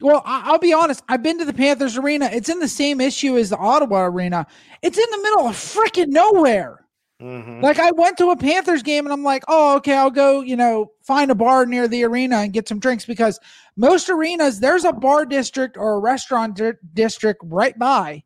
Well, 0.01 0.23
I'll 0.25 0.59
be 0.59 0.73
honest. 0.75 1.03
I've 1.09 1.23
been 1.23 1.39
to 1.39 1.45
the 1.45 1.53
Panthers 1.55 1.97
arena. 1.97 2.29
It's 2.33 2.49
in 2.51 2.59
the 2.59 2.69
same 2.69 3.01
issue 3.01 3.37
as 3.39 3.51
the 3.51 3.57
Ottawa 3.57 4.05
arena. 4.05 4.47
It's 4.83 4.99
in 4.99 5.11
the 5.11 5.19
middle 5.23 5.47
of 5.47 5.55
freaking 5.57 6.09
nowhere. 6.09 6.86
Mhm. 7.21 7.63
Like 7.63 7.79
I 7.79 7.93
went 7.93 8.19
to 8.19 8.31
a 8.31 8.37
Panthers 8.37 8.83
game 8.83 9.07
and 9.07 9.13
I'm 9.13 9.23
like, 9.25 9.43
oh, 9.49 9.77
okay, 9.77 9.95
I'll 9.95 10.11
go, 10.11 10.43
you 10.43 10.55
know, 10.55 10.93
find 11.03 11.31
a 11.31 11.35
bar 11.35 11.65
near 11.65 11.89
the 11.89 12.05
arena 12.05 12.37
and 12.37 12.53
get 12.53 12.69
some 12.69 12.79
drinks 12.79 13.07
because 13.07 13.41
most 13.77 14.11
arenas 14.11 14.61
there's 14.61 14.85
a 14.85 14.93
bar 14.93 15.25
district 15.25 15.79
or 15.79 15.95
a 15.95 15.99
restaurant 15.99 16.57
di- 16.57 16.73
district 16.93 17.41
right 17.45 17.79
by 17.79 18.23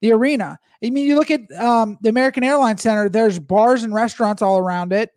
the 0.00 0.12
arena. 0.12 0.58
I 0.82 0.90
mean, 0.90 1.06
you 1.06 1.14
look 1.14 1.30
at 1.30 1.40
um, 1.52 1.98
the 2.00 2.08
American 2.08 2.42
Airlines 2.42 2.82
Center, 2.82 3.08
there's 3.08 3.38
bars 3.38 3.84
and 3.84 3.94
restaurants 3.94 4.42
all 4.42 4.58
around 4.58 4.92
it. 4.92 5.10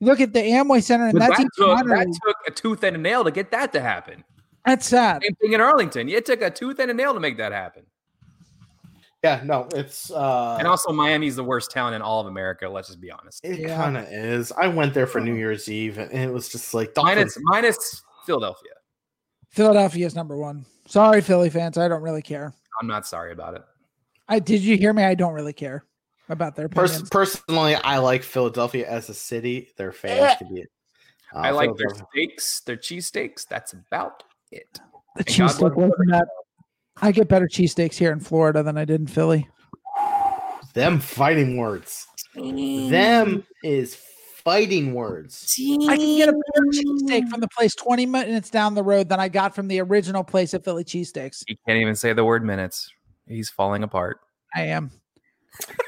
You 0.00 0.08
look 0.08 0.20
at 0.20 0.32
the 0.32 0.40
Amway 0.40 0.82
Center, 0.82 1.04
and 1.04 1.12
But 1.14 1.20
that's 1.20 1.38
that, 1.38 1.48
took, 1.56 1.86
that 1.88 2.06
took 2.22 2.36
a 2.46 2.50
tooth 2.50 2.84
and 2.84 2.96
a 2.96 2.98
nail 2.98 3.24
to 3.24 3.30
get 3.30 3.50
that 3.52 3.72
to 3.72 3.80
happen. 3.80 4.24
that's 4.64 4.86
sad. 4.86 5.22
Same 5.22 5.34
thing 5.36 5.52
in 5.54 5.60
Arlington. 5.60 6.08
It 6.08 6.26
took 6.26 6.42
a 6.42 6.50
tooth 6.50 6.80
and 6.80 6.90
a 6.90 6.94
nail 6.94 7.14
to 7.14 7.20
make 7.20 7.38
that 7.38 7.52
happen. 7.52 7.84
Yeah, 9.26 9.40
no, 9.44 9.68
it's 9.74 10.10
uh 10.12 10.56
And 10.58 10.68
also, 10.68 10.92
Miami's 10.92 11.34
the 11.36 11.42
worst 11.42 11.72
town 11.72 11.94
in 11.94 12.00
all 12.02 12.20
of 12.20 12.26
America. 12.28 12.68
Let's 12.68 12.86
just 12.88 13.00
be 13.00 13.10
honest. 13.10 13.44
it 13.44 13.58
Yeah. 13.58 13.76
kind 13.76 13.96
of 13.96 14.04
is. 14.08 14.52
I 14.52 14.68
went 14.68 14.94
there 14.94 15.06
for 15.08 15.20
New 15.20 15.34
Year's 15.34 15.68
Eve 15.68 15.98
and 15.98 16.12
it 16.12 16.32
was 16.32 16.48
just 16.48 16.72
like 16.74 16.92
Minus, 16.96 17.36
minus 17.42 18.02
Philadelphia. 18.24 18.70
Philadelphia 19.50 20.06
is 20.06 20.14
number 20.14 20.36
one. 20.36 20.64
Sorry, 20.86 21.20
Philly 21.20 21.50
fans. 21.50 21.76
I 21.76 21.88
don't 21.88 22.02
really 22.02 22.22
care. 22.22 22.54
I'm 22.80 22.86
not 22.86 23.06
sorry 23.06 23.32
about 23.32 23.54
it. 23.54 23.62
I 24.28 24.38
did 24.38 24.60
you 24.60 24.76
hear 24.76 24.92
me? 24.92 25.02
I 25.02 25.14
don't 25.14 25.32
really 25.34 25.52
care 25.52 25.84
about 26.28 26.54
their 26.56 26.68
Pers- 26.68 27.08
personally, 27.10 27.74
I 27.74 27.98
like 27.98 28.22
Philadelphia 28.22 28.88
as 28.88 29.08
a 29.08 29.14
city. 29.14 29.70
Their 29.76 29.92
fans 29.92 30.36
can 30.38 30.54
be. 30.54 30.62
uh, 31.34 31.38
I 31.38 31.50
like 31.50 31.74
their 31.76 31.90
steaks, 32.10 32.60
their 32.60 32.76
cheesesteaks. 32.76 33.46
That's 33.48 33.72
about 33.72 34.22
it. 34.52 34.68
the 34.74 34.80
and 35.18 35.26
God 35.26 35.50
cheesesteak 35.50 35.74
wasn't 35.74 36.10
that. 36.10 36.26
I 37.02 37.12
get 37.12 37.28
better 37.28 37.46
cheesesteaks 37.46 37.94
here 37.94 38.12
in 38.12 38.20
Florida 38.20 38.62
than 38.62 38.78
I 38.78 38.84
did 38.84 39.00
in 39.00 39.06
Philly. 39.06 39.48
them 40.74 40.98
fighting 41.00 41.56
words. 41.56 42.06
Them 42.34 43.44
is 43.62 43.94
fighting 43.94 44.94
words. 44.94 45.54
I 45.58 45.96
can 45.96 46.16
get 46.16 46.28
a 46.28 46.32
better 46.32 46.66
cheesesteak 46.72 47.28
from 47.28 47.40
the 47.40 47.48
place 47.48 47.74
20 47.74 48.06
minutes 48.06 48.48
down 48.48 48.74
the 48.74 48.82
road 48.82 49.08
than 49.08 49.18
I 49.18 49.28
got 49.28 49.54
from 49.54 49.68
the 49.68 49.80
original 49.80 50.22
place 50.22 50.54
at 50.54 50.64
Philly 50.64 50.84
cheesesteaks. 50.84 51.42
He 51.46 51.58
can't 51.66 51.78
even 51.78 51.96
say 51.96 52.12
the 52.12 52.24
word 52.24 52.44
minutes. 52.44 52.92
He's 53.26 53.50
falling 53.50 53.82
apart. 53.82 54.20
I 54.54 54.62
am. 54.62 54.90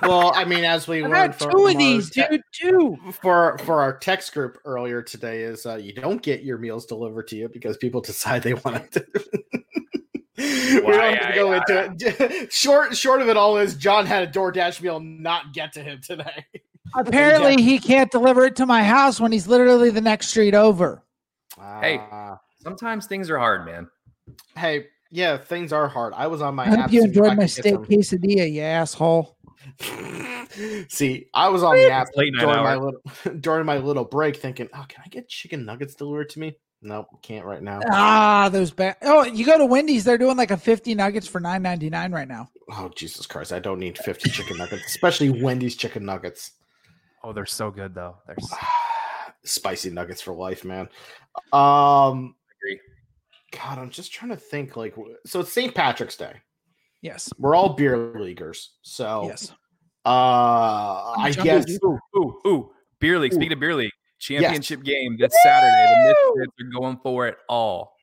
Well, 0.02 0.32
I 0.34 0.44
mean, 0.44 0.64
as 0.64 0.88
we 0.88 0.98
I've 1.04 1.10
learned 1.10 1.16
had 1.16 1.34
from 1.36 1.50
two 1.52 1.66
of 1.66 1.78
these, 1.78 2.10
te- 2.10 2.24
dude. 2.30 2.42
Two. 2.52 2.98
for 3.22 3.58
for 3.58 3.80
our 3.80 3.96
text 3.96 4.34
group 4.34 4.58
earlier 4.64 5.02
today 5.02 5.42
is 5.42 5.66
uh, 5.66 5.76
you 5.76 5.92
don't 5.92 6.22
get 6.22 6.42
your 6.42 6.58
meals 6.58 6.86
delivered 6.86 7.28
to 7.28 7.36
you 7.36 7.48
because 7.48 7.76
people 7.76 8.00
decide 8.10 8.42
they 8.42 8.54
want 8.54 8.90
to. 8.92 9.06
we 10.74 10.80
Why, 10.80 10.92
don't 10.92 11.16
have 11.16 11.34
to 11.34 11.34
go 11.34 11.52
into 11.52 12.24
it. 12.44 12.52
short 12.52 12.96
short 12.96 13.20
of 13.20 13.28
it 13.28 13.36
all 13.36 13.58
is 13.58 13.74
John 13.74 14.06
had 14.06 14.28
a 14.28 14.30
DoorDash 14.30 14.80
meal 14.80 15.00
not 15.00 15.52
get 15.52 15.72
to 15.72 15.82
him 15.82 16.00
today. 16.00 16.44
Apparently, 16.94 17.60
he 17.60 17.78
can't 17.78 18.10
deliver 18.10 18.44
it 18.44 18.56
to 18.56 18.66
my 18.66 18.82
house 18.84 19.20
when 19.20 19.32
he's 19.32 19.46
literally 19.48 19.90
the 19.90 20.00
next 20.00 20.28
street 20.28 20.54
over. 20.54 21.02
Hey. 21.80 22.00
Uh, 22.10 22.36
Sometimes 22.60 23.06
things 23.06 23.30
are 23.30 23.38
hard, 23.38 23.66
man. 23.66 23.88
hey, 24.56 24.86
yeah, 25.10 25.38
things 25.38 25.72
are 25.72 25.88
hard. 25.88 26.12
I 26.14 26.28
was 26.28 26.40
on 26.40 26.54
my. 26.54 26.64
I 26.64 26.76
hope 26.76 26.92
you 26.92 27.00
seeing 27.00 27.10
if 27.10 27.16
I 27.16 27.20
enjoyed 27.24 27.36
my 27.38 27.46
steak 27.46 27.64
get 27.64 27.72
some- 27.74 28.18
quesadilla, 28.20 28.52
you 28.52 28.62
asshole. 28.62 29.36
See, 30.88 31.26
I 31.34 31.48
was 31.48 31.62
on 31.62 31.76
the 31.76 31.90
app 31.90 32.08
Late 32.14 32.32
night 32.32 32.40
during 32.42 32.62
my 32.62 32.76
little 32.76 33.00
during 33.40 33.66
my 33.66 33.78
little 33.78 34.04
break, 34.04 34.36
thinking, 34.36 34.68
"Oh, 34.72 34.84
can 34.88 35.02
I 35.04 35.08
get 35.08 35.28
chicken 35.28 35.64
nuggets 35.64 35.94
delivered 35.94 36.30
to 36.30 36.38
me?" 36.40 36.56
Nope, 36.80 37.06
can't 37.22 37.44
right 37.44 37.62
now. 37.62 37.80
Ah, 37.90 38.48
those 38.50 38.70
bad. 38.70 38.96
Oh, 39.02 39.24
you 39.24 39.44
go 39.44 39.58
to 39.58 39.66
Wendy's, 39.66 40.04
they're 40.04 40.18
doing 40.18 40.36
like 40.36 40.52
a 40.52 40.56
50 40.56 40.94
nuggets 40.94 41.26
for 41.26 41.40
9.99 41.40 42.12
right 42.14 42.28
now. 42.28 42.48
Oh 42.70 42.90
Jesus 42.94 43.26
Christ! 43.26 43.52
I 43.52 43.60
don't 43.60 43.78
need 43.78 43.96
fifty 43.96 44.28
chicken 44.28 44.58
nuggets, 44.58 44.84
especially 44.86 45.42
Wendy's 45.42 45.74
chicken 45.74 46.04
nuggets. 46.04 46.52
Oh, 47.24 47.32
they're 47.32 47.46
so 47.46 47.70
good 47.70 47.94
though. 47.94 48.16
They're 48.26 48.36
so 48.40 48.56
Spicy 49.44 49.88
nuggets 49.90 50.20
for 50.20 50.34
life, 50.34 50.64
man. 50.66 50.88
Um, 51.52 52.34
agree. 52.58 52.78
God, 53.52 53.78
I'm 53.78 53.88
just 53.88 54.12
trying 54.12 54.30
to 54.32 54.36
think. 54.36 54.76
Like, 54.76 54.94
so 55.24 55.40
it's 55.40 55.52
St. 55.52 55.74
Patrick's 55.74 56.16
Day. 56.16 56.34
Yes. 57.00 57.30
We're 57.38 57.54
all 57.54 57.70
beer 57.70 57.96
leaguers, 58.20 58.72
so 58.82 59.24
Yes. 59.28 59.50
uh, 60.04 61.14
I 61.16 61.32
jungle 61.32 61.44
guess. 61.44 61.78
Ooh, 61.84 61.98
ooh, 62.18 62.40
ooh. 62.46 62.70
Beer 63.00 63.18
league. 63.18 63.32
Ooh. 63.32 63.36
Speaking 63.36 63.52
of 63.52 63.60
beer 63.60 63.74
league, 63.74 63.92
championship 64.18 64.82
game 64.82 65.16
this 65.18 65.32
Saturday. 65.42 65.86
The 65.94 66.14
Misfits 66.36 66.52
are 66.60 66.80
going 66.80 66.98
for 67.02 67.26
it 67.28 67.36
all. 67.48 67.94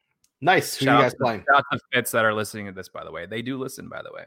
nice. 0.42 0.76
Who 0.76 0.86
Shout 0.86 0.94
you 0.94 0.98
out 0.98 1.02
guys 1.04 1.12
to- 1.14 1.18
playing? 1.20 1.40
Shout 1.52 1.58
out 1.58 1.66
to 1.74 1.80
Fits 1.94 2.12
that 2.12 2.26
are 2.26 2.34
listening 2.34 2.66
to 2.68 2.72
this, 2.72 2.90
by 2.90 3.04
the 3.04 3.12
way. 3.12 3.26
They 3.26 3.42
do 3.42 3.58
listen, 3.58 3.88
by 3.90 4.02
the 4.02 4.12
way. 4.14 4.26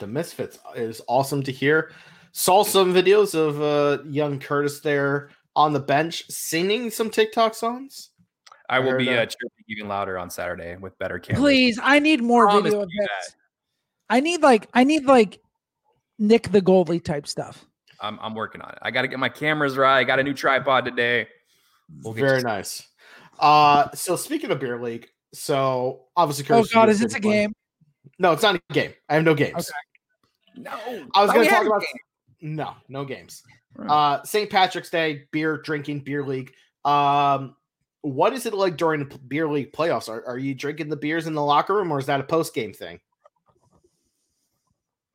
The 0.00 0.06
Misfits 0.06 0.58
is 0.76 1.00
awesome 1.08 1.42
to 1.44 1.52
hear. 1.52 1.92
Saw 2.32 2.62
some 2.62 2.92
videos 2.94 3.34
of 3.34 3.60
uh, 3.62 4.02
young 4.08 4.38
Curtis 4.38 4.80
there 4.80 5.30
on 5.56 5.72
the 5.72 5.80
bench 5.80 6.24
singing 6.30 6.90
some 6.90 7.10
TikTok 7.10 7.54
songs. 7.54 8.10
I 8.70 8.76
I 8.76 8.78
will 8.80 8.98
be 8.98 9.06
that. 9.06 9.18
uh, 9.18 9.26
chirping 9.26 9.64
even 9.68 9.88
louder 9.88 10.18
on 10.18 10.28
Saturday 10.30 10.76
with 10.76 10.96
better 10.98 11.18
cameras. 11.18 11.40
Please, 11.40 11.80
I 11.82 11.98
need 12.00 12.22
more 12.22 12.44
Promise 12.46 12.64
video 12.74 12.82
of 12.82 12.88
that. 12.88 13.34
I 14.10 14.20
need 14.20 14.42
like 14.42 14.68
I 14.74 14.84
need 14.84 15.06
like 15.06 15.40
Nick 16.18 16.50
the 16.52 16.60
goalie 16.60 17.02
type 17.02 17.26
stuff. 17.26 17.64
I'm, 18.00 18.18
I'm 18.20 18.34
working 18.34 18.60
on 18.60 18.70
it. 18.70 18.78
I 18.82 18.90
got 18.90 19.02
to 19.02 19.08
get 19.08 19.18
my 19.18 19.28
cameras 19.28 19.76
right. 19.76 19.98
I 19.98 20.04
got 20.04 20.18
a 20.18 20.22
new 20.22 20.34
tripod 20.34 20.84
today. 20.84 21.28
We'll 22.02 22.14
get 22.14 22.20
Very 22.22 22.38
you- 22.38 22.44
nice. 22.44 22.86
Uh, 23.38 23.88
so 23.94 24.16
speaking 24.16 24.50
of 24.50 24.58
beer 24.60 24.80
league, 24.82 25.08
so 25.32 26.06
obviously, 26.16 26.44
Oh 26.54 26.64
god, 26.72 26.88
is 26.88 26.98
guys 26.98 27.00
this 27.00 27.14
a 27.14 27.20
did 27.20 27.22
game? 27.22 27.52
No, 28.18 28.32
it's 28.32 28.42
not 28.42 28.56
a 28.56 28.60
game. 28.72 28.92
I 29.08 29.14
have 29.14 29.24
no 29.24 29.34
games. 29.34 29.70
No. 30.56 30.72
I 31.14 31.22
was 31.22 31.32
going 31.32 31.44
to 31.46 31.50
talk 31.50 31.66
about 31.66 31.82
no, 32.40 32.74
no 32.88 33.04
games. 33.04 33.42
Right. 33.76 33.90
Uh, 33.90 34.24
St. 34.24 34.50
Patrick's 34.50 34.90
Day, 34.90 35.26
beer 35.30 35.58
drinking, 35.58 36.00
beer 36.00 36.24
league. 36.24 36.52
Um, 36.84 37.54
what 38.02 38.32
is 38.32 38.46
it 38.46 38.54
like 38.54 38.76
during 38.76 39.06
the 39.08 39.18
beer 39.18 39.48
league 39.48 39.72
playoffs? 39.72 40.08
Are, 40.08 40.24
are 40.26 40.38
you 40.38 40.54
drinking 40.54 40.88
the 40.88 40.96
beers 40.96 41.26
in 41.28 41.34
the 41.34 41.44
locker 41.44 41.74
room, 41.74 41.92
or 41.92 41.98
is 42.00 42.06
that 42.06 42.18
a 42.18 42.24
post 42.24 42.54
game 42.54 42.72
thing? 42.72 42.98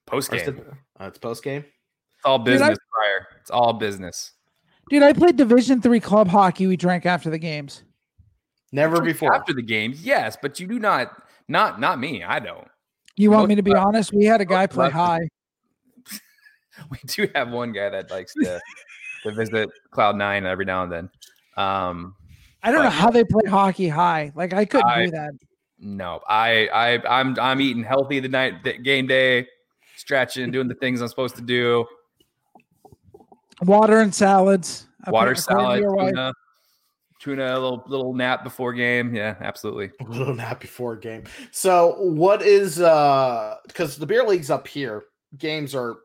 Post 0.05 0.31
game. 0.31 0.39
it- 0.47 0.65
uh, 0.99 1.05
it's 1.05 1.17
post 1.17 1.43
game. 1.43 1.65
It's 2.23 2.29
all 2.29 2.39
Dude, 2.39 2.61
I- 2.61 2.69
business 2.69 2.79
prior. 2.93 3.27
It's 3.41 3.51
all 3.51 3.73
business. 3.73 4.31
Dude, 4.89 5.03
I 5.03 5.11
played 5.11 5.35
Division 5.35 5.81
Three 5.81 5.99
club 5.99 6.29
hockey. 6.29 6.67
We 6.67 6.77
drank 6.77 7.05
after 7.05 7.29
the 7.29 7.37
games. 7.37 7.83
Never 8.71 9.01
before. 9.01 9.33
After 9.35 9.53
the 9.53 9.61
games, 9.61 10.05
yes, 10.05 10.37
but 10.41 10.59
you 10.59 10.67
do 10.67 10.79
not, 10.79 11.21
not, 11.49 11.79
not 11.81 11.99
me. 11.99 12.23
I 12.23 12.39
don't. 12.39 12.67
You 13.17 13.29
want 13.31 13.43
Most 13.43 13.49
me 13.49 13.55
to 13.55 13.61
be 13.63 13.71
of 13.73 13.77
honest? 13.77 14.13
We 14.13 14.23
had 14.25 14.39
a 14.41 14.45
guy 14.45 14.67
play 14.67 14.87
of 14.87 14.93
high. 14.93 15.27
We 16.89 16.97
do 17.05 17.27
have 17.35 17.51
one 17.51 17.71
guy 17.71 17.89
that 17.89 18.09
likes 18.09 18.33
to, 18.33 18.59
to 19.23 19.31
visit 19.31 19.69
Cloud 19.91 20.15
Nine 20.15 20.45
every 20.45 20.65
now 20.65 20.83
and 20.83 20.91
then. 20.91 21.09
Um, 21.55 22.15
I 22.63 22.71
don't 22.71 22.83
know 22.83 22.89
how 22.89 23.11
they 23.11 23.23
play 23.23 23.47
hockey 23.47 23.87
high. 23.89 24.31
Like 24.33 24.53
I 24.53 24.65
couldn't 24.65 24.89
I- 24.89 25.05
do 25.05 25.11
that. 25.11 25.31
no, 25.77 26.21
I, 26.27 26.67
I, 26.67 27.19
I'm, 27.19 27.37
I'm 27.39 27.61
eating 27.61 27.83
healthy 27.83 28.19
the 28.19 28.27
night 28.29 28.63
the 28.63 28.73
game 28.77 29.05
day, 29.05 29.47
stretching, 29.97 30.49
doing 30.51 30.67
the 30.67 30.73
things 30.75 30.99
I'm 31.01 31.07
supposed 31.09 31.35
to 31.35 31.41
do. 31.43 31.85
Water 33.65 33.99
and 33.99 34.13
salads. 34.13 34.87
Water 35.07 35.31
according 35.31 35.35
to 35.35 35.41
salad, 35.41 35.83
tuna, 35.83 36.33
tuna, 37.19 37.53
a 37.53 37.59
little 37.59 37.83
little 37.87 38.13
nap 38.13 38.43
before 38.43 38.73
game. 38.73 39.13
Yeah, 39.13 39.35
absolutely. 39.41 39.91
a 39.99 40.03
little 40.09 40.33
nap 40.33 40.59
before 40.59 40.95
game. 40.95 41.23
So 41.51 41.95
what 41.99 42.41
is 42.41 42.79
uh 42.79 43.57
because 43.67 43.97
the 43.97 44.05
beer 44.05 44.23
league's 44.23 44.49
up 44.49 44.67
here, 44.67 45.03
games 45.37 45.75
are 45.75 45.97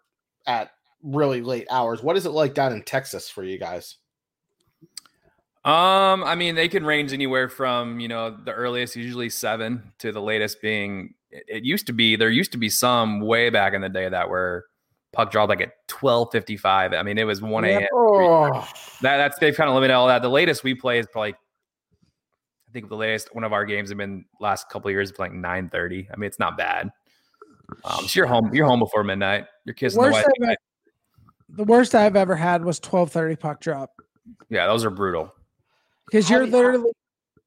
at 0.46 0.70
really 1.02 1.42
late 1.42 1.66
hours. 1.70 2.02
What 2.02 2.16
is 2.16 2.26
it 2.26 2.30
like 2.30 2.54
down 2.54 2.72
in 2.72 2.82
Texas 2.82 3.28
for 3.28 3.44
you 3.44 3.59
guys? 3.59 3.96
Um, 5.64 6.24
I 6.24 6.34
mean, 6.34 6.54
they 6.54 6.68
can 6.68 6.84
range 6.84 7.12
anywhere 7.12 7.48
from 7.48 8.00
you 8.00 8.09
know 8.09 8.30
the 8.30 8.52
earliest, 8.52 8.96
usually 8.96 9.28
seven, 9.28 9.92
to 9.98 10.12
the 10.12 10.22
latest 10.22 10.62
being. 10.62 11.14
It, 11.30 11.44
it 11.48 11.64
used 11.64 11.86
to 11.88 11.92
be 11.92 12.16
there 12.16 12.30
used 12.30 12.52
to 12.52 12.59
be 12.59 12.70
some 12.70 13.20
way 13.20 13.50
back 13.50 13.74
in 13.74 13.80
the 13.80 13.88
day 13.88 14.09
that 14.09 14.30
were 14.30 14.66
puck 15.12 15.30
drop 15.30 15.48
like 15.48 15.61
at 15.61 15.72
twelve 15.88 16.28
fifty 16.32 16.56
five. 16.56 16.92
I 16.92 17.02
mean, 17.02 17.18
it 17.18 17.24
was 17.24 17.40
one 17.42 17.64
a.m. 17.64 17.86
Oh, 17.92 18.50
That 19.02 19.16
that's 19.16 19.38
they've 19.38 19.56
kind 19.56 19.68
of 19.68 19.74
limited 19.74 19.94
all 19.94 20.06
that. 20.09 20.22
The 20.22 20.30
latest 20.30 20.64
we 20.64 20.74
play 20.74 20.98
is 20.98 21.06
probably. 21.11 21.34
I 21.34 22.70
think 22.72 22.90
the 22.90 22.96
latest 22.96 23.34
one 23.34 23.44
of 23.44 23.54
our 23.54 23.64
games 23.64 23.88
have 23.88 23.96
been 23.96 24.26
last 24.40 24.68
couple 24.68 24.88
of 24.88 24.92
years 24.92 25.12
like 25.18 25.32
nine 25.32 25.70
thirty. 25.70 26.06
I 26.12 26.16
mean, 26.16 26.26
it's 26.26 26.38
not 26.38 26.59
bad. 26.59 26.90
Um, 27.84 28.06
so 28.06 28.18
you're 28.20 28.26
home. 28.26 28.54
You're 28.54 28.66
home 28.66 28.80
before 28.80 29.02
midnight. 29.04 29.46
You're 29.64 29.74
kissing 29.74 30.02
the 30.02 30.11
Worst 30.11 30.26
wife. 30.40 30.50
I've, 30.50 30.56
the 31.56 31.64
worst 31.64 31.94
I've 31.94 32.14
ever 32.16 32.36
had 32.36 32.62
was 32.64 32.78
twelve 32.78 33.11
thirty 33.11 33.36
puck 33.36 33.61
drop 33.61 33.92
Yeah, 34.50 34.66
those 34.66 34.84
are 34.84 34.90
brutal. 34.90 35.34
because 36.11 36.28
you're 36.28 36.46
literally 36.46 36.90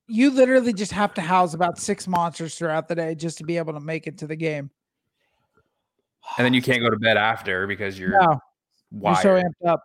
you 0.08 0.32
literally 0.32 0.74
just 0.74 0.92
have 0.92 1.14
to 1.14 1.22
house 1.22 1.54
about 1.54 1.78
six 1.78 2.08
monsters 2.08 2.56
throughout 2.56 2.88
the 2.88 2.96
day 2.96 3.14
just 3.14 3.38
to 3.38 3.44
be 3.44 3.58
able 3.58 3.74
to 3.74 3.80
make 3.80 4.08
it 4.08 4.18
to 4.18 4.28
the 4.28 4.36
game. 4.36 4.72
And 6.38 6.46
then 6.46 6.54
you 6.54 6.62
can't 6.70 6.82
go 6.82 6.90
to 6.90 6.98
bed 7.00 7.18
after 7.18 7.68
because 7.68 7.98
you're 8.00 8.12
No, 8.20 8.40
you're 8.92 9.16
so 9.16 9.30
amped 9.42 9.68
up. 9.68 9.84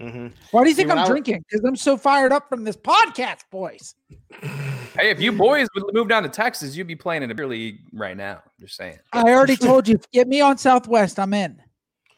Mhm. 0.00 0.32
Why 0.52 0.62
do 0.64 0.70
you 0.70 0.74
think 0.74 0.88
when 0.88 0.98
I'm 0.98 1.06
drinking? 1.06 1.44
Because 1.48 1.64
I'm 1.64 1.76
so 1.76 1.96
fired 1.98 2.32
up 2.32 2.48
from 2.48 2.64
this 2.64 2.76
podcast, 2.76 3.40
boys. 3.50 3.94
Hey, 4.40 5.10
if 5.10 5.20
you 5.20 5.32
boys 5.32 5.68
would 5.74 5.84
move 5.94 6.08
down 6.08 6.22
to 6.22 6.28
Texas, 6.30 6.74
you'd 6.74 6.86
be 6.86 6.96
playing 6.96 7.22
in 7.22 7.30
a 7.30 7.34
beer 7.34 7.46
league 7.46 7.80
right 7.92 8.16
now. 8.16 8.42
Just 8.58 8.76
saying. 8.76 8.98
I 9.12 9.22
already 9.22 9.56
told 9.56 9.86
you, 9.86 9.98
get 10.12 10.28
me 10.28 10.40
on 10.40 10.56
Southwest. 10.58 11.18
I'm 11.18 11.34
in. 11.34 11.60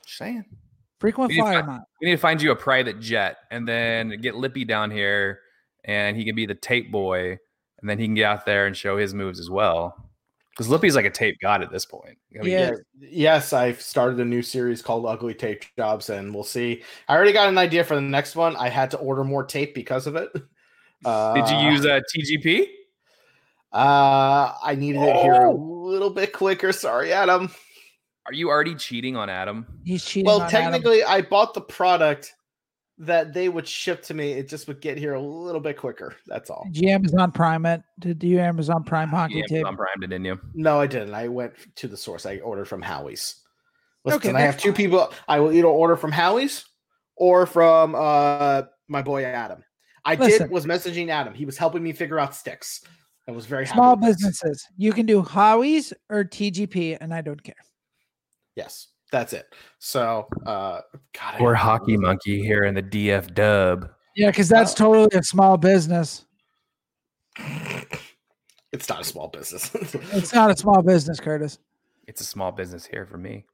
Just 0.05 0.19
saying. 0.19 0.45
Frequent 1.01 1.29
We 1.31 1.35
need 1.35 1.41
flyer 1.43 1.65
find- 1.65 1.83
We 2.01 2.07
need 2.07 2.13
to 2.17 2.21
find 2.21 2.41
you 2.41 2.53
a 2.53 2.57
private 2.57 3.01
jet 3.01 3.39
and 3.51 3.67
then 3.69 4.21
get 4.21 4.37
Lippy 4.37 4.65
down 4.65 4.91
here 4.91 5.41
and 5.85 6.17
he 6.17 6.25
can 6.25 6.35
be 6.37 6.47
the 6.47 6.55
tape 6.55 6.91
boy 6.93 7.37
and 7.81 7.91
then 7.91 7.99
he 7.99 8.07
can 8.07 8.15
get 8.15 8.25
out 8.25 8.47
there 8.47 8.67
and 8.67 8.77
show 8.77 8.97
his 8.97 9.13
moves 9.13 9.39
as 9.41 9.51
well. 9.51 10.04
Because 10.57 10.69
Lippy's 10.69 10.95
like 10.95 11.05
a 11.05 11.11
tape 11.11 11.37
god 11.43 11.63
at 11.63 11.73
this 11.73 11.85
point. 11.85 12.17
I 12.39 12.43
mean, 12.43 12.53
Yeah. 12.53 12.71
Yeah, 13.01 13.09
yes, 13.11 13.53
I've 13.53 13.81
started 13.83 14.21
a 14.21 14.25
new 14.25 14.41
series 14.43 14.83
called 14.83 15.05
Ugly 15.05 15.35
Tape 15.35 15.65
Jobs, 15.77 16.11
and 16.11 16.33
we'll 16.33 16.45
see. 16.45 16.83
I 17.09 17.17
already 17.17 17.33
got 17.33 17.49
an 17.49 17.59
idea 17.59 17.83
for 17.83 17.97
the 17.97 18.01
next 18.01 18.37
one. 18.37 18.55
I 18.57 18.69
had 18.69 18.91
to 18.93 18.99
order 18.99 19.25
more 19.25 19.45
tape 19.45 19.75
because 19.75 20.07
of 20.07 20.15
it. 20.15 20.31
Uh, 21.05 21.35
Did 21.45 21.49
you 21.51 21.71
use 21.71 21.85
a 21.85 22.01
TGP? 22.17 22.69
Uh, 23.73 24.53
I 24.63 24.77
needed 24.77 25.03
it 25.03 25.17
here 25.17 25.43
a 25.43 25.51
Oh! 25.51 25.55
little 25.85 26.11
bit 26.11 26.33
quicker. 26.33 26.73
Sorry, 26.73 27.13
Adam. 27.13 27.51
Are 28.27 28.33
you 28.33 28.49
already 28.49 28.75
cheating 28.77 29.17
on 29.17 29.29
Adam? 29.29 29.67
He's 29.85 30.05
cheating. 30.05 30.27
Well, 30.27 30.41
on 30.41 30.47
Adam. 30.47 30.63
technically, 30.73 31.03
I 31.03 31.21
bought 31.23 31.55
the 31.55 31.61
product 31.61 32.35
that 32.99 33.33
they 33.33 33.49
would 33.49 33.67
ship 33.67 34.03
to 34.05 34.15
me. 34.15 34.33
It 34.33 34.49
just 34.49 34.69
would 34.69 34.81
get 34.81 34.97
here 34.99 35.15
a 35.15 35.21
little 35.21 35.61
bit 35.61 35.77
quicker. 35.77 36.15
That's 36.27 36.49
all. 36.51 36.65
Did 36.71 36.83
you 36.83 36.89
Amazon 36.91 37.33
Prime 37.33 37.67
it? 37.67 37.83
Did 37.99 38.23
you 38.23 38.39
Amazon 38.41 38.85
Prime 38.85 39.09
hockey 39.09 39.37
Yeah, 39.37 39.47
tape? 39.47 39.59
Amazon 39.67 39.77
Prime 39.77 40.03
it, 40.03 40.07
didn't 40.09 40.25
you? 40.27 40.41
No, 40.55 40.81
I 40.81 40.87
didn't. 40.87 41.15
I 41.15 41.29
went 41.29 41.55
to 41.77 41.89
the 41.89 41.97
source. 41.97 42.25
I 42.27 42.39
ordered 42.39 42.67
from 42.67 42.83
Howie's. 42.83 43.43
Listen, 44.05 44.19
Okay, 44.31 44.33
I 44.39 44.43
have 44.43 44.59
two 44.59 44.69
fine. 44.69 44.77
people. 44.77 45.13
I 45.27 45.41
will 45.41 45.53
either 45.53 45.67
order 45.67 45.97
from 45.97 46.13
Howie's 46.13 46.65
or 47.17 47.47
from 47.47 47.95
uh 47.95 48.63
my 48.89 49.03
boy 49.03 49.25
Adam. 49.25 49.65
I 50.05 50.15
Listen. 50.17 50.43
did 50.43 50.51
was 50.51 50.67
messaging 50.67 51.09
Adam. 51.09 51.33
He 51.35 51.47
was 51.47 51.57
helping 51.57 51.83
me 51.83 51.93
figure 51.93 52.19
out 52.19 52.35
sticks. 52.35 52.83
I 53.27 53.31
was 53.33 53.47
very 53.47 53.67
Small 53.67 53.97
with 53.97 54.05
businesses. 54.05 54.67
You 54.77 54.93
can 54.93 55.07
do 55.07 55.23
Howie's 55.23 55.95
or 56.11 56.25
TGP, 56.25 56.99
and 57.01 57.15
I 57.15 57.23
don't 57.23 57.43
care. 57.43 57.55
Yes, 58.55 58.89
that's 59.15 59.33
it. 59.33 59.47
So, 59.79 60.27
uh, 60.45 60.81
God, 61.13 61.35
I 61.35 61.39
Or 61.39 61.55
hate 61.55 61.63
Hockey 61.63 61.93
those. 61.97 62.03
Monkey 62.03 62.43
here 62.43 62.65
in 62.65 62.75
the 62.75 62.83
DF 62.83 63.33
dub. 63.33 63.89
Yeah, 64.17 64.31
because 64.31 64.49
that's 64.49 64.73
Oh. 64.73 64.77
totally 65.07 65.19
a 65.19 65.23
small 65.23 65.57
business. 65.57 66.25
It's 68.73 68.89
not 68.89 69.01
a 69.01 69.05
small 69.05 69.29
business. 69.29 69.71
It's 70.13 70.33
not 70.35 70.51
a 70.51 70.57
small 70.57 70.83
business, 70.83 71.21
Curtis. 71.21 71.59
It's 72.09 72.21
a 72.21 72.25
small 72.25 72.51
business 72.51 72.85
here 72.85 73.07
for 73.07 73.17
me. 73.17 73.45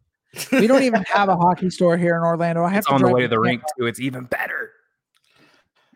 We 0.51 0.67
don't 0.67 0.83
even 0.83 1.03
have 1.13 1.29
a 1.29 1.37
hockey 1.37 1.69
store 1.71 1.97
here 1.99 2.17
in 2.17 2.23
Orlando. 2.23 2.65
I 2.65 2.71
have 2.71 2.79
It's 2.79 2.87
to 2.89 2.95
on 2.95 3.03
the 3.03 3.09
way 3.09 3.23
to 3.23 3.29
the 3.29 3.39
rink 3.39 3.63
too. 3.79 3.87
It's 3.87 4.01
even 4.01 4.25
better. 4.25 4.71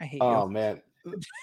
I 0.00 0.04
hate 0.04 0.20
Oh 0.22 0.44
you. 0.46 0.52
man. 0.52 0.82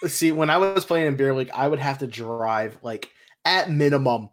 See, 0.07 0.31
when 0.31 0.49
I 0.51 0.57
was 0.57 0.85
playing 0.85 1.07
in 1.07 1.15
beer 1.15 1.33
league, 1.33 1.49
I 1.53 1.67
would 1.67 1.79
have 1.79 1.97
to 1.99 2.07
drive 2.07 2.77
like 2.83 3.09
at 3.45 3.69
minimum 3.71 4.29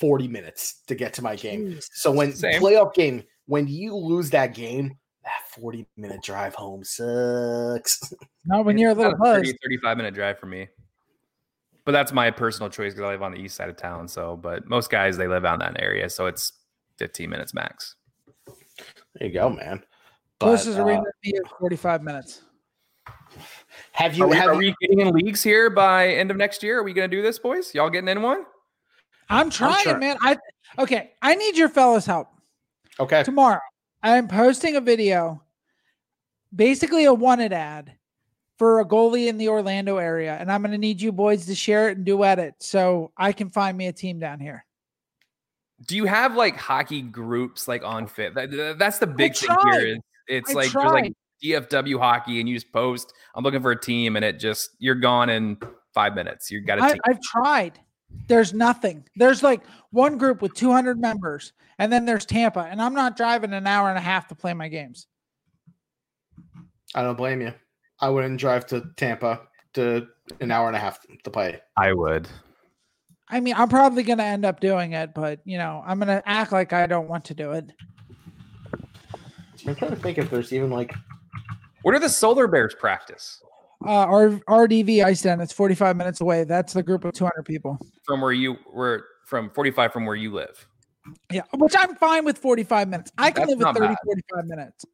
40 0.00 0.28
minutes 0.28 0.82
to 0.86 0.94
get 0.94 1.12
to 1.14 1.22
my 1.22 1.36
game. 1.36 1.66
Jeez. 1.66 1.88
So 1.92 2.10
when 2.10 2.34
Same. 2.34 2.60
playoff 2.60 2.94
game, 2.94 3.22
when 3.46 3.68
you 3.68 3.94
lose 3.94 4.30
that 4.30 4.54
game, 4.54 4.96
that 5.24 5.60
40 5.60 5.86
minute 5.96 6.22
drive 6.22 6.54
home 6.54 6.82
sucks. 6.82 8.00
Not 8.46 8.64
when 8.64 8.78
you're 8.78 8.90
a 8.92 8.94
little 8.94 9.12
About 9.12 9.36
30, 9.36 9.52
35 9.62 9.96
minute 9.98 10.14
drive 10.14 10.38
for 10.38 10.46
me. 10.46 10.68
But 11.84 11.92
that's 11.92 12.12
my 12.12 12.30
personal 12.30 12.70
choice 12.70 12.92
because 12.92 13.04
I 13.04 13.10
live 13.12 13.22
on 13.22 13.32
the 13.32 13.38
east 13.38 13.56
side 13.56 13.68
of 13.68 13.76
town. 13.76 14.08
So, 14.08 14.36
but 14.36 14.66
most 14.68 14.90
guys 14.90 15.16
they 15.16 15.26
live 15.26 15.44
out 15.44 15.54
in 15.62 15.72
that 15.72 15.82
area, 15.82 16.08
so 16.08 16.26
it's 16.26 16.52
15 16.98 17.28
minutes 17.28 17.52
max. 17.54 17.96
There 19.14 19.28
you 19.28 19.32
go, 19.34 19.50
man. 19.50 19.82
But, 20.38 20.46
Closest 20.46 20.78
uh, 20.78 20.84
arena 20.84 21.02
to 21.02 21.32
me 21.32 21.38
45 21.58 22.02
minutes. 22.02 22.42
have 23.92 24.14
you 24.16 24.24
Are 24.24 24.28
we, 24.28 24.36
have 24.36 24.48
are 24.48 24.62
you- 24.62 24.74
we 24.80 24.86
getting 24.88 25.00
in 25.06 25.12
leagues 25.14 25.42
here 25.42 25.68
by 25.68 26.08
end 26.08 26.30
of 26.30 26.36
next 26.36 26.62
year? 26.62 26.78
Are 26.78 26.82
we 26.82 26.92
going 26.92 27.10
to 27.10 27.14
do 27.16 27.22
this, 27.22 27.38
boys? 27.38 27.74
Y'all 27.74 27.90
getting 27.90 28.08
in 28.08 28.22
one? 28.22 28.44
I'm 29.30 29.48
trying, 29.50 29.82
trying. 29.84 29.98
man. 30.00 30.16
I 30.20 30.36
okay. 30.78 31.12
I 31.22 31.34
need 31.34 31.56
your 31.56 31.68
fellas' 31.68 32.04
help 32.06 32.28
okay? 32.98 33.22
tomorrow. 33.22 33.60
I'm 34.02 34.28
posting 34.28 34.76
a 34.76 34.80
video, 34.80 35.42
basically 36.54 37.04
a 37.04 37.14
wanted 37.14 37.52
ad 37.52 37.92
for 38.58 38.80
a 38.80 38.84
goalie 38.84 39.28
in 39.28 39.38
the 39.38 39.48
Orlando 39.48 39.96
area, 39.98 40.36
and 40.38 40.50
I'm 40.50 40.62
going 40.62 40.72
to 40.72 40.78
need 40.78 41.00
you 41.00 41.12
boys 41.12 41.46
to 41.46 41.54
share 41.54 41.88
it 41.88 41.96
and 41.96 42.04
duet 42.04 42.38
it 42.38 42.54
so 42.58 43.12
I 43.16 43.32
can 43.32 43.48
find 43.48 43.76
me 43.76 43.86
a 43.86 43.92
team 43.92 44.18
down 44.18 44.40
here. 44.40 44.66
Do 45.86 45.96
you 45.96 46.04
have 46.04 46.34
like 46.34 46.56
hockey 46.56 47.00
groups 47.00 47.66
like 47.68 47.82
on 47.82 48.06
Fit? 48.06 48.34
That- 48.34 48.50
that- 48.50 48.78
that's 48.78 48.98
the 48.98 49.06
big 49.06 49.34
thing 49.34 49.56
here. 49.72 49.86
Is 49.86 49.98
it's 50.28 50.50
I 50.50 50.54
like 50.54 50.74
like 50.74 51.12
DFW 51.42 51.98
hockey, 51.98 52.40
and 52.40 52.48
you 52.48 52.54
just 52.54 52.72
post, 52.72 53.12
"I'm 53.34 53.42
looking 53.42 53.62
for 53.62 53.70
a 53.70 53.80
team," 53.80 54.16
and 54.16 54.24
it 54.24 54.38
just 54.38 54.70
you're 54.78 54.94
gone 54.94 55.30
in 55.30 55.56
five 55.94 56.14
minutes. 56.14 56.50
You 56.50 56.60
got 56.60 56.78
a 56.78 56.82
I, 56.82 56.92
team. 56.92 57.00
I've 57.06 57.20
tried. 57.22 57.80
There's 58.28 58.54
nothing. 58.54 59.04
There's 59.16 59.42
like 59.42 59.62
one 59.90 60.18
group 60.18 60.40
with 60.42 60.54
200 60.54 61.00
members, 61.00 61.52
and 61.78 61.92
then 61.92 62.04
there's 62.04 62.24
Tampa, 62.24 62.60
and 62.60 62.80
I'm 62.80 62.94
not 62.94 63.16
driving 63.16 63.52
an 63.52 63.66
hour 63.66 63.88
and 63.88 63.98
a 63.98 64.02
half 64.02 64.28
to 64.28 64.34
play 64.34 64.54
my 64.54 64.68
games. 64.68 65.06
I 66.94 67.02
don't 67.02 67.16
blame 67.16 67.40
you. 67.40 67.52
I 68.00 68.08
wouldn't 68.08 68.40
drive 68.40 68.66
to 68.68 68.84
Tampa 68.96 69.40
to 69.74 70.06
an 70.40 70.50
hour 70.50 70.68
and 70.68 70.76
a 70.76 70.80
half 70.80 71.00
to 71.24 71.30
play. 71.30 71.60
I 71.76 71.92
would. 71.92 72.28
I 73.28 73.40
mean, 73.40 73.54
I'm 73.54 73.68
probably 73.68 74.02
going 74.02 74.18
to 74.18 74.24
end 74.24 74.44
up 74.44 74.60
doing 74.60 74.92
it, 74.92 75.14
but 75.14 75.40
you 75.44 75.58
know, 75.58 75.82
I'm 75.86 75.98
going 75.98 76.08
to 76.08 76.22
act 76.28 76.52
like 76.52 76.72
I 76.72 76.86
don't 76.86 77.08
want 77.08 77.24
to 77.26 77.34
do 77.34 77.52
it. 77.52 77.70
I'm 79.66 79.76
trying 79.76 79.90
to 79.90 79.96
think 79.96 80.18
if 80.18 80.30
there's 80.30 80.52
even 80.52 80.70
like 80.70 80.94
Where 81.82 81.94
do 81.94 82.00
the 82.00 82.08
Solar 82.08 82.46
Bears 82.46 82.74
practice? 82.74 83.42
Uh, 83.84 83.90
R- 83.90 84.40
RDV 84.66 85.04
Ice 85.04 85.22
Den, 85.22 85.40
it's 85.40 85.52
45 85.52 85.96
minutes 85.96 86.20
away. 86.20 86.44
That's 86.44 86.72
the 86.72 86.82
group 86.82 87.04
of 87.04 87.14
200 87.14 87.44
people. 87.44 87.78
From 88.04 88.20
where 88.20 88.32
you 88.32 88.56
were 88.70 89.06
from 89.26 89.50
45 89.50 89.92
from 89.92 90.04
where 90.04 90.16
you 90.16 90.32
live. 90.32 90.66
Yeah, 91.30 91.42
which 91.54 91.74
I'm 91.78 91.94
fine 91.96 92.24
with 92.24 92.36
45 92.36 92.88
minutes. 92.88 93.10
I 93.16 93.30
can 93.30 93.42
That's 93.42 93.50
live 93.50 93.58
with 93.58 93.64
not 93.64 93.76
30, 93.76 93.88
bad. 93.88 93.96
45 94.04 94.46
minutes. 94.46 94.84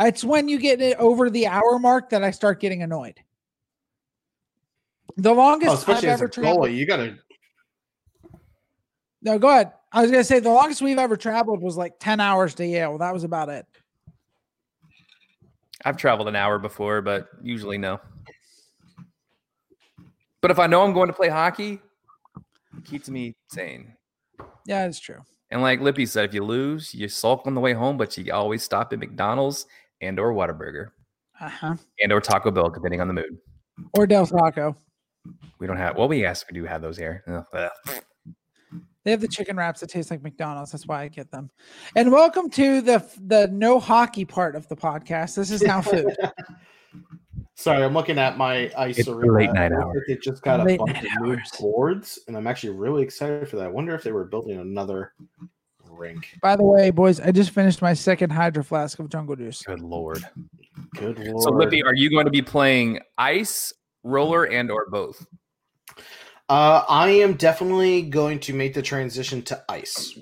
It's 0.00 0.22
when 0.22 0.48
you 0.48 0.58
get 0.58 0.80
it 0.80 0.96
over 0.98 1.30
the 1.30 1.46
hour 1.46 1.78
mark 1.78 2.10
that 2.10 2.22
I 2.22 2.30
start 2.30 2.60
getting 2.60 2.82
annoyed. 2.82 3.18
The 5.16 5.30
oh, 5.30 5.34
longest 5.34 5.72
I've 5.72 5.78
especially 5.78 6.08
as 6.08 6.20
a 6.20 6.24
ever 6.24 6.28
traveled. 6.28 6.66
goalie, 6.68 6.76
you 6.76 6.86
gotta 6.86 7.16
No, 9.22 9.38
go 9.38 9.48
ahead. 9.48 9.72
I 9.90 10.02
was 10.02 10.10
gonna 10.10 10.22
say 10.22 10.38
the 10.38 10.50
longest 10.50 10.82
we've 10.82 10.98
ever 10.98 11.16
traveled 11.16 11.62
was 11.62 11.76
like 11.76 11.94
10 11.98 12.20
hours 12.20 12.54
to 12.56 12.66
Yale. 12.66 12.98
That 12.98 13.12
was 13.12 13.24
about 13.24 13.48
it. 13.48 13.66
I've 15.84 15.96
traveled 15.96 16.28
an 16.28 16.36
hour 16.36 16.58
before, 16.58 17.00
but 17.00 17.28
usually 17.42 17.78
no. 17.78 18.00
But 20.40 20.50
if 20.50 20.58
I 20.58 20.66
know 20.66 20.82
I'm 20.82 20.92
going 20.92 21.08
to 21.08 21.12
play 21.12 21.28
hockey, 21.28 21.80
it 22.76 22.84
keeps 22.84 23.08
me 23.08 23.34
sane. 23.50 23.94
Yeah, 24.66 24.86
it's 24.86 25.00
true. 25.00 25.20
And 25.50 25.62
like 25.62 25.80
Lippy 25.80 26.06
said, 26.06 26.26
if 26.26 26.34
you 26.34 26.44
lose, 26.44 26.94
you 26.94 27.08
sulk 27.08 27.46
on 27.46 27.54
the 27.54 27.60
way 27.60 27.72
home, 27.72 27.96
but 27.96 28.16
you 28.16 28.32
always 28.32 28.62
stop 28.62 28.92
at 28.92 28.98
McDonald's 28.98 29.66
and 30.00 30.18
or 30.20 30.32
Whataburger 30.32 30.90
Uh-huh. 31.40 31.74
and 32.02 32.12
or 32.12 32.20
Taco 32.20 32.50
Bell, 32.50 32.68
depending 32.70 33.00
on 33.00 33.08
the 33.08 33.14
mood. 33.14 33.38
Or 33.94 34.06
Del 34.06 34.26
Taco. 34.26 34.76
We 35.58 35.66
don't 35.66 35.76
have. 35.76 35.96
Well, 35.96 36.08
we 36.08 36.24
ask 36.24 36.46
we 36.50 36.54
do 36.54 36.64
have 36.64 36.82
those 36.82 36.96
here. 36.96 37.22
Ugh, 37.26 37.44
ugh. 37.52 38.02
They 39.04 39.10
have 39.12 39.20
the 39.20 39.28
chicken 39.28 39.56
wraps 39.56 39.80
that 39.80 39.88
taste 39.90 40.10
like 40.10 40.22
McDonald's. 40.22 40.70
That's 40.72 40.86
why 40.86 41.02
I 41.02 41.08
get 41.08 41.30
them. 41.30 41.50
And 41.96 42.12
welcome 42.12 42.50
to 42.50 42.80
the 42.80 43.04
the 43.26 43.48
no 43.48 43.80
hockey 43.80 44.24
part 44.24 44.54
of 44.54 44.68
the 44.68 44.76
podcast. 44.76 45.34
This 45.36 45.50
is 45.50 45.62
now 45.62 45.80
food. 45.80 46.14
Sorry, 47.58 47.82
I'm 47.82 47.92
looking 47.92 48.18
at 48.18 48.38
my 48.38 48.70
ice 48.78 48.98
It's 48.98 49.08
arena. 49.08 49.32
late 49.32 49.52
night 49.52 49.72
It 49.72 49.78
looks 49.78 49.98
They 50.06 50.16
just 50.16 50.42
got 50.42 50.60
a 50.60 50.76
bunch 50.76 50.96
of 50.98 51.22
new 51.22 51.36
boards, 51.58 52.20
and 52.28 52.36
I'm 52.36 52.46
actually 52.46 52.70
really 52.70 53.02
excited 53.02 53.48
for 53.48 53.56
that. 53.56 53.64
I 53.64 53.68
wonder 53.68 53.96
if 53.96 54.04
they 54.04 54.12
were 54.12 54.26
building 54.26 54.60
another 54.60 55.12
rink. 55.90 56.38
By 56.40 56.54
the 56.54 56.62
way, 56.62 56.90
boys, 56.90 57.18
I 57.18 57.32
just 57.32 57.50
finished 57.50 57.82
my 57.82 57.94
second 57.94 58.30
hydro 58.30 58.62
flask 58.62 59.00
of 59.00 59.08
jungle 59.08 59.34
juice. 59.34 59.60
Good 59.62 59.80
lord. 59.80 60.24
Good 60.94 61.18
lord. 61.18 61.42
So 61.42 61.50
Lippy, 61.50 61.82
are 61.82 61.96
you 61.96 62.10
going 62.10 62.26
to 62.26 62.30
be 62.30 62.42
playing 62.42 63.00
ice, 63.18 63.72
roller, 64.04 64.44
and 64.44 64.70
or 64.70 64.86
both? 64.88 65.26
Uh, 66.48 66.84
I 66.88 67.10
am 67.10 67.34
definitely 67.34 68.02
going 68.02 68.38
to 68.38 68.54
make 68.54 68.72
the 68.72 68.82
transition 68.82 69.42
to 69.42 69.64
ice. 69.68 70.16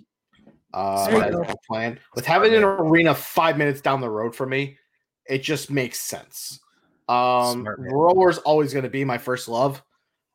Uh, 0.72 1.10
that's 1.10 1.36
my 1.36 1.54
plan. 1.68 2.00
With 2.14 2.24
having 2.24 2.54
an 2.54 2.64
arena 2.64 3.14
five 3.14 3.58
minutes 3.58 3.82
down 3.82 4.00
the 4.00 4.08
road 4.08 4.34
for 4.34 4.46
me, 4.46 4.78
it 5.26 5.42
just 5.42 5.70
makes 5.70 6.00
sense. 6.00 6.60
Um, 7.08 7.60
Smart 7.62 7.80
man. 7.80 7.92
roller's 7.92 8.38
always 8.38 8.72
going 8.72 8.82
to 8.84 8.90
be 8.90 9.04
my 9.04 9.18
first 9.18 9.48
love, 9.48 9.82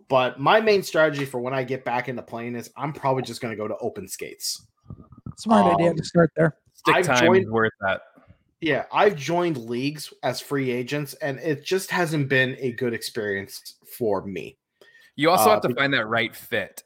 but 0.07 0.39
my 0.39 0.61
main 0.61 0.83
strategy 0.83 1.25
for 1.25 1.39
when 1.41 1.53
I 1.53 1.63
get 1.63 1.83
back 1.83 2.07
into 2.09 2.21
playing 2.21 2.55
is 2.55 2.71
I'm 2.77 2.93
probably 2.93 3.23
just 3.23 3.41
going 3.41 3.51
to 3.51 3.57
go 3.57 3.67
to 3.67 3.77
open 3.77 4.07
skates. 4.07 4.65
Smart 5.37 5.73
idea 5.75 5.91
Um, 5.91 5.97
to 5.97 6.03
start 6.03 6.31
there. 6.35 6.55
Stick 6.73 6.95
I've 6.95 7.05
time 7.05 7.25
joined- 7.25 7.45
is 7.45 7.51
worth 7.51 7.73
that. 7.81 8.01
Yeah, 8.61 8.85
I've 8.91 9.15
joined 9.15 9.57
leagues 9.57 10.13
as 10.23 10.39
free 10.39 10.69
agents, 10.69 11.13
and 11.15 11.39
it 11.39 11.65
just 11.65 11.89
hasn't 11.89 12.29
been 12.29 12.55
a 12.59 12.71
good 12.73 12.93
experience 12.93 13.75
for 13.97 14.23
me. 14.25 14.57
You 15.15 15.31
also 15.31 15.49
Uh, 15.49 15.53
have 15.53 15.61
to 15.63 15.69
be- 15.69 15.73
find 15.73 15.93
that 15.93 16.07
right 16.07 16.35
fit. 16.35 16.83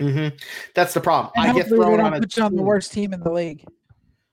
Mhm. 0.00 0.40
That's 0.74 0.94
the 0.94 1.00
problem. 1.00 1.32
And 1.36 1.50
I 1.50 1.54
get 1.54 1.68
thrown 1.68 1.98
don't 1.98 2.00
on 2.00 2.14
a 2.14 2.20
put 2.20 2.36
you 2.36 2.42
on 2.42 2.56
the 2.56 2.62
worst 2.62 2.92
team 2.92 3.12
in 3.12 3.20
the 3.20 3.30
league. 3.30 3.64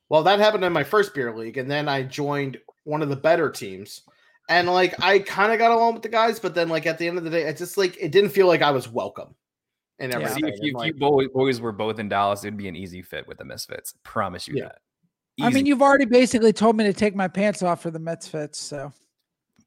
Well, 0.09 0.23
that 0.23 0.39
happened 0.39 0.63
in 0.63 0.73
my 0.73 0.84
first 0.84 1.13
beer 1.13 1.35
league, 1.35 1.57
and 1.57 1.69
then 1.69 1.88
I 1.88 2.03
joined 2.03 2.57
one 2.85 3.01
of 3.01 3.09
the 3.09 3.15
better 3.15 3.49
teams. 3.49 4.01
And 4.52 4.68
like 4.68 5.02
I 5.02 5.19
kind 5.19 5.52
of 5.52 5.60
got 5.60 5.72
along 5.72 5.94
with 5.94 6.03
the 6.03 6.10
guys, 6.10 6.40
but 6.40 6.53
then 6.53 6.68
like 6.68 6.86
at 6.86 6.98
the 6.98 7.07
end 7.07 7.18
of 7.18 7.23
the 7.23 7.30
day, 7.30 7.44
it 7.44 7.57
just 7.57 7.78
like 7.78 7.98
it 7.99 8.11
didn't 8.11 8.32
feel 8.32 8.48
like 8.48 8.61
I 8.61 8.72
was 8.72 8.90
welcome 8.90 9.34
and 9.98 10.11
Yeah. 10.11 10.28
See, 10.28 10.41
if 10.44 10.56
you, 10.61 10.78
And, 10.78 10.88
if 10.90 10.94
you 10.95 10.99
boys, 10.99 11.28
boys 11.34 11.61
were 11.61 11.72
both 11.72 11.99
in 11.99 12.10
Dallas, 12.10 12.44
it'd 12.44 12.57
be 12.57 12.68
an 12.68 12.76
easy 12.76 13.02
fit 13.02 13.28
with 13.28 13.38
the 13.38 13.45
Misfits. 13.45 13.94
Promise 14.03 14.48
you 14.48 14.56
Yeah. 14.57 14.64
that. 14.65 14.80
I 15.41 15.49
mean, 15.49 15.65
you've 15.65 15.82
already 15.82 16.06
basically 16.06 16.53
told 16.53 16.76
me 16.76 16.84
to 16.84 16.94
take 16.94 17.15
my 17.15 17.28
pants 17.28 17.64
off 17.64 17.82
for 17.82 17.90
the 17.90 17.99
Misfits, 17.99 18.60
so 18.60 18.91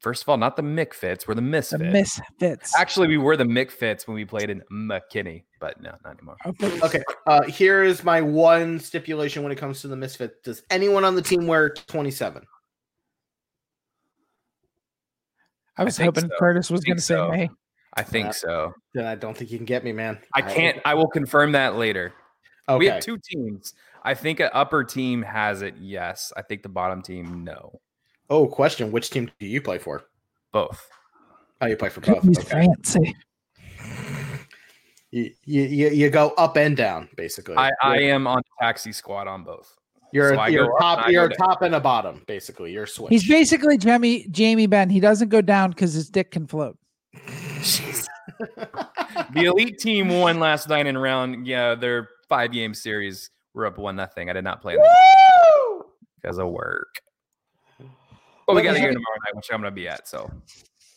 first 0.04 0.22
of 0.22 0.28
all, 0.28 0.36
not 0.36 0.54
the 0.54 0.62
Mick 0.62 1.26
were 1.26 1.34
the 1.34 1.40
the 1.40 1.46
Misfits. 1.46 1.82
Misfits. 1.82 2.78
Actually, 2.78 3.08
we 3.08 3.16
were 3.16 3.36
the 3.36 3.44
Mick 3.44 4.06
when 4.06 4.14
we 4.14 4.24
played 4.26 4.50
in 4.50 4.62
McKinney, 4.70 5.44
but 5.60 5.80
no, 5.80 5.94
not 6.04 6.12
anymore. 6.12 6.36
Okay. 6.46 6.80
okay, 6.82 7.02
uh, 7.26 7.42
here 7.44 7.82
is 7.82 8.04
my 8.04 8.20
one 8.20 8.78
stipulation 8.78 9.42
when 9.42 9.50
it 9.50 9.56
comes 9.56 9.80
to 9.80 9.88
the 9.88 9.96
misfit. 9.96 10.42
Does 10.44 10.62
anyone 10.68 11.04
on 11.04 11.14
the 11.14 11.22
team 11.22 11.46
wear 11.46 11.70
27? 11.70 12.44
I 15.76 15.84
was 15.84 15.96
think 15.96 16.06
hoping 16.16 16.30
so. 16.30 16.36
Curtis 16.38 16.70
was 16.70 16.82
going 16.84 16.96
to 16.96 17.02
say 17.02 17.14
so. 17.14 17.30
me. 17.30 17.50
I 17.94 18.02
think 18.02 18.26
Yeah. 18.26 18.32
so. 18.32 18.74
Then 18.92 19.06
I 19.06 19.14
don't 19.14 19.36
think 19.36 19.50
you 19.50 19.58
can 19.58 19.64
get 19.64 19.84
me, 19.84 19.92
man. 19.92 20.18
I 20.34 20.42
can't. 20.42 20.80
I 20.84 20.94
will 20.94 21.08
confirm 21.08 21.52
that 21.52 21.76
later. 21.76 22.12
Okay. 22.68 22.78
We 22.78 22.86
have 22.86 23.02
two 23.02 23.18
teams. 23.18 23.74
I 24.02 24.14
think 24.14 24.40
an 24.40 24.50
upper 24.52 24.84
team 24.84 25.22
has 25.22 25.62
it. 25.62 25.74
Yes. 25.78 26.32
I 26.36 26.42
think 26.42 26.62
the 26.62 26.68
bottom 26.68 27.02
team 27.02 27.44
no. 27.44 27.80
Oh, 28.30 28.46
question: 28.46 28.90
Which 28.90 29.10
team 29.10 29.30
do 29.38 29.46
you 29.46 29.60
play 29.60 29.78
for? 29.78 30.04
Both. 30.52 30.88
Oh, 31.60 31.66
you 31.66 31.76
play 31.76 31.88
for 31.88 32.00
both. 32.00 32.22
He's 32.22 32.38
Okay. 32.38 32.48
fancy. 32.66 33.14
You, 35.10 35.30
you 35.44 35.62
you 35.62 35.88
you 35.90 36.10
go 36.10 36.30
up 36.36 36.56
and 36.56 36.76
down 36.76 37.08
basically. 37.16 37.56
I, 37.56 37.70
I 37.82 37.98
am 38.00 38.26
on 38.26 38.42
taxi 38.60 38.90
squad 38.92 39.28
on 39.28 39.44
both. 39.44 39.76
You're 40.14 40.34
so 40.34 40.44
you're 40.46 40.66
go 40.68 40.74
up 40.76 40.80
top. 40.80 40.98
and 40.98 41.06
I 41.06 41.10
You're 41.10 41.28
go 41.28 41.34
a 41.34 41.38
down. 41.38 41.56
and 41.62 41.74
a 41.74 41.80
bottom 41.80 42.22
basically. 42.26 42.72
You're 42.72 42.86
switch. 42.86 43.10
He's 43.10 43.28
basically 43.28 43.76
Jamie 43.76 44.26
Jamie 44.30 44.66
Benn. 44.66 44.88
He 44.88 45.00
doesn't 45.00 45.28
go 45.28 45.40
down 45.42 45.70
because 45.70 45.92
his 45.92 46.08
dick 46.08 46.30
can 46.30 46.46
float. 46.46 46.78
The 49.32 49.44
elite 49.44 49.78
team 49.78 50.08
won 50.08 50.40
last 50.40 50.68
night 50.68 50.86
in 50.86 50.96
round. 50.98 51.46
Yeah, 51.46 51.74
their 51.76 52.08
five 52.28 52.52
game 52.52 52.74
series. 52.74 53.30
We're 53.52 53.66
up 53.66 53.78
one 53.78 53.94
nothing. 53.96 54.28
I 54.28 54.32
did 54.32 54.42
not 54.44 54.60
play 54.60 54.74
them 54.76 54.84
because 56.20 56.38
of 56.38 56.48
work. 56.48 57.00
But 57.78 57.86
we 58.48 58.54
Let 58.56 58.62
got 58.64 58.72
me 58.74 58.78
a 58.78 58.80
game 58.80 58.82
have- 58.86 58.94
tomorrow 58.94 59.16
night, 59.24 59.36
which 59.36 59.46
I'm 59.52 59.60
going 59.60 59.70
to 59.72 59.74
be 59.74 59.88
at. 59.88 60.08
So 60.08 60.30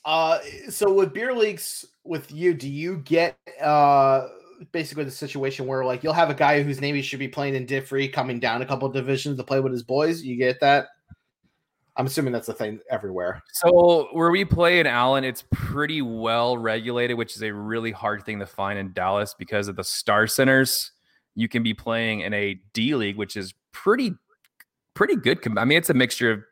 Uh, 0.06 0.40
so 0.70 0.92
with 0.92 1.14
beer 1.14 1.34
leagues 1.34 1.86
with 2.04 2.32
you, 2.32 2.54
do 2.54 2.70
you 2.70 2.98
get 2.98 3.38
uh 3.62 4.28
basically 4.72 5.04
the 5.04 5.12
situation 5.12 5.68
where 5.68 5.86
like 5.86 6.04
you'll 6.04 6.14
have 6.14 6.30
a 6.30 6.34
guy 6.34 6.62
whose 6.64 6.82
name 6.82 6.96
he 6.96 7.02
should 7.02 7.20
be 7.20 7.28
playing 7.28 7.56
in 7.56 7.66
Div 7.66 7.88
Free 7.88 8.08
coming 8.08 8.40
down 8.40 8.62
a 8.62 8.66
couple 8.66 8.90
divisions 8.90 9.38
to 9.38 9.44
play 9.44 9.60
with 9.60 9.72
his 9.72 9.84
boys. 9.84 10.24
You 10.24 10.36
get 10.36 10.60
that? 10.62 10.88
I'm 11.96 12.06
assuming 12.06 12.32
that's 12.32 12.48
the 12.48 12.54
thing 12.54 12.80
everywhere. 12.92 13.42
So 13.54 14.10
where 14.12 14.30
we 14.30 14.46
play 14.46 14.80
in 14.80 14.86
Allen, 14.86 15.24
it's 15.24 15.44
pretty 15.52 16.04
well 16.04 16.56
regulated, 16.58 17.18
which 17.18 17.36
is 17.36 17.42
a 17.42 17.52
really 17.52 17.92
hard 17.92 18.24
thing 18.24 18.40
to 18.40 18.46
find 18.46 18.78
in 18.78 18.94
Dallas 18.94 19.34
because 19.38 19.68
of 19.68 19.76
the 19.76 19.82
StarCenters. 19.82 20.92
You 21.34 21.48
can 21.48 21.64
be 21.64 21.74
playing 21.74 22.22
in 22.22 22.34
a 22.34 22.60
D 22.74 22.94
league, 22.94 23.18
which 23.18 23.36
is 23.36 23.54
pretty 23.72 24.14
pretty 24.94 25.16
good. 25.16 25.40
I 25.58 25.66
mean, 25.66 25.78
it's 25.78 25.90
a 25.90 25.96
mixture 25.96 26.32
of 26.32 26.44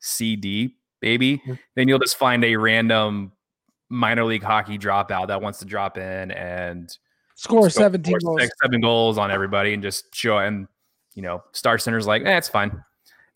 CD, 0.00 0.76
baby. 1.00 1.42
Mhm. 1.46 1.58
Then 1.76 1.88
you'll 1.88 1.98
just 1.98 2.16
find 2.16 2.44
a 2.44 2.56
random 2.56 3.32
minor 3.90 4.24
league 4.24 4.42
hockey 4.42 4.78
dropout 4.78 5.28
that 5.28 5.42
wants 5.42 5.58
to 5.58 5.64
drop 5.64 5.98
in 5.98 6.30
and 6.30 6.96
Score 7.40 7.70
score 7.70 7.84
17 7.84 8.18
goals. 8.22 8.42
six, 8.42 8.54
seven 8.62 8.82
goals 8.82 9.16
on 9.16 9.30
everybody 9.30 9.72
and 9.72 9.82
just 9.82 10.14
show 10.14 10.36
and 10.36 10.68
you 11.14 11.22
know 11.22 11.42
StarCenter's 11.54 12.06
like 12.06 12.22
eh, 12.26 12.36
it's 12.36 12.50
fine. 12.50 12.84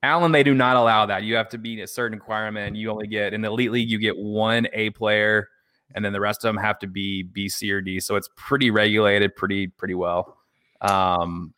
Allen 0.02 0.30
they 0.30 0.42
do 0.42 0.52
not 0.52 0.76
allow 0.76 1.06
that. 1.06 1.22
You 1.22 1.36
have 1.36 1.48
to 1.48 1.58
be 1.58 1.80
a 1.80 1.86
certain 1.86 2.18
requirement. 2.18 2.76
You 2.76 2.90
only 2.90 3.06
get 3.06 3.32
in 3.32 3.40
the 3.40 3.48
elite 3.48 3.72
league 3.72 3.88
you 3.88 3.98
get 3.98 4.14
one 4.14 4.68
a 4.74 4.90
player 4.90 5.48
and 5.94 6.04
then 6.04 6.12
the 6.12 6.20
rest 6.20 6.44
of 6.44 6.50
them 6.50 6.62
have 6.62 6.78
to 6.80 6.86
be 6.86 7.22
b 7.22 7.48
c 7.48 7.72
or 7.72 7.80
d. 7.80 7.98
So 7.98 8.16
it's 8.16 8.28
pretty 8.36 8.70
regulated 8.70 9.34
pretty 9.36 9.68
pretty 9.68 9.94
well. 9.94 10.36
Um 10.82 11.54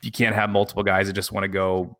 you 0.00 0.10
can't 0.10 0.34
have 0.34 0.48
multiple 0.48 0.84
guys 0.84 1.08
that 1.08 1.12
just 1.12 1.32
want 1.32 1.44
to 1.44 1.48
go 1.48 1.98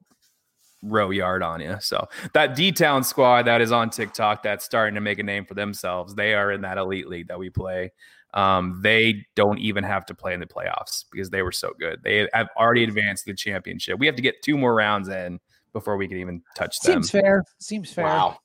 row 0.83 1.11
yard 1.11 1.43
on 1.43 1.61
you 1.61 1.77
so 1.81 2.07
that 2.35 2.55
d-town 2.55 3.03
squad 3.03 3.45
that 3.45 3.63
is 3.63 3.73
on 3.73 3.89
tiktok 3.89 4.43
that's 4.43 4.67
starting 4.67 4.95
to 4.95 5.01
make 5.01 5.19
a 5.19 5.23
name 5.23 5.43
for 5.47 5.55
themselves 5.55 6.15
they 6.15 6.35
are 6.35 6.53
in 6.53 6.61
that 6.61 6.77
elite 6.77 7.09
league 7.09 7.27
that 7.27 7.39
we 7.39 7.49
play 7.49 7.91
um, 8.35 8.81
they 8.83 9.25
don't 9.37 9.59
even 9.59 9.85
have 9.85 10.05
to 10.07 10.15
play 10.15 10.35
in 10.35 10.41
the 10.41 10.47
playoffs 10.47 11.05
because 11.11 11.31
they 11.31 11.43
were 11.43 11.53
so 11.53 11.73
good. 11.79 12.01
They 12.03 12.29
have 12.35 12.49
already 12.57 12.85
advanced 12.85 13.25
to 13.25 13.33
the 13.33 13.37
championship. 13.37 13.99
We 13.99 14.07
have 14.07 14.17
to 14.17 14.23
get 14.23 14.43
two 14.43 14.59
more 14.59 14.75
rounds 14.75 15.09
in 15.09 15.41
before 15.73 15.97
we 15.97 16.09
can 16.09 16.19
even 16.19 16.43
touch 16.57 16.79
them. 16.81 17.03
Seems 17.03 17.11
fair. 17.11 17.45
Seems 17.59 17.93
fair. 17.93 18.05
Wow. 18.05 18.39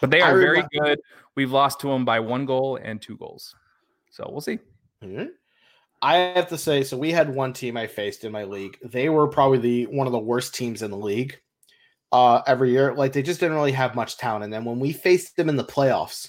But 0.00 0.10
they 0.10 0.20
are 0.20 0.38
very 0.38 0.64
good. 0.72 1.00
We've 1.34 1.50
lost 1.50 1.80
to 1.80 1.88
them 1.88 2.04
by 2.04 2.20
one 2.20 2.46
goal 2.46 2.78
and 2.80 3.02
two 3.02 3.16
goals. 3.16 3.54
So 4.10 4.28
we'll 4.30 4.40
see. 4.40 4.60
Mhm. 5.02 5.30
I 6.00 6.16
have 6.16 6.48
to 6.48 6.58
say, 6.58 6.84
so 6.84 6.96
we 6.96 7.10
had 7.10 7.34
one 7.34 7.52
team 7.54 7.76
I 7.76 7.86
faced 7.86 8.24
in 8.24 8.30
my 8.30 8.44
league. 8.44 8.78
They 8.84 9.08
were 9.08 9.26
probably 9.26 9.58
the 9.58 9.86
one 9.86 10.06
of 10.06 10.12
the 10.12 10.18
worst 10.18 10.54
teams 10.54 10.82
in 10.82 10.90
the 10.90 10.96
league 10.96 11.40
uh, 12.12 12.42
every 12.46 12.70
year. 12.70 12.94
Like 12.94 13.14
they 13.14 13.22
just 13.22 13.40
didn't 13.40 13.56
really 13.56 13.72
have 13.72 13.96
much 13.96 14.16
talent. 14.16 14.44
And 14.44 14.52
then 14.52 14.64
when 14.64 14.78
we 14.78 14.92
faced 14.92 15.36
them 15.36 15.48
in 15.48 15.56
the 15.56 15.64
playoffs, 15.64 16.28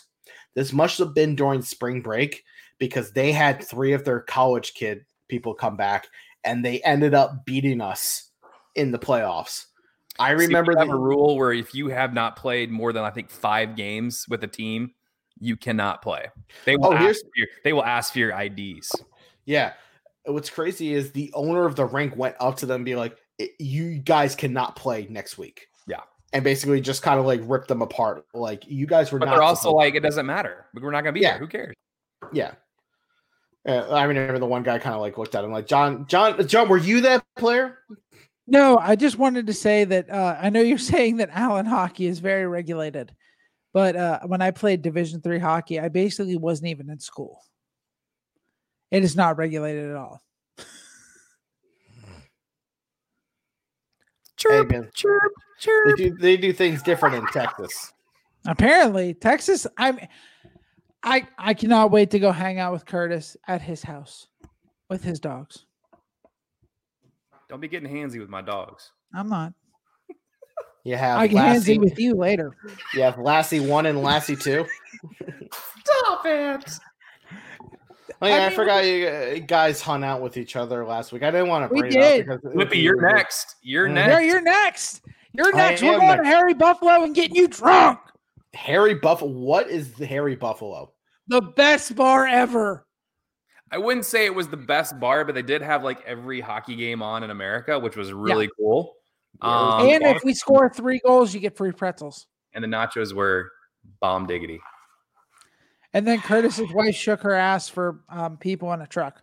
this 0.55 0.73
must 0.73 0.97
have 0.99 1.13
been 1.13 1.35
during 1.35 1.61
spring 1.61 2.01
break 2.01 2.43
because 2.79 3.11
they 3.11 3.31
had 3.31 3.63
three 3.63 3.93
of 3.93 4.03
their 4.03 4.21
college 4.21 4.73
kid 4.73 5.05
people 5.27 5.53
come 5.53 5.77
back, 5.77 6.07
and 6.43 6.63
they 6.63 6.81
ended 6.81 7.13
up 7.13 7.45
beating 7.45 7.81
us 7.81 8.31
in 8.75 8.91
the 8.91 8.99
playoffs. 8.99 9.65
I 10.17 10.31
See, 10.31 10.45
remember 10.45 10.77
have 10.77 10.87
the 10.87 10.93
a 10.93 10.97
rule 10.97 11.37
where 11.37 11.51
if 11.51 11.75
you 11.75 11.89
have 11.89 12.13
not 12.13 12.35
played 12.35 12.71
more 12.71 12.93
than 12.93 13.03
I 13.03 13.09
think 13.09 13.29
five 13.29 13.75
games 13.75 14.25
with 14.29 14.43
a 14.43 14.47
team, 14.47 14.93
you 15.39 15.57
cannot 15.57 16.01
play. 16.01 16.27
They 16.63 16.77
will 16.77 16.87
Oh, 16.87 16.93
ask 16.93 17.21
for 17.21 17.31
your, 17.35 17.47
they 17.63 17.73
will 17.73 17.83
ask 17.83 18.13
for 18.13 18.19
your 18.19 18.31
IDs. 18.31 18.91
Yeah. 19.45 19.73
What's 20.25 20.49
crazy 20.49 20.93
is 20.93 21.11
the 21.11 21.31
owner 21.33 21.65
of 21.65 21.75
the 21.75 21.85
rink 21.85 22.15
went 22.15 22.35
up 22.39 22.57
to 22.57 22.65
them 22.65 22.77
and 22.77 22.85
be 22.85 22.95
like, 22.95 23.17
you 23.59 23.99
guys 23.99 24.35
cannot 24.35 24.75
play 24.75 25.07
next 25.09 25.37
week. 25.37 25.67
Yeah. 26.35 26.37
And 26.37 26.43
basically 26.43 26.81
just 26.81 27.01
kind 27.01 27.19
of 27.19 27.25
like 27.25 27.41
ripped 27.43 27.67
them 27.69 27.81
apart. 27.81 28.25
Like 28.33 28.63
you 28.67 28.85
guys 28.85 29.11
were 29.11 29.19
But 29.19 29.25
not 29.25 29.31
they're 29.35 29.43
also 29.43 29.61
supposed- 29.69 29.75
like, 29.77 29.95
it 29.95 30.01
doesn't 30.01 30.25
matter. 30.25 30.65
We're 30.73 30.91
not 30.91 31.01
going 31.03 31.13
to 31.15 31.19
be 31.19 31.21
Yeah. 31.21 31.31
there. 31.31 31.39
Who 31.39 31.47
cares? 31.47 31.73
yeah. 32.33 32.51
Uh, 33.67 33.87
I 33.89 34.03
remember 34.03 34.37
the 34.37 34.45
one 34.45 34.61
guy 34.63 34.77
kind 34.77 34.93
of 34.93 35.01
like 35.01 35.17
looked 35.17 35.33
at 35.33 35.43
him 35.43 35.51
like, 35.51 35.65
John, 35.67 36.05
John, 36.07 36.47
John, 36.47 36.69
were 36.69 36.77
you 36.77 37.01
that 37.01 37.23
player? 37.35 37.79
No, 38.47 38.77
I 38.77 38.95
just 38.95 39.17
wanted 39.17 39.47
to 39.47 39.53
say 39.53 39.85
that 39.85 40.07
uh, 40.09 40.37
I 40.39 40.49
know 40.51 40.61
you're 40.61 40.77
saying 40.93 41.17
that 41.17 41.29
Allen 41.31 41.65
hockey 41.65 42.05
is 42.05 42.19
very 42.19 42.45
regulated, 42.45 43.11
but 43.73 43.95
uh, 43.95 44.19
when 44.27 44.41
I 44.41 44.51
played 44.51 44.83
Division 44.83 45.19
three 45.21 45.39
hockey, 45.39 45.79
I 45.79 45.89
basically 45.89 46.37
wasn't 46.37 46.67
even 46.69 46.89
in 46.91 46.99
school. 46.99 47.41
It 48.91 49.03
is 49.03 49.15
not 49.15 49.37
regulated 49.37 49.89
at 49.89 49.95
all. 49.97 50.21
Chirp, 54.37 54.69
again, 54.69 54.89
chirp, 54.93 55.31
They 55.87 55.93
do, 55.93 56.17
they 56.17 56.37
do 56.37 56.51
things 56.53 56.83
different 56.83 57.15
in 57.15 57.25
Texas. 57.27 57.93
Apparently, 58.45 59.13
Texas. 59.13 59.65
I'm. 59.77 59.99
I 61.03 61.27
I 61.37 61.53
cannot 61.53 61.91
wait 61.91 62.11
to 62.11 62.19
go 62.19 62.31
hang 62.31 62.59
out 62.59 62.73
with 62.73 62.85
Curtis 62.85 63.37
at 63.47 63.61
his 63.61 63.83
house 63.83 64.27
with 64.89 65.03
his 65.03 65.19
dogs. 65.19 65.65
Don't 67.47 67.59
be 67.61 67.67
getting 67.67 67.89
handsy 67.89 68.19
with 68.19 68.29
my 68.29 68.41
dogs. 68.41 68.91
I'm 69.13 69.29
not. 69.29 69.53
You 70.83 70.95
have 70.95 71.19
I 71.19 71.27
can 71.27 71.37
hands 71.37 71.57
Lassie, 71.59 71.75
in 71.75 71.81
with 71.81 71.97
you 71.99 72.13
later. 72.15 72.51
you 72.93 73.01
have 73.01 73.17
Lassie 73.17 73.59
one 73.59 73.85
and 73.87 74.01
Lassie 74.03 74.35
two. 74.35 74.65
Stop 75.83 76.25
it. 76.25 76.71
Oh 78.21 78.27
yeah, 78.27 78.35
I, 78.35 78.37
I 78.45 78.47
mean, 78.49 78.55
forgot 78.55 78.85
you 78.85 79.07
uh, 79.07 79.39
guys 79.47 79.81
hung 79.81 80.03
out 80.03 80.21
with 80.21 80.37
each 80.37 80.55
other 80.55 80.85
last 80.85 81.11
week. 81.11 81.23
I 81.23 81.31
didn't 81.31 81.47
want 81.47 81.69
to 81.69 81.73
We 81.73 81.81
bring 81.81 81.91
did. 81.93 82.27
it 82.27 82.29
up 82.29 82.39
Lippy, 82.53 82.79
you're 82.79 83.01
next. 83.01 83.55
You're 83.61 83.87
next. 83.87 84.11
Yeah, 84.11 84.19
you're 84.19 84.41
next. 84.41 85.01
You're 85.33 85.55
I 85.55 85.57
next. 85.57 85.81
We're 85.81 85.93
am 85.93 85.99
going 85.99 86.09
next. 86.17 86.23
to 86.23 86.35
Harry 86.35 86.53
Buffalo 86.53 87.03
and 87.03 87.15
getting 87.15 87.35
you 87.35 87.47
drunk. 87.47 87.99
Harry 88.53 88.93
Buffalo. 88.93 89.31
What 89.31 89.69
is 89.69 89.93
the 89.93 90.05
Harry 90.05 90.35
Buffalo? 90.35 90.93
The 91.27 91.41
best 91.41 91.95
bar 91.95 92.25
ever. 92.27 92.85
I 93.71 93.77
wouldn't 93.79 94.05
say 94.05 94.25
it 94.25 94.33
was 94.35 94.47
the 94.47 94.57
best 94.57 94.99
bar, 94.99 95.25
but 95.25 95.33
they 95.35 95.41
did 95.41 95.61
have 95.61 95.83
like 95.83 96.01
every 96.05 96.39
hockey 96.39 96.75
game 96.75 97.01
on 97.01 97.23
in 97.23 97.31
America, 97.31 97.77
which 97.79 97.97
was 97.97 98.13
really 98.13 98.49
cool. 98.57 98.93
Um, 99.41 99.87
and 99.87 100.03
if 100.03 100.23
we 100.23 100.33
score 100.33 100.69
three 100.69 101.01
goals, 101.05 101.33
you 101.33 101.39
get 101.41 101.57
free 101.57 101.71
pretzels. 101.71 102.27
and 102.53 102.63
the 102.63 102.67
nachos 102.67 103.11
were 103.11 103.51
bomb 103.99 104.25
diggity. 104.27 104.61
And 105.95 106.05
then 106.05 106.19
Curtis's 106.19 106.73
wife 106.73 106.93
shook 106.93 107.21
her 107.21 107.31
ass 107.33 107.69
for 107.69 108.01
um, 108.09 108.35
people 108.35 108.73
in 108.73 108.81
a 108.81 108.87
truck. 108.87 109.21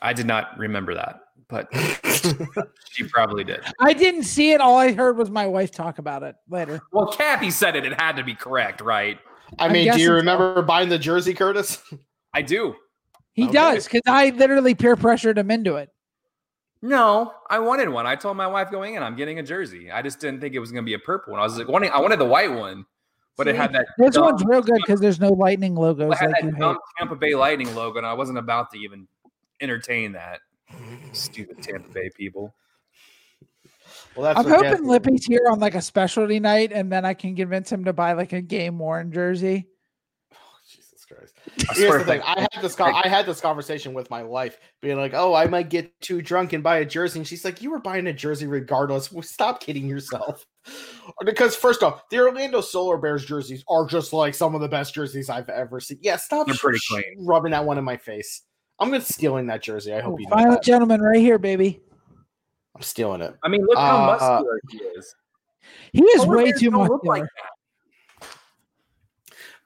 I 0.00 0.12
did 0.12 0.26
not 0.26 0.56
remember 0.56 0.94
that, 0.94 1.22
but 1.48 1.68
she 2.88 3.02
probably 3.02 3.42
did. 3.42 3.60
I 3.80 3.94
didn't 3.94 4.22
see 4.22 4.52
it. 4.52 4.60
All 4.60 4.76
I 4.78 4.92
heard 4.92 5.16
was 5.16 5.28
my 5.28 5.48
wife 5.48 5.72
talk 5.72 5.98
about 5.98 6.22
it 6.22 6.36
later. 6.48 6.80
Well, 6.92 7.08
Kathy 7.08 7.50
said 7.50 7.74
it. 7.74 7.84
It 7.84 8.00
had 8.00 8.14
to 8.14 8.22
be 8.22 8.32
correct, 8.32 8.80
right? 8.80 9.18
I 9.58 9.66
mean, 9.66 9.82
do 9.82 9.84
guessing 9.86 10.02
you 10.02 10.06
so. 10.06 10.12
remember 10.14 10.62
buying 10.62 10.88
the 10.88 11.00
jersey, 11.00 11.34
Curtis? 11.34 11.82
I 12.32 12.42
do. 12.42 12.76
He 13.32 13.42
Okay. 13.42 13.52
does 13.54 13.86
because 13.86 14.02
I 14.06 14.30
literally 14.30 14.76
peer 14.76 14.94
pressured 14.94 15.36
him 15.36 15.50
into 15.50 15.76
it. 15.76 15.90
No, 16.80 17.32
I 17.50 17.58
wanted 17.58 17.88
one. 17.88 18.06
I 18.06 18.14
told 18.14 18.36
my 18.36 18.46
wife 18.46 18.70
going 18.70 18.94
in, 18.94 19.02
I'm 19.02 19.16
getting 19.16 19.40
a 19.40 19.42
jersey. 19.42 19.90
I 19.90 20.00
just 20.00 20.20
didn't 20.20 20.40
think 20.40 20.54
it 20.54 20.60
was 20.60 20.70
going 20.70 20.84
to 20.84 20.86
be 20.88 20.94
a 20.94 20.98
purple 21.00 21.32
one. 21.32 21.40
I 21.40 21.44
was 21.44 21.58
like, 21.58 21.66
wanting, 21.66 21.90
I 21.90 21.98
wanted 21.98 22.20
the 22.20 22.24
white 22.24 22.52
one, 22.52 22.86
but 23.38 23.48
it 23.48 23.56
had 23.56 23.72
that. 23.72 23.86
This 23.96 24.14
dumb- 24.16 24.24
one's 24.24 24.44
real 24.44 24.60
good 24.60 24.76
because 24.84 25.00
there's 25.00 25.20
no 25.20 25.30
lightning 25.30 25.74
logos 25.74 26.12
it 26.12 26.18
had 26.18 26.30
like 26.32 26.42
you 26.42 26.50
that 26.50 26.56
hate. 26.56 26.60
dumb 26.60 26.78
Tampa 26.98 27.16
Bay 27.16 27.34
Lightning 27.34 27.74
logo, 27.74 27.96
and 27.98 28.06
I 28.06 28.12
wasn't 28.12 28.36
about 28.38 28.70
to 28.72 28.78
even 28.78 29.06
entertain 29.60 30.12
that. 30.12 30.40
Stupid 31.12 31.62
Tampa 31.62 31.88
Bay 31.90 32.10
people. 32.14 32.54
Well, 34.14 34.24
that's 34.24 34.38
I'm 34.46 34.52
hoping 34.52 34.70
Jeff- 34.70 34.80
Lippy's 34.80 35.24
here 35.24 35.46
on 35.50 35.60
like 35.60 35.74
a 35.74 35.80
specialty 35.80 36.40
night, 36.40 36.72
and 36.72 36.90
then 36.92 37.04
I 37.04 37.14
can 37.14 37.36
convince 37.36 37.70
him 37.72 37.84
to 37.84 37.92
buy 37.92 38.12
like 38.12 38.32
a 38.32 38.42
game 38.42 38.78
worn 38.78 39.12
jersey. 39.12 39.66
Oh, 40.32 40.36
Jesus 40.68 41.04
Christ. 41.06 41.34
I 41.70 41.74
Here's 41.74 41.92
the 41.98 42.04
thing. 42.04 42.20
I- 42.22 42.34
I 42.34 42.40
had 42.40 42.62
this. 42.62 42.74
Con- 42.74 42.92
I 42.94 43.08
had 43.08 43.24
this 43.26 43.40
conversation 43.40 43.94
with 43.94 44.10
my 44.10 44.22
wife, 44.24 44.58
being 44.82 44.98
like, 44.98 45.14
"Oh, 45.14 45.34
I 45.34 45.46
might 45.46 45.70
get 45.70 45.98
too 46.00 46.20
drunk 46.20 46.52
and 46.52 46.62
buy 46.62 46.78
a 46.78 46.84
jersey," 46.84 47.20
and 47.20 47.26
she's 47.28 47.44
like, 47.44 47.62
"You 47.62 47.70
were 47.70 47.78
buying 47.78 48.06
a 48.08 48.12
jersey 48.12 48.46
regardless. 48.46 49.10
Well, 49.12 49.22
Stop 49.22 49.60
kidding 49.60 49.86
yourself." 49.86 50.44
Because 51.24 51.56
first 51.56 51.82
off, 51.82 52.02
the 52.10 52.18
Orlando 52.20 52.60
Solar 52.60 52.98
Bears 52.98 53.24
jerseys 53.24 53.64
are 53.68 53.86
just 53.86 54.12
like 54.12 54.34
some 54.34 54.54
of 54.54 54.60
the 54.60 54.68
best 54.68 54.94
jerseys 54.94 55.30
I've 55.30 55.48
ever 55.48 55.80
seen. 55.80 55.98
Yeah, 56.02 56.16
stop. 56.16 56.46
They're 56.46 56.56
pretty 56.56 56.78
sh- 56.78 56.88
clean. 56.90 57.16
Rubbing 57.26 57.52
that 57.52 57.64
one 57.64 57.78
in 57.78 57.84
my 57.84 57.96
face. 57.96 58.42
I'm 58.78 58.90
gonna 58.90 59.00
stealing 59.02 59.46
that 59.48 59.62
jersey. 59.62 59.92
I 59.94 60.00
hope 60.00 60.20
you 60.20 60.28
know 60.28 60.36
Violent 60.36 60.52
that. 60.60 60.64
gentleman 60.64 61.00
right 61.00 61.18
here, 61.20 61.38
baby. 61.38 61.80
I'm 62.76 62.82
stealing 62.82 63.22
it. 63.22 63.34
I 63.42 63.48
mean, 63.48 63.64
look 63.66 63.76
how 63.78 63.96
Uh, 64.02 64.06
muscular 64.06 64.60
he 64.70 64.78
is. 64.78 65.14
He 65.92 66.02
is 66.04 66.24
Polar 66.24 66.36
way 66.36 66.44
bears 66.44 66.60
too 66.60 66.70
don't 66.70 66.88
much. 66.88 67.00
like 67.04 67.24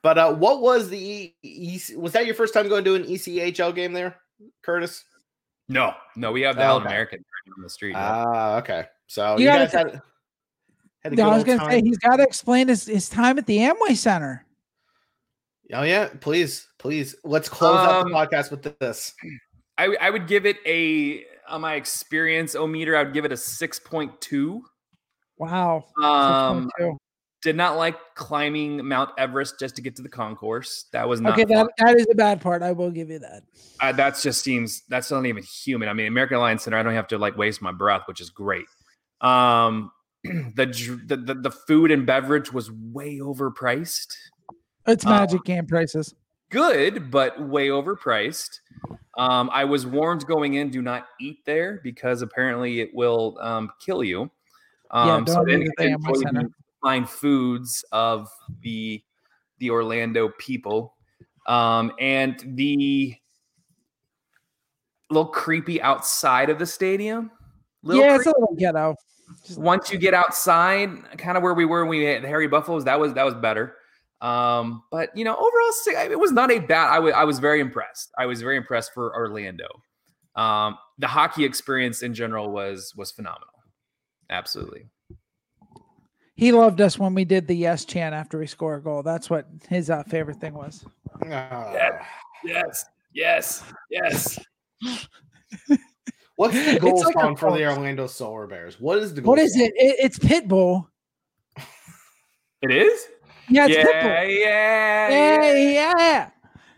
But 0.02 0.18
uh, 0.18 0.32
what 0.34 0.60
was 0.62 0.88
the 0.88 0.98
E- 0.98 1.36
EC- 1.42 1.96
was 1.96 2.12
that 2.12 2.26
your 2.26 2.34
first 2.34 2.54
time 2.54 2.68
going 2.68 2.84
to 2.84 2.94
an 2.94 3.04
E 3.04 3.16
ECHL 3.16 3.74
game 3.74 3.92
there, 3.92 4.16
Curtis? 4.62 5.04
No, 5.68 5.94
no, 6.16 6.32
we 6.32 6.42
have 6.42 6.56
the 6.56 6.62
Oh, 6.62 6.66
Allen 6.66 6.82
okay. 6.82 6.92
American 6.92 7.24
on 7.56 7.62
the 7.62 7.70
street. 7.70 7.94
Ah, 7.96 8.56
okay. 8.58 8.86
So 9.06 9.36
You 9.36 9.44
you, 9.44 9.50
guys 9.50 9.72
had, 9.72 10.00
had 11.02 11.12
a 11.12 11.16
No, 11.16 11.24
good 11.24 11.32
I 11.32 11.34
was 11.36 11.44
gonna 11.44 11.70
say 11.70 11.80
he's 11.82 11.98
got 11.98 12.16
to 12.16 12.22
explain 12.22 12.68
his, 12.68 12.86
his 12.86 13.08
time 13.08 13.38
at 13.38 13.46
the 13.46 13.58
Amway 13.58 13.96
Center. 13.96 14.44
Oh 15.72 15.82
yeah, 15.82 16.08
please, 16.20 16.68
please. 16.78 17.14
Let's 17.24 17.48
close 17.48 17.78
out 17.78 18.06
the 18.06 18.14
Um, 18.14 18.26
podcast 18.26 18.50
with 18.50 18.62
this. 18.78 19.14
I 19.78 19.96
I 20.00 20.10
would 20.10 20.26
give 20.26 20.44
it 20.44 20.58
a 20.66 21.24
on 21.48 21.60
my 21.62 21.74
experience 21.74 22.54
o 22.54 22.66
meter. 22.66 22.96
I 22.96 23.04
would 23.04 23.14
give 23.14 23.24
it 23.24 23.32
a 23.32 23.36
six 23.36 23.78
point 23.78 24.20
two. 24.20 24.64
Wow. 25.38 25.86
Um, 26.02 26.70
6.2. 26.78 26.96
Did 27.42 27.56
not 27.56 27.76
like 27.76 27.96
climbing 28.14 28.86
Mount 28.86 29.10
Everest 29.18 29.58
just 29.58 29.74
to 29.74 29.82
get 29.82 29.96
to 29.96 30.02
the 30.02 30.08
concourse. 30.08 30.84
That 30.92 31.08
was 31.08 31.20
not 31.20 31.32
Okay, 31.32 31.44
that, 31.52 31.66
that 31.78 31.96
is 31.96 32.06
a 32.08 32.14
bad 32.14 32.40
part. 32.40 32.62
I 32.62 32.70
will 32.70 32.92
give 32.92 33.10
you 33.10 33.18
that. 33.18 33.42
uh, 33.80 33.90
that 33.92 34.16
just 34.22 34.44
seems 34.44 34.82
that's 34.88 35.10
not 35.10 35.26
even 35.26 35.42
human. 35.42 35.88
I 35.88 35.94
mean, 35.94 36.06
American 36.06 36.36
Airlines 36.36 36.62
Center, 36.62 36.76
I 36.76 36.84
don't 36.84 36.94
have 36.94 37.08
to 37.08 37.18
like 37.18 37.36
waste 37.36 37.60
my 37.60 37.72
breath, 37.72 38.02
which 38.06 38.20
is 38.20 38.30
great. 38.30 38.66
Um, 39.20 39.90
the, 40.24 41.00
the 41.06 41.34
the 41.34 41.50
food 41.50 41.90
and 41.90 42.06
beverage 42.06 42.52
was 42.52 42.70
way 42.70 43.18
overpriced. 43.18 44.14
It's 44.86 45.04
Uh, 45.06 45.10
magic 45.10 45.44
game 45.44 45.66
prices. 45.66 46.14
Good, 46.50 47.10
but 47.10 47.40
way 47.48 47.68
overpriced. 47.68 48.60
Um, 49.16 49.50
I 49.52 49.64
was 49.64 49.86
warned 49.86 50.26
going 50.26 50.54
in, 50.54 50.70
do 50.70 50.82
not 50.82 51.06
eat 51.20 51.38
there 51.44 51.80
because 51.82 52.22
apparently 52.22 52.80
it 52.80 52.90
will 52.94 53.38
um, 53.40 53.70
kill 53.80 54.04
you. 54.04 54.30
Yeah, 54.92 55.14
Um, 55.14 55.26
so 55.26 55.44
didn't 55.44 55.62
eat 55.62 55.68
at 55.68 55.74
the 55.76 55.82
get 55.84 55.90
to 55.90 55.98
Amway 55.98 56.08
enjoy 56.08 56.22
Center. 56.22 56.42
the 56.42 56.54
fine 56.82 57.06
foods 57.06 57.84
of 57.92 58.28
the 58.62 59.02
the 59.58 59.70
Orlando 59.70 60.28
people, 60.38 60.94
um, 61.46 61.92
and 61.98 62.38
the 62.56 63.14
little 65.10 65.26
creepy 65.30 65.80
outside 65.82 66.50
of 66.50 66.58
the 66.58 66.66
stadium. 66.66 67.30
Little 67.82 68.02
Yeah, 68.02 68.16
it's 68.16 68.26
a 68.26 68.30
little 68.30 68.56
ghetto. 68.58 68.96
Just- 69.46 69.58
Once 69.58 69.90
you 69.90 69.98
get 69.98 70.14
outside, 70.14 70.90
kind 71.18 71.36
of 71.36 71.42
where 71.42 71.54
we 71.54 71.64
were 71.64 71.84
when 71.84 71.98
we 71.98 72.04
had 72.04 72.24
Harry 72.24 72.46
Buffaloes, 72.48 72.84
that 72.84 72.98
was 72.98 73.14
that 73.14 73.24
was 73.24 73.34
better. 73.34 73.76
Um, 74.20 74.84
but 74.90 75.16
you 75.16 75.24
know, 75.24 75.34
overall, 75.34 75.72
it 76.10 76.18
was 76.18 76.30
not 76.32 76.50
a 76.52 76.58
bad. 76.60 76.88
I 76.88 76.98
wa- 77.00 77.10
I 77.10 77.24
was 77.24 77.38
very 77.40 77.60
impressed. 77.60 78.12
I 78.16 78.26
was 78.26 78.40
very 78.40 78.56
impressed 78.56 78.92
for 78.94 79.14
Orlando. 79.16 79.66
Um, 80.36 80.78
the 80.98 81.08
hockey 81.08 81.44
experience 81.44 82.02
in 82.02 82.14
general 82.14 82.50
was 82.50 82.94
was 82.96 83.10
phenomenal. 83.10 83.48
Absolutely. 84.30 84.88
He 86.34 86.50
loved 86.52 86.80
us 86.80 86.98
when 86.98 87.14
we 87.14 87.24
did 87.24 87.46
the 87.46 87.54
yes 87.54 87.84
chant 87.84 88.14
after 88.14 88.38
we 88.38 88.46
score 88.46 88.76
a 88.76 88.82
goal. 88.82 89.02
That's 89.02 89.28
what 89.28 89.46
his 89.68 89.90
uh, 89.90 90.02
favorite 90.04 90.38
thing 90.40 90.54
was. 90.54 90.84
Ah. 91.30 91.98
Yes. 92.44 92.84
Yes. 93.12 93.62
Yes. 93.90 94.38
What's 96.42 96.54
the 96.72 96.80
goal 96.80 97.00
like 97.04 97.14
a 97.14 97.20
song 97.20 97.36
for 97.36 97.56
the. 97.56 97.64
Orlando 97.66 98.06
Solar 98.08 98.46
Bears? 98.48 98.80
What 98.80 98.98
is 98.98 99.14
the 99.14 99.20
goal 99.20 99.30
What 99.30 99.38
is 99.38 99.52
song? 99.54 99.62
it? 99.62 99.72
it 99.76 99.96
it's 100.00 100.18
Pitbull. 100.18 100.86
It 102.62 102.70
is. 102.72 103.06
Yeah, 103.48 103.66
it's 103.66 103.76
yeah, 103.76 103.84
Pitbull. 103.84 104.40
yeah, 104.40 105.08
Yeah, 105.08 105.52
yeah. 105.52 105.94
yeah. 105.98 106.30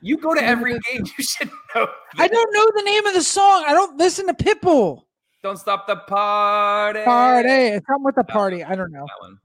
You 0.03 0.19
go 0.19 0.35
to 0.35 0.43
every 0.45 0.73
game. 0.73 1.05
You 1.19 1.25
should 1.25 1.51
know. 1.75 1.87
I 2.19 2.29
don't 2.29 2.53
know 2.55 2.67
the 2.77 2.83
name 2.83 3.07
of 3.07 3.15
the 3.15 3.23
song. 3.23 3.65
I 3.67 3.73
don't 3.73 3.97
listen 3.97 4.27
to 4.27 4.35
Pitbull. 4.35 5.03
Don't 5.43 5.59
stop 5.59 5.87
the 5.87 5.97
party. 5.97 7.03
Party. 7.05 7.49
It's 7.49 7.87
something 7.87 8.05
with 8.05 8.15
the 8.17 8.25
party. 8.25 8.63
I 8.65 8.75
don't 8.75 8.93
know. 8.93 9.07
that 9.07 9.21
one. 9.21 9.39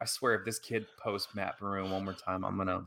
I 0.00 0.04
swear, 0.06 0.34
if 0.34 0.44
this 0.44 0.58
kid 0.58 0.86
posts 1.00 1.28
Pat 1.32 1.54
Maroon 1.60 1.90
one 1.92 2.04
more 2.04 2.14
time, 2.14 2.44
I'm 2.44 2.56
gonna. 2.56 2.86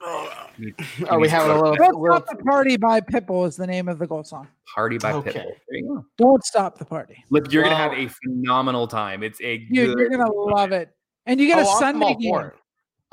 Are 1.08 1.18
we 1.18 1.28
having 1.28 1.50
a 1.50 1.54
little, 1.54 1.74
Don't 1.76 2.00
little 2.00 2.16
Stop 2.18 2.38
the 2.38 2.44
Party 2.44 2.76
by 2.76 3.00
Pitbull 3.00 3.46
is 3.46 3.56
the 3.56 3.66
name 3.66 3.88
of 3.88 3.98
the 3.98 4.06
gold 4.06 4.26
song. 4.26 4.46
Party 4.74 4.98
by 4.98 5.12
Okay. 5.12 5.30
Pitbull. 5.30 5.52
There 5.68 5.78
you 5.78 5.86
go. 5.88 6.04
Don't 6.18 6.44
stop 6.44 6.78
the 6.78 6.84
party. 6.84 7.24
Look, 7.30 7.52
you're 7.52 7.62
gonna 7.62 7.76
have 7.76 7.92
a 7.92 8.08
phenomenal 8.08 8.86
time. 8.86 9.22
It's 9.22 9.40
a 9.40 9.58
Dude, 9.58 9.96
good. 9.96 9.98
you're 9.98 10.10
gonna 10.10 10.30
love 10.32 10.72
it. 10.72 10.90
And 11.26 11.40
you 11.40 11.46
get 11.48 11.58
a 11.58 11.62
Oh, 11.66 11.72
I'm 11.72 11.78
Sunday 11.78 12.06
all 12.06 12.14
game. 12.16 12.30
for 12.34 12.46
it. 12.48 12.54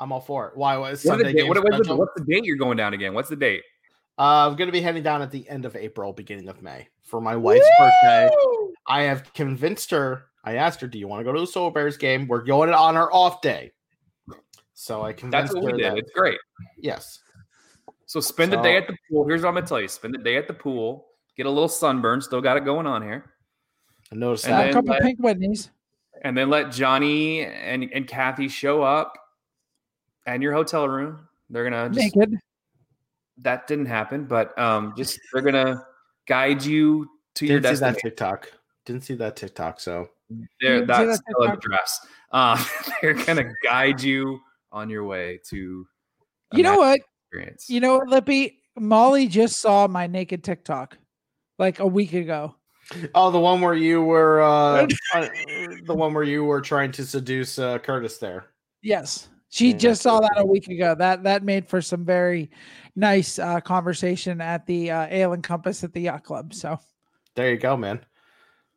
I'm 0.00 0.12
all 0.12 0.20
for 0.20 0.48
it. 0.48 0.56
Why 0.56 0.76
was 0.76 1.04
What 1.04 1.18
Sunday 1.18 1.32
da- 1.32 1.38
game 1.40 1.48
what- 1.48 1.62
what's, 1.62 1.86
the, 1.88 1.96
what's 1.96 2.12
the 2.16 2.24
date 2.24 2.44
you're 2.44 2.56
going 2.56 2.76
down 2.76 2.94
again? 2.94 3.14
What's 3.14 3.28
the 3.28 3.36
date? 3.36 3.62
Uh, 4.16 4.46
I'm 4.48 4.54
going 4.56 4.68
to 4.68 4.72
be 4.72 4.80
heading 4.80 5.02
down 5.02 5.22
at 5.22 5.32
the 5.32 5.48
end 5.48 5.64
of 5.64 5.74
April, 5.74 6.12
beginning 6.12 6.48
of 6.48 6.62
May 6.62 6.86
for 7.02 7.20
my 7.20 7.34
wife's 7.34 7.66
birthday. 7.80 8.30
I 8.86 9.02
have 9.02 9.32
convinced 9.34 9.90
her. 9.90 10.26
I 10.44 10.54
asked 10.54 10.80
her, 10.82 10.86
"Do 10.86 11.00
you 11.00 11.08
want 11.08 11.18
to 11.20 11.24
go 11.24 11.32
to 11.32 11.40
the 11.40 11.46
Soul 11.48 11.70
Bears 11.72 11.96
game? 11.96 12.28
We're 12.28 12.42
going 12.44 12.72
on 12.72 12.96
our 12.96 13.12
off 13.12 13.40
day." 13.40 13.72
So 14.74 15.02
I 15.02 15.12
can. 15.12 15.30
That's 15.30 15.54
what 15.54 15.62
we 15.64 15.72
did. 15.72 15.92
that 15.92 15.98
It's 15.98 16.10
great. 16.12 16.38
yes. 16.78 17.20
So 18.06 18.20
spend 18.20 18.52
the 18.52 18.60
day 18.60 18.76
at 18.76 18.86
the 18.86 18.96
pool. 19.08 19.26
Here's 19.26 19.42
what 19.42 19.48
I'm 19.48 19.54
gonna 19.54 19.66
tell 19.66 19.80
you: 19.80 19.88
spend 19.88 20.14
the 20.14 20.18
day 20.18 20.36
at 20.36 20.46
the 20.48 20.54
pool. 20.54 21.06
Get 21.36 21.46
a 21.46 21.50
little 21.50 21.68
sunburn. 21.68 22.20
Still 22.20 22.40
got 22.40 22.56
it 22.56 22.64
going 22.64 22.86
on 22.86 23.02
here. 23.02 23.32
I 24.12 24.16
noticed 24.16 24.44
And 24.46 24.54
that. 24.54 24.64
then 24.64 24.72
couple 24.74 24.90
let- 24.90 25.02
pink 25.02 25.20
Whitneys. 25.20 25.70
and 26.22 26.36
then 26.36 26.50
let 26.50 26.70
Johnny 26.70 27.44
and, 27.44 27.88
and 27.92 28.06
Kathy 28.06 28.48
show 28.48 28.82
up 28.82 29.14
at 30.26 30.40
your 30.42 30.52
hotel 30.52 30.88
room. 30.88 31.26
They're 31.50 31.64
gonna 31.64 31.88
just 31.90 32.14
Naked. 32.16 32.38
that 33.38 33.66
didn't 33.66 33.86
happen, 33.86 34.24
but 34.26 34.56
um, 34.58 34.94
just 34.96 35.18
they're 35.32 35.42
gonna 35.42 35.84
guide 36.26 36.64
you 36.64 37.08
to 37.34 37.46
your 37.46 37.60
Didn't 37.60 37.76
see 37.76 37.80
that 37.80 37.86
destination. 37.94 38.10
TikTok. 38.10 38.52
Didn't 38.84 39.02
see 39.04 39.14
that 39.14 39.36
TikTok. 39.36 39.80
So 39.80 40.08
They're, 40.60 40.80
Didn't 40.80 40.86
that's 40.88 41.18
that 41.18 41.24
still 41.30 41.42
a 41.52 41.56
dress. 41.56 42.06
Uh, 42.32 42.64
they're 43.02 43.14
gonna 43.14 43.52
guide 43.64 44.02
you 44.02 44.40
on 44.74 44.90
your 44.90 45.04
way 45.04 45.40
to. 45.48 45.86
You 46.52 46.62
know 46.62 46.76
what? 46.76 47.00
Experience. 47.30 47.70
You 47.70 47.80
know 47.80 47.98
what, 47.98 48.08
Lippy? 48.08 48.58
Molly 48.76 49.28
just 49.28 49.60
saw 49.60 49.86
my 49.86 50.06
naked 50.06 50.44
TikTok 50.44 50.98
like 51.58 51.78
a 51.78 51.86
week 51.86 52.12
ago. 52.12 52.56
Oh, 53.14 53.30
the 53.30 53.40
one 53.40 53.60
where 53.60 53.74
you 53.74 54.02
were 54.02 54.42
uh, 54.42 54.86
uh, 55.14 55.28
the 55.86 55.94
one 55.94 56.12
where 56.12 56.24
you 56.24 56.44
were 56.44 56.60
trying 56.60 56.92
to 56.92 57.06
seduce 57.06 57.58
uh, 57.58 57.78
Curtis 57.78 58.18
there. 58.18 58.46
Yes. 58.82 59.28
She 59.48 59.70
Yeah. 59.70 59.76
just 59.76 60.02
saw 60.02 60.18
that 60.20 60.34
a 60.36 60.44
week 60.44 60.68
ago. 60.68 60.94
That 60.96 61.22
that 61.22 61.44
made 61.44 61.68
for 61.68 61.80
some 61.80 62.04
very 62.04 62.50
nice 62.96 63.38
uh, 63.38 63.60
conversation 63.60 64.40
at 64.40 64.66
the 64.66 64.90
uh, 64.90 65.06
Ale 65.08 65.32
and 65.32 65.42
Compass 65.42 65.84
at 65.84 65.92
the 65.92 66.00
yacht 66.00 66.24
club. 66.24 66.52
So 66.52 66.78
There 67.36 67.50
you 67.50 67.56
go, 67.56 67.76
man. 67.76 68.04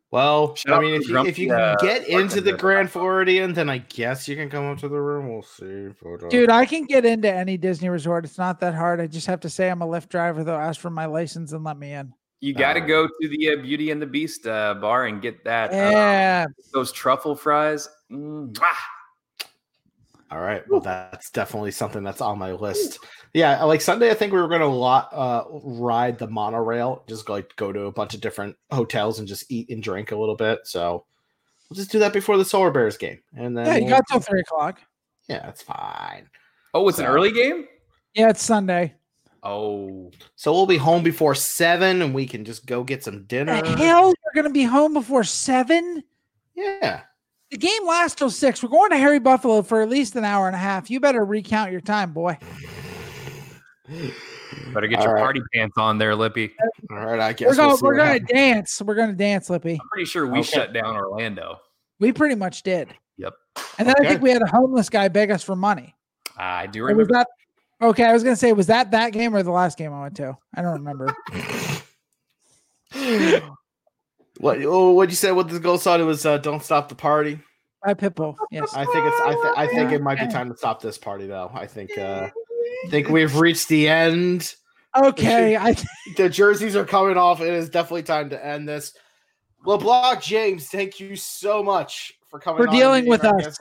Well, 0.09 0.55
Shout 0.55 0.77
I 0.77 0.81
mean, 0.81 0.93
if 1.01 1.09
you, 1.09 1.19
if 1.25 1.37
you 1.37 1.49
Grumpy, 1.49 1.63
uh, 1.63 1.75
can 1.77 1.87
get 1.87 2.07
into 2.07 2.39
the. 2.39 2.53
Grand 2.53 2.89
Floridian, 2.89 3.53
then 3.53 3.69
I 3.69 3.79
guess 3.79 4.25
you 4.27 4.37
can 4.37 4.49
come 4.49 4.63
up 4.71 4.77
to 4.79 4.87
the 4.87 4.99
room. 5.01 5.27
We'll 5.29 5.41
see. 5.41 5.87
Uh, 6.05 6.27
dude, 6.29 6.49
I 6.49 6.65
can 6.65 6.85
get 6.85 7.03
into 7.03 7.29
any 7.31 7.57
Disney 7.57 7.89
resort. 7.89 8.23
It's 8.23 8.37
not 8.37 8.59
that 8.61 8.73
hard. 8.73 9.01
I 9.01 9.07
just 9.07 9.27
have 9.27 9.41
to 9.41 9.49
say 9.49 9.69
I'm 9.69 9.81
a 9.81 9.87
Lyft 9.87 10.07
driver. 10.09 10.45
They'll 10.45 10.55
ask 10.55 10.79
for 10.79 10.89
my 10.89 11.07
license 11.07 11.51
and 11.51 11.63
let 11.65 11.77
me 11.77 11.91
in. 11.91 12.13
You 12.39 12.53
got 12.53 12.73
to 12.73 12.81
Um, 12.81 12.87
go 12.87 13.07
to 13.07 13.27
the 13.27 13.49
uh, 13.49 13.61
Beauty 13.61 13.91
and 13.91 14.01
the 14.01 14.05
Beast 14.05 14.47
uh, 14.47 14.75
bar 14.75 15.07
and 15.07 15.21
get 15.21 15.43
that. 15.43 15.71
uh, 15.71 15.75
Yeah. 15.75 16.45
those 16.73 16.91
truffle 16.93 17.35
fries. 17.35 17.89
Mm, 18.09 18.53
mwah. 18.53 18.73
All 20.29 20.39
right. 20.39 20.61
Well, 20.69 20.81
that's 20.81 21.29
definitely 21.31 21.71
something 21.71 22.03
that's 22.03 22.19
on 22.21 22.37
my 22.37 22.51
list. 22.51 22.99
Yeah, 23.33 23.63
like 23.63 23.79
Sunday, 23.81 24.09
I 24.09 24.13
think 24.13 24.33
we 24.33 24.41
were 24.41 24.47
going 24.49 24.61
to 24.61 24.67
lot 24.67 25.09
uh, 25.13 25.43
ride 25.63 26.17
the 26.17 26.27
monorail, 26.27 27.03
just 27.07 27.29
like 27.29 27.55
go 27.55 27.71
to 27.71 27.83
a 27.83 27.91
bunch 27.91 28.13
of 28.13 28.19
different 28.21 28.55
hotels 28.71 29.19
and 29.19 29.27
just 29.27 29.49
eat 29.49 29.69
and 29.69 29.81
drink 29.81 30.11
a 30.11 30.17
little 30.17 30.35
bit. 30.35 30.59
So 30.65 31.05
we'll 31.69 31.75
just 31.75 31.91
do 31.91 31.99
that 31.99 32.11
before 32.13 32.37
the 32.37 32.43
Solar 32.45 32.71
Bears 32.71 32.97
game, 32.97 33.19
and 33.37 33.57
then 33.57 33.65
Yeah, 33.65 33.75
you 33.77 33.85
we'll- 33.85 33.95
got 33.95 34.03
till 34.09 34.19
three 34.19 34.41
o'clock. 34.41 34.81
yeah, 35.29 35.45
that's 35.45 35.61
fine. 35.61 36.29
Oh, 36.73 36.87
it's 36.89 36.99
an 36.99 37.05
early 37.05 37.31
game. 37.31 37.65
Yeah, 38.13 38.29
it's 38.29 38.43
Sunday. 38.43 38.95
Oh, 39.43 40.11
So 40.35 40.51
we'll 40.51 40.65
be 40.65 40.77
home 40.77 41.03
before 41.03 41.35
seven, 41.35 42.01
and 42.01 42.13
we 42.13 42.25
can 42.25 42.43
just 42.43 42.65
go 42.65 42.83
get 42.83 43.03
some 43.03 43.23
dinner. 43.25 43.61
The 43.61 43.77
hell, 43.77 44.07
you're 44.07 44.33
gonna 44.43 44.53
be 44.53 44.63
home 44.63 44.93
before 44.93 45.23
seven? 45.23 46.03
Yeah. 46.55 47.01
The 47.51 47.57
game 47.57 47.87
lasts 47.87 48.15
till 48.15 48.29
six. 48.29 48.61
We're 48.61 48.69
going 48.69 48.89
to 48.91 48.97
Harry 48.97 49.19
Buffalo 49.19 49.61
for 49.61 49.81
at 49.81 49.89
least 49.89 50.15
an 50.17 50.25
hour 50.25 50.47
and 50.47 50.55
a 50.55 50.59
half. 50.59 50.89
You 50.89 50.99
better 50.99 51.23
recount 51.23 51.71
your 51.71 51.79
time, 51.81 52.11
boy. 52.11 52.37
better 54.73 54.87
get 54.87 54.99
All 54.99 55.05
your 55.05 55.13
right. 55.13 55.21
party 55.23 55.41
pants 55.53 55.77
on 55.77 55.97
there, 55.97 56.13
Lippy. 56.15 56.53
All 56.91 56.97
right. 56.97 57.19
I 57.19 57.31
guess 57.33 57.47
We're 57.47 57.55
gonna 57.55 57.67
we'll 57.69 57.77
we're 57.81 57.95
gonna 57.97 58.19
dance. 58.19 58.81
We're 58.81 58.95
gonna 58.95 59.13
dance, 59.13 59.49
Lippy. 59.49 59.73
I'm 59.81 59.87
pretty 59.89 60.05
sure 60.05 60.25
we 60.27 60.39
Okay. 60.39 60.43
shut 60.49 60.73
down 60.73 60.95
Orlando. 60.95 61.59
We 61.99 62.11
pretty 62.11 62.35
much 62.35 62.63
did. 62.63 62.89
Yep. 63.17 63.33
And 63.79 63.87
then 63.87 63.95
I 63.99 64.07
think 64.07 64.21
we 64.21 64.29
had 64.29 64.41
a 64.41 64.47
homeless 64.47 64.89
guy 64.89 65.07
beg 65.07 65.31
us 65.31 65.41
for 65.41 65.55
money. 65.55 65.95
I 66.37 66.67
do 66.67 66.81
Or 66.81 66.87
was 66.93 67.07
remember. 67.07 67.13
that 67.13 67.27
okay? 67.87 68.03
I 68.03 68.13
was 68.13 68.23
gonna 68.23 68.35
say, 68.35 68.51
was 68.51 68.67
that 68.67 68.91
that 68.91 69.13
game 69.13 69.33
or 69.33 69.41
the 69.41 69.51
last 69.51 69.77
game 69.77 69.93
I 69.93 70.01
went 70.01 70.17
to? 70.17 70.37
I 70.53 70.61
don't 70.61 70.83
remember. 70.83 71.15
what? 74.39 74.61
Oh, 74.63 74.91
what 74.91 75.09
you 75.09 75.15
said 75.15 75.31
What 75.31 75.49
the 75.49 75.59
goal 75.59 75.77
song? 75.77 75.99
It 75.99 76.03
was 76.03 76.25
uh, 76.25 76.37
"Don't 76.37 76.63
Stop 76.63 76.89
the 76.89 76.95
Party." 76.95 77.39
By 77.85 77.93
Pitbull. 77.93 78.35
Yes. 78.51 78.73
I 78.73 78.85
think 78.85 79.05
it's. 79.05 79.21
I, 79.21 79.33
th- 79.33 79.53
I 79.57 79.67
think 79.67 79.91
it 79.91 80.01
might 80.01 80.19
be 80.19 80.27
time 80.27 80.49
to 80.49 80.57
stop 80.57 80.81
this 80.81 80.97
party, 80.97 81.27
though. 81.27 81.51
I 81.53 81.67
think. 81.67 81.97
uh 81.97 82.29
I 82.85 82.89
think 82.89 83.09
we've 83.09 83.35
reached 83.37 83.67
the 83.69 83.87
end. 83.87 84.55
Okay. 84.95 85.55
I 85.55 85.75
The 86.17 86.29
jerseys 86.29 86.75
are 86.75 86.85
coming 86.85 87.17
off. 87.17 87.41
It 87.41 87.53
is 87.53 87.69
definitely 87.69 88.03
time 88.03 88.29
to 88.29 88.45
end 88.45 88.67
this. 88.67 88.93
LeBlanc 89.65 90.21
James, 90.21 90.67
thank 90.67 90.99
you 90.99 91.15
so 91.15 91.63
much 91.63 92.13
for 92.29 92.39
coming 92.39 92.61
For 92.61 92.69
on 92.69 92.75
dealing 92.75 93.07
with 93.07 93.23
us. 93.23 93.57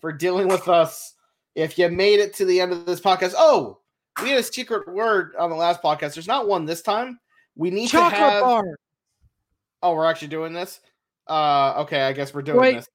For 0.00 0.12
dealing 0.12 0.48
with 0.48 0.68
us. 0.68 1.14
If 1.54 1.78
you 1.78 1.88
made 1.88 2.20
it 2.20 2.34
to 2.34 2.44
the 2.44 2.60
end 2.60 2.72
of 2.72 2.86
this 2.86 3.00
podcast, 3.00 3.34
oh, 3.36 3.80
we 4.22 4.30
had 4.30 4.38
a 4.38 4.42
secret 4.42 4.92
word 4.92 5.32
on 5.38 5.50
the 5.50 5.56
last 5.56 5.82
podcast. 5.82 6.14
There's 6.14 6.28
not 6.28 6.46
one 6.46 6.66
this 6.66 6.82
time. 6.82 7.18
We 7.56 7.70
need 7.70 7.88
chocolate 7.88 8.12
to 8.12 8.18
have. 8.18 8.42
bar. 8.42 8.64
Oh, 9.82 9.94
we're 9.94 10.06
actually 10.06 10.28
doing 10.28 10.52
this. 10.52 10.80
Uh, 11.28 11.74
okay, 11.78 12.02
I 12.02 12.12
guess 12.12 12.32
we're 12.34 12.42
doing 12.42 12.58
Wait. 12.58 12.74
this. 12.76 12.88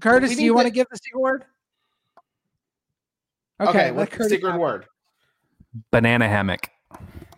Curtis, 0.00 0.30
do 0.30 0.36
you 0.36 0.42
need 0.42 0.50
want 0.50 0.66
to- 0.66 0.70
to 0.70 0.74
give 0.74 0.86
the 0.90 0.96
secret 0.98 1.20
word? 1.20 1.44
Okay, 3.60 3.90
let 3.90 3.94
what's 3.94 4.16
the 4.16 4.28
secret 4.28 4.52
have 4.52 4.60
word? 4.60 4.86
Banana 5.92 6.26
hammock. 6.26 6.70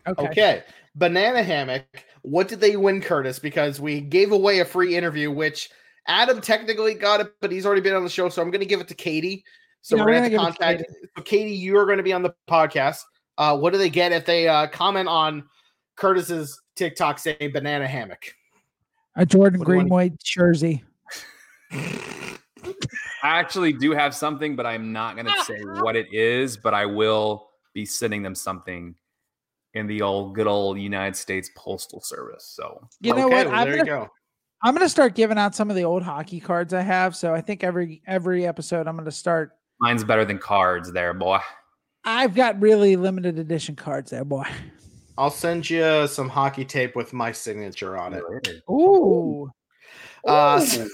Okay. 0.06 0.28
Okay. 0.28 0.62
Banana 0.94 1.42
hammock. 1.42 1.84
What 2.22 2.48
did 2.48 2.60
they 2.60 2.76
win, 2.76 3.00
Curtis? 3.00 3.38
Because 3.38 3.80
we 3.80 4.00
gave 4.00 4.32
away 4.32 4.60
a 4.60 4.64
free 4.64 4.96
interview, 4.96 5.30
which 5.30 5.70
Adam 6.06 6.40
technically 6.40 6.94
got 6.94 7.20
it, 7.20 7.32
but 7.40 7.50
he's 7.50 7.66
already 7.66 7.80
been 7.80 7.94
on 7.94 8.04
the 8.04 8.10
show. 8.10 8.28
So 8.28 8.42
I'm 8.42 8.50
going 8.50 8.60
to 8.60 8.66
give 8.66 8.80
it 8.80 8.88
to 8.88 8.94
Katie 8.94 9.44
So 9.80 9.96
Yeah, 9.96 10.02
we're 10.02 10.06
we're 10.06 10.12
gonna 10.14 10.22
have 10.22 10.54
to 10.54 10.60
gonna 10.60 10.76
give 10.76 10.78
to 10.78 10.84
contact. 10.84 11.16
So 11.16 11.22
Katie, 11.24 11.54
you 11.54 11.76
are 11.76 11.86
going 11.86 11.96
to 11.98 12.04
be 12.04 12.12
on 12.12 12.22
the 12.22 12.34
podcast. 12.48 13.00
Uh, 13.38 13.56
what 13.56 13.72
do 13.72 13.78
they 13.78 13.90
get 13.90 14.12
if 14.12 14.24
they 14.24 14.46
uh, 14.46 14.68
comment 14.68 15.08
on 15.08 15.44
Curtis's 15.96 16.60
TikTok 16.76 17.18
saying 17.18 17.50
banana 17.52 17.88
hammock? 17.88 18.22
A 19.16 19.26
Jordan 19.26 19.60
What 19.60 19.66
do 19.66 19.72
you 19.74 19.78
Greenway 19.80 20.12
jersey. 20.22 20.82
I 21.70 22.38
actually 23.22 23.72
do 23.72 23.92
have 23.92 24.14
something, 24.14 24.56
but 24.56 24.66
I'm 24.66 24.92
not 24.92 25.14
going 25.16 25.26
to 25.26 25.44
say 25.44 25.60
what 25.80 25.96
it 25.96 26.12
is, 26.12 26.56
but 26.56 26.74
I 26.74 26.86
will 26.86 27.48
be 27.74 27.84
sending 27.86 28.22
them 28.22 28.34
something 28.34 28.94
in 29.74 29.86
the 29.86 30.02
old 30.02 30.34
good 30.34 30.46
old 30.46 30.78
United 30.78 31.16
States 31.16 31.50
Postal 31.56 32.00
Service. 32.00 32.52
So 32.54 32.88
You 33.00 33.14
know 33.14 33.26
Okay, 33.26 33.36
what? 33.36 33.46
well, 33.46 33.54
I'm 33.54 33.66
there 33.68 33.78
gonna, 33.78 33.90
you 33.90 33.96
go. 34.04 34.08
I'm 34.62 34.74
gonna 34.74 34.88
start 34.88 35.14
giving 35.14 35.38
out 35.38 35.54
some 35.54 35.70
of 35.70 35.76
the 35.76 35.84
old 35.84 36.02
hockey 36.02 36.40
cards 36.40 36.74
I 36.74 36.82
have. 36.82 37.16
So 37.16 37.34
I 37.34 37.40
think 37.40 37.64
every 37.64 38.02
every 38.06 38.46
episode 38.46 38.86
I'm 38.86 38.96
gonna 38.96 39.10
start. 39.10 39.52
mine's 39.80 40.04
better 40.04 40.24
than 40.24 40.38
cards 40.38 40.92
there, 40.92 41.14
boy. 41.14 41.38
I've 42.04 42.34
got 42.34 42.60
really 42.60 42.96
limited 42.96 43.38
edition 43.38 43.76
cards 43.76 44.10
there, 44.10 44.24
boy. 44.24 44.44
I'll 45.22 45.30
send 45.30 45.70
you 45.70 46.08
some 46.08 46.28
hockey 46.28 46.64
tape 46.64 46.96
with 46.96 47.12
my 47.12 47.30
signature 47.30 47.96
on 47.96 48.12
it. 48.12 48.24
Ooh. 48.68 49.48
Uh, 50.26 50.66
Ooh. 50.68 50.90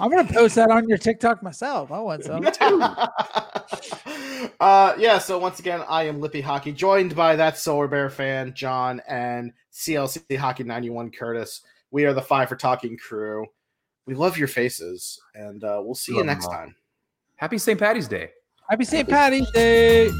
I'm 0.00 0.10
gonna 0.10 0.24
post 0.24 0.56
that 0.56 0.72
on 0.72 0.88
your 0.88 0.98
TikTok 0.98 1.40
myself. 1.40 1.92
I 1.92 2.00
want 2.00 2.24
some. 2.24 2.44
uh, 4.60 4.94
yeah. 4.98 5.18
So 5.18 5.38
once 5.38 5.60
again, 5.60 5.84
I 5.88 6.02
am 6.02 6.20
Lippy 6.20 6.40
Hockey, 6.40 6.72
joined 6.72 7.14
by 7.14 7.36
that 7.36 7.56
Solar 7.56 7.86
Bear 7.86 8.10
fan 8.10 8.54
John 8.56 9.00
and 9.06 9.52
CLC 9.72 10.36
Hockey 10.36 10.64
91 10.64 11.12
Curtis. 11.12 11.60
We 11.92 12.06
are 12.06 12.12
the 12.12 12.22
Five 12.22 12.48
for 12.48 12.56
Talking 12.56 12.98
crew. 12.98 13.46
We 14.04 14.14
love 14.14 14.36
your 14.36 14.48
faces, 14.48 15.20
and 15.36 15.62
uh, 15.62 15.80
we'll 15.80 15.94
see 15.94 16.16
you 16.16 16.24
next 16.24 16.46
them 16.46 16.54
time. 16.54 16.74
Happy 17.36 17.58
St. 17.58 17.78
Patty's 17.78 18.08
Day. 18.08 18.30
Happy 18.68 18.84
St. 18.84 19.08
Patty's 19.08 19.48
Day. 19.52 20.10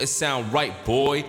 It 0.00 0.06
sound 0.06 0.50
right, 0.50 0.72
boy. 0.86 1.24